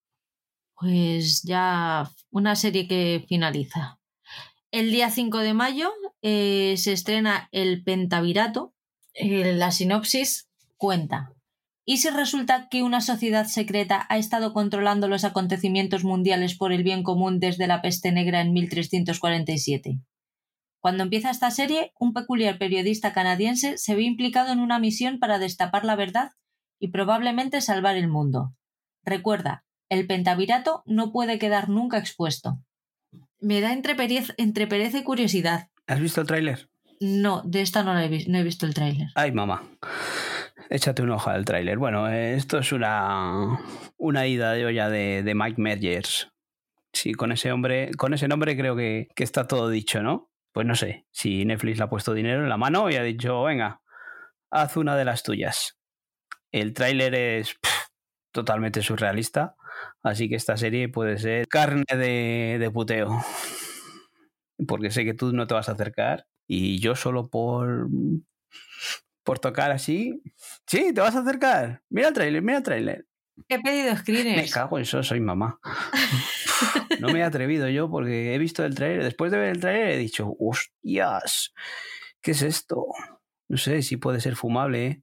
Pues 0.76 1.42
ya 1.42 2.08
una 2.30 2.54
serie 2.54 2.86
que 2.86 3.24
finaliza. 3.28 3.98
El 4.70 4.92
día 4.92 5.10
5 5.10 5.38
de 5.38 5.54
mayo 5.54 5.90
eh, 6.22 6.74
se 6.76 6.92
estrena 6.92 7.48
El 7.52 7.82
Pentavirato. 7.82 8.74
Eh, 9.14 9.52
la 9.54 9.72
sinopsis 9.72 10.47
cuenta. 10.78 11.32
¿Y 11.84 11.98
si 11.98 12.10
resulta 12.10 12.68
que 12.68 12.82
una 12.82 13.00
sociedad 13.00 13.46
secreta 13.46 14.06
ha 14.10 14.18
estado 14.18 14.52
controlando 14.52 15.08
los 15.08 15.24
acontecimientos 15.24 16.04
mundiales 16.04 16.54
por 16.54 16.72
el 16.72 16.82
bien 16.82 17.02
común 17.02 17.40
desde 17.40 17.66
la 17.66 17.80
peste 17.82 18.12
negra 18.12 18.40
en 18.42 18.52
1347? 18.52 19.98
Cuando 20.80 21.02
empieza 21.02 21.30
esta 21.30 21.50
serie, 21.50 21.92
un 21.98 22.12
peculiar 22.12 22.58
periodista 22.58 23.12
canadiense 23.12 23.78
se 23.78 23.94
ve 23.94 24.02
implicado 24.02 24.52
en 24.52 24.60
una 24.60 24.78
misión 24.78 25.18
para 25.18 25.38
destapar 25.38 25.84
la 25.84 25.96
verdad 25.96 26.32
y 26.78 26.88
probablemente 26.88 27.60
salvar 27.62 27.96
el 27.96 28.08
mundo. 28.08 28.54
Recuerda, 29.02 29.64
el 29.88 30.06
pentavirato 30.06 30.82
no 30.84 31.10
puede 31.10 31.38
quedar 31.38 31.70
nunca 31.70 31.96
expuesto. 31.96 32.60
Me 33.40 33.62
da 33.62 33.72
entre, 33.72 33.94
pereza 33.96 34.98
y 34.98 35.02
curiosidad. 35.04 35.68
¿Has 35.86 36.00
visto 36.00 36.20
el 36.20 36.26
tráiler? 36.26 36.68
No, 37.00 37.42
de 37.46 37.62
esta 37.62 37.82
no, 37.82 37.98
he, 37.98 38.26
no 38.28 38.38
he 38.38 38.42
visto 38.42 38.66
el 38.66 38.74
tráiler. 38.74 39.08
Ay, 39.14 39.32
mamá 39.32 39.62
échate 40.70 41.02
un 41.02 41.10
ojo 41.10 41.30
al 41.30 41.44
tráiler. 41.44 41.78
Bueno, 41.78 42.08
esto 42.08 42.58
es 42.58 42.72
una, 42.72 43.58
una 43.96 44.26
ida 44.26 44.52
de 44.52 44.66
olla 44.66 44.88
de, 44.88 45.22
de, 45.22 45.34
Mike 45.34 45.60
Mergers. 45.60 46.30
Sí, 46.92 47.12
con 47.14 47.32
ese 47.32 47.52
hombre, 47.52 47.90
con 47.96 48.14
ese 48.14 48.28
nombre 48.28 48.56
creo 48.56 48.76
que, 48.76 49.08
que, 49.14 49.24
está 49.24 49.46
todo 49.46 49.68
dicho, 49.68 50.02
¿no? 50.02 50.30
Pues 50.52 50.66
no 50.66 50.74
sé, 50.74 51.06
si 51.10 51.44
Netflix 51.44 51.78
le 51.78 51.84
ha 51.84 51.90
puesto 51.90 52.14
dinero 52.14 52.42
en 52.42 52.48
la 52.48 52.56
mano 52.56 52.90
y 52.90 52.96
ha 52.96 53.02
dicho, 53.02 53.42
venga, 53.44 53.82
haz 54.50 54.76
una 54.76 54.96
de 54.96 55.04
las 55.04 55.22
tuyas. 55.22 55.78
El 56.50 56.72
tráiler 56.72 57.14
es 57.14 57.56
totalmente 58.32 58.82
surrealista, 58.82 59.56
así 60.02 60.28
que 60.28 60.36
esta 60.36 60.56
serie 60.56 60.88
puede 60.88 61.18
ser 61.18 61.46
carne 61.48 61.84
de, 61.90 62.56
de 62.58 62.70
puteo. 62.70 63.22
Porque 64.66 64.90
sé 64.90 65.04
que 65.04 65.14
tú 65.14 65.32
no 65.32 65.46
te 65.46 65.54
vas 65.54 65.68
a 65.68 65.72
acercar 65.72 66.26
y 66.46 66.80
yo 66.80 66.96
solo 66.96 67.28
por 67.28 67.88
por 69.28 69.40
tocar 69.40 69.70
así. 69.70 70.22
Sí, 70.66 70.94
te 70.94 71.02
vas 71.02 71.14
a 71.14 71.18
acercar. 71.18 71.82
Mira 71.90 72.08
el 72.08 72.14
trailer, 72.14 72.40
mira 72.40 72.56
el 72.56 72.64
trailer. 72.64 73.06
He 73.46 73.60
pedido 73.60 73.94
screeners. 73.94 74.42
Me 74.42 74.48
cago 74.48 74.78
en 74.78 74.84
eso, 74.84 75.02
soy 75.02 75.20
mamá. 75.20 75.60
no 77.00 77.08
me 77.08 77.18
he 77.18 77.22
atrevido 77.22 77.68
yo 77.68 77.90
porque 77.90 78.34
he 78.34 78.38
visto 78.38 78.64
el 78.64 78.74
trailer. 78.74 79.04
Después 79.04 79.30
de 79.30 79.36
ver 79.36 79.50
el 79.50 79.60
trailer 79.60 79.90
he 79.90 79.98
dicho, 79.98 80.34
hostias, 80.38 81.52
¿qué 82.22 82.30
es 82.30 82.40
esto? 82.40 82.86
No 83.48 83.58
sé 83.58 83.82
si 83.82 83.98
puede 83.98 84.22
ser 84.22 84.34
fumable. 84.34 84.86
¿eh? 84.86 85.02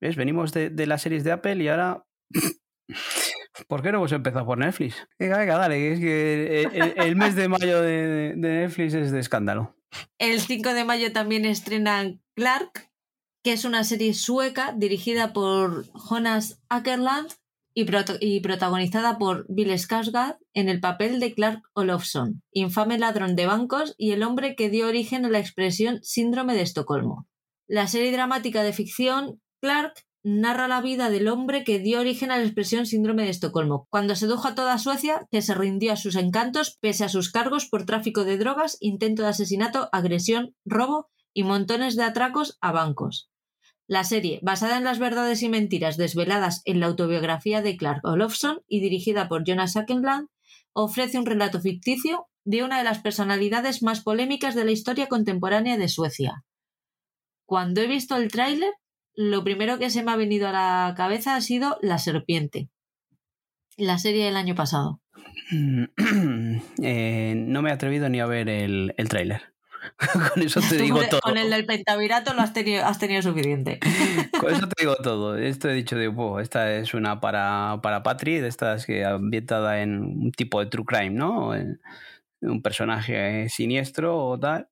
¿Ves? 0.00 0.16
Venimos 0.16 0.54
de, 0.54 0.86
las 0.86 1.02
series 1.02 1.22
de 1.22 1.32
Apple 1.32 1.62
y 1.62 1.68
ahora... 1.68 2.06
¿Por 3.68 3.82
qué 3.82 3.92
no 3.92 3.98
hemos 3.98 4.12
empezado 4.12 4.46
por 4.46 4.56
Netflix? 4.56 4.96
Venga, 5.18 5.36
venga, 5.36 5.58
dale, 5.58 5.92
es 5.92 6.00
que 6.00 6.62
el, 6.96 7.16
mes 7.16 7.34
de 7.34 7.48
mayo 7.48 7.82
de, 7.82 8.34
de, 8.34 8.34
Netflix 8.34 8.94
es 8.94 9.12
de 9.12 9.20
escándalo. 9.20 9.76
El 10.16 10.40
5 10.40 10.72
de 10.72 10.86
mayo 10.86 11.12
también 11.12 11.44
estrenan 11.44 12.22
Clark, 12.34 12.91
que 13.42 13.52
es 13.52 13.64
una 13.64 13.84
serie 13.84 14.14
sueca 14.14 14.74
dirigida 14.76 15.32
por 15.32 15.86
Jonas 15.92 16.60
Ackerland 16.68 17.32
y, 17.74 18.40
protagonizada 18.40 19.18
por 19.18 19.46
Bill 19.48 19.70
Skarsgård 19.70 20.38
en 20.52 20.68
el 20.68 20.80
papel 20.80 21.20
de 21.20 21.34
Clark 21.34 21.62
Olofsson, 21.72 22.42
infame 22.52 22.98
ladrón 22.98 23.34
de 23.34 23.46
bancos 23.46 23.94
y 23.96 24.12
el 24.12 24.22
hombre 24.22 24.54
que 24.54 24.70
dio 24.70 24.88
origen 24.88 25.24
a 25.24 25.30
la 25.30 25.38
expresión 25.38 26.00
síndrome 26.02 26.54
de 26.54 26.62
Estocolmo. 26.62 27.26
La 27.66 27.86
serie 27.86 28.12
dramática 28.12 28.62
de 28.62 28.72
ficción 28.72 29.40
Clark 29.60 29.94
narra 30.22 30.68
la 30.68 30.80
vida 30.80 31.10
del 31.10 31.28
hombre 31.28 31.64
que 31.64 31.78
dio 31.78 32.00
origen 32.00 32.30
a 32.30 32.36
la 32.36 32.44
expresión 32.44 32.86
síndrome 32.86 33.24
de 33.24 33.30
Estocolmo, 33.30 33.86
cuando 33.90 34.14
sedujo 34.14 34.48
a 34.48 34.54
toda 34.54 34.78
Suecia, 34.78 35.26
que 35.30 35.42
se 35.42 35.54
rindió 35.54 35.92
a 35.92 35.96
sus 35.96 36.14
encantos 36.14 36.76
pese 36.80 37.04
a 37.04 37.08
sus 37.08 37.30
cargos 37.30 37.66
por 37.66 37.86
tráfico 37.86 38.24
de 38.24 38.38
drogas, 38.38 38.76
intento 38.80 39.22
de 39.22 39.30
asesinato, 39.30 39.88
agresión, 39.92 40.54
robo 40.64 41.08
y 41.34 41.42
montones 41.42 41.96
de 41.96 42.04
atracos 42.04 42.58
a 42.60 42.72
bancos. 42.72 43.31
La 43.86 44.04
serie, 44.04 44.38
basada 44.42 44.78
en 44.78 44.84
las 44.84 44.98
verdades 44.98 45.42
y 45.42 45.48
mentiras 45.48 45.96
desveladas 45.96 46.62
en 46.64 46.80
la 46.80 46.86
autobiografía 46.86 47.62
de 47.62 47.76
Clark 47.76 48.04
Olofsson 48.04 48.62
y 48.68 48.80
dirigida 48.80 49.28
por 49.28 49.44
Jonas 49.44 49.76
Ackenland, 49.76 50.28
ofrece 50.72 51.18
un 51.18 51.26
relato 51.26 51.60
ficticio 51.60 52.28
de 52.44 52.62
una 52.62 52.78
de 52.78 52.84
las 52.84 53.00
personalidades 53.00 53.82
más 53.82 54.00
polémicas 54.00 54.54
de 54.54 54.64
la 54.64 54.70
historia 54.70 55.08
contemporánea 55.08 55.76
de 55.76 55.88
Suecia. 55.88 56.44
Cuando 57.44 57.80
he 57.80 57.86
visto 57.86 58.16
el 58.16 58.30
tráiler, 58.30 58.72
lo 59.14 59.44
primero 59.44 59.78
que 59.78 59.90
se 59.90 60.02
me 60.02 60.12
ha 60.12 60.16
venido 60.16 60.48
a 60.48 60.52
la 60.52 60.94
cabeza 60.96 61.36
ha 61.36 61.40
sido 61.40 61.76
La 61.82 61.98
Serpiente, 61.98 62.70
la 63.76 63.98
serie 63.98 64.24
del 64.24 64.36
año 64.36 64.54
pasado. 64.54 65.00
Eh, 66.82 67.34
no 67.36 67.62
me 67.62 67.70
he 67.70 67.72
atrevido 67.72 68.08
ni 68.08 68.18
a 68.20 68.26
ver 68.26 68.48
el 68.48 69.08
tráiler. 69.08 69.51
con 70.34 70.42
eso 70.42 70.60
te 70.60 70.76
digo 70.76 71.00
todo. 71.08 71.20
Con 71.20 71.36
el 71.36 71.50
del 71.50 71.66
pentavirato 71.66 72.34
lo 72.34 72.42
has 72.42 72.52
tenido, 72.52 72.84
has 72.84 72.98
tenido 72.98 73.22
suficiente. 73.22 73.78
con 74.40 74.52
eso 74.52 74.68
te 74.68 74.82
digo 74.82 74.96
todo. 74.96 75.36
Esto 75.36 75.68
he 75.68 75.74
dicho 75.74 75.96
de, 75.96 76.08
wow, 76.08 76.38
esta 76.38 76.72
es 76.74 76.94
una 76.94 77.20
para, 77.20 77.80
para 77.82 78.02
Patri, 78.02 78.38
de 78.38 78.48
estas 78.48 78.86
que 78.86 79.04
ambientada 79.04 79.82
en 79.82 80.02
un 80.02 80.32
tipo 80.32 80.60
de 80.60 80.66
true 80.66 80.84
crime, 80.84 81.10
¿no? 81.10 81.52
un 82.40 82.60
personaje 82.60 83.48
siniestro 83.48 84.16
o 84.16 84.38
tal. 84.38 84.68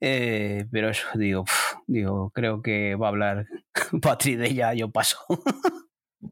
Eh, 0.00 0.66
pero 0.70 0.90
eso, 0.90 1.06
digo, 1.14 1.44
digo, 1.86 2.30
creo 2.30 2.62
que 2.62 2.94
va 2.94 3.06
a 3.06 3.10
hablar 3.10 3.46
Patri 4.02 4.36
de 4.36 4.48
ella, 4.48 4.74
yo 4.74 4.90
paso. 4.90 5.18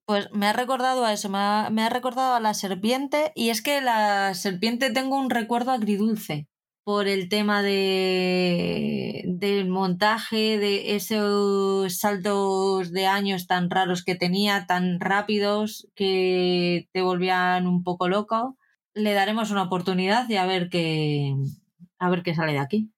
Pues 0.07 0.29
me 0.33 0.47
ha 0.47 0.53
recordado 0.53 1.05
a 1.05 1.13
eso, 1.13 1.29
me 1.29 1.39
ha, 1.39 1.69
me 1.71 1.83
ha, 1.83 1.89
recordado 1.89 2.35
a 2.35 2.41
la 2.41 2.55
serpiente 2.55 3.33
y 3.35 3.51
es 3.51 3.63
que 3.63 3.81
la 3.81 4.35
serpiente 4.35 4.91
tengo 4.91 5.17
un 5.17 5.31
recuerdo 5.31 5.71
agridulce 5.71 6.49
por 6.85 7.09
el 7.09 7.31
tema 7.31 7.63
de, 7.63 9.23
del 9.27 9.69
montaje, 9.69 10.59
de 10.59 10.95
esos 10.95 11.99
saltos 11.99 12.93
de 12.93 13.07
años 13.07 13.47
tan 13.47 13.71
raros 13.71 14.05
que 14.05 14.15
tenía, 14.15 14.67
tan 14.67 15.01
rápidos, 15.01 15.89
que 15.95 16.89
te 16.93 17.01
volvían 17.01 17.67
un 17.67 17.83
poco 17.83 18.09
loco. 18.09 18.59
Le 18.93 19.15
daremos 19.15 19.51
una 19.51 19.63
oportunidad 19.63 20.29
y 20.29 20.37
a 20.37 20.47
ver 20.47 20.69
qué, 20.69 21.35
a 21.99 22.11
ver 22.11 22.23
qué 22.23 22.35
sale 22.35 22.53
de 22.53 22.59
aquí. 22.59 22.91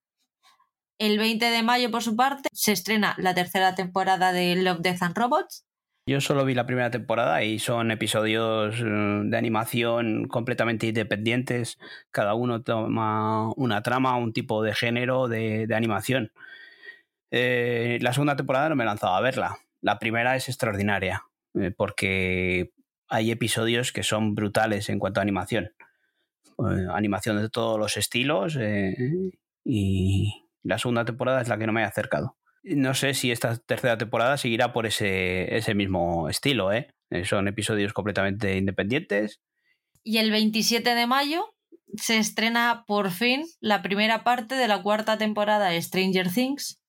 El 0.99 1.19
20 1.19 1.45
de 1.45 1.63
mayo, 1.63 1.91
por 1.91 2.03
su 2.03 2.17
parte, 2.17 2.49
se 2.53 2.73
estrena 2.73 3.15
la 3.19 3.35
tercera 3.35 3.75
temporada 3.75 4.33
de 4.33 4.57
Love, 4.57 4.81
Death 4.81 5.03
and 5.03 5.17
Robots. 5.17 5.66
Yo 6.09 6.21
solo 6.21 6.45
vi 6.45 6.55
la 6.55 6.67
primera 6.67 6.89
temporada 6.93 7.43
y 7.43 7.59
son 7.59 7.91
episodios 7.91 8.81
eh, 8.81 8.85
de 8.85 9.37
animación 9.37 10.29
completamente 10.29 10.87
independientes. 10.87 11.81
Cada 12.13 12.35
uno 12.35 12.63
toma 12.63 13.53
una 13.57 13.83
trama, 13.83 14.17
un 14.17 14.33
tipo 14.33 14.63
de 14.63 14.73
género 14.73 15.27
de, 15.27 15.67
animación. 15.75 16.31
Eh, 17.33 17.99
la 18.03 18.13
segunda 18.13 18.37
temporada 18.37 18.69
no 18.69 18.77
me 18.77 18.85
he 18.85 18.87
lanzado 18.87 19.15
a 19.15 19.21
verla. 19.21 19.59
La 19.81 19.99
primera 19.99 20.37
es 20.37 20.49
extraordinaria 20.49 21.25
eh, 21.55 21.73
porque 21.77 22.71
hay 23.09 23.33
episodios 23.33 23.91
que 23.91 24.05
son 24.05 24.37
brutales 24.37 24.89
en 24.89 25.01
cuanto 25.01 25.19
a 25.19 25.23
animación. 25.23 25.73
animación 26.95 27.43
de 27.43 27.51
todos 27.51 27.81
los 27.81 27.97
estilos 27.97 28.57
y 29.65 30.47
la 30.63 30.79
segunda 30.79 31.05
temporada 31.05 31.43
es 31.43 31.49
la 31.49 31.59
que 31.59 31.67
no 31.67 31.73
me 31.73 31.81
he 31.83 31.85
acercado. 31.85 32.37
No 32.69 32.95
sé 32.95 33.15
si 33.15 33.31
esta 33.31 33.57
tercera 33.57 33.97
temporada 33.97 34.37
seguirá 34.37 34.73
por 34.73 34.87
ese, 34.87 35.57
ese 35.57 35.75
mismo 35.77 36.29
estilo, 36.29 36.73
¿eh? 36.73 36.89
¿eh? 37.11 37.25
Son 37.25 37.47
episodios 37.47 37.93
completamente 37.93 38.57
independientes. 38.57 39.41
Y 40.03 40.19
el 40.19 40.33
27 40.33 40.97
de 40.97 41.07
mayo 41.07 41.55
se 41.95 42.19
estrena 42.19 42.85
por 42.89 43.13
fin 43.13 43.45
la 43.61 43.83
primera 43.83 44.25
parte 44.25 44.57
de 44.57 44.67
la 44.67 44.83
cuarta 44.83 45.17
temporada 45.17 45.69
de 45.69 45.81
Stranger 45.81 46.33
Things. 46.33 46.81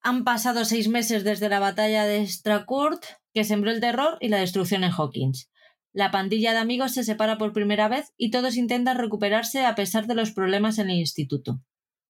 Han 0.00 0.24
pasado 0.24 0.64
seis 0.64 0.88
meses 0.88 1.22
desde 1.22 1.50
la 1.50 1.60
batalla 1.60 2.06
de 2.06 2.26
Stracourt, 2.26 3.04
que 3.34 3.44
sembró 3.44 3.70
el 3.70 3.80
terror 3.80 4.16
y 4.20 4.28
la 4.28 4.38
destrucción 4.38 4.84
en 4.84 4.92
Hawkins. 4.92 5.50
La 5.92 6.10
pandilla 6.10 6.52
de 6.52 6.58
amigos 6.58 6.94
se 6.94 7.04
separa 7.04 7.36
por 7.36 7.52
primera 7.52 7.88
vez 7.88 8.14
y 8.16 8.30
todos 8.30 8.56
intentan 8.56 8.96
recuperarse 8.96 9.66
a 9.66 9.74
pesar 9.74 10.06
de 10.06 10.14
los 10.14 10.32
problemas 10.32 10.78
en 10.78 10.88
el 10.88 10.96
instituto. 10.96 11.60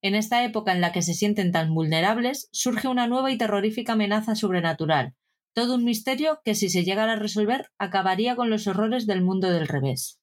En 0.03 0.15
esta 0.15 0.45
época 0.45 0.73
en 0.73 0.81
la 0.81 0.93
que 0.93 1.03
se 1.03 1.15
sienten 1.15 1.53
tan 1.53 1.75
vulnerables, 1.75 2.49
surge 2.53 2.89
una 2.89 3.07
nueva 3.07 3.31
y 3.31 3.39
terrorífica 3.39 3.95
amenaza 3.95 4.35
sobrenatural, 4.35 5.15
todo 5.55 5.77
un 5.77 5.85
misterio 5.85 6.41
que 6.45 6.55
si 6.55 6.69
se 6.69 6.85
llegara 6.85 7.13
a 7.13 7.17
resolver 7.17 7.71
acabaría 7.79 8.37
con 8.37 8.51
los 8.51 8.67
horrores 8.67 9.07
del 9.07 9.23
mundo 9.23 9.51
del 9.51 9.67
revés. 9.67 10.21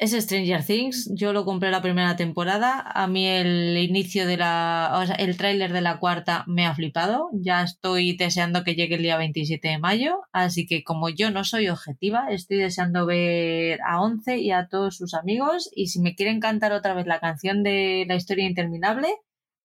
Es 0.00 0.12
Stranger 0.12 0.64
Things, 0.64 1.10
yo 1.14 1.34
lo 1.34 1.44
compré 1.44 1.70
la 1.70 1.82
primera 1.82 2.16
temporada, 2.16 2.80
a 2.80 3.06
mí 3.06 3.26
el 3.26 3.76
inicio 3.76 4.26
de 4.26 4.38
la, 4.38 4.92
o 4.94 5.04
sea, 5.04 5.14
el 5.16 5.36
tráiler 5.36 5.74
de 5.74 5.82
la 5.82 5.98
cuarta 5.98 6.42
me 6.46 6.64
ha 6.64 6.74
flipado, 6.74 7.28
ya 7.34 7.62
estoy 7.62 8.16
deseando 8.16 8.64
que 8.64 8.74
llegue 8.74 8.94
el 8.94 9.02
día 9.02 9.18
27 9.18 9.68
de 9.68 9.78
mayo, 9.78 10.22
así 10.32 10.66
que 10.66 10.84
como 10.84 11.10
yo 11.10 11.30
no 11.30 11.44
soy 11.44 11.68
objetiva, 11.68 12.28
estoy 12.30 12.56
deseando 12.56 13.04
ver 13.04 13.78
a 13.86 14.00
Once 14.00 14.38
y 14.38 14.52
a 14.52 14.68
todos 14.68 14.96
sus 14.96 15.12
amigos. 15.12 15.68
Y 15.74 15.88
si 15.88 16.00
me 16.00 16.14
quieren 16.14 16.40
cantar 16.40 16.72
otra 16.72 16.94
vez 16.94 17.06
la 17.06 17.20
canción 17.20 17.62
de 17.62 18.06
la 18.08 18.14
historia 18.14 18.46
interminable, 18.46 19.08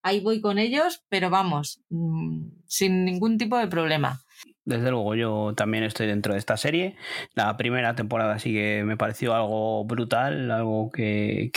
ahí 0.04 0.20
voy 0.20 0.42
con 0.42 0.58
ellos, 0.58 1.02
pero 1.08 1.30
vamos, 1.30 1.80
mm, 1.88 2.50
sin 2.68 3.06
ningún 3.06 3.38
tipo 3.38 3.58
de 3.58 3.68
problema. 3.68 4.25
Desde 4.66 4.90
luego, 4.90 5.14
yo 5.14 5.54
también 5.56 5.84
estoy 5.84 6.08
dentro 6.08 6.34
de 6.34 6.40
esta 6.40 6.58
serie. 6.58 6.96
La 7.36 7.56
primera 7.56 7.96
temporada 7.96 8.40
sí 8.40 8.52
que 8.52 8.84
me 8.84 8.98
pareció 8.98 9.36
algo 9.36 9.86
brutal, 9.86 10.50
algo 10.50 10.90
que, 10.92 11.52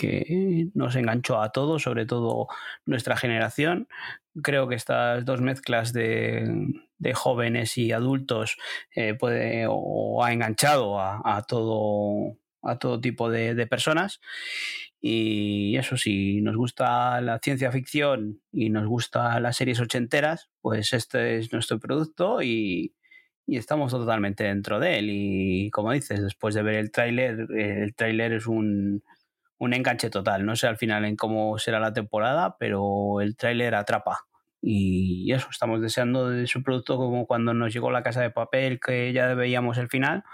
nos 0.74 0.94
enganchó 0.94 1.40
a 1.40 1.50
todos, 1.50 1.82
sobre 1.82 2.04
todo 2.04 2.48
nuestra 2.84 3.16
generación. 3.16 3.88
Creo 4.42 4.68
que 4.68 4.74
estas 4.74 5.24
dos 5.24 5.40
mezclas 5.40 5.94
de, 5.94 6.74
jóvenes 7.14 7.78
y 7.78 7.92
adultos 7.92 8.58
eh, 8.94 9.14
puede, 9.14 9.64
o 9.68 10.22
ha 10.22 10.32
enganchado 10.34 11.00
a, 11.00 11.44
todo, 11.48 12.36
a 12.62 12.78
todo 12.78 13.00
tipo 13.00 13.30
de, 13.30 13.54
de 13.54 13.66
personas. 13.66 14.20
Y 15.00 15.76
eso, 15.78 15.96
si 15.96 16.42
nos 16.42 16.56
gusta 16.56 17.20
la 17.22 17.38
ciencia 17.38 17.72
ficción 17.72 18.42
y 18.52 18.68
nos 18.68 18.86
gusta 18.86 19.40
las 19.40 19.56
series 19.56 19.80
ochenteras, 19.80 20.50
pues 20.60 20.92
este 20.92 21.38
es 21.38 21.52
nuestro 21.52 21.78
producto 21.78 22.42
y, 22.42 22.92
y 23.48 23.56
estamos 23.56 23.90
totalmente 23.90 24.44
dentro 24.44 24.78
de 24.78 24.98
él. 24.98 25.08
Y 25.10 25.70
como 25.70 25.92
dices, 25.92 26.22
después 26.22 26.54
de 26.54 26.62
ver 26.62 26.74
el 26.74 26.92
tráiler, 26.92 27.46
el 27.50 27.94
tráiler 27.94 28.34
es 28.34 28.46
un, 28.46 29.02
un 29.56 29.72
enganche 29.72 30.10
total. 30.10 30.44
No 30.44 30.54
sé 30.54 30.66
al 30.66 30.76
final 30.76 31.06
en 31.06 31.16
cómo 31.16 31.58
será 31.58 31.80
la 31.80 31.94
temporada, 31.94 32.56
pero 32.58 33.22
el 33.22 33.36
tráiler 33.36 33.74
atrapa. 33.74 34.26
Y 34.60 35.32
eso, 35.32 35.48
estamos 35.50 35.80
deseando 35.80 36.28
de 36.28 36.46
su 36.46 36.62
producto 36.62 36.98
como 36.98 37.26
cuando 37.26 37.54
nos 37.54 37.72
llegó 37.72 37.90
la 37.90 38.02
casa 38.02 38.20
de 38.20 38.30
papel, 38.30 38.80
que 38.80 39.14
ya 39.14 39.32
veíamos 39.32 39.78
el 39.78 39.88
final, 39.88 40.24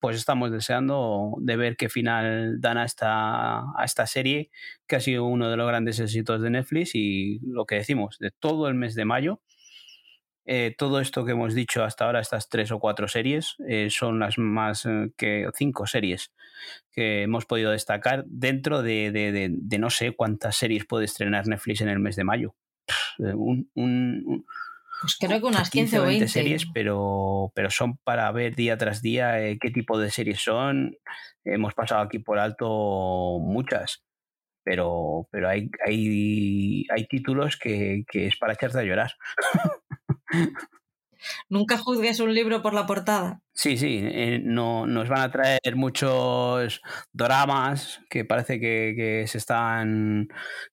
pues 0.00 0.16
estamos 0.16 0.50
deseando 0.50 1.34
de 1.38 1.56
ver 1.56 1.76
qué 1.76 1.88
final 1.88 2.60
dan 2.60 2.78
a 2.78 2.84
esta, 2.86 3.58
a 3.58 3.84
esta 3.84 4.06
serie, 4.08 4.50
que 4.88 4.96
ha 4.96 5.00
sido 5.00 5.26
uno 5.26 5.48
de 5.48 5.56
los 5.56 5.68
grandes 5.68 6.00
éxitos 6.00 6.42
de 6.42 6.50
Netflix 6.50 6.94
y 6.94 7.38
lo 7.44 7.66
que 7.66 7.76
decimos, 7.76 8.18
de 8.18 8.32
todo 8.32 8.66
el 8.66 8.74
mes 8.74 8.96
de 8.96 9.04
mayo, 9.04 9.40
eh, 10.46 10.74
todo 10.76 11.00
esto 11.00 11.24
que 11.24 11.32
hemos 11.32 11.54
dicho 11.54 11.84
hasta 11.84 12.04
ahora, 12.04 12.20
estas 12.20 12.48
tres 12.48 12.70
o 12.70 12.78
cuatro 12.78 13.08
series, 13.08 13.56
eh, 13.66 13.88
son 13.90 14.18
las 14.18 14.36
más 14.38 14.84
eh, 14.84 15.10
que 15.16 15.48
cinco 15.54 15.86
series 15.86 16.32
que 16.92 17.22
hemos 17.22 17.46
podido 17.46 17.70
destacar 17.70 18.24
dentro 18.26 18.82
de, 18.82 19.10
de, 19.10 19.78
no 19.78 19.90
sé 19.90 20.12
cuántas 20.12 20.56
series 20.56 20.84
puede 20.84 21.06
estrenar 21.06 21.46
Netflix 21.46 21.80
en 21.80 21.88
el 21.88 21.98
mes 21.98 22.16
de 22.16 22.24
mayo. 22.24 22.54
Un, 23.18 24.44
pues 25.00 25.16
creo 25.18 25.40
que 25.40 25.46
unas 25.46 25.70
15 25.70 25.98
o 25.98 26.04
20 26.04 26.28
series, 26.28 26.66
pero, 26.72 27.52
pero 27.54 27.70
son 27.70 27.98
para 27.98 28.30
ver 28.32 28.54
día 28.54 28.78
tras 28.78 29.02
día 29.02 29.36
qué 29.60 29.70
tipo 29.70 29.98
de 29.98 30.10
series 30.10 30.42
son. 30.42 30.96
Hemos 31.44 31.74
pasado 31.74 32.02
aquí 32.02 32.18
por 32.18 32.38
alto 32.38 33.38
muchas, 33.40 34.04
pero, 34.64 35.28
pero 35.30 35.48
hay, 35.48 35.70
hay, 35.86 36.86
hay 36.88 37.06
títulos 37.06 37.56
que, 37.56 38.04
que 38.10 38.26
es 38.26 38.36
para 38.36 38.54
echarte 38.54 38.78
a 38.78 38.82
llorar. 38.82 39.12
Nunca 41.48 41.78
juzgues 41.78 42.20
un 42.20 42.34
libro 42.34 42.62
por 42.62 42.74
la 42.74 42.86
portada. 42.86 43.40
Sí, 43.52 43.76
sí, 43.76 44.00
eh, 44.02 44.40
no, 44.42 44.86
nos 44.86 45.08
van 45.08 45.20
a 45.20 45.30
traer 45.30 45.76
muchos 45.76 46.82
dramas 47.12 48.00
que 48.10 48.24
parece 48.24 48.60
que, 48.60 49.24
se 49.26 49.38
están 49.38 50.28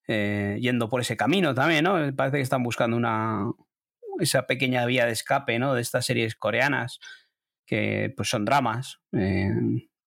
eh, 0.07 0.57
yendo 0.59 0.89
por 0.89 1.01
ese 1.01 1.17
camino 1.17 1.53
también, 1.53 1.83
¿no? 1.83 2.15
Parece 2.15 2.37
que 2.37 2.43
están 2.43 2.63
buscando 2.63 2.97
una 2.97 3.45
esa 4.19 4.45
pequeña 4.45 4.85
vía 4.85 5.05
de 5.05 5.13
escape, 5.13 5.57
¿no? 5.57 5.73
De 5.73 5.81
estas 5.81 6.05
series 6.05 6.35
coreanas 6.35 6.99
que 7.65 8.13
pues 8.15 8.29
son 8.29 8.45
dramas. 8.45 8.99
Eh, 9.13 9.49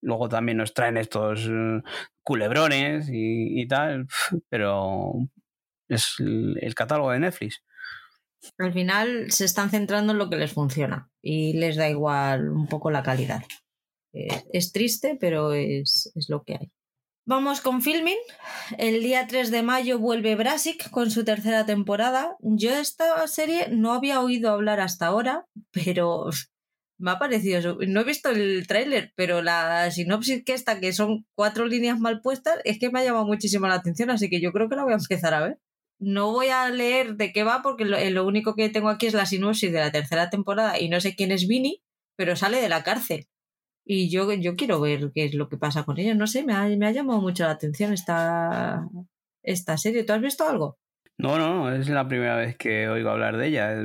luego 0.03 0.29
también 0.29 0.59
nos 0.59 0.75
traen 0.75 0.99
estos 0.99 1.49
culebrones 2.23 3.09
y 3.11 3.67
tal, 3.67 4.07
pero 4.49 5.15
es 5.89 6.17
el 6.19 6.75
catálogo 6.75 7.11
de 7.13 7.21
Netflix. 7.21 7.64
Al 8.59 8.73
final 8.73 9.31
se 9.31 9.45
están 9.45 9.71
centrando 9.71 10.13
en 10.13 10.19
lo 10.19 10.31
que 10.31 10.37
les 10.37 10.53
funciona 10.53 11.11
y 11.23 11.55
les 11.55 11.77
da 11.77 11.89
igual 11.89 12.51
un 12.51 12.67
poco 12.67 12.91
la 12.91 13.03
calidad. 13.03 13.43
Eh, 14.13 14.29
es 14.53 14.73
triste, 14.73 15.17
pero 15.21 15.53
es, 15.53 16.13
lo 16.29 16.43
que 16.43 16.55
hay. 16.55 16.73
Vamos 17.27 17.61
con 17.61 17.83
filming. 17.83 18.19
El 18.79 19.03
día 19.03 19.27
3 19.27 19.51
de 19.51 19.63
mayo 19.63 19.99
vuelve 19.99 20.37
Brasic 20.37 20.91
con 20.91 21.11
su 21.11 21.25
tercera 21.25 21.67
temporada. 21.67 22.37
Yo 22.41 22.71
esta 22.71 23.27
serie 23.27 23.69
no 23.71 23.93
había 23.93 24.21
oído 24.21 24.51
hablar 24.51 24.81
hasta 24.81 25.07
ahora, 25.07 25.47
pero 25.73 26.29
me 26.99 27.11
ha 27.11 27.19
parecido. 27.19 27.79
No 27.89 28.01
he 28.01 28.05
visto 28.05 28.31
el 28.31 28.67
tráiler, 28.67 29.13
pero 29.17 29.43
la 29.43 29.91
sinopsis 29.91 30.45
que 30.45 30.53
está, 30.53 30.81
que 30.81 30.93
son 30.93 31.27
cuatro 31.35 31.67
líneas 31.67 31.99
mal 31.99 32.21
puestas, 32.21 32.59
es 32.65 32.79
que 32.79 32.91
me 32.91 33.01
ha 33.01 33.05
llamado 33.05 33.27
muchísimo 33.27 33.67
la 33.67 33.75
atención, 33.75 34.11
así 34.11 34.29
que 34.29 34.41
yo 34.41 34.53
creo 34.53 34.69
que 34.69 34.77
la 34.77 34.85
voy 34.85 34.93
a 34.93 34.97
empezar 34.97 35.35
a 35.35 35.41
ver 35.41 35.59
no 35.99 36.33
voy 36.33 36.49
a 36.49 36.69
leer 36.71 37.17
de 37.17 37.33
qué 37.33 37.45
va 37.45 37.63
porque 37.63 37.85
lo, 37.85 37.99
lo, 38.11 38.27
único 38.27 38.55
que 38.55 38.69
tengo 38.69 38.89
aquí 38.89 39.07
es 39.07 39.15
la 39.15 39.27
sinopsis 39.27 39.73
de 39.73 39.81
la 39.81 39.93
tercera 39.93 40.31
temporada 40.31 40.79
y 40.81 40.89
no 40.89 41.01
sé 41.01 41.15
quién 41.15 41.33
es 41.33 41.47
Vini, 41.47 41.83
pero 42.17 42.37
sale 42.37 42.61
de 42.61 42.69
la 42.69 42.83
cárcel. 42.83 43.27
Y 43.87 44.11
yo, 44.11 44.33
yo 44.33 44.57
quiero 44.57 44.81
ver 44.81 45.13
qué 45.15 45.27
es 45.27 45.35
lo 45.35 45.49
que 45.49 45.59
pasa 45.59 45.85
con 45.85 45.99
ella. 45.99 46.15
No 46.15 46.27
sé, 46.27 46.43
me 46.43 46.55
ha, 46.55 46.67
me 46.69 46.87
ha 46.87 46.93
llamado 46.93 47.21
mucho 47.21 47.45
la 47.45 47.51
atención 47.51 47.93
esta, 47.93 48.89
esta 49.43 49.77
serie. 49.77 50.05
¿Tú 50.05 50.15
has 50.15 50.23
visto 50.23 50.49
algo? 50.49 50.79
No, 51.19 51.39
no, 51.39 51.71
es 51.73 51.89
la 51.89 52.09
primera 52.09 52.37
vez 52.37 52.57
que 52.57 52.89
oigo 52.89 53.11
hablar 53.11 53.37
de 53.37 53.49
ella. 53.49 53.83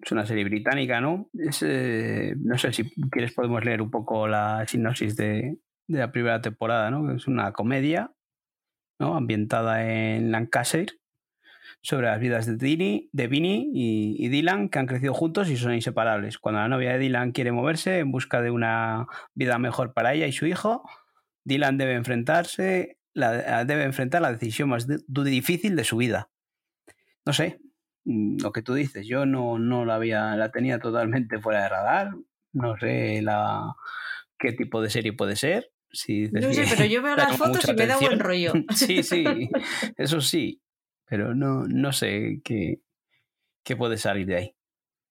Es 0.00 0.12
una 0.12 0.26
serie 0.26 0.44
británica, 0.44 1.00
¿no? 1.00 1.30
Es, 1.34 1.62
eh, 1.62 2.34
no 2.36 2.58
sé 2.58 2.72
si 2.72 2.90
quieres 3.10 3.32
podemos 3.32 3.64
leer 3.64 3.80
un 3.80 3.90
poco 3.90 4.26
la 4.26 4.64
sinopsis 4.66 5.16
de, 5.16 5.58
de 5.86 5.98
la 5.98 6.10
primera 6.10 6.40
temporada, 6.40 6.90
¿no? 6.90 7.14
Es 7.14 7.28
una 7.28 7.52
comedia, 7.52 8.12
¿no? 9.00 9.14
Ambientada 9.14 9.88
en 9.88 10.32
Lancashire 10.32 10.98
sobre 11.82 12.08
las 12.08 12.20
vidas 12.20 12.46
de 12.46 12.56
Dini, 12.56 13.08
de 13.12 13.28
Vinny 13.28 13.70
y, 13.72 14.28
Dylan, 14.28 14.68
que 14.68 14.78
han 14.78 14.86
crecido 14.86 15.14
juntos 15.14 15.48
y 15.48 15.56
son 15.56 15.74
inseparables. 15.74 16.38
Cuando 16.38 16.60
la 16.60 16.68
novia 16.68 16.92
de 16.92 16.98
Dylan 16.98 17.32
quiere 17.32 17.52
moverse 17.52 17.98
en 17.98 18.10
busca 18.10 18.42
de 18.42 18.50
una 18.50 19.06
vida 19.34 19.58
mejor 19.58 19.92
para 19.92 20.14
ella 20.14 20.26
y 20.26 20.32
su 20.32 20.46
hijo, 20.46 20.82
Dylan 21.44 21.78
debe 21.78 21.94
enfrentarse, 21.94 22.98
la, 23.14 23.64
debe 23.64 23.84
enfrentar 23.84 24.22
la 24.22 24.32
decisión 24.32 24.70
más 24.70 24.86
difícil 25.08 25.76
de 25.76 25.84
su 25.84 25.96
vida. 25.98 26.30
No 27.24 27.32
sé, 27.32 27.60
mm, 28.04 28.38
lo 28.42 28.52
que 28.52 28.62
tú 28.62 28.74
dices, 28.74 29.06
yo 29.06 29.24
no, 29.24 29.58
no 29.58 29.84
la 29.84 29.94
había, 29.94 30.36
la 30.36 30.50
tenía 30.50 30.78
totalmente 30.78 31.38
fuera 31.40 31.62
de 31.62 31.68
radar. 31.68 32.10
No 32.52 32.76
sé 32.78 33.22
la 33.22 33.74
qué 34.38 34.52
tipo 34.52 34.82
de 34.82 34.90
serie 34.90 35.12
puede 35.12 35.36
ser. 35.36 35.70
Si 35.90 36.28
no 36.28 36.52
sé, 36.52 36.64
pero 36.68 36.84
yo 36.84 37.00
veo 37.02 37.16
las 37.16 37.36
fotos 37.36 37.66
y 37.68 37.72
me 37.72 37.86
da 37.86 37.98
buen 37.98 38.18
rollo. 38.18 38.52
Sí, 38.74 39.02
sí, 39.02 39.24
eso 39.96 40.20
sí 40.20 40.60
pero 41.08 41.34
no, 41.34 41.66
no 41.66 41.92
sé 41.92 42.40
qué, 42.44 42.80
qué 43.64 43.76
puede 43.76 43.96
salir 43.96 44.26
de 44.26 44.36
ahí. 44.36 44.54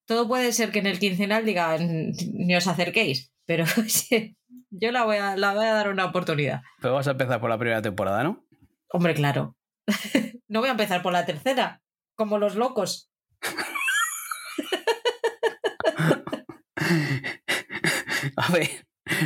todo 0.05 0.27
puede 0.27 0.51
ser 0.53 0.71
que 0.71 0.79
en 0.79 0.87
el 0.87 0.99
quincenal 0.99 1.45
digan 1.45 2.11
ni 2.33 2.55
os 2.55 2.67
acerquéis, 2.67 3.33
pero 3.45 3.65
yo 4.69 4.91
la 4.91 5.05
voy, 5.05 5.17
a, 5.17 5.35
la 5.35 5.53
voy 5.53 5.65
a 5.65 5.73
dar 5.73 5.89
una 5.89 6.05
oportunidad. 6.05 6.61
Pero 6.81 6.93
vas 6.93 7.07
a 7.07 7.11
empezar 7.11 7.39
por 7.39 7.49
la 7.49 7.57
primera 7.57 7.81
temporada, 7.81 8.23
¿no? 8.23 8.45
Hombre, 8.89 9.13
claro. 9.13 9.55
no 10.47 10.59
voy 10.59 10.69
a 10.69 10.73
empezar 10.73 11.01
por 11.01 11.13
la 11.13 11.25
tercera, 11.25 11.81
como 12.15 12.37
los 12.37 12.55
locos. 12.55 13.09
a 18.35 18.51
ver, 18.51 18.69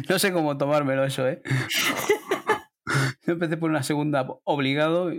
no 0.10 0.20
sé 0.20 0.32
cómo 0.32 0.58
tomármelo 0.58 1.04
eso, 1.04 1.28
¿eh? 1.28 1.42
Yo 3.26 3.34
empecé 3.34 3.58
por 3.58 3.70
una 3.70 3.84
segunda 3.84 4.28
obligado, 4.44 5.12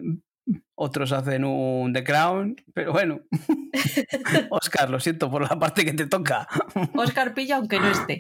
otros 0.74 1.12
hacen 1.12 1.44
un 1.44 1.92
The 1.92 2.04
Crown, 2.04 2.56
pero 2.74 2.92
bueno. 2.92 3.20
Oscar, 4.50 4.90
lo 4.90 5.00
siento 5.00 5.30
por 5.30 5.42
la 5.42 5.58
parte 5.58 5.84
que 5.84 5.92
te 5.92 6.06
toca. 6.06 6.48
Oscar 6.94 7.34
pilla 7.34 7.56
aunque 7.56 7.78
no 7.78 7.88
esté. 7.88 8.18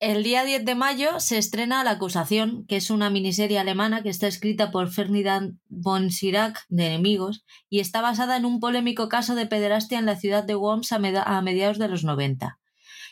El 0.00 0.22
día 0.22 0.44
10 0.44 0.64
de 0.64 0.74
mayo 0.74 1.20
se 1.20 1.38
estrena 1.38 1.84
La 1.84 1.92
acusación, 1.92 2.66
que 2.66 2.76
es 2.76 2.90
una 2.90 3.08
miniserie 3.08 3.58
alemana 3.58 4.02
que 4.02 4.10
está 4.10 4.26
escrita 4.26 4.70
por 4.70 4.90
Ferdinand 4.90 5.58
von 5.68 6.10
Schirach 6.10 6.58
de 6.68 6.86
Enemigos 6.86 7.44
y 7.70 7.80
está 7.80 8.02
basada 8.02 8.36
en 8.36 8.44
un 8.44 8.60
polémico 8.60 9.08
caso 9.08 9.34
de 9.34 9.46
pederastia 9.46 9.98
en 9.98 10.06
la 10.06 10.16
ciudad 10.16 10.44
de 10.44 10.56
Worms 10.56 10.92
a, 10.92 10.96
a 10.96 11.42
mediados 11.42 11.78
de 11.78 11.88
los 11.88 12.04
90. 12.04 12.58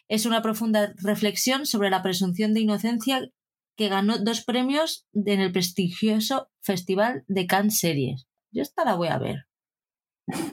Es 0.08 0.26
una 0.26 0.42
profunda 0.42 0.92
reflexión 0.98 1.64
sobre 1.64 1.88
la 1.88 2.02
presunción 2.02 2.52
de 2.52 2.60
inocencia 2.60 3.22
que 3.76 3.88
ganó 3.88 4.18
dos 4.18 4.44
premios 4.44 5.06
en 5.14 5.40
el 5.40 5.52
prestigioso 5.52 6.50
Festival 6.60 7.24
de 7.28 7.46
Cannes 7.46 7.78
Series. 7.78 8.26
Yo 8.50 8.62
esta 8.62 8.84
la 8.84 8.94
voy 8.94 9.08
a 9.08 9.18
ver. 9.18 9.46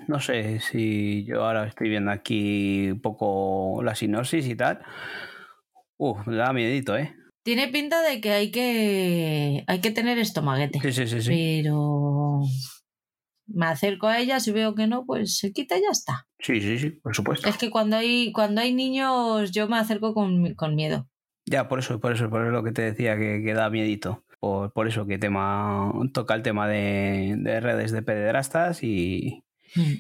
No 0.07 0.19
sé 0.19 0.59
si 0.59 1.25
yo 1.25 1.43
ahora 1.43 1.67
estoy 1.67 1.89
viendo 1.89 2.11
aquí 2.11 2.89
un 2.91 3.01
poco 3.01 3.81
la 3.83 3.95
sinopsis 3.95 4.47
y 4.47 4.55
tal. 4.55 4.79
Uf, 5.97 6.25
me 6.25 6.35
da 6.37 6.53
miedito, 6.53 6.97
¿eh? 6.97 7.13
Tiene 7.43 7.67
pinta 7.67 8.01
de 8.01 8.21
que 8.21 8.31
hay 8.31 8.51
que 8.51 9.63
hay 9.67 9.81
que 9.81 9.91
tener 9.91 10.17
estomaguete. 10.17 10.79
Sí, 10.81 10.91
sí, 10.91 11.07
sí, 11.07 11.21
sí. 11.21 11.29
Pero 11.29 12.41
me 13.47 13.65
acerco 13.65 14.07
a 14.07 14.19
ella, 14.19 14.39
si 14.39 14.51
veo 14.51 14.75
que 14.75 14.87
no, 14.87 15.05
pues 15.05 15.37
se 15.37 15.51
quita 15.51 15.77
y 15.77 15.81
ya 15.81 15.89
está. 15.91 16.27
Sí, 16.39 16.61
sí, 16.61 16.77
sí, 16.79 16.91
por 16.91 17.15
supuesto. 17.15 17.49
Es 17.49 17.57
que 17.57 17.69
cuando 17.69 17.97
hay, 17.97 18.31
cuando 18.31 18.61
hay 18.61 18.73
niños 18.73 19.51
yo 19.51 19.67
me 19.67 19.77
acerco 19.77 20.13
con, 20.13 20.53
con 20.55 20.75
miedo. 20.75 21.08
Ya, 21.49 21.67
por 21.67 21.79
eso, 21.79 21.99
por 21.99 22.11
eso, 22.11 22.29
por 22.29 22.43
eso 22.43 22.51
lo 22.51 22.63
que 22.63 22.71
te 22.71 22.83
decía 22.83 23.17
que, 23.17 23.41
que 23.43 23.53
da 23.55 23.71
miedito. 23.71 24.23
Por, 24.39 24.71
por, 24.71 24.87
eso 24.87 25.07
que 25.07 25.17
tema 25.17 25.91
toca 26.13 26.35
el 26.35 26.43
tema 26.43 26.67
de, 26.67 27.35
de 27.39 27.59
redes 27.59 27.91
de 27.91 28.03
pederastas 28.03 28.83
y, 28.83 29.43
mm. 29.75 29.93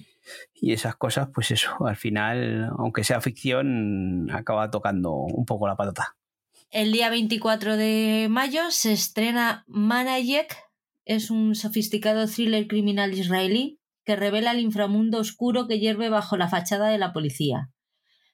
y 0.61 0.73
esas 0.73 0.95
cosas, 0.95 1.29
pues 1.33 1.49
eso, 1.49 1.71
al 1.87 1.95
final, 1.95 2.69
aunque 2.77 3.03
sea 3.03 3.19
ficción, 3.19 4.29
acaba 4.31 4.69
tocando 4.69 5.11
un 5.11 5.45
poco 5.45 5.67
la 5.67 5.75
patata. 5.75 6.15
El 6.69 6.91
día 6.91 7.09
24 7.09 7.77
de 7.77 8.27
mayo 8.29 8.69
se 8.69 8.93
estrena 8.93 9.63
Manayek, 9.67 10.55
es 11.05 11.31
un 11.31 11.55
sofisticado 11.55 12.27
thriller 12.27 12.67
criminal 12.67 13.11
israelí 13.15 13.79
que 14.05 14.15
revela 14.15 14.51
el 14.51 14.59
inframundo 14.59 15.17
oscuro 15.17 15.67
que 15.67 15.79
hierve 15.79 16.09
bajo 16.09 16.37
la 16.37 16.47
fachada 16.47 16.89
de 16.89 16.99
la 16.99 17.11
policía. 17.11 17.71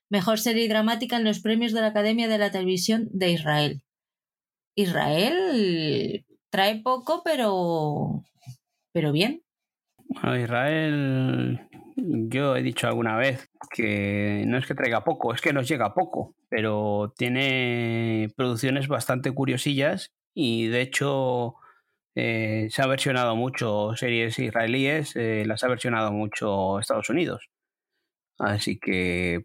Mejor 0.10 0.40
serie 0.40 0.69
dramática 0.69 1.18
en 1.18 1.23
los 1.23 1.40
premios 1.40 1.73
de 1.73 1.82
la 1.82 1.88
Academia 1.88 2.27
de 2.27 2.38
la 2.38 2.52
Televisión 2.52 3.07
de 3.11 3.32
Israel. 3.32 3.82
Israel 4.76 6.26
trae 6.49 6.82
poco, 6.82 7.22
pero. 7.23 8.23
pero 8.91 9.11
bien. 9.11 9.41
Bueno, 10.07 10.38
Israel, 10.38 11.60
yo 11.95 12.56
he 12.56 12.61
dicho 12.61 12.88
alguna 12.88 13.18
vez 13.18 13.49
que 13.72 14.44
no 14.48 14.57
es 14.57 14.65
que 14.65 14.76
traiga 14.76 15.03
poco, 15.03 15.34
es 15.34 15.41
que 15.41 15.53
nos 15.53 15.68
llega 15.68 15.94
poco, 15.94 16.36
pero 16.49 17.14
tiene 17.18 18.30
producciones 18.36 18.88
bastante 18.88 19.32
curiosillas 19.32 20.14
y 20.34 20.68
de 20.68 20.82
hecho 20.82 21.56
eh, 22.15 22.68
se 22.69 22.82
ha 22.82 22.88
versionado 22.88 23.36
mucho 23.36 23.95
series 23.95 24.38
israelíes, 24.40 25.15
eh, 25.15 25.44
las 25.45 25.64
ha 25.64 25.68
versionado 25.68 26.11
mucho 26.11 26.80
Estados 26.80 27.10
Unidos. 27.10 27.49
Así 28.38 28.77
que 28.77 29.44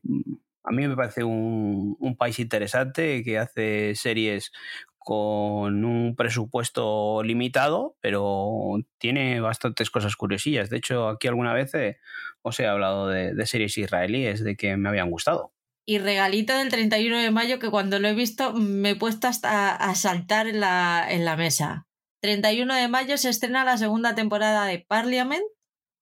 a 0.62 0.72
mí 0.72 0.86
me 0.86 0.96
parece 0.96 1.24
un, 1.24 2.16
país 2.18 2.38
interesante 2.38 3.22
que 3.22 3.38
hace 3.38 3.94
series 3.94 4.52
con 4.98 5.84
un 5.84 6.14
presupuesto 6.14 7.22
limitado, 7.22 7.96
pero 8.00 8.76
tiene 8.98 9.40
bastantes 9.40 9.90
cosas 9.90 10.16
curiosillas. 10.16 10.68
De 10.68 10.76
hecho, 10.76 11.08
aquí 11.08 11.28
alguna 11.28 11.54
vez 11.54 11.74
eh, 11.74 11.98
os 12.42 12.60
he 12.60 12.66
hablado 12.66 13.08
de, 13.08 13.46
series 13.46 13.78
israelíes 13.78 14.44
de 14.44 14.56
que 14.56 14.76
me 14.76 14.90
habían 14.90 15.10
gustado. 15.10 15.52
Y 15.86 15.98
regalito 15.98 16.56
del 16.56 16.68
31 16.68 17.18
de 17.18 17.30
mayo 17.30 17.58
que 17.58 17.70
cuando 17.70 17.98
lo 17.98 18.08
he 18.08 18.14
visto 18.14 18.52
me 18.52 18.90
he 18.90 18.96
puesto 18.96 19.26
hasta 19.26 19.74
a 19.74 19.94
saltar 19.94 20.46
en 20.46 20.60
la, 20.60 21.06
en 21.08 21.24
la 21.24 21.36
mesa. 21.36 21.86
31 22.20 22.74
de 22.74 22.88
mayo 22.88 23.16
se 23.16 23.30
estrena 23.30 23.64
la 23.64 23.78
segunda 23.78 24.14
temporada 24.14 24.66
de 24.66 24.78
Parliament, 24.78 25.42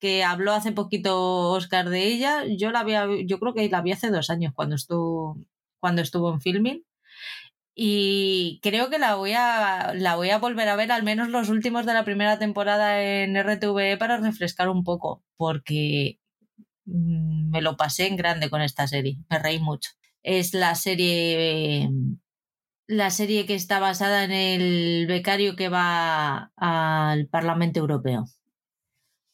que 0.01 0.25
habló 0.25 0.53
hace 0.53 0.73
poquito 0.73 1.51
Oscar 1.51 1.89
de 1.89 2.05
ella. 2.07 2.45
Yo 2.57 2.71
la 2.73 2.81
había, 2.81 3.07
yo 3.27 3.39
creo 3.41 3.55
que 3.55 3.69
la 3.69 3.83
vi 3.83 3.93
hace 3.93 4.11
dos 4.11 4.31
años 4.31 4.53
cuando 4.55 4.77
estuvo, 4.77 5.39
cuando 5.81 6.03
estuvo 6.03 6.33
en 6.33 6.41
filming. 6.41 6.85
Y 7.75 8.59
creo 8.63 8.91
que 8.91 8.99
la 8.99 9.15
voy 9.15 9.33
a 9.37 9.95
la 9.95 10.17
voy 10.17 10.31
a 10.31 10.39
volver 10.39 10.69
a 10.69 10.77
ver 10.77 10.91
al 10.91 11.05
menos 11.05 11.29
los 11.29 11.49
últimos 11.49 11.87
de 11.87 11.95
la 11.95 12.05
primera 12.05 12.39
temporada 12.39 13.03
en 13.03 13.37
RTVE 13.37 13.97
para 13.99 14.17
refrescar 14.19 14.69
un 14.69 14.83
poco, 14.85 15.23
porque 15.37 16.19
mm, 16.87 17.51
me 17.51 17.63
lo 17.63 17.77
pasé 17.77 18.09
en 18.09 18.17
grande 18.17 18.51
con 18.51 18.63
esta 18.63 18.89
serie, 18.89 19.19
me 19.31 19.39
reí 19.39 19.61
mucho. 19.61 19.91
Es 20.25 20.55
la 20.55 20.75
serie 20.75 21.89
la 22.89 23.11
serie 23.11 23.47
que 23.47 23.55
está 23.55 23.79
basada 23.79 24.25
en 24.25 24.33
el 24.33 25.07
becario 25.07 25.57
que 25.57 25.69
va 25.69 26.53
al 26.57 27.29
Parlamento 27.29 27.81
Europeo. 27.81 28.25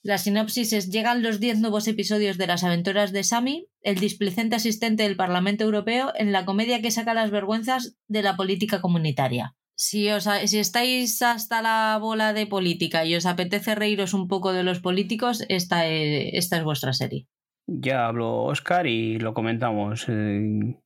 La 0.05 0.19
sinopsis 0.19 0.75
es, 0.75 0.91
llegan 0.91 1.23
los 1.23 1.41
10 1.41 1.61
nuevos 1.61 1.89
episodios 1.89 2.37
de 2.37 2.47
las 2.47 2.63
aventuras 2.63 3.11
de 3.11 3.25
Sammy, 3.25 3.69
el 3.81 3.97
displicente 3.97 4.55
asistente 4.55 5.03
del 5.03 5.17
Parlamento 5.17 5.65
Europeo, 5.65 6.13
en 6.15 6.31
la 6.31 6.45
comedia 6.45 6.83
que 6.83 6.91
saca 6.91 7.15
las 7.15 7.31
vergüenzas 7.31 7.97
de 8.07 8.23
la 8.23 8.37
política 8.37 8.83
comunitaria. 8.83 9.57
Si, 9.77 10.11
os, 10.11 10.29
si 10.45 10.59
estáis 10.59 11.23
hasta 11.23 11.63
la 11.63 11.99
bola 11.99 12.35
de 12.35 12.47
política 12.47 13.07
y 13.07 13.15
os 13.15 13.25
apetece 13.25 13.75
reíros 13.75 14.13
un 14.13 14.29
poco 14.29 14.53
de 14.53 14.63
los 14.63 14.81
políticos, 14.81 15.43
esta 15.49 15.87
es, 15.87 16.35
esta 16.35 16.59
es 16.59 16.65
vuestra 16.65 16.93
serie. 16.93 17.27
Ya 17.67 18.07
habló 18.07 18.43
Oscar 18.43 18.87
y 18.87 19.19
lo 19.19 19.33
comentamos. 19.33 20.05
Eh, 20.09 20.77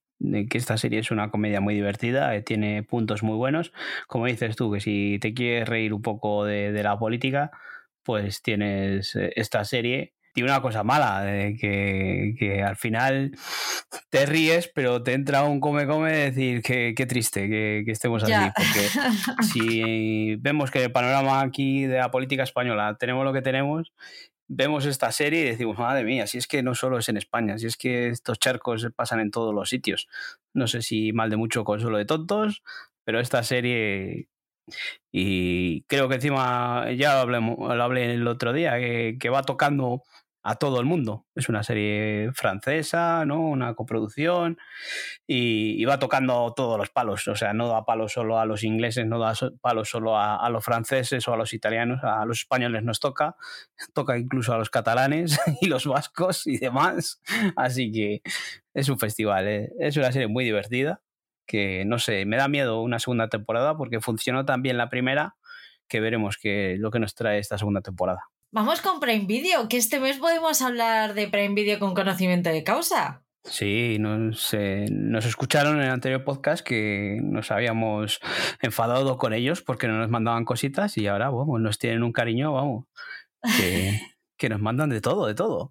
que 0.48 0.58
esta 0.58 0.76
serie 0.76 1.00
es 1.00 1.10
una 1.10 1.30
comedia 1.32 1.60
muy 1.60 1.74
divertida, 1.74 2.36
eh, 2.36 2.42
tiene 2.42 2.84
puntos 2.84 3.24
muy 3.24 3.36
buenos. 3.36 3.72
Como 4.06 4.26
dices 4.26 4.54
tú, 4.54 4.70
que 4.70 4.78
si 4.78 5.18
te 5.20 5.34
quieres 5.34 5.68
reír 5.68 5.92
un 5.92 6.02
poco 6.02 6.44
de, 6.44 6.70
de 6.70 6.82
la 6.84 6.96
política, 7.00 7.50
pues 8.08 8.40
tienes 8.40 9.14
eh, 9.16 9.34
esta 9.36 9.66
serie. 9.66 10.14
Tiene 10.32 10.48
una 10.48 10.62
cosa 10.62 10.82
mala, 10.82 11.26
que, 11.60 12.34
que, 12.38 12.62
al 12.62 12.76
final 12.76 13.32
te 14.08 14.24
ríes, 14.24 14.70
pero 14.74 15.02
te 15.02 15.12
entra 15.12 15.42
un 15.42 15.60
come-come 15.60 16.10
de 16.10 16.30
decir 16.30 16.62
que, 16.62 16.94
qué 16.96 17.04
triste 17.04 17.50
que, 17.50 17.82
que 17.84 17.92
estemos 17.92 18.22
así. 18.22 18.32
Porque 18.56 19.42
si 19.52 20.36
vemos 20.36 20.70
que 20.70 20.84
el 20.84 20.90
panorama 20.90 21.42
aquí 21.42 21.84
de 21.84 21.98
la 21.98 22.10
política 22.10 22.44
española 22.44 22.96
tenemos 22.98 23.26
lo 23.26 23.34
que 23.34 23.42
tenemos, 23.42 23.92
vemos 24.46 24.86
esta 24.86 25.12
serie 25.12 25.42
y 25.42 25.50
decimos, 25.50 25.76
madre 25.76 26.04
mía, 26.04 26.26
si 26.26 26.38
es 26.38 26.46
que 26.46 26.62
no 26.62 26.74
solo 26.74 26.96
es 26.96 27.10
en 27.10 27.18
España, 27.18 27.58
si 27.58 27.66
es 27.66 27.76
que 27.76 28.08
estos 28.08 28.38
charcos 28.38 28.88
pasan 28.96 29.20
en 29.20 29.30
todos 29.30 29.54
los 29.54 29.68
sitios. 29.68 30.08
No 30.54 30.66
sé 30.66 30.80
si 30.80 31.12
mal 31.12 31.28
de 31.28 31.36
mucho 31.36 31.62
consuelo 31.62 31.98
de 31.98 32.06
tontos, 32.06 32.62
pero 33.04 33.20
esta 33.20 33.42
serie 33.42 34.28
y 35.10 35.82
creo 35.82 36.08
que 36.08 36.16
encima, 36.16 36.86
ya 36.92 37.14
lo 37.14 37.20
hablé, 37.20 37.40
lo 37.40 37.82
hablé 37.82 38.14
el 38.14 38.26
otro 38.26 38.52
día, 38.52 38.78
que, 38.78 39.30
va 39.30 39.42
tocando 39.42 40.02
a 40.42 40.56
todo 40.56 40.80
el 40.80 40.86
mundo. 40.86 41.26
Es 41.34 41.48
una 41.48 41.62
serie 41.62 42.30
francesa, 42.34 43.24
¿no? 43.26 43.40
Una 43.40 43.74
coproducción 43.74 44.58
y, 45.26 45.84
va 45.84 45.98
tocando 45.98 46.52
todos 46.54 46.78
los 46.78 46.90
palos. 46.90 47.26
O 47.28 47.36
sea, 47.36 47.52
no 47.52 47.68
da 47.68 47.84
palos 47.84 48.12
solo 48.12 48.38
a 48.38 48.46
los 48.46 48.64
ingleses, 48.64 49.06
no 49.06 49.18
da 49.18 49.34
palos 49.60 49.90
solo 49.90 50.16
a, 50.18 50.48
los 50.50 50.64
franceses 50.64 51.26
o 51.28 51.34
a 51.34 51.36
los 51.36 51.52
italianos, 51.52 52.00
a 52.04 52.24
los 52.24 52.40
españoles 52.40 52.82
nos 52.84 53.00
toca, 53.00 53.36
toca 53.94 54.18
incluso 54.18 54.54
a 54.54 54.58
los 54.58 54.70
catalanes 54.70 55.38
y 55.60 55.66
los 55.66 55.86
vascos 55.86 56.46
y 56.46 56.58
demás. 56.58 57.20
Así 57.56 57.90
que 57.90 58.22
es 58.74 58.88
un 58.88 58.98
festival, 58.98 59.48
¿eh? 59.48 59.72
es 59.80 59.96
una 59.96 60.12
serie 60.12 60.28
muy 60.28 60.44
divertida 60.44 61.02
que 61.48 61.84
no 61.84 61.98
sé, 61.98 62.26
me 62.26 62.36
da 62.36 62.46
miedo 62.46 62.82
una 62.82 63.00
segunda 63.00 63.28
temporada 63.28 63.76
porque 63.76 64.00
funcionó 64.00 64.44
tan 64.44 64.62
bien 64.62 64.76
la 64.76 64.90
primera 64.90 65.34
que 65.88 65.98
veremos 65.98 66.36
qué 66.36 66.76
lo 66.78 66.92
que 66.92 67.00
nos 67.00 67.14
trae 67.14 67.38
esta 67.38 67.58
segunda 67.58 67.80
temporada. 67.80 68.20
Vamos 68.52 68.80
con 68.80 69.00
Prime 69.00 69.26
Video, 69.26 69.68
que 69.68 69.78
este 69.78 69.98
mes 69.98 70.18
podemos 70.18 70.62
hablar 70.62 71.14
de 71.14 71.26
Prime 71.28 71.54
Video 71.54 71.78
con 71.78 71.94
conocimiento 71.94 72.50
de 72.50 72.62
causa. 72.62 73.24
Sí, 73.44 73.96
nos, 73.98 74.54
nos 74.90 75.24
escucharon 75.24 75.76
en 75.76 75.84
el 75.84 75.90
anterior 75.90 76.22
podcast 76.22 76.64
que 76.64 77.18
nos 77.22 77.50
habíamos 77.50 78.20
enfadado 78.60 79.16
con 79.16 79.32
ellos 79.32 79.62
porque 79.62 79.88
no 79.88 79.98
nos 79.98 80.10
mandaban 80.10 80.44
cositas 80.44 80.98
y 80.98 81.06
ahora, 81.06 81.30
vamos, 81.30 81.60
nos 81.60 81.78
tienen 81.78 82.02
un 82.02 82.12
cariño, 82.12 82.52
vamos, 82.52 82.84
que, 83.56 84.00
que 84.36 84.48
nos 84.50 84.60
mandan 84.60 84.90
de 84.90 85.00
todo, 85.00 85.26
de 85.26 85.34
todo. 85.34 85.70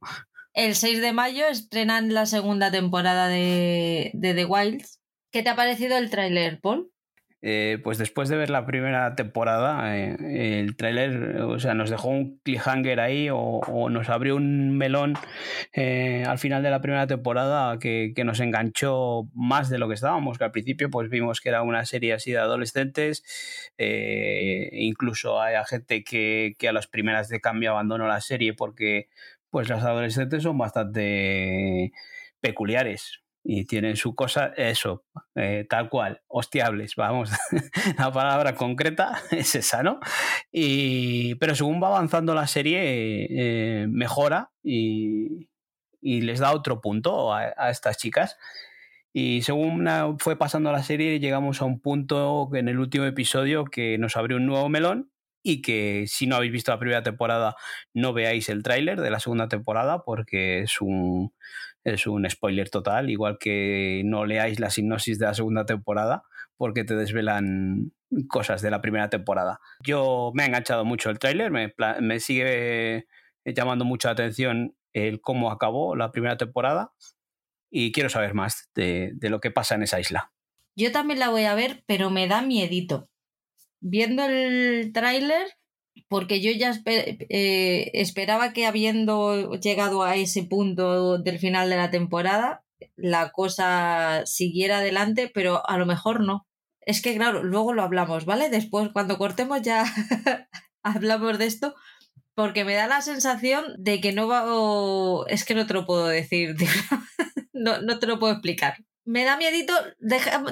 El 0.53 0.73
6 0.73 1.01
de 1.01 1.13
mayo 1.13 1.45
estrenan 1.47 2.13
la 2.13 2.25
segunda 2.25 2.71
temporada 2.71 3.27
de, 3.27 4.09
de 4.15 4.33
The 4.33 4.45
Wilds. 4.45 4.96
¿Qué 5.37 5.43
te 5.43 5.49
ha 5.49 5.55
parecido 5.55 5.99
el 5.99 6.09
tráiler, 6.09 6.59
Paul? 6.59 6.91
Eh, 7.43 7.77
pues 7.83 7.99
después 7.99 8.27
de 8.27 8.37
ver 8.37 8.49
la 8.49 8.65
primera 8.65 9.13
temporada, 9.13 9.95
eh, 9.95 10.61
el 10.61 10.75
tráiler, 10.75 11.41
o 11.43 11.59
sea, 11.59 11.75
nos 11.75 11.91
dejó 11.91 12.07
un 12.07 12.39
cliffhanger 12.39 12.99
ahí 12.99 13.29
o, 13.31 13.61
nos 13.91 14.09
abrió 14.09 14.35
un 14.35 14.75
melón 14.75 15.13
eh, 15.73 16.23
al 16.25 16.39
final 16.39 16.63
de 16.63 16.71
la 16.71 16.81
primera 16.81 17.05
temporada 17.05 17.77
que, 17.77 18.15
nos 18.25 18.39
enganchó 18.39 19.29
más 19.35 19.69
de 19.69 19.77
lo 19.77 19.87
que 19.87 19.93
estábamos, 19.93 20.41
al 20.41 20.51
principio 20.51 20.89
pues 20.89 21.07
vimos 21.07 21.39
que 21.39 21.49
era 21.49 21.61
una 21.61 21.85
serie 21.85 22.13
así 22.13 22.31
de 22.31 22.39
adolescentes, 22.39 23.23
incluso 23.77 25.39
hay 25.39 25.53
gente 25.69 26.03
que, 26.03 26.55
a 26.67 26.73
las 26.73 26.87
primeras 26.87 27.29
de 27.29 27.41
cambio 27.41 27.73
abandonó 27.73 28.07
la 28.07 28.21
serie 28.21 28.55
porque 28.55 29.07
pues 29.51 29.69
las 29.69 29.83
adolescentes 29.83 30.41
son 30.41 30.57
bastante 30.57 31.91
peculiares 32.41 33.21
y 33.49 33.63
tienen 33.63 33.95
su 33.95 34.13
cosa, 34.13 34.47
eso, 34.57 35.05
eh, 35.33 35.65
tal 35.69 35.87
cual, 35.87 36.21
hostiables, 36.27 36.97
vamos, 36.97 37.31
la 37.97 38.11
palabra 38.11 38.55
concreta 38.55 39.21
es 39.31 39.55
esa, 39.55 39.83
¿no? 39.83 40.01
Y, 40.51 41.35
pero 41.35 41.55
según 41.55 41.81
va 41.81 41.87
avanzando 41.87 42.35
la 42.35 42.45
serie, 42.45 43.25
eh, 43.29 43.87
mejora 43.87 44.51
y, 44.61 45.47
y, 46.01 46.21
les 46.21 46.39
da 46.39 46.51
otro 46.51 46.81
punto 46.81 47.33
a, 47.33 47.69
estas 47.69 47.97
chicas. 47.97 48.37
Y 49.13 49.41
según 49.43 49.87
fue 50.19 50.37
pasando 50.37 50.73
la 50.73 50.83
serie, 50.83 51.21
llegamos 51.21 51.61
a 51.61 51.65
un 51.65 51.79
punto 51.79 52.49
en 52.53 52.67
el 52.67 52.79
último 52.79 53.05
episodio 53.05 53.63
que 53.63 53.97
nos 53.97 54.17
abrió 54.17 54.35
un 54.35 54.45
nuevo 54.45 54.67
melón 54.67 55.09
y 55.41 55.61
que 55.61 56.03
si 56.07 56.27
no 56.27 56.35
habéis 56.35 56.51
visto 56.51 56.71
la 56.73 56.79
primera 56.79 57.03
temporada 57.03 57.55
no 57.93 58.11
veáis 58.11 58.49
el 58.49 58.61
tráiler 58.61 58.99
de 58.99 59.09
la 59.09 59.21
segunda 59.21 59.47
temporada 59.47 60.03
porque 60.03 60.63
es 60.63 60.81
un, 60.81 61.31
es 61.93 62.05
un 62.05 62.29
spoiler 62.29 62.69
total, 62.69 63.09
igual 63.09 63.37
que 63.39 64.01
no 64.05 64.25
leáis 64.25 64.59
la 64.59 64.69
sinopsis 64.69 65.19
de 65.19 65.25
la 65.25 65.33
segunda 65.33 65.65
temporada 65.65 66.23
porque 66.57 66.83
te 66.83 66.95
desvelan 66.95 67.93
cosas 68.27 68.61
de 68.61 68.71
la 68.71 68.81
primera 68.81 69.09
temporada. 69.09 69.59
Yo 69.85 70.31
me 70.33 70.43
ha 70.43 70.47
enganchado 70.47 70.83
mucho 70.83 71.09
el 71.09 71.19
tráiler, 71.19 71.51
me, 71.51 71.73
me 72.01 72.19
sigue 72.19 73.07
llamando 73.45 73.85
mucha 73.85 74.09
atención 74.09 74.75
el 74.93 75.21
cómo 75.21 75.51
acabó 75.51 75.95
la 75.95 76.11
primera 76.11 76.37
temporada 76.37 76.91
y 77.71 77.91
quiero 77.91 78.09
saber 78.09 78.33
más 78.33 78.69
de, 78.75 79.11
de 79.13 79.29
lo 79.29 79.39
que 79.39 79.51
pasa 79.51 79.75
en 79.75 79.83
esa 79.83 79.99
isla. 79.99 80.33
Yo 80.75 80.91
también 80.91 81.19
la 81.19 81.29
voy 81.29 81.45
a 81.45 81.55
ver, 81.55 81.83
pero 81.87 82.09
me 82.09 82.27
da 82.27 82.41
miedito 82.41 83.09
viendo 83.79 84.25
el 84.25 84.91
tráiler, 84.93 85.47
porque 86.09 86.41
yo 86.41 86.51
ya 86.51 86.71
eh, 86.85 87.91
esperaba 87.93 88.53
que 88.53 88.65
habiendo 88.65 89.53
llegado 89.55 90.03
a 90.03 90.15
ese 90.15 90.43
punto 90.43 91.17
del 91.17 91.39
final 91.39 91.69
de 91.69 91.77
la 91.77 91.91
temporada, 91.91 92.63
la 92.95 93.31
cosa 93.31 94.25
siguiera 94.25 94.79
adelante, 94.79 95.29
pero 95.33 95.67
a 95.67 95.77
lo 95.77 95.85
mejor 95.85 96.21
no. 96.21 96.47
Es 96.81 97.01
que, 97.01 97.15
claro, 97.15 97.43
luego 97.43 97.73
lo 97.73 97.83
hablamos, 97.83 98.25
¿vale? 98.25 98.49
Después, 98.49 98.89
cuando 98.93 99.17
cortemos, 99.17 99.61
ya 99.61 99.83
hablamos 100.83 101.37
de 101.37 101.47
esto, 101.47 101.75
porque 102.33 102.63
me 102.63 102.75
da 102.75 102.87
la 102.87 103.01
sensación 103.01 103.65
de 103.77 103.99
que 103.99 104.13
no 104.13 104.27
va. 104.27 104.45
Es 105.27 105.43
que 105.43 105.55
no 105.55 105.67
te 105.67 105.73
lo 105.73 105.85
puedo 105.85 106.07
decir, 106.07 106.55
no, 107.53 107.81
no 107.81 107.99
te 107.99 108.07
lo 108.07 108.19
puedo 108.19 108.33
explicar 108.33 108.86
me 109.07 109.23
da 109.23 109.37
miedito, 109.37 109.73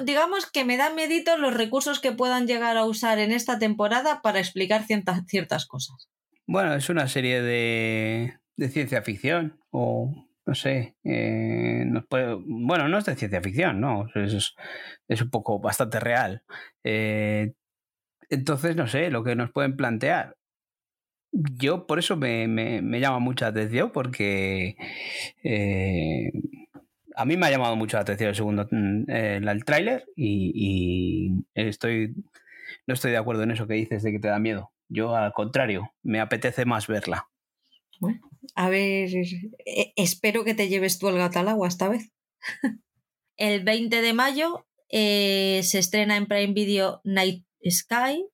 digamos 0.04 0.50
que 0.50 0.64
me 0.64 0.78
da 0.78 0.90
miedito 0.90 1.36
los 1.36 1.54
recursos 1.54 2.00
que 2.00 2.12
puedan 2.12 2.46
llegar 2.46 2.78
a 2.78 2.86
usar 2.86 3.18
en 3.18 3.30
esta 3.30 3.58
temporada 3.58 4.22
para 4.22 4.38
explicar 4.38 4.84
ciertas, 4.84 5.20
ciertas 5.26 5.66
cosas. 5.66 6.08
Bueno, 6.46 6.74
es 6.74 6.88
una 6.88 7.06
serie 7.06 7.42
de, 7.42 8.38
de 8.56 8.68
ciencia 8.68 9.02
ficción 9.02 9.60
o 9.70 10.26
no 10.46 10.54
sé, 10.54 10.96
eh, 11.04 11.84
bueno, 12.46 12.88
no 12.88 12.98
es 12.98 13.04
de 13.04 13.16
ciencia 13.16 13.42
ficción, 13.42 13.80
no, 13.80 14.06
es, 14.14 14.54
es 15.08 15.22
un 15.22 15.30
poco 15.30 15.58
bastante 15.60 16.00
real. 16.00 16.44
Eh, 16.84 17.52
entonces, 18.30 18.76
no 18.76 18.86
sé, 18.86 19.10
lo 19.10 19.24
que 19.24 19.36
nos 19.36 19.50
pueden 19.50 19.76
plantear. 19.76 20.36
Yo 21.32 21.86
por 21.86 21.98
eso 21.98 22.16
me, 22.16 22.48
me, 22.48 23.00
llama 23.00 23.18
mucha 23.18 23.48
atención 23.48 23.90
porque 23.92 24.76
eh, 25.42 26.30
a 27.16 27.24
mí 27.24 27.36
me 27.36 27.46
ha 27.46 27.50
llamado 27.50 27.76
mucho 27.76 27.96
la 27.96 28.02
atención 28.02 28.28
el 28.28 28.36
segundo 28.36 28.68
mm, 28.70 29.10
el, 29.10 29.64
tráiler 29.64 30.04
y, 30.14 31.32
estoy 31.54 32.14
no 32.86 32.94
estoy 32.94 33.10
de 33.10 33.16
acuerdo 33.16 33.42
en 33.42 33.50
eso 33.50 33.66
que 33.66 33.74
dices 33.74 34.02
de 34.02 34.12
que 34.12 34.18
te 34.18 34.28
da 34.28 34.38
miedo. 34.38 34.70
Yo 34.88 35.16
al 35.16 35.32
contrario, 35.32 35.92
me 36.02 36.20
apetece 36.20 36.64
más 36.64 36.86
verla. 36.86 37.28
Bueno, 37.98 38.20
a 38.54 38.68
ver, 38.68 39.08
e, 39.64 39.92
espero 39.96 40.44
que 40.44 40.54
te 40.54 40.68
lleves 40.68 40.98
tú 40.98 41.08
el 41.08 41.16
gato 41.16 41.40
al 41.40 41.48
agua 41.48 41.68
esta 41.68 41.88
vez. 41.88 42.12
el 43.36 43.64
20 43.64 44.02
de 44.02 44.12
mayo 44.12 44.66
eh, 44.88 45.62
se 45.64 45.78
estrena 45.78 46.16
en 46.16 46.26
Prime 46.26 46.52
Video 46.52 47.00
Night 47.04 47.44
Sky, 47.68 48.24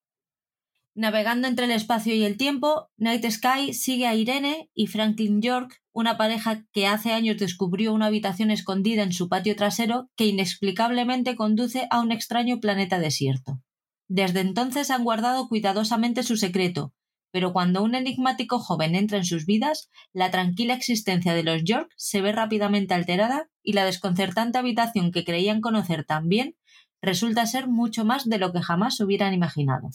Navegando 0.94 1.48
entre 1.48 1.64
el 1.64 1.70
espacio 1.70 2.14
y 2.14 2.22
el 2.22 2.36
tiempo, 2.36 2.90
Night 2.98 3.24
Sky 3.30 3.72
sigue 3.72 4.06
a 4.06 4.14
Irene 4.14 4.68
y 4.74 4.88
Franklin 4.88 5.40
York, 5.40 5.82
una 5.92 6.18
pareja 6.18 6.66
que 6.70 6.86
hace 6.86 7.12
años 7.12 7.38
descubrió 7.38 7.94
una 7.94 8.06
habitación 8.06 8.50
escondida 8.50 9.02
en 9.02 9.12
su 9.12 9.30
patio 9.30 9.56
trasero 9.56 10.10
que 10.16 10.26
inexplicablemente 10.26 11.34
conduce 11.34 11.88
a 11.90 12.00
un 12.00 12.12
extraño 12.12 12.60
planeta 12.60 12.98
desierto. 12.98 13.62
Desde 14.06 14.40
entonces 14.40 14.90
han 14.90 15.02
guardado 15.02 15.48
cuidadosamente 15.48 16.22
su 16.22 16.36
secreto, 16.36 16.92
pero 17.30 17.54
cuando 17.54 17.82
un 17.82 17.94
enigmático 17.94 18.58
joven 18.58 18.94
entra 18.94 19.16
en 19.16 19.24
sus 19.24 19.46
vidas, 19.46 19.88
la 20.12 20.30
tranquila 20.30 20.74
existencia 20.74 21.32
de 21.32 21.42
los 21.42 21.64
York 21.64 21.90
se 21.96 22.20
ve 22.20 22.32
rápidamente 22.32 22.92
alterada 22.92 23.48
y 23.62 23.72
la 23.72 23.86
desconcertante 23.86 24.58
habitación 24.58 25.10
que 25.10 25.24
creían 25.24 25.62
conocer 25.62 26.04
tan 26.04 26.28
bien 26.28 26.54
resulta 27.00 27.46
ser 27.46 27.66
mucho 27.66 28.04
más 28.04 28.28
de 28.28 28.36
lo 28.36 28.52
que 28.52 28.60
jamás 28.60 29.00
hubieran 29.00 29.32
imaginado 29.32 29.88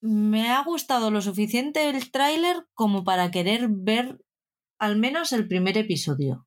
me 0.00 0.50
ha 0.50 0.62
gustado 0.62 1.10
lo 1.10 1.20
suficiente 1.20 1.88
el 1.88 2.10
tráiler 2.10 2.66
como 2.74 3.04
para 3.04 3.30
querer 3.30 3.68
ver 3.68 4.18
al 4.78 4.96
menos 4.96 5.32
el 5.32 5.48
primer 5.48 5.78
episodio. 5.78 6.46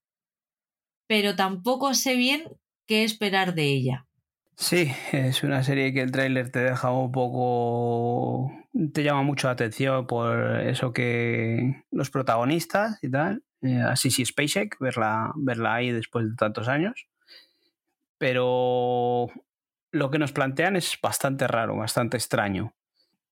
Pero 1.08 1.36
tampoco 1.36 1.94
sé 1.94 2.16
bien 2.16 2.44
qué 2.86 3.04
esperar 3.04 3.56
de 3.56 3.64
ella. 3.64 4.08
Sí, 4.56 4.92
es 5.14 5.44
una 5.44 5.64
serie 5.64 5.94
que 5.94 6.02
el 6.02 6.12
tráiler 6.12 6.52
te 6.52 6.60
deja 6.60 6.92
un 6.92 7.12
poco... 7.12 8.52
te 8.94 9.04
llama 9.04 9.24
mucho 9.24 9.48
la 9.48 9.54
atención 9.54 10.06
por 10.06 10.60
eso 10.62 10.94
que 10.94 11.84
los 11.92 12.10
protagonistas 12.10 13.00
y 13.02 13.10
tal, 13.10 13.44
eh, 13.62 13.82
así 13.82 14.12
sí 14.12 14.26
SpaceX, 14.26 14.78
verla, 14.80 15.32
verla 15.36 15.76
ahí 15.76 15.92
después 15.92 16.30
de 16.30 16.36
tantos 16.36 16.68
años. 16.68 17.08
Pero 18.18 19.28
lo 19.92 20.12
que 20.12 20.20
nos 20.20 20.34
plantean 20.34 20.76
es 20.76 20.98
bastante 21.02 21.48
raro, 21.48 21.78
bastante 21.78 22.18
extraño. 22.18 22.76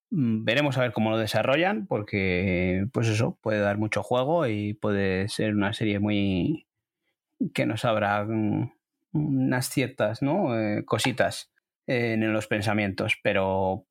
Mm, 0.10 0.44
veremos 0.46 0.78
a 0.78 0.82
ver 0.82 0.94
cómo 0.94 1.12
lo 1.12 1.18
desarrollan, 1.18 1.86
porque 1.88 2.86
pues 2.94 3.08
eso, 3.08 3.38
puede 3.42 3.60
dar 3.60 3.78
mucho 3.78 4.04
juego 4.04 4.48
y 4.48 4.74
puede 4.74 5.28
ser 5.30 5.54
una 5.54 5.74
serie 5.74 6.00
muy 6.00 6.68
que 7.54 7.66
nos 7.66 7.86
abra 7.86 8.24
mm, 8.26 8.72
unas 9.14 9.70
ciertas 9.70 10.22
¿no? 10.22 10.58
Eh, 10.60 10.84
cositas 10.86 11.52
en 11.88 12.34
los 12.34 12.48
pensamientos. 12.48 13.16
Pero, 13.24 13.86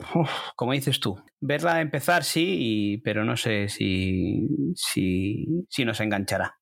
como 0.56 0.72
dices 0.72 1.00
tú, 1.00 1.22
verla 1.40 1.80
empezar 1.80 2.24
sí, 2.24 3.00
pero 3.04 3.24
no 3.24 3.36
sé 3.36 3.68
si, 3.68 4.48
si, 4.74 5.66
si 5.68 5.84
nos 5.84 6.00
enganchará. 6.00 6.58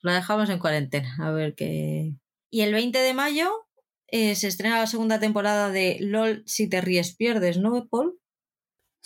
La 0.00 0.14
dejamos 0.14 0.48
en 0.50 0.58
cuarentena, 0.58 1.16
a 1.20 1.32
ver 1.32 1.54
qué. 1.54 2.14
Y 2.50 2.60
el 2.60 2.72
20 2.72 2.98
de 2.98 3.14
mayo 3.14 3.50
eh, 4.06 4.36
se 4.36 4.48
estrena 4.48 4.78
la 4.78 4.86
segunda 4.86 5.18
temporada 5.18 5.70
de 5.70 5.98
LOL 6.00 6.42
Si 6.46 6.68
te 6.68 6.80
ríes 6.80 7.16
pierdes, 7.16 7.58
¿no, 7.58 7.86
Paul? 7.90 8.18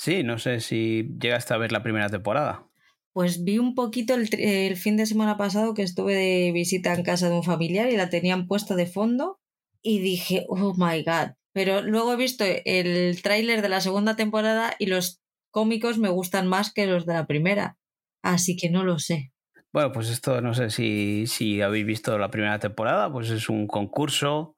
Sí, 0.02 0.24
no 0.24 0.36
sé 0.36 0.58
si 0.58 1.14
llegaste 1.20 1.54
a 1.54 1.58
ver 1.58 1.70
la 1.70 1.84
primera 1.84 2.08
temporada. 2.08 2.66
Pues 3.12 3.44
vi 3.44 3.58
un 3.58 3.76
poquito 3.76 4.14
el, 4.14 4.76
fin 4.76 4.96
de 4.96 5.06
semana 5.06 5.36
pasado 5.36 5.74
que 5.74 5.84
estuve 5.84 6.16
de 6.16 6.50
visita 6.50 6.92
en 6.92 7.04
casa 7.04 7.28
de 7.28 7.36
un 7.36 7.44
familiar 7.44 7.88
y 7.88 7.96
la 7.96 8.10
tenían 8.10 8.48
puesta 8.48 8.74
de 8.74 8.86
fondo 8.86 9.38
y 9.80 10.00
dije, 10.00 10.44
oh 10.48 10.74
my 10.76 11.04
god. 11.04 11.36
Pero 11.52 11.82
luego 11.82 12.14
he 12.14 12.16
visto 12.16 12.44
el 12.44 13.22
tráiler 13.22 13.62
de 13.62 13.68
la 13.68 13.80
segunda 13.80 14.16
temporada 14.16 14.74
y 14.76 14.86
los 14.86 15.22
cómicos 15.52 15.98
me 15.98 16.08
gustan 16.08 16.48
más 16.48 16.72
que 16.72 16.88
los 16.88 17.06
de 17.06 17.12
la 17.12 17.28
primera. 17.28 17.78
Así 18.24 18.56
que 18.56 18.70
no 18.70 18.82
lo 18.82 18.98
sé. 18.98 19.32
Bueno, 19.72 19.92
pues 19.92 20.10
esto 20.10 20.40
no 20.40 20.52
sé 20.52 20.70
si, 20.70 21.28
si 21.28 21.62
habéis 21.62 21.86
visto 21.86 22.18
la 22.18 22.32
primera 22.32 22.58
temporada, 22.58 23.12
pues 23.12 23.30
es 23.30 23.48
un 23.48 23.68
concurso 23.68 24.56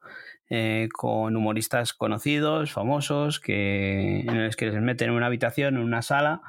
eh, 0.50 0.88
con 0.92 1.36
humoristas 1.36 1.92
conocidos, 1.94 2.72
famosos, 2.72 3.40
que, 3.40 4.20
en 4.20 4.44
los 4.44 4.56
que 4.56 4.70
se 4.70 4.80
meten 4.80 5.08
en 5.10 5.14
una 5.14 5.26
habitación, 5.26 5.76
en 5.76 5.82
una 5.82 6.02
sala, 6.02 6.42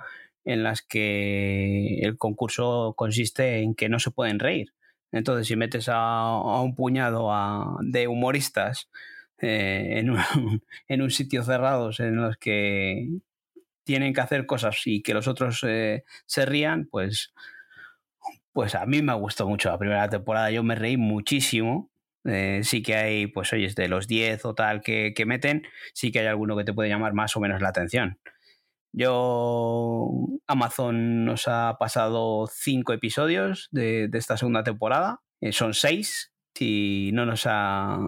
en 0.43 0.63
las 0.63 0.81
que 0.81 1.99
el 2.01 2.17
concurso 2.17 2.93
consiste 2.95 3.59
en 3.59 3.76
que 3.76 3.89
no 3.89 3.99
se 3.99 4.11
pueden 4.11 4.39
reír. 4.39 4.73
Entonces, 5.11 5.47
si 5.47 5.55
metes 5.55 5.89
a, 5.89 6.61
un 6.61 6.76
puñado 6.76 7.31
de 7.81 8.07
humoristas 8.07 8.89
eh, 9.39 9.99
en, 9.99 10.11
un, 10.11 10.19
en, 10.88 11.01
un, 11.01 11.11
sitio 11.11 11.43
cerrado 11.43 11.91
en 11.99 12.15
los 12.17 12.38
que 12.38 13.09
tienen 13.84 14.13
que 14.13 14.22
hacer 14.22 14.45
cosas 14.45 14.81
y 14.85 15.01
que 15.01 15.13
los 15.13 15.27
otros 15.27 15.63
eh, 15.63 16.03
se 16.26 16.45
rían, 16.45 16.88
pues 16.91 17.34
pues 18.55 18.73
a 18.73 18.85
mí 18.85 19.01
me 19.01 19.13
gustó 19.13 19.49
mucho 19.49 19.69
la 19.69 19.77
primera 19.77 20.07
temporada, 20.07 20.49
yo 20.49 20.63
me 20.63 20.76
reí 20.76 20.95
muchísimo. 20.95 21.89
Eh, 22.26 22.61
sí 22.64 22.81
que 22.81 22.95
hay, 22.95 23.27
pues 23.27 23.53
oyes, 23.53 23.76
de 23.76 23.88
los 23.88 24.07
10 24.07 24.45
o 24.45 24.56
tal 24.56 24.81
que, 24.81 25.14
meten, 25.26 25.64
sí 25.93 26.11
que 26.11 26.19
hay 26.19 26.27
alguno 26.27 26.57
que 26.57 26.64
te 26.64 26.73
puede 26.73 26.89
llamar 26.89 27.14
más 27.14 27.35
o 27.35 27.39
menos 27.39 27.61
la 27.61 27.69
atención. 27.69 28.19
Yo, 28.91 30.10
Amazon 30.47 31.26
nos 31.26 31.47
ha 31.47 31.77
pasado 31.77 32.47
cinco 32.52 32.93
episodios 32.93 33.68
de, 33.72 34.10
esta 34.14 34.38
segunda 34.38 34.64
temporada, 34.64 35.22
eh, 35.41 35.52
son 35.52 35.73
seis, 35.73 36.31
y 36.60 37.11
no 37.14 37.26
nos 37.26 37.43
ha, 37.47 37.99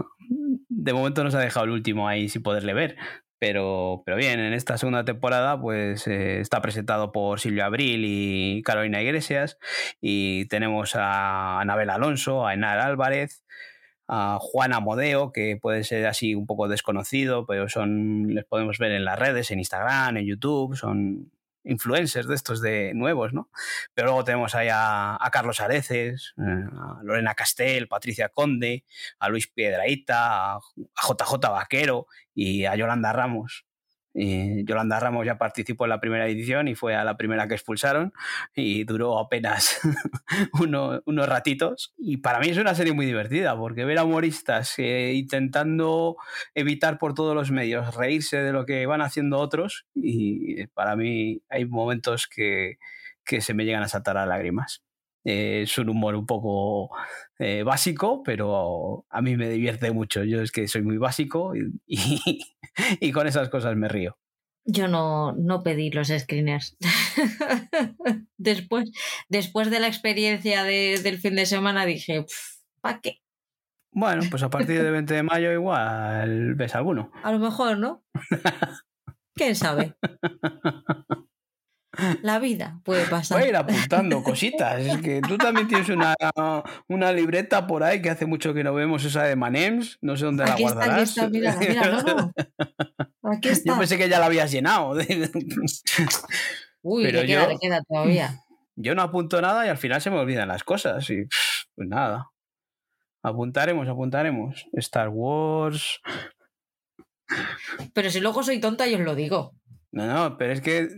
de 0.69 0.93
momento 0.93 1.23
nos 1.23 1.35
ha 1.35 1.39
dejado 1.39 1.65
el 1.65 1.71
último 1.71 2.07
ahí 2.07 2.29
sin 2.29 2.43
poderle 2.43 2.73
ver. 2.73 2.97
Pero, 3.39 4.01
pero 4.05 4.17
bien, 4.17 4.39
en 4.39 4.53
esta 4.53 4.79
segunda 4.79 5.05
temporada 5.05 5.61
pues 5.61 6.07
eh, 6.07 6.39
está 6.39 6.59
presentado 6.59 7.11
por 7.11 7.39
Silvia 7.39 7.65
Abril 7.65 8.03
y 8.03 8.63
Carolina 8.63 9.01
Iglesias 9.01 9.59
y 10.01 10.45
tenemos 10.47 10.95
a 10.95 11.59
Anabel 11.59 11.91
Alonso, 11.91 12.47
a 12.47 12.55
Enar 12.55 12.79
Álvarez, 12.79 13.43
a 14.07 14.37
Juan 14.39 14.73
Amodeo, 14.73 15.31
que 15.31 15.57
puede 15.61 15.83
ser 15.83 16.07
así 16.07 16.35
un 16.35 16.45
poco 16.45 16.67
desconocido, 16.67 17.45
pero 17.45 17.69
son 17.69 18.33
les 18.33 18.45
podemos 18.45 18.77
ver 18.77 18.91
en 18.93 19.05
las 19.05 19.19
redes, 19.19 19.51
en 19.51 19.59
Instagram, 19.59 20.17
en 20.17 20.25
YouTube, 20.25 20.75
son 20.75 21.31
influencers 21.67 22.27
de 22.27 22.35
estos 22.35 22.61
de 22.61 22.93
nuevos, 22.93 23.33
¿no? 23.33 23.49
Pero 23.93 24.07
luego 24.07 24.23
tenemos 24.23 24.55
ahí 24.55 24.69
a, 24.71 25.17
Carlos 25.31 25.59
Areces, 25.59 26.33
eh, 26.37 26.41
a 26.41 27.01
Lorena 27.03 27.35
Castel, 27.35 27.87
Patricia 27.87 28.29
Conde, 28.29 28.85
a 29.19 29.29
Luis 29.29 29.47
Piedraíta, 29.47 30.55
a 30.55 30.59
JJ 30.95 31.49
Vaquero 31.49 32.07
y 32.33 32.65
a 32.65 32.75
Yolanda 32.75 33.13
Ramos. 33.13 33.66
Yolanda 34.17 34.99
Ramos 34.99 35.25
ya 35.25 35.37
participó 35.37 35.85
en 35.85 35.89
la 35.89 35.99
primera 35.99 36.27
edición 36.27 36.67
y 36.67 36.75
fue 36.75 36.95
a 36.95 37.03
la 37.03 37.17
primera 37.17 37.47
que 37.47 37.53
expulsaron 37.53 38.13
y 38.55 38.83
duró 38.83 39.19
apenas 39.19 39.79
unos 40.59 41.29
ratitos. 41.29 41.93
Y 41.97 42.17
para 42.17 42.39
mí 42.39 42.49
es 42.49 42.57
una 42.57 42.73
serie 42.73 42.93
muy 42.93 43.05
divertida 43.05 43.55
porque 43.55 43.85
ver 43.85 43.99
a 43.99 44.03
humoristas 44.03 44.73
eh, 44.79 45.13
intentando 45.13 46.17
evitar 46.55 46.97
por 46.97 47.13
todos 47.13 47.35
los 47.35 47.51
medios 47.51 47.95
reírse 47.95 48.37
de 48.37 48.51
lo 48.51 48.65
que 48.65 48.85
van 48.87 49.01
haciendo 49.01 49.37
otros 49.37 49.85
y 49.93 50.65
para 50.67 50.95
mí 50.95 51.41
hay 51.49 51.65
momentos 51.65 52.27
que, 52.27 52.77
que 53.23 53.41
se 53.41 53.53
me 53.53 53.65
llegan 53.65 53.83
a 53.83 53.87
saltar 53.87 54.17
a 54.17 54.25
lágrimas. 54.25 54.81
Eh, 55.27 55.63
es 55.63 55.77
un 55.77 55.89
humor 55.89 56.15
un 56.15 56.25
poco 56.25 56.89
eh, 57.37 57.63
básico, 57.63 58.23
pero 58.23 59.05
a 59.09 59.21
mí 59.21 59.35
me 59.35 59.49
divierte 59.49 59.91
mucho. 59.91 60.23
Yo 60.23 60.41
es 60.41 60.53
que 60.53 60.69
soy 60.69 60.83
muy 60.83 60.97
básico 60.97 61.53
y, 61.55 61.81
con 63.13 63.27
esas 63.27 63.49
cosas 63.49 63.75
me 63.75 63.87
río. 63.87 64.17
Yo 64.65 64.87
no, 64.87 65.31
no 65.33 65.63
pedí 65.63 65.91
los 65.91 66.09
screeners. 66.09 66.75
después, 68.37 68.91
después 69.29 69.71
de 69.71 69.79
la 69.79 69.87
experiencia 69.87 70.63
del 70.63 71.19
fin 71.19 71.35
de 71.35 71.45
semana 71.45 71.85
dije, 71.85 72.25
¿para 72.81 72.99
qué? 72.99 73.21
Bueno, 73.91 74.23
pues 74.29 74.43
a 74.43 74.49
partir 74.49 74.83
del 74.83 74.91
20 74.91 75.13
de 75.13 75.23
mayo 75.23 75.51
igual 75.53 76.55
ves 76.55 76.75
alguno. 76.75 77.11
A 77.23 77.31
lo 77.31 77.39
mejor, 77.39 77.77
¿no? 77.77 78.03
¿Quién 79.33 79.55
sabe? 79.55 79.95
La 82.21 82.39
vida 82.39 82.79
puede 82.83 83.05
pasar. 83.05 83.37
Voy 83.37 83.47
a 83.47 83.49
ir 83.49 83.55
apuntando 83.55 84.23
cositas. 84.23 84.81
Es 84.81 85.01
que 85.01 85.21
tú 85.21 85.37
también 85.37 85.67
tienes 85.67 85.89
una, 85.89 86.15
una, 86.87 87.11
libreta 87.11 87.67
por 87.67 87.83
ahí 87.83 88.01
que 88.01 88.09
hace 88.09 88.25
mucho 88.25 88.53
que 88.53 88.63
no 88.63 88.73
vemos, 88.73 89.03
esa 89.03 89.23
de 89.23 89.35
Manems. 89.35 89.97
No 90.01 90.15
sé 90.17 90.25
dónde 90.25 90.45
la 90.45 90.55
guardarás. 90.55 91.09
Está, 91.09 91.25
aquí 91.25 91.37
está, 91.37 91.55
mira, 91.57 91.81
mira, 91.81 92.03
no, 93.23 93.31
Aquí 93.31 93.49
está. 93.49 93.73
Yo 93.73 93.79
pensé 93.79 93.97
que 93.97 94.09
ya 94.09 94.19
la 94.19 94.27
habías 94.27 94.51
llenado. 94.51 94.93
Uy, 96.81 97.03
Pero 97.03 97.21
le 97.21 97.27
queda, 97.27 97.43
yo, 97.43 97.49
le 97.49 97.57
queda 97.59 97.81
todavía. 97.83 98.43
Yo 98.75 98.93
no 98.93 99.01
apunto 99.01 99.41
nada 99.41 99.65
y 99.65 99.69
al 99.69 99.77
final 99.77 100.01
se 100.01 100.09
me 100.09 100.17
olvidan 100.17 100.47
las 100.47 100.63
cosas. 100.63 101.09
Y 101.09 101.25
pues 101.75 101.87
nada. 101.87 102.29
Apuntaremos, 103.23 103.87
apuntaremos. 103.87 104.67
Star 104.73 105.09
Wars. 105.09 105.99
Pero 107.93 108.09
si 108.09 108.19
luego 108.21 108.43
soy 108.43 108.59
tonta 108.59 108.87
y 108.87 108.95
os 108.95 109.01
lo 109.01 109.15
digo. 109.15 109.53
No, 109.91 110.05
no, 110.05 110.37
pero 110.37 110.53
es 110.53 110.61
que 110.61 110.89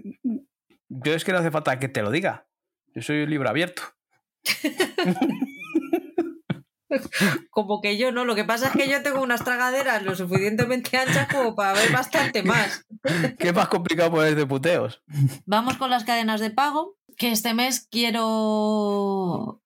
yo 0.89 1.13
es 1.13 1.23
que 1.23 1.31
no 1.31 1.39
hace 1.39 1.51
falta 1.51 1.79
que 1.79 1.87
te 1.87 2.01
lo 2.01 2.11
diga. 2.11 2.47
Yo 2.93 3.01
soy 3.01 3.23
un 3.23 3.29
libro 3.29 3.49
abierto. 3.49 3.83
como 7.51 7.81
que 7.81 7.97
yo 7.97 8.11
no, 8.11 8.25
lo 8.25 8.35
que 8.35 8.43
pasa 8.43 8.67
es 8.67 8.73
que 8.73 8.89
yo 8.89 9.01
tengo 9.03 9.21
unas 9.21 9.43
tragaderas 9.43 10.03
lo 10.03 10.15
suficientemente 10.15 10.97
anchas 10.97 11.27
como 11.27 11.55
para 11.55 11.73
ver 11.73 11.91
bastante 11.91 12.43
más. 12.43 12.85
¿Qué 13.39 13.53
más 13.53 13.67
complicado 13.67 14.11
poner 14.11 14.35
de 14.35 14.47
puteos? 14.47 15.03
Vamos 15.45 15.77
con 15.77 15.89
las 15.89 16.03
cadenas 16.03 16.41
de 16.41 16.49
pago, 16.49 16.97
que 17.17 17.31
este 17.31 17.53
mes 17.53 17.87
quiero 17.89 19.61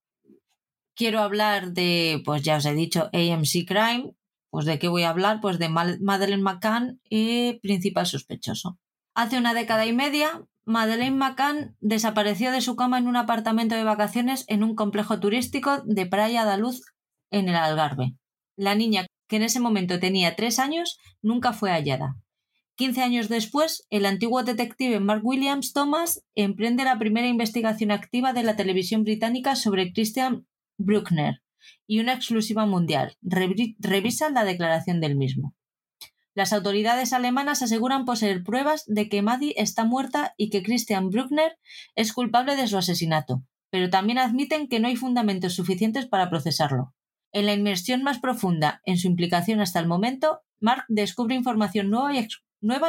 quiero 0.95 1.21
hablar 1.21 1.73
de, 1.73 2.21
pues 2.25 2.43
ya 2.43 2.57
os 2.57 2.65
he 2.65 2.73
dicho, 2.73 3.09
AMC 3.13 3.65
Crime. 3.67 4.13
Pues 4.49 4.65
de 4.65 4.77
qué 4.77 4.87
voy 4.87 5.03
a 5.03 5.09
hablar? 5.09 5.41
Pues 5.41 5.57
de 5.57 5.67
Madeleine 5.67 6.43
McCann 6.43 7.01
y 7.09 7.53
Principal 7.53 8.05
Sospechoso. 8.05 8.77
Hace 9.15 9.39
una 9.39 9.55
década 9.55 9.87
y 9.87 9.93
media, 9.93 10.43
Madeleine 10.65 11.18
McCann 11.18 11.76
desapareció 11.81 12.52
de 12.52 12.61
su 12.61 12.76
cama 12.76 12.98
en 12.98 13.07
un 13.07 13.18
apartamento 13.18 13.76
de 13.76 13.84
vacaciones 13.84 14.45
en 14.48 14.64
un 14.64 14.76
complejo 14.76 15.19
turístico 15.19 15.81
de 15.85 16.06
Praia 16.06 16.45
da 16.45 16.57
Luz 16.57 16.81
en 17.31 17.49
el 17.49 17.56
Algarve. 17.56 18.15
La 18.56 18.73
niña, 18.73 19.06
que 19.27 19.35
en 19.35 19.44
ese 19.44 19.60
momento 19.60 19.99
tenía 19.99 20.35
tres 20.35 20.60
años, 20.60 20.99
nunca 21.22 21.52
fue 21.52 21.72
hallada. 21.72 22.15
Quince 22.76 23.02
años 23.02 23.30
después, 23.30 23.85
el 23.90 24.06
antiguo 24.06 24.44
detective 24.44 24.99
Mark 24.99 25.22
Williams 25.23 25.73
Thomas 25.73 26.23
emprende 26.34 26.85
la 26.85 26.98
primera 26.98 27.27
investigación 27.27 27.91
activa 27.91 28.34
de 28.34 28.44
la 28.44 28.56
televisión 28.56 29.03
británica 29.03 29.56
sobre 29.56 29.91
Christian 29.91 30.48
Bruckner 30.77 31.41
y 31.85 31.99
una 31.99 32.14
exclusiva 32.14 32.65
mundial. 32.65 33.15
Revisa 33.22 34.30
la 34.30 34.44
declaración 34.44 35.02
del 35.02 35.15
mismo. 35.15 35.56
Las 36.35 36.51
autoridades 36.51 37.14
alemanas 37.14 37.61
aseguran 37.61 38.05
poseer 38.05 38.43
pruebas 38.43 38.84
de 38.88 39.07
que 39.07 39.22
Maddie 39.22 39.53
está 39.57 39.85
muerta 39.85 40.34
y 40.35 40.49
que 40.49 40.64
Christian 40.64 41.10
Bruckner 41.10 41.57
es 41.95 42.11
culpable 42.11 42.55
de 42.55 42.68
su 42.68 42.77
asesinato, 42.77 43.43
pero 43.69 43.91
también 43.91 44.18
admiten 44.18 44.68
que 44.68 44.80
no 44.80 44.88
hay 44.88 44.95
fundamentos 44.95 45.53
suficientes 45.53 46.07
para 46.07 46.31
procesarlo. 46.31 46.95
En 47.31 47.45
la 47.45 47.53
inmersión 47.53 48.01
más 48.01 48.19
profunda 48.19 48.81
en 48.85 48.97
su 48.97 49.07
implicación 49.07 49.61
hasta 49.61 49.80
el 49.80 49.88
momento, 49.88 50.41
Mark 50.60 50.85
descubre 50.88 51.35
información 51.35 51.89
nueva 51.89 52.14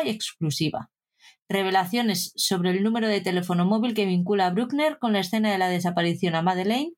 y, 0.04 0.08
exclusiva. 0.08 0.90
Revelaciones 1.48 2.32
sobre 2.36 2.70
el 2.70 2.82
número 2.82 3.08
de 3.08 3.20
teléfono 3.20 3.66
móvil 3.66 3.92
que 3.92 4.06
vincula 4.06 4.46
a 4.46 4.50
Bruckner 4.50 4.98
con 4.98 5.12
la 5.12 5.20
escena 5.20 5.50
de 5.52 5.58
la 5.58 5.68
desaparición 5.68 6.34
a 6.34 6.42
Madeleine 6.42 6.92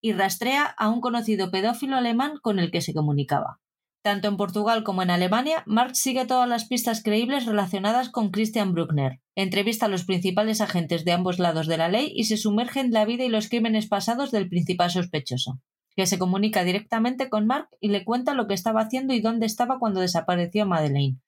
y 0.00 0.12
rastrea 0.12 0.64
a 0.64 0.88
un 0.88 1.02
conocido 1.02 1.50
pedófilo 1.50 1.96
alemán 1.96 2.34
con 2.40 2.58
el 2.58 2.70
que 2.70 2.80
se 2.80 2.94
comunicaba. 2.94 3.60
Tanto 4.02 4.28
en 4.28 4.38
Portugal 4.38 4.82
como 4.82 5.02
en 5.02 5.10
Alemania, 5.10 5.62
Marx 5.66 5.98
sigue 5.98 6.24
todas 6.24 6.48
las 6.48 6.66
pistas 6.66 7.02
creíbles 7.02 7.44
relacionadas 7.44 8.08
con 8.08 8.30
Christian 8.30 8.72
Bruckner. 8.72 9.20
Entrevista 9.34 9.86
a 9.86 9.88
los 9.90 10.04
principales 10.04 10.62
agentes 10.62 11.04
de 11.04 11.12
ambos 11.12 11.38
lados 11.38 11.66
de 11.66 11.76
la 11.76 11.88
ley 11.88 12.10
y 12.14 12.24
se 12.24 12.38
sumerge 12.38 12.80
en 12.80 12.92
la 12.92 13.04
vida 13.04 13.24
y 13.24 13.28
los 13.28 13.50
crímenes 13.50 13.88
pasados 13.88 14.30
del 14.30 14.48
principal 14.48 14.90
sospechoso, 14.90 15.60
que 15.96 16.06
se 16.06 16.18
comunica 16.18 16.64
directamente 16.64 17.28
con 17.28 17.46
Mark 17.46 17.68
y 17.78 17.88
le 17.88 18.04
cuenta 18.04 18.32
lo 18.32 18.46
que 18.46 18.54
estaba 18.54 18.80
haciendo 18.80 19.12
y 19.12 19.20
dónde 19.20 19.44
estaba 19.44 19.78
cuando 19.78 20.00
desapareció 20.00 20.64
Madeleine. 20.64 21.18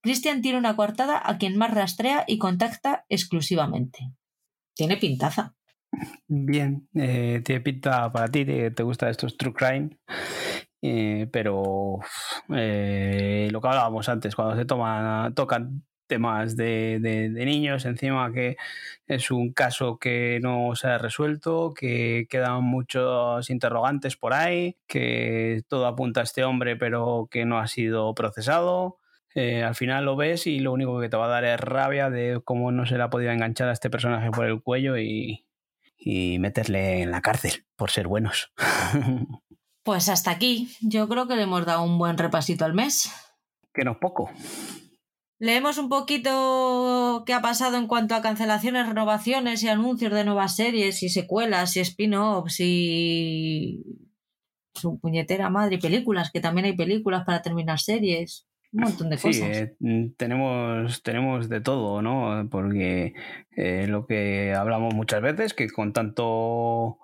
Christian 0.00 0.42
tiene 0.42 0.58
una 0.58 0.76
coartada 0.76 1.20
a 1.24 1.38
quien 1.38 1.56
Mark 1.56 1.74
rastrea 1.74 2.24
y 2.28 2.38
contacta 2.38 3.04
exclusivamente. 3.08 4.12
Tiene 4.74 4.96
pintaza. 4.96 5.54
Bien, 6.28 6.88
eh, 6.94 7.42
tiene 7.44 7.60
pinta 7.60 8.12
para 8.12 8.28
ti, 8.28 8.44
te, 8.44 8.70
te 8.70 8.82
gusta 8.84 9.10
estos 9.10 9.36
true 9.36 9.52
crime. 9.52 9.90
Eh, 10.82 11.28
pero 11.30 12.00
eh, 12.54 13.48
lo 13.52 13.60
que 13.60 13.68
hablábamos 13.68 14.08
antes, 14.08 14.34
cuando 14.34 14.56
se 14.56 14.64
toman, 14.64 15.32
tocan 15.34 15.84
temas 16.08 16.56
de, 16.56 17.30
niños, 17.32 17.86
encima 17.86 18.32
que 18.32 18.56
es 19.06 19.30
un 19.30 19.52
caso 19.52 19.98
que 19.98 20.40
no 20.42 20.74
se 20.74 20.88
ha 20.88 20.98
resuelto, 20.98 21.72
que 21.72 22.26
quedan 22.28 22.64
muchos 22.64 23.48
interrogantes 23.48 24.16
por 24.16 24.34
ahí, 24.34 24.76
que 24.86 25.62
todo 25.68 25.86
apunta 25.86 26.20
a 26.20 26.24
este 26.24 26.44
hombre 26.44 26.76
pero 26.76 27.28
que 27.30 27.44
no 27.46 27.58
ha 27.58 27.66
sido 27.68 28.14
procesado. 28.14 28.98
Eh, 29.34 29.62
al 29.62 29.74
final 29.74 30.04
lo 30.04 30.16
ves 30.16 30.46
y 30.46 30.58
lo 30.58 30.72
único 30.72 31.00
que 31.00 31.08
te 31.08 31.16
va 31.16 31.24
a 31.26 31.28
dar 31.28 31.44
es 31.44 31.58
rabia 31.60 32.10
de 32.10 32.42
cómo 32.44 32.72
no 32.72 32.84
se 32.84 32.98
le 32.98 33.04
ha 33.04 33.10
podido 33.10 33.30
enganchar 33.32 33.68
a 33.68 33.72
este 33.72 33.88
personaje 33.88 34.30
por 34.30 34.44
el 34.46 34.60
cuello 34.62 34.98
y, 34.98 35.46
y 35.96 36.38
meterle 36.40 37.02
en 37.02 37.10
la 37.10 37.22
cárcel 37.22 37.64
por 37.76 37.90
ser 37.90 38.08
buenos. 38.08 38.52
Pues 39.82 40.08
hasta 40.08 40.30
aquí. 40.30 40.68
Yo 40.80 41.08
creo 41.08 41.26
que 41.26 41.36
le 41.36 41.42
hemos 41.42 41.66
dado 41.66 41.82
un 41.82 41.98
buen 41.98 42.18
repasito 42.18 42.64
al 42.64 42.74
mes. 42.74 43.10
Que 43.74 43.84
no 43.84 43.92
es 43.92 43.98
poco. 43.98 44.30
Leemos 45.42 45.76
un 45.78 45.88
poquito 45.88 47.24
qué 47.26 47.34
ha 47.34 47.42
pasado 47.42 47.76
en 47.76 47.88
cuanto 47.88 48.14
a 48.14 48.22
cancelaciones, 48.22 48.86
renovaciones 48.86 49.60
y 49.64 49.68
anuncios 49.68 50.12
de 50.12 50.24
nuevas 50.24 50.54
series 50.54 51.02
y 51.02 51.08
secuelas 51.08 51.76
y 51.76 51.80
spin-offs 51.80 52.60
y 52.60 53.82
su 54.72 55.00
puñetera 55.00 55.50
madre 55.50 55.74
y 55.74 55.80
películas, 55.80 56.30
que 56.30 56.40
también 56.40 56.66
hay 56.66 56.76
películas 56.76 57.24
para 57.24 57.42
terminar 57.42 57.80
series. 57.80 58.46
Un 58.72 58.82
montón 58.82 59.10
de 59.10 59.16
cosas. 59.16 59.34
Sí, 59.34 59.42
eh, 59.42 60.12
tenemos, 60.16 61.02
tenemos 61.02 61.48
de 61.48 61.60
todo, 61.60 62.02
¿no? 62.02 62.48
Porque 62.48 63.12
eh, 63.56 63.86
lo 63.88 64.06
que 64.06 64.54
hablamos 64.54 64.94
muchas 64.94 65.22
veces, 65.22 65.54
que 65.54 65.68
con 65.68 65.92
tanto 65.92 66.98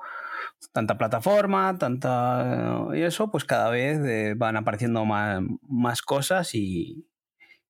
tanta 0.73 0.99
plataforma, 0.99 1.77
tanta 1.79 2.89
y 2.95 3.03
eso, 3.03 3.31
pues 3.31 3.45
cada 3.45 3.71
vez 3.71 3.99
eh, 4.05 4.35
van 4.37 4.57
apareciendo 4.57 5.05
más, 5.05 5.43
más 5.69 6.03
cosas 6.03 6.55
y, 6.55 7.07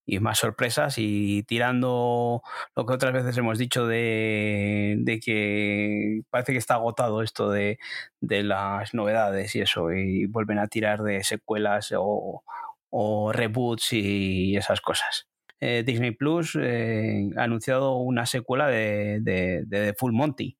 y 0.06 0.20
más 0.20 0.38
sorpresas 0.38 0.94
y 0.98 1.42
tirando 1.44 2.42
lo 2.74 2.86
que 2.86 2.94
otras 2.94 3.12
veces 3.12 3.36
hemos 3.38 3.58
dicho 3.58 3.86
de, 3.86 4.96
de 5.00 5.20
que 5.20 6.22
parece 6.30 6.52
que 6.52 6.58
está 6.58 6.74
agotado 6.74 7.22
esto 7.22 7.50
de, 7.50 7.78
de, 8.20 8.42
las 8.42 8.94
novedades 8.94 9.54
y 9.54 9.60
eso 9.60 9.92
y 9.92 10.26
vuelven 10.26 10.58
a 10.58 10.68
tirar 10.68 11.02
de 11.02 11.22
secuelas 11.24 11.92
o, 11.96 12.42
o 12.90 13.32
reboots 13.32 13.92
y 13.92 14.56
esas 14.56 14.80
cosas. 14.80 15.28
Eh, 15.60 15.82
Disney 15.84 16.12
Plus 16.12 16.56
eh, 16.60 17.30
ha 17.36 17.42
anunciado 17.44 17.96
una 17.96 18.26
secuela 18.26 18.68
de, 18.68 19.18
de, 19.20 19.64
de, 19.66 19.94
Full 19.94 20.12
Monty. 20.12 20.56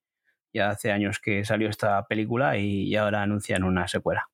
Ya 0.52 0.70
hace 0.70 0.92
años 0.92 1.18
que 1.18 1.44
salió 1.44 1.68
esta 1.68 2.06
película 2.06 2.56
y, 2.56 2.94
ahora 2.96 3.22
anuncian 3.22 3.64
una 3.64 3.88
secuela. 3.88 4.28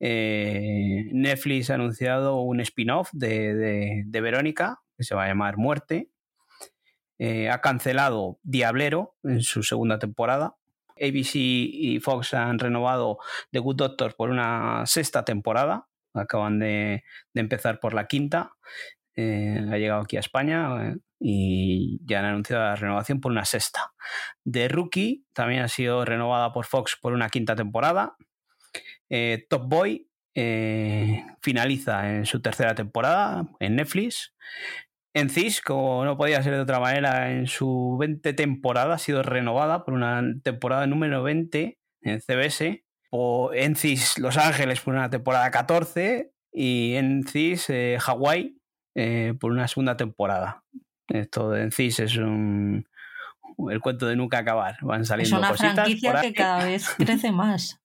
Eh, 0.00 1.08
Netflix 1.12 1.70
ha 1.70 1.74
anunciado 1.74 2.40
un 2.40 2.60
spin-off 2.60 3.10
de, 3.12 3.54
de, 3.54 4.02
de, 4.06 4.20
Verónica, 4.20 4.80
que 4.96 5.04
se 5.04 5.14
va 5.14 5.24
a 5.24 5.28
llamar 5.28 5.56
Muerte. 5.56 6.10
Eh, 7.18 7.48
ha 7.48 7.60
cancelado 7.60 8.38
Diablero 8.42 9.14
en 9.22 9.42
su 9.42 9.62
segunda 9.62 9.98
temporada. 9.98 10.56
ABC 11.00 11.34
y 11.34 12.00
Fox 12.00 12.34
han 12.34 12.58
renovado 12.58 13.18
The 13.52 13.58
Good 13.58 13.76
Doctor 13.76 14.16
por 14.16 14.30
una 14.30 14.84
sexta 14.86 15.24
temporada. 15.24 15.88
Acaban 16.14 16.58
de, 16.58 17.04
de 17.34 17.40
empezar 17.40 17.78
por 17.78 17.92
la 17.92 18.06
quinta. 18.06 18.52
Eh, 19.16 19.66
ha 19.70 19.78
llegado 19.78 20.02
aquí 20.02 20.18
a 20.18 20.20
España 20.20 20.90
eh, 20.90 20.96
y 21.18 22.00
ya 22.04 22.18
han 22.18 22.26
anunciado 22.26 22.62
la 22.64 22.76
renovación 22.76 23.20
por 23.20 23.32
una 23.32 23.46
sexta. 23.46 23.92
The 24.44 24.68
Rookie 24.68 25.24
también 25.32 25.62
ha 25.62 25.68
sido 25.68 26.04
renovada 26.04 26.52
por 26.52 26.66
Fox 26.66 26.98
por 27.00 27.14
una 27.14 27.30
quinta 27.30 27.56
temporada. 27.56 28.16
Eh, 29.08 29.46
Top 29.48 29.68
Boy 29.68 30.08
finaliza 31.40 32.14
en 32.14 32.26
su 32.26 32.42
tercera 32.42 32.74
temporada 32.74 33.48
en 33.58 33.76
Netflix. 33.76 34.34
En 35.14 35.30
CIS, 35.30 35.62
como 35.62 36.04
no 36.04 36.18
podía 36.18 36.42
ser 36.42 36.52
de 36.52 36.60
otra 36.60 36.78
manera, 36.78 37.32
en 37.32 37.46
su 37.46 37.96
20 37.98 38.34
temporada 38.34 38.96
ha 38.96 38.98
sido 38.98 39.22
renovada 39.22 39.82
por 39.82 39.94
una 39.94 40.22
temporada 40.42 40.86
número 40.86 41.22
20 41.22 41.78
en 42.02 42.20
CBS. 42.20 42.84
O 43.10 43.50
en 43.54 43.76
CIS 43.76 44.18
Los 44.18 44.36
Ángeles 44.36 44.80
por 44.80 44.92
una 44.92 45.08
temporada 45.08 45.50
14 45.50 46.32
y 46.52 46.96
en 46.96 47.24
CIS 47.26 47.70
eh, 47.70 47.96
Hawái 47.98 48.58
eh, 48.96 49.34
por 49.38 49.52
una 49.52 49.68
segunda 49.68 49.96
temporada. 49.98 50.64
Esto 51.08 51.50
de 51.50 51.64
en 51.64 51.70
CIS 51.70 52.00
es 52.00 52.16
un, 52.16 52.88
el 53.70 53.80
cuento 53.80 54.06
de 54.06 54.16
nunca 54.16 54.38
acabar. 54.38 54.78
Van 54.80 55.04
saliendo 55.04 55.36
es 55.36 55.38
una 55.38 55.48
cositas 55.50 55.74
franquicia 55.74 56.20
que 56.22 56.32
cada 56.32 56.64
vez 56.64 56.88
crece 56.96 57.30
más. 57.30 57.78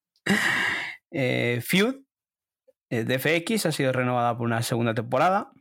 Eh, 1.11 1.59
Feud 1.61 1.95
eh, 2.89 3.03
de 3.03 3.19
FX 3.19 3.65
ha 3.65 3.73
sido 3.73 3.91
renovada 3.91 4.37
por 4.37 4.47
una 4.47 4.61
segunda 4.61 4.93
temporada. 4.93 5.51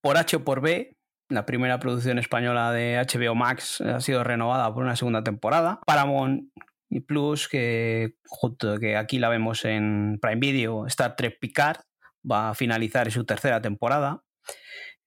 Por 0.00 0.16
H 0.16 0.36
o 0.36 0.44
por 0.44 0.62
B, 0.62 0.96
la 1.28 1.44
primera 1.44 1.78
producción 1.78 2.18
española 2.18 2.72
de 2.72 2.96
HBO 2.96 3.34
Max 3.34 3.82
ha 3.82 4.00
sido 4.00 4.24
renovada 4.24 4.72
por 4.72 4.82
una 4.82 4.96
segunda 4.96 5.22
temporada. 5.22 5.80
Paramount 5.84 6.50
Plus, 7.06 7.46
que, 7.46 8.16
junto, 8.26 8.78
que 8.78 8.96
aquí 8.96 9.18
la 9.18 9.28
vemos 9.28 9.66
en 9.66 10.18
Prime 10.20 10.40
Video, 10.40 10.86
Star 10.86 11.14
Trek 11.14 11.38
Picard, 11.38 11.80
va 12.28 12.50
a 12.50 12.54
finalizar 12.54 13.10
su 13.12 13.24
tercera 13.24 13.60
temporada. 13.60 14.22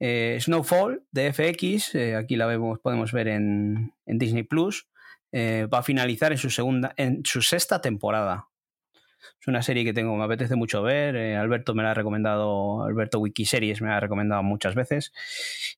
Eh, 0.05 0.37
Snowfall 0.41 1.03
de 1.11 1.31
FX, 1.31 1.95
eh, 1.95 2.15
aquí 2.17 2.35
la 2.35 2.45
vemos, 2.45 2.79
podemos 2.79 3.13
ver 3.13 3.29
en, 3.29 3.93
Disney 4.05 4.43
Plus, 4.43 4.89
eh, 5.31 5.65
va 5.73 5.79
a 5.79 5.83
finalizar 5.83 6.33
en 6.33 6.37
su 6.37 6.49
segunda, 6.49 6.93
en 6.97 7.21
su 7.23 7.41
sexta 7.41 7.79
temporada. 7.79 8.49
Es 9.39 9.47
una 9.47 9.61
serie 9.61 9.85
que 9.85 9.93
tengo, 9.93 10.13
me 10.17 10.25
apetece 10.25 10.57
mucho 10.57 10.81
ver. 10.83 11.15
Alberto 11.37 11.73
me 11.73 11.83
la 11.83 11.91
ha 11.91 11.93
recomendado, 11.93 12.83
Alberto 12.83 13.19
Wikiseries 13.19 13.81
me 13.81 13.91
ha 13.91 13.99
recomendado 14.01 14.43
muchas 14.43 14.75
veces. 14.75 15.13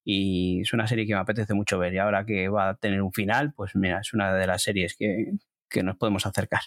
Y 0.03 0.61
es 0.61 0.73
una 0.73 0.87
serie 0.87 1.05
que 1.05 1.13
me 1.13 1.19
apetece 1.19 1.53
mucho 1.53 1.77
ver. 1.77 1.93
Y 1.93 1.99
ahora 1.99 2.25
que 2.25 2.47
va 2.49 2.69
a 2.69 2.75
tener 2.75 3.03
un 3.03 3.13
final, 3.13 3.53
pues 3.53 3.75
mira, 3.75 3.99
es 3.99 4.13
una 4.13 4.33
de 4.33 4.47
las 4.47 4.63
series 4.63 4.95
que, 4.95 5.33
que 5.69 5.83
nos 5.83 5.97
podemos 5.97 6.25
acercar. 6.25 6.61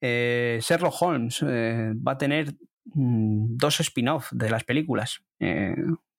Sherlock 0.00 1.00
Holmes 1.00 1.44
va 1.44 2.12
a 2.12 2.18
tener 2.18 2.54
dos 2.94 3.80
spin-off 3.80 4.30
de 4.32 4.50
las 4.50 4.64
películas. 4.64 5.24
Eh, 5.40 5.74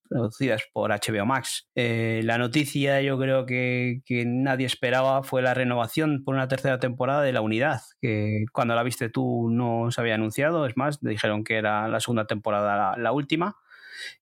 producidas 0.07 0.63
por 0.73 0.91
HBO 0.91 1.25
Max. 1.25 1.69
Eh, 1.75 2.21
la 2.23 2.37
noticia 2.37 3.01
yo 3.01 3.17
creo 3.19 3.45
que, 3.45 4.01
nadie 4.25 4.65
esperaba 4.65 5.23
fue 5.23 5.41
la 5.41 5.53
renovación 5.53 6.23
por 6.23 6.35
una 6.35 6.47
tercera 6.47 6.79
temporada 6.79 7.21
de 7.21 7.33
La 7.33 7.41
Unidad, 7.41 7.81
que 8.01 8.45
cuando 8.53 8.75
la 8.75 8.83
viste 8.83 9.09
tú 9.09 9.49
no 9.51 9.91
se 9.91 10.01
había 10.01 10.15
anunciado, 10.15 10.65
es 10.65 10.77
más, 10.77 11.01
dijeron 11.01 11.43
que 11.43 11.57
era 11.57 11.87
la 11.87 11.99
segunda 11.99 12.25
temporada 12.25 12.95
la, 12.95 12.97
la 12.97 13.11
última 13.11 13.57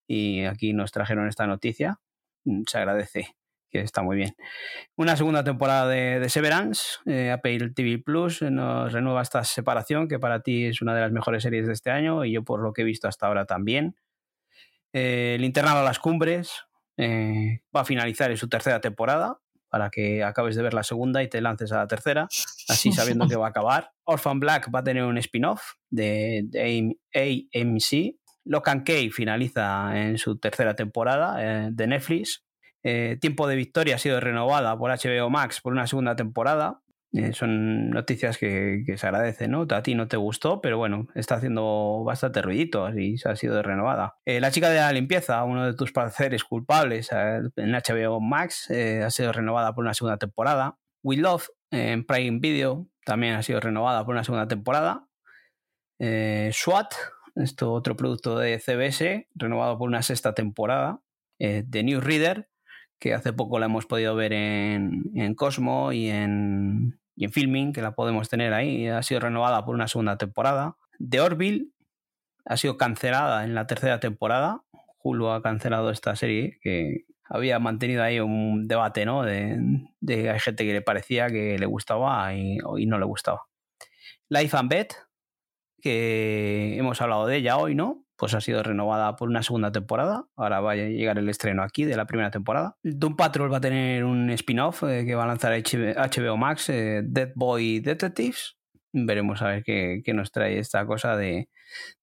y 0.07 0.45
aquí 0.45 0.73
nos 0.73 0.91
trajeron 0.91 1.27
esta 1.27 1.47
noticia. 1.47 1.99
Se 2.67 2.77
agradece 2.77 3.35
que 3.76 3.81
está 3.84 4.02
muy 4.02 4.15
bien. 4.15 4.35
Una 4.95 5.18
segunda 5.18 5.43
temporada 5.43 5.88
de, 5.89 6.19
de 6.19 6.30
Severance, 6.30 6.99
eh, 7.06 7.31
Apple 7.31 7.72
TV 7.72 7.99
Plus 7.99 8.41
nos 8.41 8.93
renueva 8.93 9.22
esta 9.22 9.43
separación 9.43 10.07
que 10.07 10.18
para 10.18 10.41
ti 10.41 10.65
es 10.65 10.81
una 10.81 10.95
de 10.95 11.02
las 11.02 11.11
mejores 11.11 11.43
series 11.43 11.68
de 11.68 11.73
este 11.73 11.91
año 11.91 12.23
y 12.23 12.31
yo 12.31 12.43
por 12.43 12.61
lo 12.61 12.72
que 12.72 12.84
he 12.84 12.85
visto 12.85 13.07
hasta 13.07 13.27
ahora 13.27 13.45
también. 13.45 13.95
Eh, 14.93 15.35
el 15.35 15.43
internado 15.43 15.80
a 15.80 15.84
las 15.84 15.99
cumbres 15.99 16.64
eh, 16.95 17.64
va 17.76 17.81
a 17.81 17.85
finalizar 17.85 18.31
en 18.31 18.38
su 18.38 18.47
tercera 18.47 18.80
temporada 18.80 19.39
para 19.68 19.89
que 19.89 20.23
acabes 20.23 20.56
de 20.56 20.64
ver 20.64 20.73
la 20.73 20.84
segunda 20.84 21.22
y 21.22 21.27
te 21.27 21.41
lances 21.41 21.73
a 21.73 21.77
la 21.80 21.88
tercera, 21.88 22.30
así 22.69 22.93
sabiendo 22.93 23.27
que 23.27 23.35
va 23.35 23.47
a 23.47 23.49
acabar. 23.49 23.91
Orphan 24.06 24.39
Black 24.39 24.73
va 24.73 24.80
a 24.80 24.84
tener 24.85 25.03
un 25.03 25.18
spin-off 25.18 25.73
de, 25.89 26.43
de, 26.45 26.95
AMC. 27.14 28.15
Lock 28.45 28.68
and 28.69 28.84
Key 28.85 29.10
finaliza 29.10 29.99
en 29.99 30.18
su 30.18 30.38
tercera 30.38 30.76
temporada 30.76 31.35
eh, 31.39 31.69
de 31.73 31.88
Netflix. 31.88 32.44
Eh, 32.87 33.17
Tiempo 33.19 33.47
de 33.47 33.55
Victoria 33.55 33.95
ha 33.95 33.97
sido 33.97 34.19
renovada 34.19 34.77
por 34.77 34.91
HBO 34.91 35.31
Max 35.31 35.59
por 35.59 35.73
una 35.73 35.87
segunda 35.87 36.15
temporada. 36.15 36.81
Eh, 37.13 37.33
son 37.33 37.89
noticias 37.89 38.37
que, 38.37 38.83
se 38.95 39.07
agradecen, 39.07 39.49
¿no? 39.51 39.65
A 39.71 39.81
ti 39.81 39.95
no 39.95 40.07
te 40.07 40.17
gustó, 40.17 40.61
pero 40.61 40.77
bueno, 40.77 41.07
está 41.15 41.35
haciendo 41.35 42.03
bastante 42.05 42.43
ruidito 42.43 42.87
y 42.95 43.17
se 43.17 43.27
ha 43.27 43.35
sido 43.35 43.63
renovada. 43.63 44.17
Eh, 44.25 44.39
la 44.39 44.51
chica 44.51 44.69
de 44.69 44.77
la 44.77 44.93
limpieza, 44.93 45.43
uno 45.45 45.65
de 45.65 45.73
tus 45.73 45.91
placeres 45.91 46.43
culpables 46.43 47.09
en 47.11 47.71
HBO 47.71 48.21
Max, 48.21 48.69
ha 48.69 49.09
sido 49.09 49.31
renovada 49.31 49.73
por 49.73 49.83
una 49.83 49.95
segunda 49.95 50.17
temporada. 50.17 50.77
We 51.01 51.17
Love 51.17 51.47
en 51.71 52.05
Prime 52.05 52.37
Video 52.39 52.87
también 53.03 53.33
ha 53.33 53.41
sido 53.41 53.61
renovada 53.61 54.05
por 54.05 54.13
una 54.13 54.23
segunda 54.23 54.47
temporada. 54.47 55.07
SWAT, 56.51 56.93
esto 57.35 57.73
otro 57.73 57.95
producto 57.95 58.37
de 58.37 58.59
CBS, 58.59 59.27
renovado 59.33 59.79
por 59.79 59.87
una 59.87 60.03
sexta 60.03 60.35
temporada. 60.35 60.99
The 61.39 61.83
New 61.83 62.01
Reader, 62.01 62.49
que 62.99 63.13
hace 63.13 63.34
poco 63.34 63.59
la 63.59 63.65
hemos 63.65 63.85
podido 63.85 64.15
ver 64.15 64.34
en, 64.34 65.03
en 65.15 65.35
Cosmo 65.35 65.91
y 65.91 66.09
en, 66.09 66.99
en 67.17 67.31
Filming, 67.31 67.73
que 67.73 67.81
la 67.81 67.95
podemos 67.95 68.30
tener 68.30 68.53
ahí, 68.53 68.88
ha 68.88 69.03
sido 69.03 69.22
renovada 69.22 69.65
por 69.65 69.76
una 69.76 69.88
segunda 69.88 70.17
temporada. 70.17 70.77
The 71.07 71.22
Orville 71.22 71.69
ha 72.45 72.57
sido 72.57 72.77
cancelada 72.77 73.43
en 73.43 73.55
la 73.55 73.67
tercera 73.67 73.99
temporada. 73.99 74.63
Hulu 75.03 75.30
ha 75.30 75.41
cancelado 75.41 75.89
esta 75.91 76.15
serie 76.15 76.57
que 76.61 77.05
había 77.27 77.59
mantenido 77.59 78.03
ahí 78.03 78.19
un 78.19 78.67
debate, 78.67 79.05
¿no? 79.05 79.23
De, 79.23 79.57
de 79.99 80.30
hay 80.30 80.39
gente 80.39 80.65
que 80.65 80.73
le 80.73 80.81
parecía 80.81 81.27
que 81.27 81.57
le 81.57 81.65
gustaba 81.65 82.34
y, 82.35 82.57
y 82.77 82.85
no 82.85 82.99
le 82.99 83.05
gustaba. 83.05 83.43
Life 84.30 84.55
and 84.57 84.69
Bet, 84.69 84.93
que 85.81 86.77
hemos 86.77 87.01
hablado 87.01 87.27
de 87.27 87.38
ella 87.38 87.57
hoy, 87.57 87.76
¿no? 87.76 88.05
Pues 88.17 88.33
ha 88.33 88.41
sido 88.41 88.63
renovada 88.63 89.15
por 89.15 89.29
una 89.29 89.43
segunda 89.43 89.71
temporada. 89.71 90.27
Ahora 90.35 90.61
va 90.61 90.71
a 90.71 90.75
llegar 90.75 91.17
el 91.17 91.29
estreno 91.29 91.63
aquí 91.63 91.85
de 91.85 91.97
la 91.97 92.05
primera 92.05 92.31
temporada. 92.31 92.77
Doom 92.83 93.15
Patrol 93.15 93.51
va 93.51 93.57
a 93.57 93.61
tener 93.61 94.03
un 94.03 94.29
spin-off 94.31 94.83
eh, 94.83 95.05
que 95.05 95.15
va 95.15 95.23
a 95.23 95.27
lanzar 95.27 95.53
HBO 95.53 96.37
Max, 96.37 96.69
eh, 96.69 97.01
Dead 97.03 97.31
Boy 97.35 97.79
Detectives. 97.79 98.57
Veremos 98.93 99.41
a 99.41 99.47
ver 99.47 99.63
qué, 99.63 100.01
nos 100.13 100.31
trae 100.31 100.57
esta 100.57 100.85
cosa 100.85 101.17
de, 101.17 101.49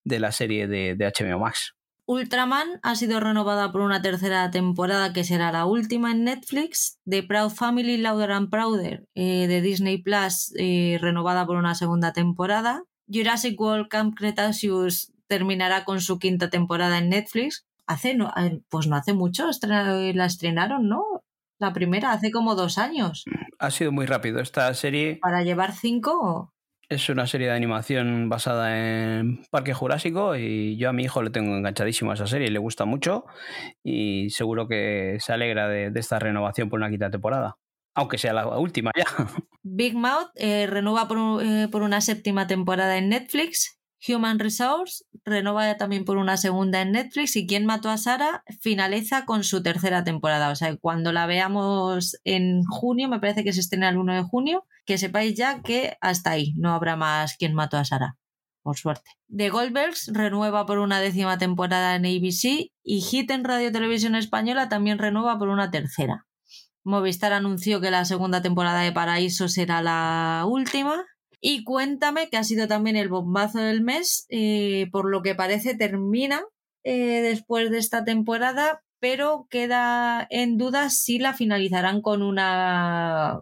de 0.05 0.21
la 0.21 0.31
serie 0.31 0.67
de, 0.67 0.95
de, 0.95 1.07
HBO 1.07 1.39
Max. 1.39 1.75
Ultraman 2.05 2.81
ha 2.83 2.97
sido 2.97 3.21
renovada 3.21 3.71
por 3.71 3.81
una 3.81 4.03
tercera 4.03 4.51
temporada 4.51 5.13
que 5.13 5.25
será 5.25 5.53
la 5.53 5.67
última 5.67 6.11
en 6.11 6.25
Netflix. 6.25 6.99
The 7.09 7.23
Proud 7.23 7.51
Family 7.51 7.97
Louder 7.97 8.33
and 8.33 8.51
Prouder 8.51 9.07
eh, 9.15 9.47
de 9.47 9.61
Disney 9.61 9.99
Plus 9.99 10.53
eh, 10.59 10.99
renovada 11.01 11.47
por 11.47 11.57
una 11.57 11.75
segunda 11.75 12.13
temporada. 12.13 12.83
Jurassic 13.07 13.59
World 13.61 13.89
Camp 13.89 14.15
Cretaceous 14.17 15.12
terminará 15.33 15.87
con 15.87 16.03
su 16.03 16.19
quinta 16.19 16.51
temporada 16.51 16.99
en 16.99 17.09
Netflix. 17.09 17.65
Hace, 17.87 18.15
no, 18.15 18.31
pues 18.69 18.87
no 18.87 18.97
hace 18.97 19.15
mucho, 19.15 19.49
la 19.63 20.27
estrenaron, 20.27 20.91
¿no? 20.91 21.05
La 21.59 21.73
primera, 21.73 22.13
hace 22.13 22.31
como 22.31 22.55
dos 22.55 22.77
años. 22.77 23.25
Ha 23.59 23.71
sido 23.71 23.93
muy 23.93 24.05
rápido 24.05 24.41
esta 24.41 24.75
serie. 24.75 25.19
Para 25.23 25.43
llevar 25.43 25.73
cinco. 25.73 26.53
Es 26.87 27.09
una 27.09 27.27
serie 27.27 27.47
de 27.47 27.55
animación 27.55 28.29
basada 28.29 28.77
en 28.77 29.43
Parque 29.51 29.73
Jurásico 29.73 30.37
y 30.37 30.77
yo 30.77 30.91
a 30.91 30.93
mi 30.93 31.05
hijo 31.05 31.23
le 31.23 31.31
tengo 31.31 31.57
enganchadísimo 31.57 32.11
a 32.11 32.15
esa 32.15 32.27
serie 32.27 32.49
y 32.49 32.51
le 32.51 32.59
gusta 32.59 32.85
mucho 32.85 33.25
y 33.83 34.29
seguro 34.29 34.69
que 34.69 35.17
se 35.19 35.33
alegra 35.33 35.67
de, 35.67 35.91
de 35.91 36.01
esta 36.01 36.19
renovación 36.19 36.69
por 36.69 36.79
una 36.79 36.91
quinta 36.91 37.11
temporada. 37.11 37.57
Aunque 37.95 38.19
sea 38.19 38.35
la 38.35 38.59
última 38.59 38.91
ya. 38.95 39.07
Big 39.63 39.95
Mouth 39.95 40.29
eh, 40.35 40.67
renueva 40.67 41.09
por, 41.09 41.43
eh, 41.43 41.69
por, 41.73 41.83
una 41.83 42.03
séptima 42.03 42.47
temporada 42.47 42.99
en 42.99 43.09
Netflix. 43.09 43.82
Human 44.09 44.39
Resource 44.39 45.05
renova 45.25 45.77
también 45.77 46.05
por 46.05 46.17
una 46.17 46.37
segunda 46.37 46.83
en 46.83 46.93
Netflix. 46.93 47.37
Y 47.37 47.47
Quién 47.47 47.67
mató 47.67 47.91
a 47.91 47.99
Sara 47.99 48.43
finaliza 48.61 49.25
con 49.25 49.45
su 49.45 49.63
tercera 49.63 50.05
temporada. 50.05 50.51
O 50.51 50.57
sea, 50.57 50.77
cuando 50.77 51.13
la 51.13 51.27
veamos 51.27 52.17
en 52.25 52.65
junio, 52.65 53.09
me 53.09 53.21
parece 53.21 53.45
que 53.45 53.53
se 53.53 53.61
estrena 53.61 53.89
el 53.89 53.99
1 53.99 54.15
de 54.15 54.23
junio, 54.23 54.67
que 54.85 54.99
sepáis 54.99 55.35
ya 55.37 55.63
que 55.63 55.97
hasta 56.01 56.33
ahí 56.33 56.55
no 56.57 56.73
habrá 56.73 56.97
más 56.97 57.37
Quién 57.37 57.55
mató 57.55 57.77
a 57.77 57.85
Sara 57.85 58.17
por 58.63 58.77
suerte. 58.77 59.11
The 59.35 59.51
Goldbergs 59.51 60.11
renueva 60.13 60.67
por 60.67 60.79
una 60.79 61.01
décima 61.01 61.39
temporada 61.39 61.97
en 61.97 62.07
ABC 62.07 62.71
y 62.83 63.01
Hit 63.01 63.31
en 63.31 63.45
Radio 63.45 63.73
Televisión 63.73 64.15
Española 64.15 64.69
también 64.69 64.99
renueva 64.99 65.39
por 65.39 65.49
una 65.49 65.71
tercera. 65.71 66.27
Movistar 66.85 67.33
anunció 67.33 67.81
que 67.81 67.91
la 67.91 68.05
segunda 68.05 68.43
temporada 68.43 68.81
de 68.81 68.93
Paraíso 68.93 69.49
será 69.49 69.83
la 69.83 70.45
última. 70.47 71.05
Y 71.43 71.65
cuéntame, 71.65 72.29
que 72.29 72.37
ha 72.37 72.45
sido 72.45 72.69
también 72.69 72.97
el 72.97 73.09
bombazo 73.09 73.59
del 73.59 73.83
mes, 73.83 74.27
eh, 74.31 74.89
por 74.93 75.11
lo 75.11 75.23
que 75.23 75.35
parece 75.35 75.75
termina 75.75 76.45
eh, 76.85 77.21
después 77.21 77.71
de 77.71 77.79
esta 77.79 78.05
temporada, 78.05 78.83
pero 79.01 79.49
queda 79.51 80.27
en 80.31 80.57
duda 80.57 80.89
si 80.89 81.19
la 81.19 81.35
finalizarán 81.35 82.01
con 82.01 82.23
una 82.23 83.41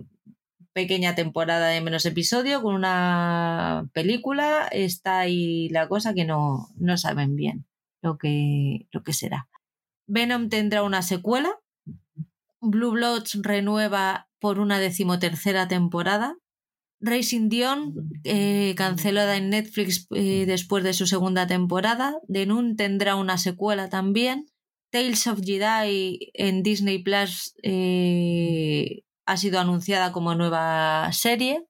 pequeña 0.73 1.15
temporada 1.15 1.69
de 1.69 1.83
menos 1.83 2.07
episodio, 2.07 2.63
con 2.63 2.75
una 2.75 3.89
película. 3.93 4.67
Está 4.73 5.21
ahí 5.21 5.69
la 5.69 5.87
cosa 5.87 6.15
que 6.15 6.25
no, 6.25 6.69
no 6.77 6.97
saben 6.97 7.37
bien 7.37 7.67
lo 8.01 8.17
que, 8.17 8.87
lo 8.93 9.03
que 9.03 9.13
será. 9.13 9.49
Venom 10.07 10.49
tendrá 10.49 10.83
una 10.83 11.03
secuela 11.03 11.61
Blue 12.61 12.91
Bloods 12.91 13.41
renueva 13.43 14.29
por 14.39 14.59
una 14.59 14.79
decimotercera 14.79 15.67
temporada. 15.69 16.37
Racing 17.01 17.49
Dion, 17.49 17.95
eh, 18.25 18.75
cancelada 18.77 19.37
en 19.37 19.51
Netflix 19.51 20.07
eh, 20.15 20.45
después 20.47 20.85
de 20.85 20.93
su 20.93 21.07
segunda 21.07 21.47
temporada. 21.47 22.19
The 22.29 22.47
Nun 22.47 22.77
tendrá 22.77 23.17
una 23.17 23.39
secuela 23.39 23.89
también. 23.89 24.47
Tales 24.91 25.27
of 25.27 25.41
Jedi 25.43 26.31
en 26.35 26.63
Disney 26.63 27.03
Plus 27.03 27.55
eh, 27.63 29.03
ha 29.25 29.37
sido 29.37 29.61
anunciada 29.61 30.13
como 30.13 30.35
nueva 30.35 31.11
serie. 31.13 31.65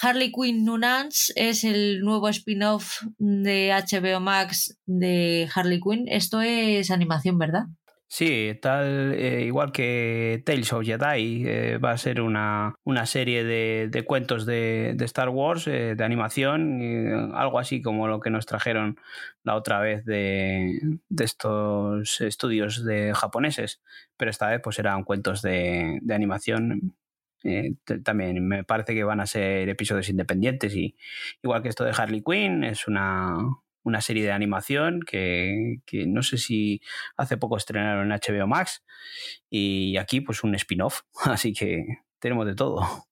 Harley 0.00 0.32
Quinn 0.32 0.64
Nunans 0.64 1.32
es 1.36 1.62
el 1.64 2.00
nuevo 2.00 2.28
spin-off 2.28 3.02
de 3.18 3.70
HBO 3.72 4.20
Max 4.20 4.78
de 4.86 5.48
Harley 5.54 5.80
Quinn. 5.80 6.06
Esto 6.08 6.40
es 6.40 6.90
animación, 6.90 7.38
¿verdad? 7.38 7.66
Sí, 8.08 8.56
tal, 8.62 9.12
eh, 9.14 9.42
igual 9.44 9.72
que 9.72 10.40
Tales 10.46 10.72
of 10.72 10.84
Jedi, 10.84 11.44
eh, 11.48 11.78
va 11.78 11.90
a 11.90 11.98
ser 11.98 12.20
una, 12.20 12.74
una 12.84 13.06
serie 13.06 13.42
de, 13.42 13.88
de, 13.90 14.04
cuentos 14.04 14.46
de, 14.46 14.92
de 14.94 15.04
Star 15.04 15.30
Wars, 15.30 15.66
eh, 15.66 15.94
de 15.96 16.04
animación, 16.04 17.32
algo 17.34 17.58
así 17.58 17.82
como 17.82 18.06
lo 18.06 18.20
que 18.20 18.30
nos 18.30 18.46
trajeron 18.46 19.00
la 19.42 19.56
otra 19.56 19.80
vez 19.80 20.04
de, 20.04 20.78
de 21.08 21.24
estos 21.24 22.20
estudios 22.20 22.84
de 22.84 23.12
japoneses, 23.14 23.82
pero 24.16 24.30
esta 24.30 24.48
vez 24.48 24.60
pues 24.62 24.78
eran 24.78 25.02
cuentos 25.02 25.42
de, 25.42 25.98
de 26.02 26.14
animación 26.14 26.94
también 28.04 28.46
me 28.48 28.64
parece 28.64 28.94
que 28.94 29.04
van 29.04 29.20
a 29.20 29.26
ser 29.26 29.68
episodios 29.68 30.08
independientes 30.08 30.74
y 30.74 30.96
igual 31.42 31.62
que 31.62 31.68
esto 31.68 31.84
de 31.84 31.92
Harley 31.94 32.22
Quinn 32.22 32.64
es 32.64 32.88
una, 32.88 33.36
una 33.84 34.00
serie 34.00 34.24
de 34.24 34.32
animación 34.32 35.00
que, 35.06 35.78
no 36.06 36.22
sé 36.22 36.38
si 36.38 36.80
hace 37.16 37.36
poco 37.36 37.56
estrenaron 37.56 38.10
en 38.10 38.18
HBO 38.18 38.46
Max 38.46 38.82
y 39.48 39.96
aquí 39.98 40.20
pues 40.20 40.42
un 40.42 40.54
spin-off, 40.54 41.02
así 41.24 41.52
que 41.52 41.84
tenemos 42.18 42.46
de 42.46 42.54
todo. 42.54 43.06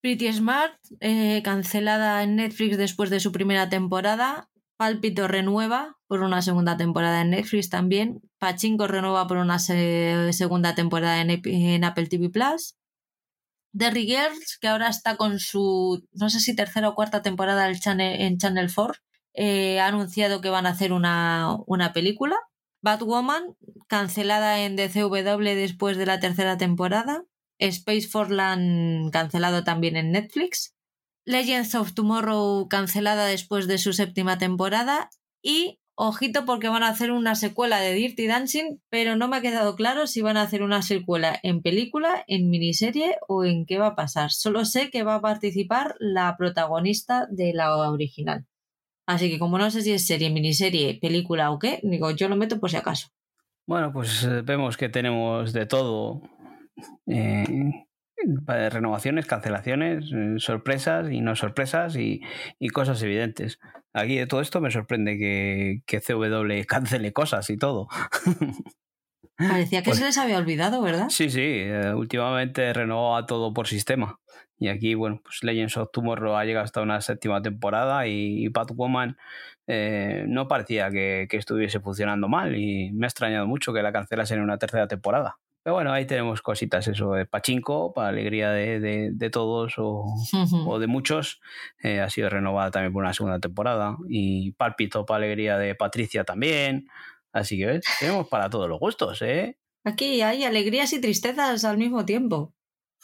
Pretty 0.00 0.32
Smart, 0.32 0.78
eh, 1.00 1.42
cancelada 1.42 2.22
en 2.22 2.36
Netflix 2.36 2.78
después 2.78 3.10
de 3.10 3.20
su 3.20 3.32
primera 3.32 3.68
temporada. 3.68 4.48
Pálpito 4.78 5.28
renueva 5.28 5.98
por 6.06 6.22
una 6.22 6.40
segunda 6.40 6.78
temporada 6.78 7.20
en 7.20 7.30
Netflix 7.30 7.68
también. 7.68 8.22
Pachinko 8.38 8.86
renueva 8.86 9.26
por 9.26 9.36
una 9.36 9.58
segunda 9.58 10.74
temporada 10.74 11.20
en, 11.20 11.84
Apple 11.84 12.06
TV 12.06 12.30
Plus. 12.30 12.76
Derry 13.72 14.06
Girls, 14.06 14.58
que 14.58 14.68
ahora 14.68 14.88
está 14.88 15.16
con 15.16 15.38
su, 15.38 16.02
no 16.12 16.30
sé 16.30 16.40
si 16.40 16.56
tercera 16.56 16.88
o 16.88 16.94
cuarta 16.94 17.20
temporada 17.20 17.68
en 17.68 18.38
Channel 18.38 18.70
4, 18.74 18.94
eh, 19.42 19.80
ha 19.80 19.86
anunciado 19.86 20.42
que 20.42 20.50
van 20.50 20.66
a 20.66 20.70
hacer 20.70 20.92
una, 20.92 21.56
una 21.66 21.94
película. 21.94 22.36
Batwoman, 22.82 23.56
cancelada 23.88 24.60
en 24.66 24.76
DCW 24.76 25.54
después 25.54 25.96
de 25.96 26.04
la 26.04 26.20
tercera 26.20 26.58
temporada. 26.58 27.24
Space 27.58 28.06
Forland, 28.06 29.10
cancelado 29.10 29.64
también 29.64 29.96
en 29.96 30.12
Netflix. 30.12 30.74
Legends 31.24 31.74
of 31.74 31.94
Tomorrow, 31.94 32.68
cancelada 32.68 33.24
después 33.24 33.66
de 33.66 33.78
su 33.78 33.94
séptima 33.94 34.36
temporada. 34.36 35.08
Y 35.42 35.80
ojito 35.94 36.44
porque 36.44 36.68
van 36.68 36.82
a 36.82 36.88
hacer 36.88 37.10
una 37.10 37.34
secuela 37.34 37.80
de 37.80 37.94
Dirty 37.94 38.26
Dancing, 38.26 38.80
pero 38.90 39.16
no 39.16 39.26
me 39.26 39.38
ha 39.38 39.40
quedado 39.40 39.74
claro 39.74 40.06
si 40.06 40.20
van 40.20 40.36
a 40.36 40.42
hacer 40.42 40.62
una 40.62 40.82
secuela 40.82 41.40
en 41.42 41.62
película, 41.62 42.24
en 42.26 42.50
miniserie 42.50 43.16
o 43.26 43.46
en 43.46 43.64
qué 43.64 43.78
va 43.78 43.86
a 43.86 43.96
pasar. 43.96 44.32
Solo 44.32 44.66
sé 44.66 44.90
que 44.90 45.02
va 45.02 45.14
a 45.14 45.22
participar 45.22 45.94
la 45.98 46.36
protagonista 46.36 47.26
de 47.30 47.54
la 47.54 47.74
original. 47.88 48.44
Así 49.10 49.28
que 49.28 49.40
como 49.40 49.58
no 49.58 49.72
sé 49.72 49.82
si 49.82 49.92
es 49.92 50.06
serie, 50.06 50.30
miniserie, 50.30 51.00
película 51.00 51.50
o 51.50 51.58
qué, 51.58 51.80
digo, 51.82 52.12
yo 52.12 52.28
lo 52.28 52.36
meto 52.36 52.60
por 52.60 52.70
si 52.70 52.76
acaso. 52.76 53.08
Bueno, 53.66 53.92
pues 53.92 54.22
eh, 54.22 54.42
vemos 54.42 54.76
que 54.76 54.88
tenemos 54.88 55.52
de 55.52 55.66
todo. 55.66 56.22
Eh, 57.08 57.84
renovaciones, 58.46 59.26
cancelaciones, 59.26 60.12
eh, 60.14 60.34
sorpresas 60.38 61.10
y 61.10 61.20
no 61.20 61.34
sorpresas 61.34 61.96
y, 61.96 62.20
cosas 62.72 63.02
evidentes. 63.02 63.58
Aquí 63.92 64.16
de 64.16 64.28
todo 64.28 64.42
esto 64.42 64.60
me 64.60 64.70
sorprende 64.70 65.18
que, 65.18 65.82
que 65.86 66.00
CW 66.00 66.64
cancele 66.68 67.12
cosas 67.12 67.50
y 67.50 67.56
todo. 67.56 67.88
Parecía 69.36 69.82
que 69.82 69.90
pues 69.90 69.98
se 69.98 70.04
les 70.04 70.18
había 70.18 70.38
olvidado, 70.38 70.82
¿verdad? 70.82 71.08
Sí, 71.08 71.30
sí, 71.30 71.64
últimamente 71.96 72.72
renovó 72.72 73.16
a 73.16 73.26
todo 73.26 73.52
por 73.52 73.66
sistema. 73.66 74.20
Y 74.60 74.68
aquí, 74.68 74.94
bueno, 74.94 75.20
pues 75.24 75.42
Legends 75.42 75.78
of 75.78 75.90
Tomorrow 75.90 76.36
ha 76.36 76.44
llegado 76.44 76.64
hasta 76.64 76.82
una 76.82 77.00
séptima 77.00 77.40
temporada 77.40 78.06
y, 78.06 78.46
Batwoman 78.48 79.16
eh, 79.66 80.24
no 80.28 80.48
parecía 80.48 80.90
que, 80.90 81.26
estuviese 81.30 81.80
funcionando 81.80 82.28
mal 82.28 82.54
y 82.54 82.92
me 82.92 83.06
ha 83.06 83.08
extrañado 83.08 83.46
mucho 83.46 83.72
que 83.72 83.82
la 83.82 83.90
cancelasen 83.90 84.36
en 84.36 84.44
una 84.44 84.58
tercera 84.58 84.86
temporada. 84.86 85.38
Pero 85.62 85.74
bueno, 85.74 85.92
ahí 85.92 86.06
tenemos 86.06 86.42
cositas, 86.42 86.86
eso 86.88 87.12
de 87.12 87.24
Pachinko, 87.24 87.94
para 87.94 88.08
alegría 88.08 88.50
de, 88.50 89.30
todos 89.32 89.74
o, 89.78 90.04
de 90.78 90.86
muchos. 90.86 91.40
Eh, 91.82 92.00
ha 92.00 92.10
sido 92.10 92.28
renovada 92.28 92.70
también 92.70 92.92
por 92.92 93.02
una 93.02 93.14
segunda 93.14 93.40
temporada. 93.40 93.96
Y 94.08 94.52
Palpito, 94.52 95.06
para 95.06 95.24
alegría 95.24 95.56
de 95.56 95.74
Patricia 95.74 96.24
también. 96.24 96.86
Así 97.32 97.56
que 97.56 97.66
¿ves? 97.66 97.84
tenemos 97.98 98.28
para 98.28 98.50
todos 98.50 98.68
los 98.68 98.78
gustos, 98.78 99.22
¿eh? 99.22 99.56
Aquí 99.84 100.20
hay 100.20 100.44
alegrías 100.44 100.92
y 100.92 101.00
tristezas 101.00 101.64
al 101.64 101.78
mismo 101.78 102.04
tiempo. 102.04 102.52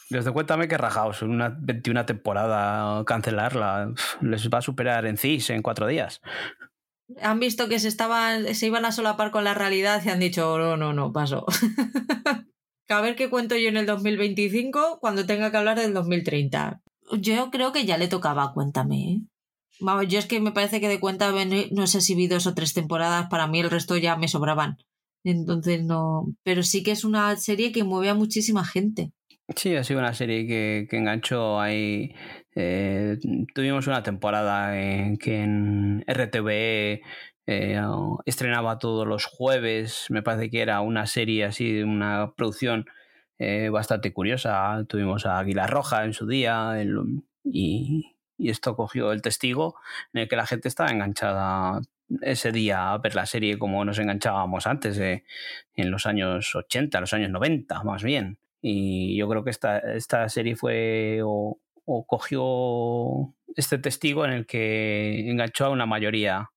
Desde 0.09 0.31
cuéntame 0.31 0.67
que 0.67 0.77
rajaos, 0.77 1.21
una 1.21 1.49
21 1.59 2.05
temporada 2.05 3.03
cancelarla 3.05 3.93
les 4.21 4.49
va 4.49 4.59
a 4.59 4.61
superar 4.61 5.05
en 5.05 5.17
CIS 5.17 5.49
en 5.49 5.61
cuatro 5.61 5.87
días. 5.87 6.21
Han 7.21 7.39
visto 7.39 7.67
que 7.67 7.79
se 7.79 7.87
estaban, 7.87 8.53
se 8.53 8.67
iban 8.67 8.85
a 8.85 8.91
solapar 8.91 9.31
con 9.31 9.43
la 9.43 9.53
realidad 9.53 10.01
y 10.05 10.09
han 10.09 10.19
dicho, 10.19 10.57
no, 10.57 10.77
no, 10.77 10.93
no, 10.93 11.11
paso. 11.11 11.45
a 12.89 13.01
ver 13.01 13.15
qué 13.15 13.29
cuento 13.29 13.55
yo 13.55 13.69
en 13.69 13.77
el 13.77 13.85
2025 13.85 14.99
cuando 14.99 15.25
tenga 15.25 15.51
que 15.51 15.57
hablar 15.57 15.79
del 15.79 15.93
2030. 15.93 16.81
Yo 17.19 17.51
creo 17.51 17.71
que 17.71 17.85
ya 17.85 17.97
le 17.97 18.07
tocaba, 18.07 18.53
cuéntame. 18.53 19.11
¿eh? 19.11 19.21
Vamos, 19.79 20.07
yo 20.07 20.19
es 20.19 20.25
que 20.25 20.39
me 20.39 20.51
parece 20.51 20.81
que 20.81 20.89
de 20.89 20.99
cuenta, 20.99 21.31
no 21.71 21.87
sé 21.87 22.01
si 22.01 22.15
vi 22.15 22.27
dos 22.27 22.47
o 22.47 22.53
tres 22.53 22.73
temporadas, 22.73 23.27
para 23.29 23.47
mí 23.47 23.59
el 23.59 23.69
resto 23.69 23.95
ya 23.97 24.15
me 24.15 24.27
sobraban. 24.27 24.77
Entonces 25.23 25.83
no. 25.83 26.27
Pero 26.43 26.63
sí 26.63 26.83
que 26.83 26.91
es 26.91 27.03
una 27.03 27.35
serie 27.35 27.71
que 27.71 27.83
mueve 27.83 28.09
a 28.09 28.13
muchísima 28.13 28.65
gente. 28.65 29.11
Sí, 29.55 29.75
ha 29.75 29.83
sido 29.83 29.99
una 29.99 30.13
serie 30.13 30.45
que, 30.45 30.87
que 30.89 30.97
enganchó 30.97 31.59
ahí. 31.59 32.13
Eh, 32.53 33.17
tuvimos 33.53 33.87
una 33.87 34.03
temporada 34.03 34.77
en 34.77 35.17
que 35.17 35.41
en 35.41 36.03
RTV 36.05 37.01
eh, 37.45 37.81
estrenaba 38.25 38.77
todos 38.77 39.07
los 39.07 39.25
jueves. 39.25 40.07
Me 40.09 40.21
parece 40.21 40.49
que 40.49 40.61
era 40.61 40.81
una 40.81 41.07
serie 41.07 41.45
así, 41.45 41.81
una 41.81 42.33
producción 42.35 42.85
eh, 43.39 43.69
bastante 43.69 44.11
curiosa. 44.11 44.83
Tuvimos 44.87 45.25
a 45.25 45.39
Águila 45.39 45.65
Roja 45.65 46.03
en 46.03 46.13
su 46.13 46.27
día 46.27 46.73
y, 47.45 48.15
y 48.37 48.49
esto 48.49 48.75
cogió 48.75 49.13
el 49.13 49.21
testigo 49.21 49.75
en 50.13 50.21
el 50.23 50.27
que 50.27 50.35
la 50.35 50.45
gente 50.45 50.67
estaba 50.67 50.91
enganchada 50.91 51.79
ese 52.21 52.51
día 52.51 52.91
a 52.91 52.97
ver 52.97 53.15
la 53.15 53.25
serie 53.25 53.57
como 53.57 53.83
nos 53.85 53.99
enganchábamos 53.99 54.67
antes, 54.67 54.97
en 54.99 55.91
los 55.91 56.05
años 56.05 56.53
80, 56.55 56.99
los 56.99 57.13
años 57.13 57.29
90 57.31 57.83
más 57.83 58.03
bien. 58.03 58.39
Y 58.61 59.17
yo 59.17 59.27
creo 59.29 59.43
que 59.43 59.49
esta, 59.49 59.79
esta 59.79 60.27
serie 60.29 60.55
fue 60.55 61.19
o, 61.23 61.59
cogió 62.05 63.33
este 63.55 63.77
testigo 63.77 64.25
en 64.25 64.31
el 64.31 64.45
que 64.45 65.29
enganchó 65.29 65.65
a 65.65 65.69
una 65.69 65.85
mayoría 65.85 66.49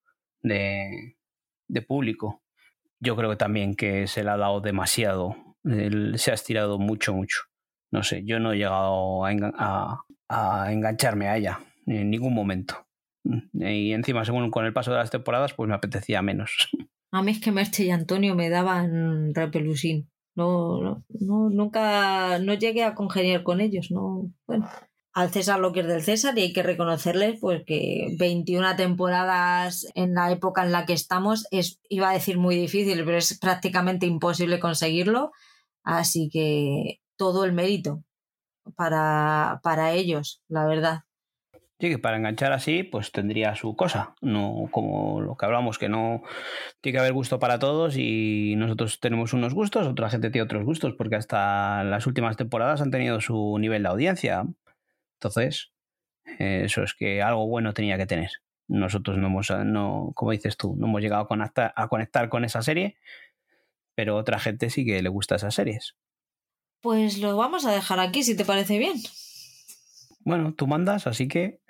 de, 0.43 1.17
de 1.69 1.83
público. 1.83 2.43
Yo 2.99 3.17
creo 3.17 3.31
que 3.31 3.37
también 3.37 3.75
que 3.75 4.07
se 4.07 4.25
le 4.25 4.31
ha 4.31 4.37
dado 4.37 4.61
demasiado, 4.61 5.37
se 6.17 6.31
ha 6.31 6.35
estirado 6.35 6.79
mucho, 6.79 7.15
mucho. 7.15 7.43
no 7.93 8.03
sé, 8.03 8.25
yo 8.25 8.41
no 8.41 8.53
he 8.53 8.59
llegado 8.59 9.25
a, 9.25 10.05
a 10.29 10.73
engancharme 10.73 11.29
a 11.29 11.37
ella 11.37 11.61
en 11.87 12.11
ningún 12.11 12.35
momento. 12.35 12.87
Y 13.53 13.93
encima, 13.93 14.25
según 14.25 14.51
con 14.51 14.65
el 14.65 14.73
paso 14.73 14.91
de 14.91 14.99
las 14.99 15.11
temporadas, 15.11 15.55
pues 15.55 15.69
me 15.69 15.75
apetecía 15.75 16.23
menos. 16.23 16.69
A 17.13 17.23
mí 17.23 17.33
es 17.33 17.41
que 17.41 17.53
Merche 17.53 17.85
y 17.85 17.91
Antonio 17.91 18.35
me 18.35 18.49
daban 18.49 19.35
repelusín. 19.35 20.11
No, 20.37 20.81
no, 20.81 21.05
no, 21.09 21.51
nunca, 21.51 22.39
no 22.39 22.55
llegué 22.55 22.85
a 22.85 22.95
congeniar 22.95 23.43
con 23.43 23.61
ellos, 23.61 23.91
no, 23.91 24.31
bueno. 24.47 24.69
Al 25.13 25.31
César 25.31 25.59
lo 25.59 25.73
que 25.73 25.81
es 25.81 25.89
del 25.89 26.03
César 26.03 26.39
y 26.39 26.43
hay 26.43 26.53
que 26.53 26.63
reconocerles 26.63 27.41
pues 27.41 27.65
que 27.67 28.15
21 28.17 28.77
temporadas 28.77 29.89
en 29.95 30.15
la 30.15 30.31
época 30.31 30.65
en 30.65 30.71
la 30.71 30.87
que 30.87 30.93
estamos 30.93 31.49
es, 31.51 31.81
iba 31.89 32.11
a 32.11 32.13
decir 32.13 32.39
muy 32.39 32.57
difícil, 32.57 33.05
pero 33.05 33.19
es 33.19 33.37
prácticamente 33.39 34.07
imposible 34.07 34.61
conseguirlo. 34.61 35.33
Así 35.83 36.29
que 36.33 37.01
todo 37.17 37.45
el 37.45 37.53
mérito 37.53 38.05
para, 38.77 39.61
para 39.65 39.93
ellos, 39.93 40.43
la 40.49 40.67
verdad. 40.67 41.01
Sí, 41.81 41.89
que 41.89 41.99
para 41.99 42.19
enganchar 42.19 42.53
así, 42.53 42.83
pues 42.83 43.11
tendría 43.11 43.57
su 43.57 43.75
cosa. 43.75 44.15
No 44.21 44.69
como 44.71 45.23
lo 45.23 45.37
que 45.39 45.47
hablamos, 45.47 45.79
que 45.79 45.89
no 45.89 46.23
tiene 46.83 46.97
que 46.97 47.01
haber 47.01 47.15
gusto 47.15 47.39
para 47.39 47.59
todos 47.59 47.97
y 47.97 48.55
nosotros 48.59 49.01
tenemos 49.01 49.33
unos 49.33 49.55
gustos, 49.55 49.87
otra 49.87 50.11
gente 50.11 50.31
tiene 50.31 50.45
otros 50.45 50.63
gustos, 50.65 50.95
porque 50.95 51.17
hasta 51.17 51.83
las 51.85 52.07
últimas 52.07 52.37
temporadas 52.37 52.83
han 52.83 52.91
tenido 52.91 53.23
su 53.23 53.57
nivel 53.59 53.83
de 53.85 53.89
audiencia. 53.89 54.45
Entonces, 55.15 55.73
eso 56.39 56.83
es 56.83 56.93
que 56.93 57.23
algo 57.23 57.47
bueno 57.47 57.73
tenía 57.73 57.97
que 57.97 58.07
tener. 58.07 58.31
Nosotros 58.69 59.17
no 59.17 59.29
hemos, 59.29 59.51
no, 59.51 60.13
como 60.15 60.33
dices 60.33 60.59
tú, 60.59 60.77
no 60.77 60.87
hemos 60.87 61.01
llegado 61.01 61.23
a 61.23 61.29
conectar, 61.29 61.73
a 61.75 61.89
conectar 61.89 62.29
con 62.29 62.45
esa 62.45 62.61
serie, 62.61 62.99
pero 63.95 64.17
otra 64.17 64.39
gente 64.39 64.69
sí 64.69 64.85
que 64.85 65.03
le 65.03 65.09
gusta 65.09 65.37
esas 65.37 65.55
series. 65.55 65.97
Pues 66.83 67.19
lo 67.19 67.37
vamos 67.37 67.65
a 67.65 67.73
dejar 67.73 68.01
aquí, 68.01 68.23
si 68.23 68.37
te 68.37 68.45
parece 68.45 68.79
bien. 68.79 68.97
Bueno, 70.21 70.55
tú 70.55 70.67
mandas, 70.67 71.07
así 71.07 71.29
que. 71.29 71.61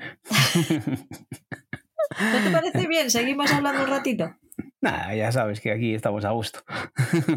¿No 2.18 2.44
te 2.44 2.50
parece 2.50 2.88
bien? 2.88 3.10
¿Seguimos 3.10 3.52
hablando 3.52 3.84
un 3.84 3.90
ratito? 3.90 4.34
Nada, 4.80 5.14
ya 5.14 5.30
sabes 5.30 5.60
que 5.60 5.70
aquí 5.70 5.94
estamos 5.94 6.24
a 6.24 6.30
gusto. 6.30 6.60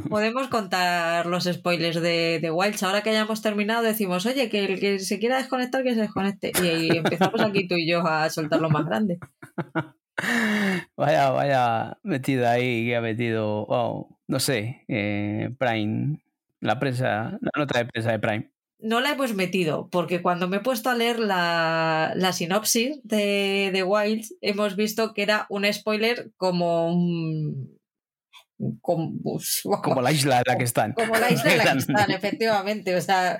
Podemos 0.09 0.47
contar 0.47 1.25
los 1.25 1.43
spoilers 1.43 2.01
de, 2.01 2.39
de 2.41 2.51
Wilds. 2.51 2.83
Ahora 2.83 3.03
que 3.03 3.11
hayamos 3.11 3.41
terminado, 3.41 3.83
decimos, 3.83 4.25
oye, 4.25 4.49
que 4.49 4.65
el 4.65 4.79
que 4.79 4.99
se 4.99 5.19
quiera 5.19 5.37
desconectar, 5.37 5.83
que 5.83 5.93
se 5.93 6.01
desconecte. 6.01 6.51
Y 6.63 6.97
empezamos 6.97 7.41
aquí 7.41 7.67
tú 7.67 7.75
y 7.75 7.87
yo 7.87 8.05
a 8.05 8.29
soltar 8.29 8.61
lo 8.61 8.69
más 8.69 8.85
grande. 8.85 9.19
Vaya, 10.95 11.31
vaya 11.31 11.97
metido 12.03 12.47
ahí, 12.47 12.85
que 12.85 12.95
ha 12.95 13.01
metido, 13.01 13.65
oh, 13.67 14.19
no 14.27 14.39
sé, 14.39 14.85
eh, 14.87 15.49
Prime, 15.57 16.19
la 16.61 16.79
prensa, 16.79 17.37
la 17.41 17.51
nota 17.57 17.79
de 17.79 17.85
prensa 17.85 18.11
de 18.11 18.19
Prime 18.19 18.52
no 18.79 18.99
la 18.99 19.11
hemos 19.11 19.33
metido, 19.33 19.87
porque 19.89 20.21
cuando 20.21 20.47
me 20.47 20.57
he 20.57 20.59
puesto 20.61 20.89
a 20.89 20.95
leer 20.95 21.19
la, 21.19 22.13
la 22.15 22.33
sinopsis 22.33 22.99
de, 23.03 23.71
de 23.73 23.83
Wilds, 23.83 24.35
hemos 24.41 24.75
visto 24.75 25.13
que 25.13 25.23
era 25.23 25.45
un 25.49 25.71
spoiler 25.71 26.31
como 26.37 26.93
Como, 28.81 29.13
como, 29.81 30.01
la 30.01 30.11
isla 30.11 30.37
en 30.37 30.43
la 30.45 30.57
que 30.57 30.63
están. 30.63 30.93
Como 30.93 31.15
la 31.15 31.31
isla 31.31 31.51
en 31.51 31.57
la 31.57 31.71
que 31.73 31.77
están, 31.79 32.11
efectivamente. 32.11 32.95
O 32.95 33.01
sea, 33.01 33.37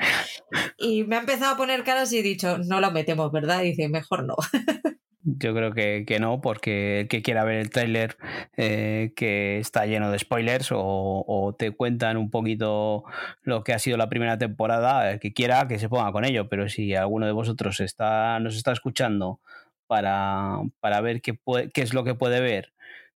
y 0.78 1.04
me 1.04 1.18
ha 1.18 1.20
empezado 1.20 1.54
a 1.54 1.58
poner 1.58 1.84
caras 1.84 2.12
y 2.14 2.20
he 2.20 2.24
dicho, 2.24 2.58
no 2.58 2.80
la 2.80 2.90
metemos, 2.90 3.32
¿verdad? 3.32 3.64
Y 3.64 3.72
dice, 3.72 3.90
mejor 3.90 4.26
no. 4.26 4.36
Yo 5.26 5.54
creo 5.56 5.74
que, 5.74 6.18
no, 6.20 6.42
porque 6.42 7.02
el 7.02 7.08
que 7.08 7.22
quiera 7.22 7.46
ver 7.46 7.58
el 7.58 7.70
tráiler 7.70 8.18
eh, 8.58 9.14
que 9.16 9.58
está 9.60 9.86
lleno 9.86 10.12
de 10.12 10.20
spoilers 10.20 10.70
o, 10.74 11.56
te 11.58 11.72
cuentan 11.72 12.18
un 12.18 12.30
poquito 12.30 13.06
lo 13.42 13.64
que 13.64 13.72
ha 13.74 13.80
sido 13.80 13.96
la 13.96 14.10
primera 14.10 14.38
temporada, 14.38 15.12
el 15.12 15.20
que 15.20 15.34
quiera 15.34 15.68
que 15.70 15.80
se 15.80 15.88
ponga 15.88 16.12
con 16.12 16.26
ello, 16.26 16.50
pero 16.50 16.68
si 16.68 16.94
alguno 16.96 17.26
de 17.26 17.32
vosotros 17.32 17.80
está, 17.80 18.38
nos 18.42 18.58
está 18.58 18.74
escuchando 18.74 19.40
para, 19.88 20.58
para 20.82 21.00
ver 21.00 21.22
qué, 21.22 21.40
qué 21.74 21.82
es 21.82 21.94
lo 21.94 22.04
que 22.04 22.16
puede 22.16 22.42
ver 22.42 22.74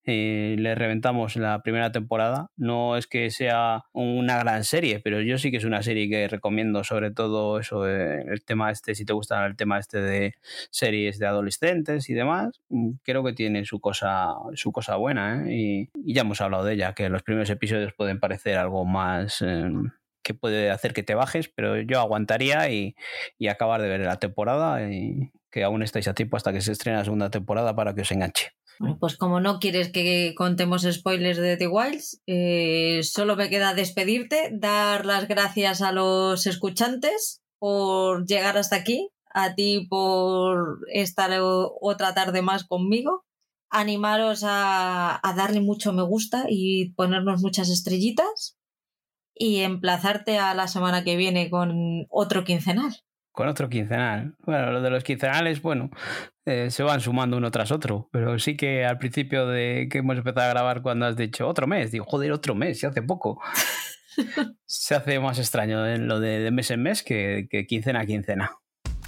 eh, 0.09 0.55
le 0.57 0.73
reventamos 0.73 1.35
la 1.35 1.61
primera 1.61 1.91
temporada. 1.91 2.49
No 2.55 2.95
es 2.95 3.07
que 3.07 3.29
sea 3.29 3.83
una 3.91 4.37
gran 4.39 4.63
serie, 4.63 5.01
pero 5.01 5.19
yo 5.21 5.37
sí 5.37 5.51
que 5.51 5.57
es 5.57 5.65
una 5.65 5.83
serie 5.83 6.09
que 6.09 6.29
recomiendo, 6.29 6.85
sobre 6.85 7.11
todo 7.11 7.59
eso, 7.59 7.85
el 7.85 8.43
tema 8.45 8.71
este, 8.71 8.95
si 8.95 9.03
te 9.03 9.11
gusta 9.11 9.45
el 9.45 9.57
tema 9.57 9.79
este 9.79 9.99
de 9.99 10.35
series 10.71 11.19
de 11.19 11.27
adolescentes 11.27 12.09
y 12.09 12.13
demás, 12.13 12.61
mm, 12.69 12.91
creo 13.03 13.21
que 13.23 13.33
tiene 13.33 13.65
su 13.65 13.81
cosa, 13.81 14.29
su 14.53 14.71
cosa 14.71 14.95
buena, 14.95 15.43
¿eh? 15.45 15.89
y, 16.05 16.13
ya 16.13 16.21
hemos 16.21 16.39
hablado 16.39 16.63
de 16.63 16.75
ella, 16.75 16.93
que 16.93 17.09
los 17.09 17.23
primeros 17.23 17.49
episodios 17.49 17.93
pueden 17.93 18.19
parecer 18.19 18.57
algo 18.57 18.85
más... 18.85 19.41
Em, 19.41 19.91
que 20.23 20.33
puede 20.33 20.71
hacer 20.71 20.93
que 20.93 21.03
te 21.03 21.15
bajes, 21.15 21.47
pero 21.47 21.79
yo 21.81 22.01
aguantaría 22.01 22.69
y, 22.69 22.95
y 23.37 23.47
acabar 23.47 23.81
de 23.81 23.87
ver 23.87 24.01
la 24.01 24.19
temporada 24.19 24.91
y 24.91 25.31
que 25.51 25.63
aún 25.63 25.83
estáis 25.83 26.09
a 26.09 26.13
tiempo 26.13 26.35
hasta 26.35 26.51
que 26.51 26.59
se 26.61 26.73
estrene 26.73 26.97
la 26.97 27.05
segunda 27.05 27.29
temporada 27.29 27.75
para 27.75 27.95
que 27.95 28.01
os 28.01 28.11
enganche. 28.11 28.56
Bueno, 28.79 28.97
pues 28.99 29.17
como 29.17 29.39
no 29.39 29.59
quieres 29.59 29.91
que 29.91 30.33
contemos 30.37 30.87
spoilers 30.89 31.37
de 31.37 31.57
The 31.57 31.67
Wilds, 31.67 32.21
eh, 32.27 33.01
solo 33.03 33.35
me 33.35 33.49
queda 33.49 33.73
despedirte, 33.73 34.49
dar 34.53 35.05
las 35.05 35.27
gracias 35.27 35.81
a 35.81 35.91
los 35.91 36.45
escuchantes 36.45 37.41
por 37.59 38.25
llegar 38.27 38.57
hasta 38.57 38.75
aquí, 38.75 39.09
a 39.33 39.55
ti 39.55 39.87
por 39.89 40.79
estar 40.93 41.31
otra 41.41 42.13
tarde 42.13 42.41
más 42.41 42.65
conmigo, 42.65 43.25
animaros 43.69 44.43
a, 44.43 45.19
a 45.21 45.33
darle 45.33 45.61
mucho 45.61 45.91
me 45.91 46.03
gusta 46.03 46.45
y 46.47 46.91
ponernos 46.93 47.41
muchas 47.41 47.69
estrellitas 47.69 48.57
y 49.33 49.57
emplazarte 49.61 50.37
a 50.37 50.53
la 50.53 50.67
semana 50.67 51.03
que 51.03 51.17
viene 51.17 51.49
con 51.49 52.05
otro 52.09 52.43
quincenal 52.43 52.95
con 53.37 53.47
otro 53.47 53.69
quincenal. 53.69 54.33
Bueno, 54.39 54.71
lo 54.71 54.81
de 54.81 54.89
los 54.89 55.03
quincenales, 55.03 55.61
bueno, 55.61 55.91
eh, 56.43 56.71
se 56.71 56.81
van 56.81 57.01
sumando 57.01 57.37
uno 57.37 57.51
tras 57.51 57.71
otro, 57.71 58.09
pero 58.11 58.39
sí 58.39 58.57
que 58.57 58.83
al 58.83 58.97
principio 58.97 59.45
de 59.45 59.87
que 59.91 59.99
hemos 59.99 60.17
empezado 60.17 60.47
a 60.47 60.49
grabar 60.49 60.81
cuando 60.81 61.05
has 61.05 61.15
dicho 61.15 61.47
otro 61.47 61.67
mes, 61.67 61.91
digo, 61.91 62.03
joder, 62.03 62.31
otro 62.31 62.55
mes, 62.55 62.79
se 62.79 62.87
hace 62.87 63.03
poco. 63.03 63.39
se 64.65 64.95
hace 64.95 65.19
más 65.19 65.37
extraño 65.37 65.85
en 65.85 66.07
lo 66.07 66.19
de, 66.19 66.49
mes 66.49 66.71
en 66.71 66.81
mes 66.81 67.03
que, 67.03 67.47
quincena 67.69 67.99
a 67.99 68.05
quincena. 68.07 68.53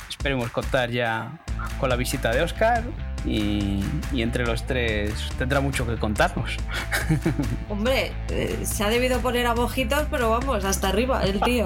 Esperemos 0.08 0.52
contar 0.52 0.92
ya 0.92 1.44
con 1.80 1.90
la 1.90 1.96
visita 1.96 2.32
de 2.32 2.44
Oscar 2.44 2.84
y, 3.26 3.84
entre 4.14 4.46
los 4.46 4.64
tres 4.68 5.12
tendrá 5.40 5.60
mucho 5.60 5.88
que 5.88 5.96
contarnos. 5.96 6.56
Hombre, 7.68 8.12
eh, 8.30 8.60
se 8.62 8.84
ha 8.84 8.90
debido 8.90 9.22
poner 9.22 9.48
a 9.48 9.56
bojitos, 9.56 10.06
pero 10.12 10.30
vamos, 10.30 10.66
hasta 10.66 10.90
arriba 10.90 11.24
el 11.24 11.42
tío. 11.42 11.66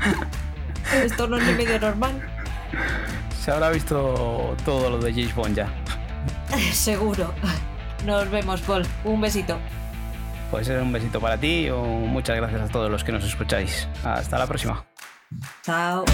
Esto 0.94 1.26
no 1.26 1.38
es 1.38 1.44
ni 1.46 1.52
medio 1.52 1.78
normal. 1.80 2.20
Se 3.40 3.50
habrá 3.50 3.70
visto 3.70 4.56
todo 4.64 4.90
lo 4.90 4.98
de 4.98 5.12
James 5.12 5.34
Bond 5.34 5.56
ya. 5.56 5.68
Seguro. 6.72 7.32
Nos 8.04 8.30
vemos, 8.30 8.60
Paul. 8.62 8.86
Un 9.04 9.20
besito. 9.20 9.58
Pues 10.50 10.68
un 10.68 10.92
besito 10.92 11.20
para 11.20 11.36
ti 11.36 11.66
y 11.66 11.70
muchas 11.70 12.36
gracias 12.36 12.62
a 12.62 12.68
todos 12.68 12.90
los 12.90 13.04
que 13.04 13.12
nos 13.12 13.24
escucháis. 13.24 13.86
Hasta 14.02 14.38
la 14.38 14.46
próxima. 14.46 14.84
Chao. 15.62 16.04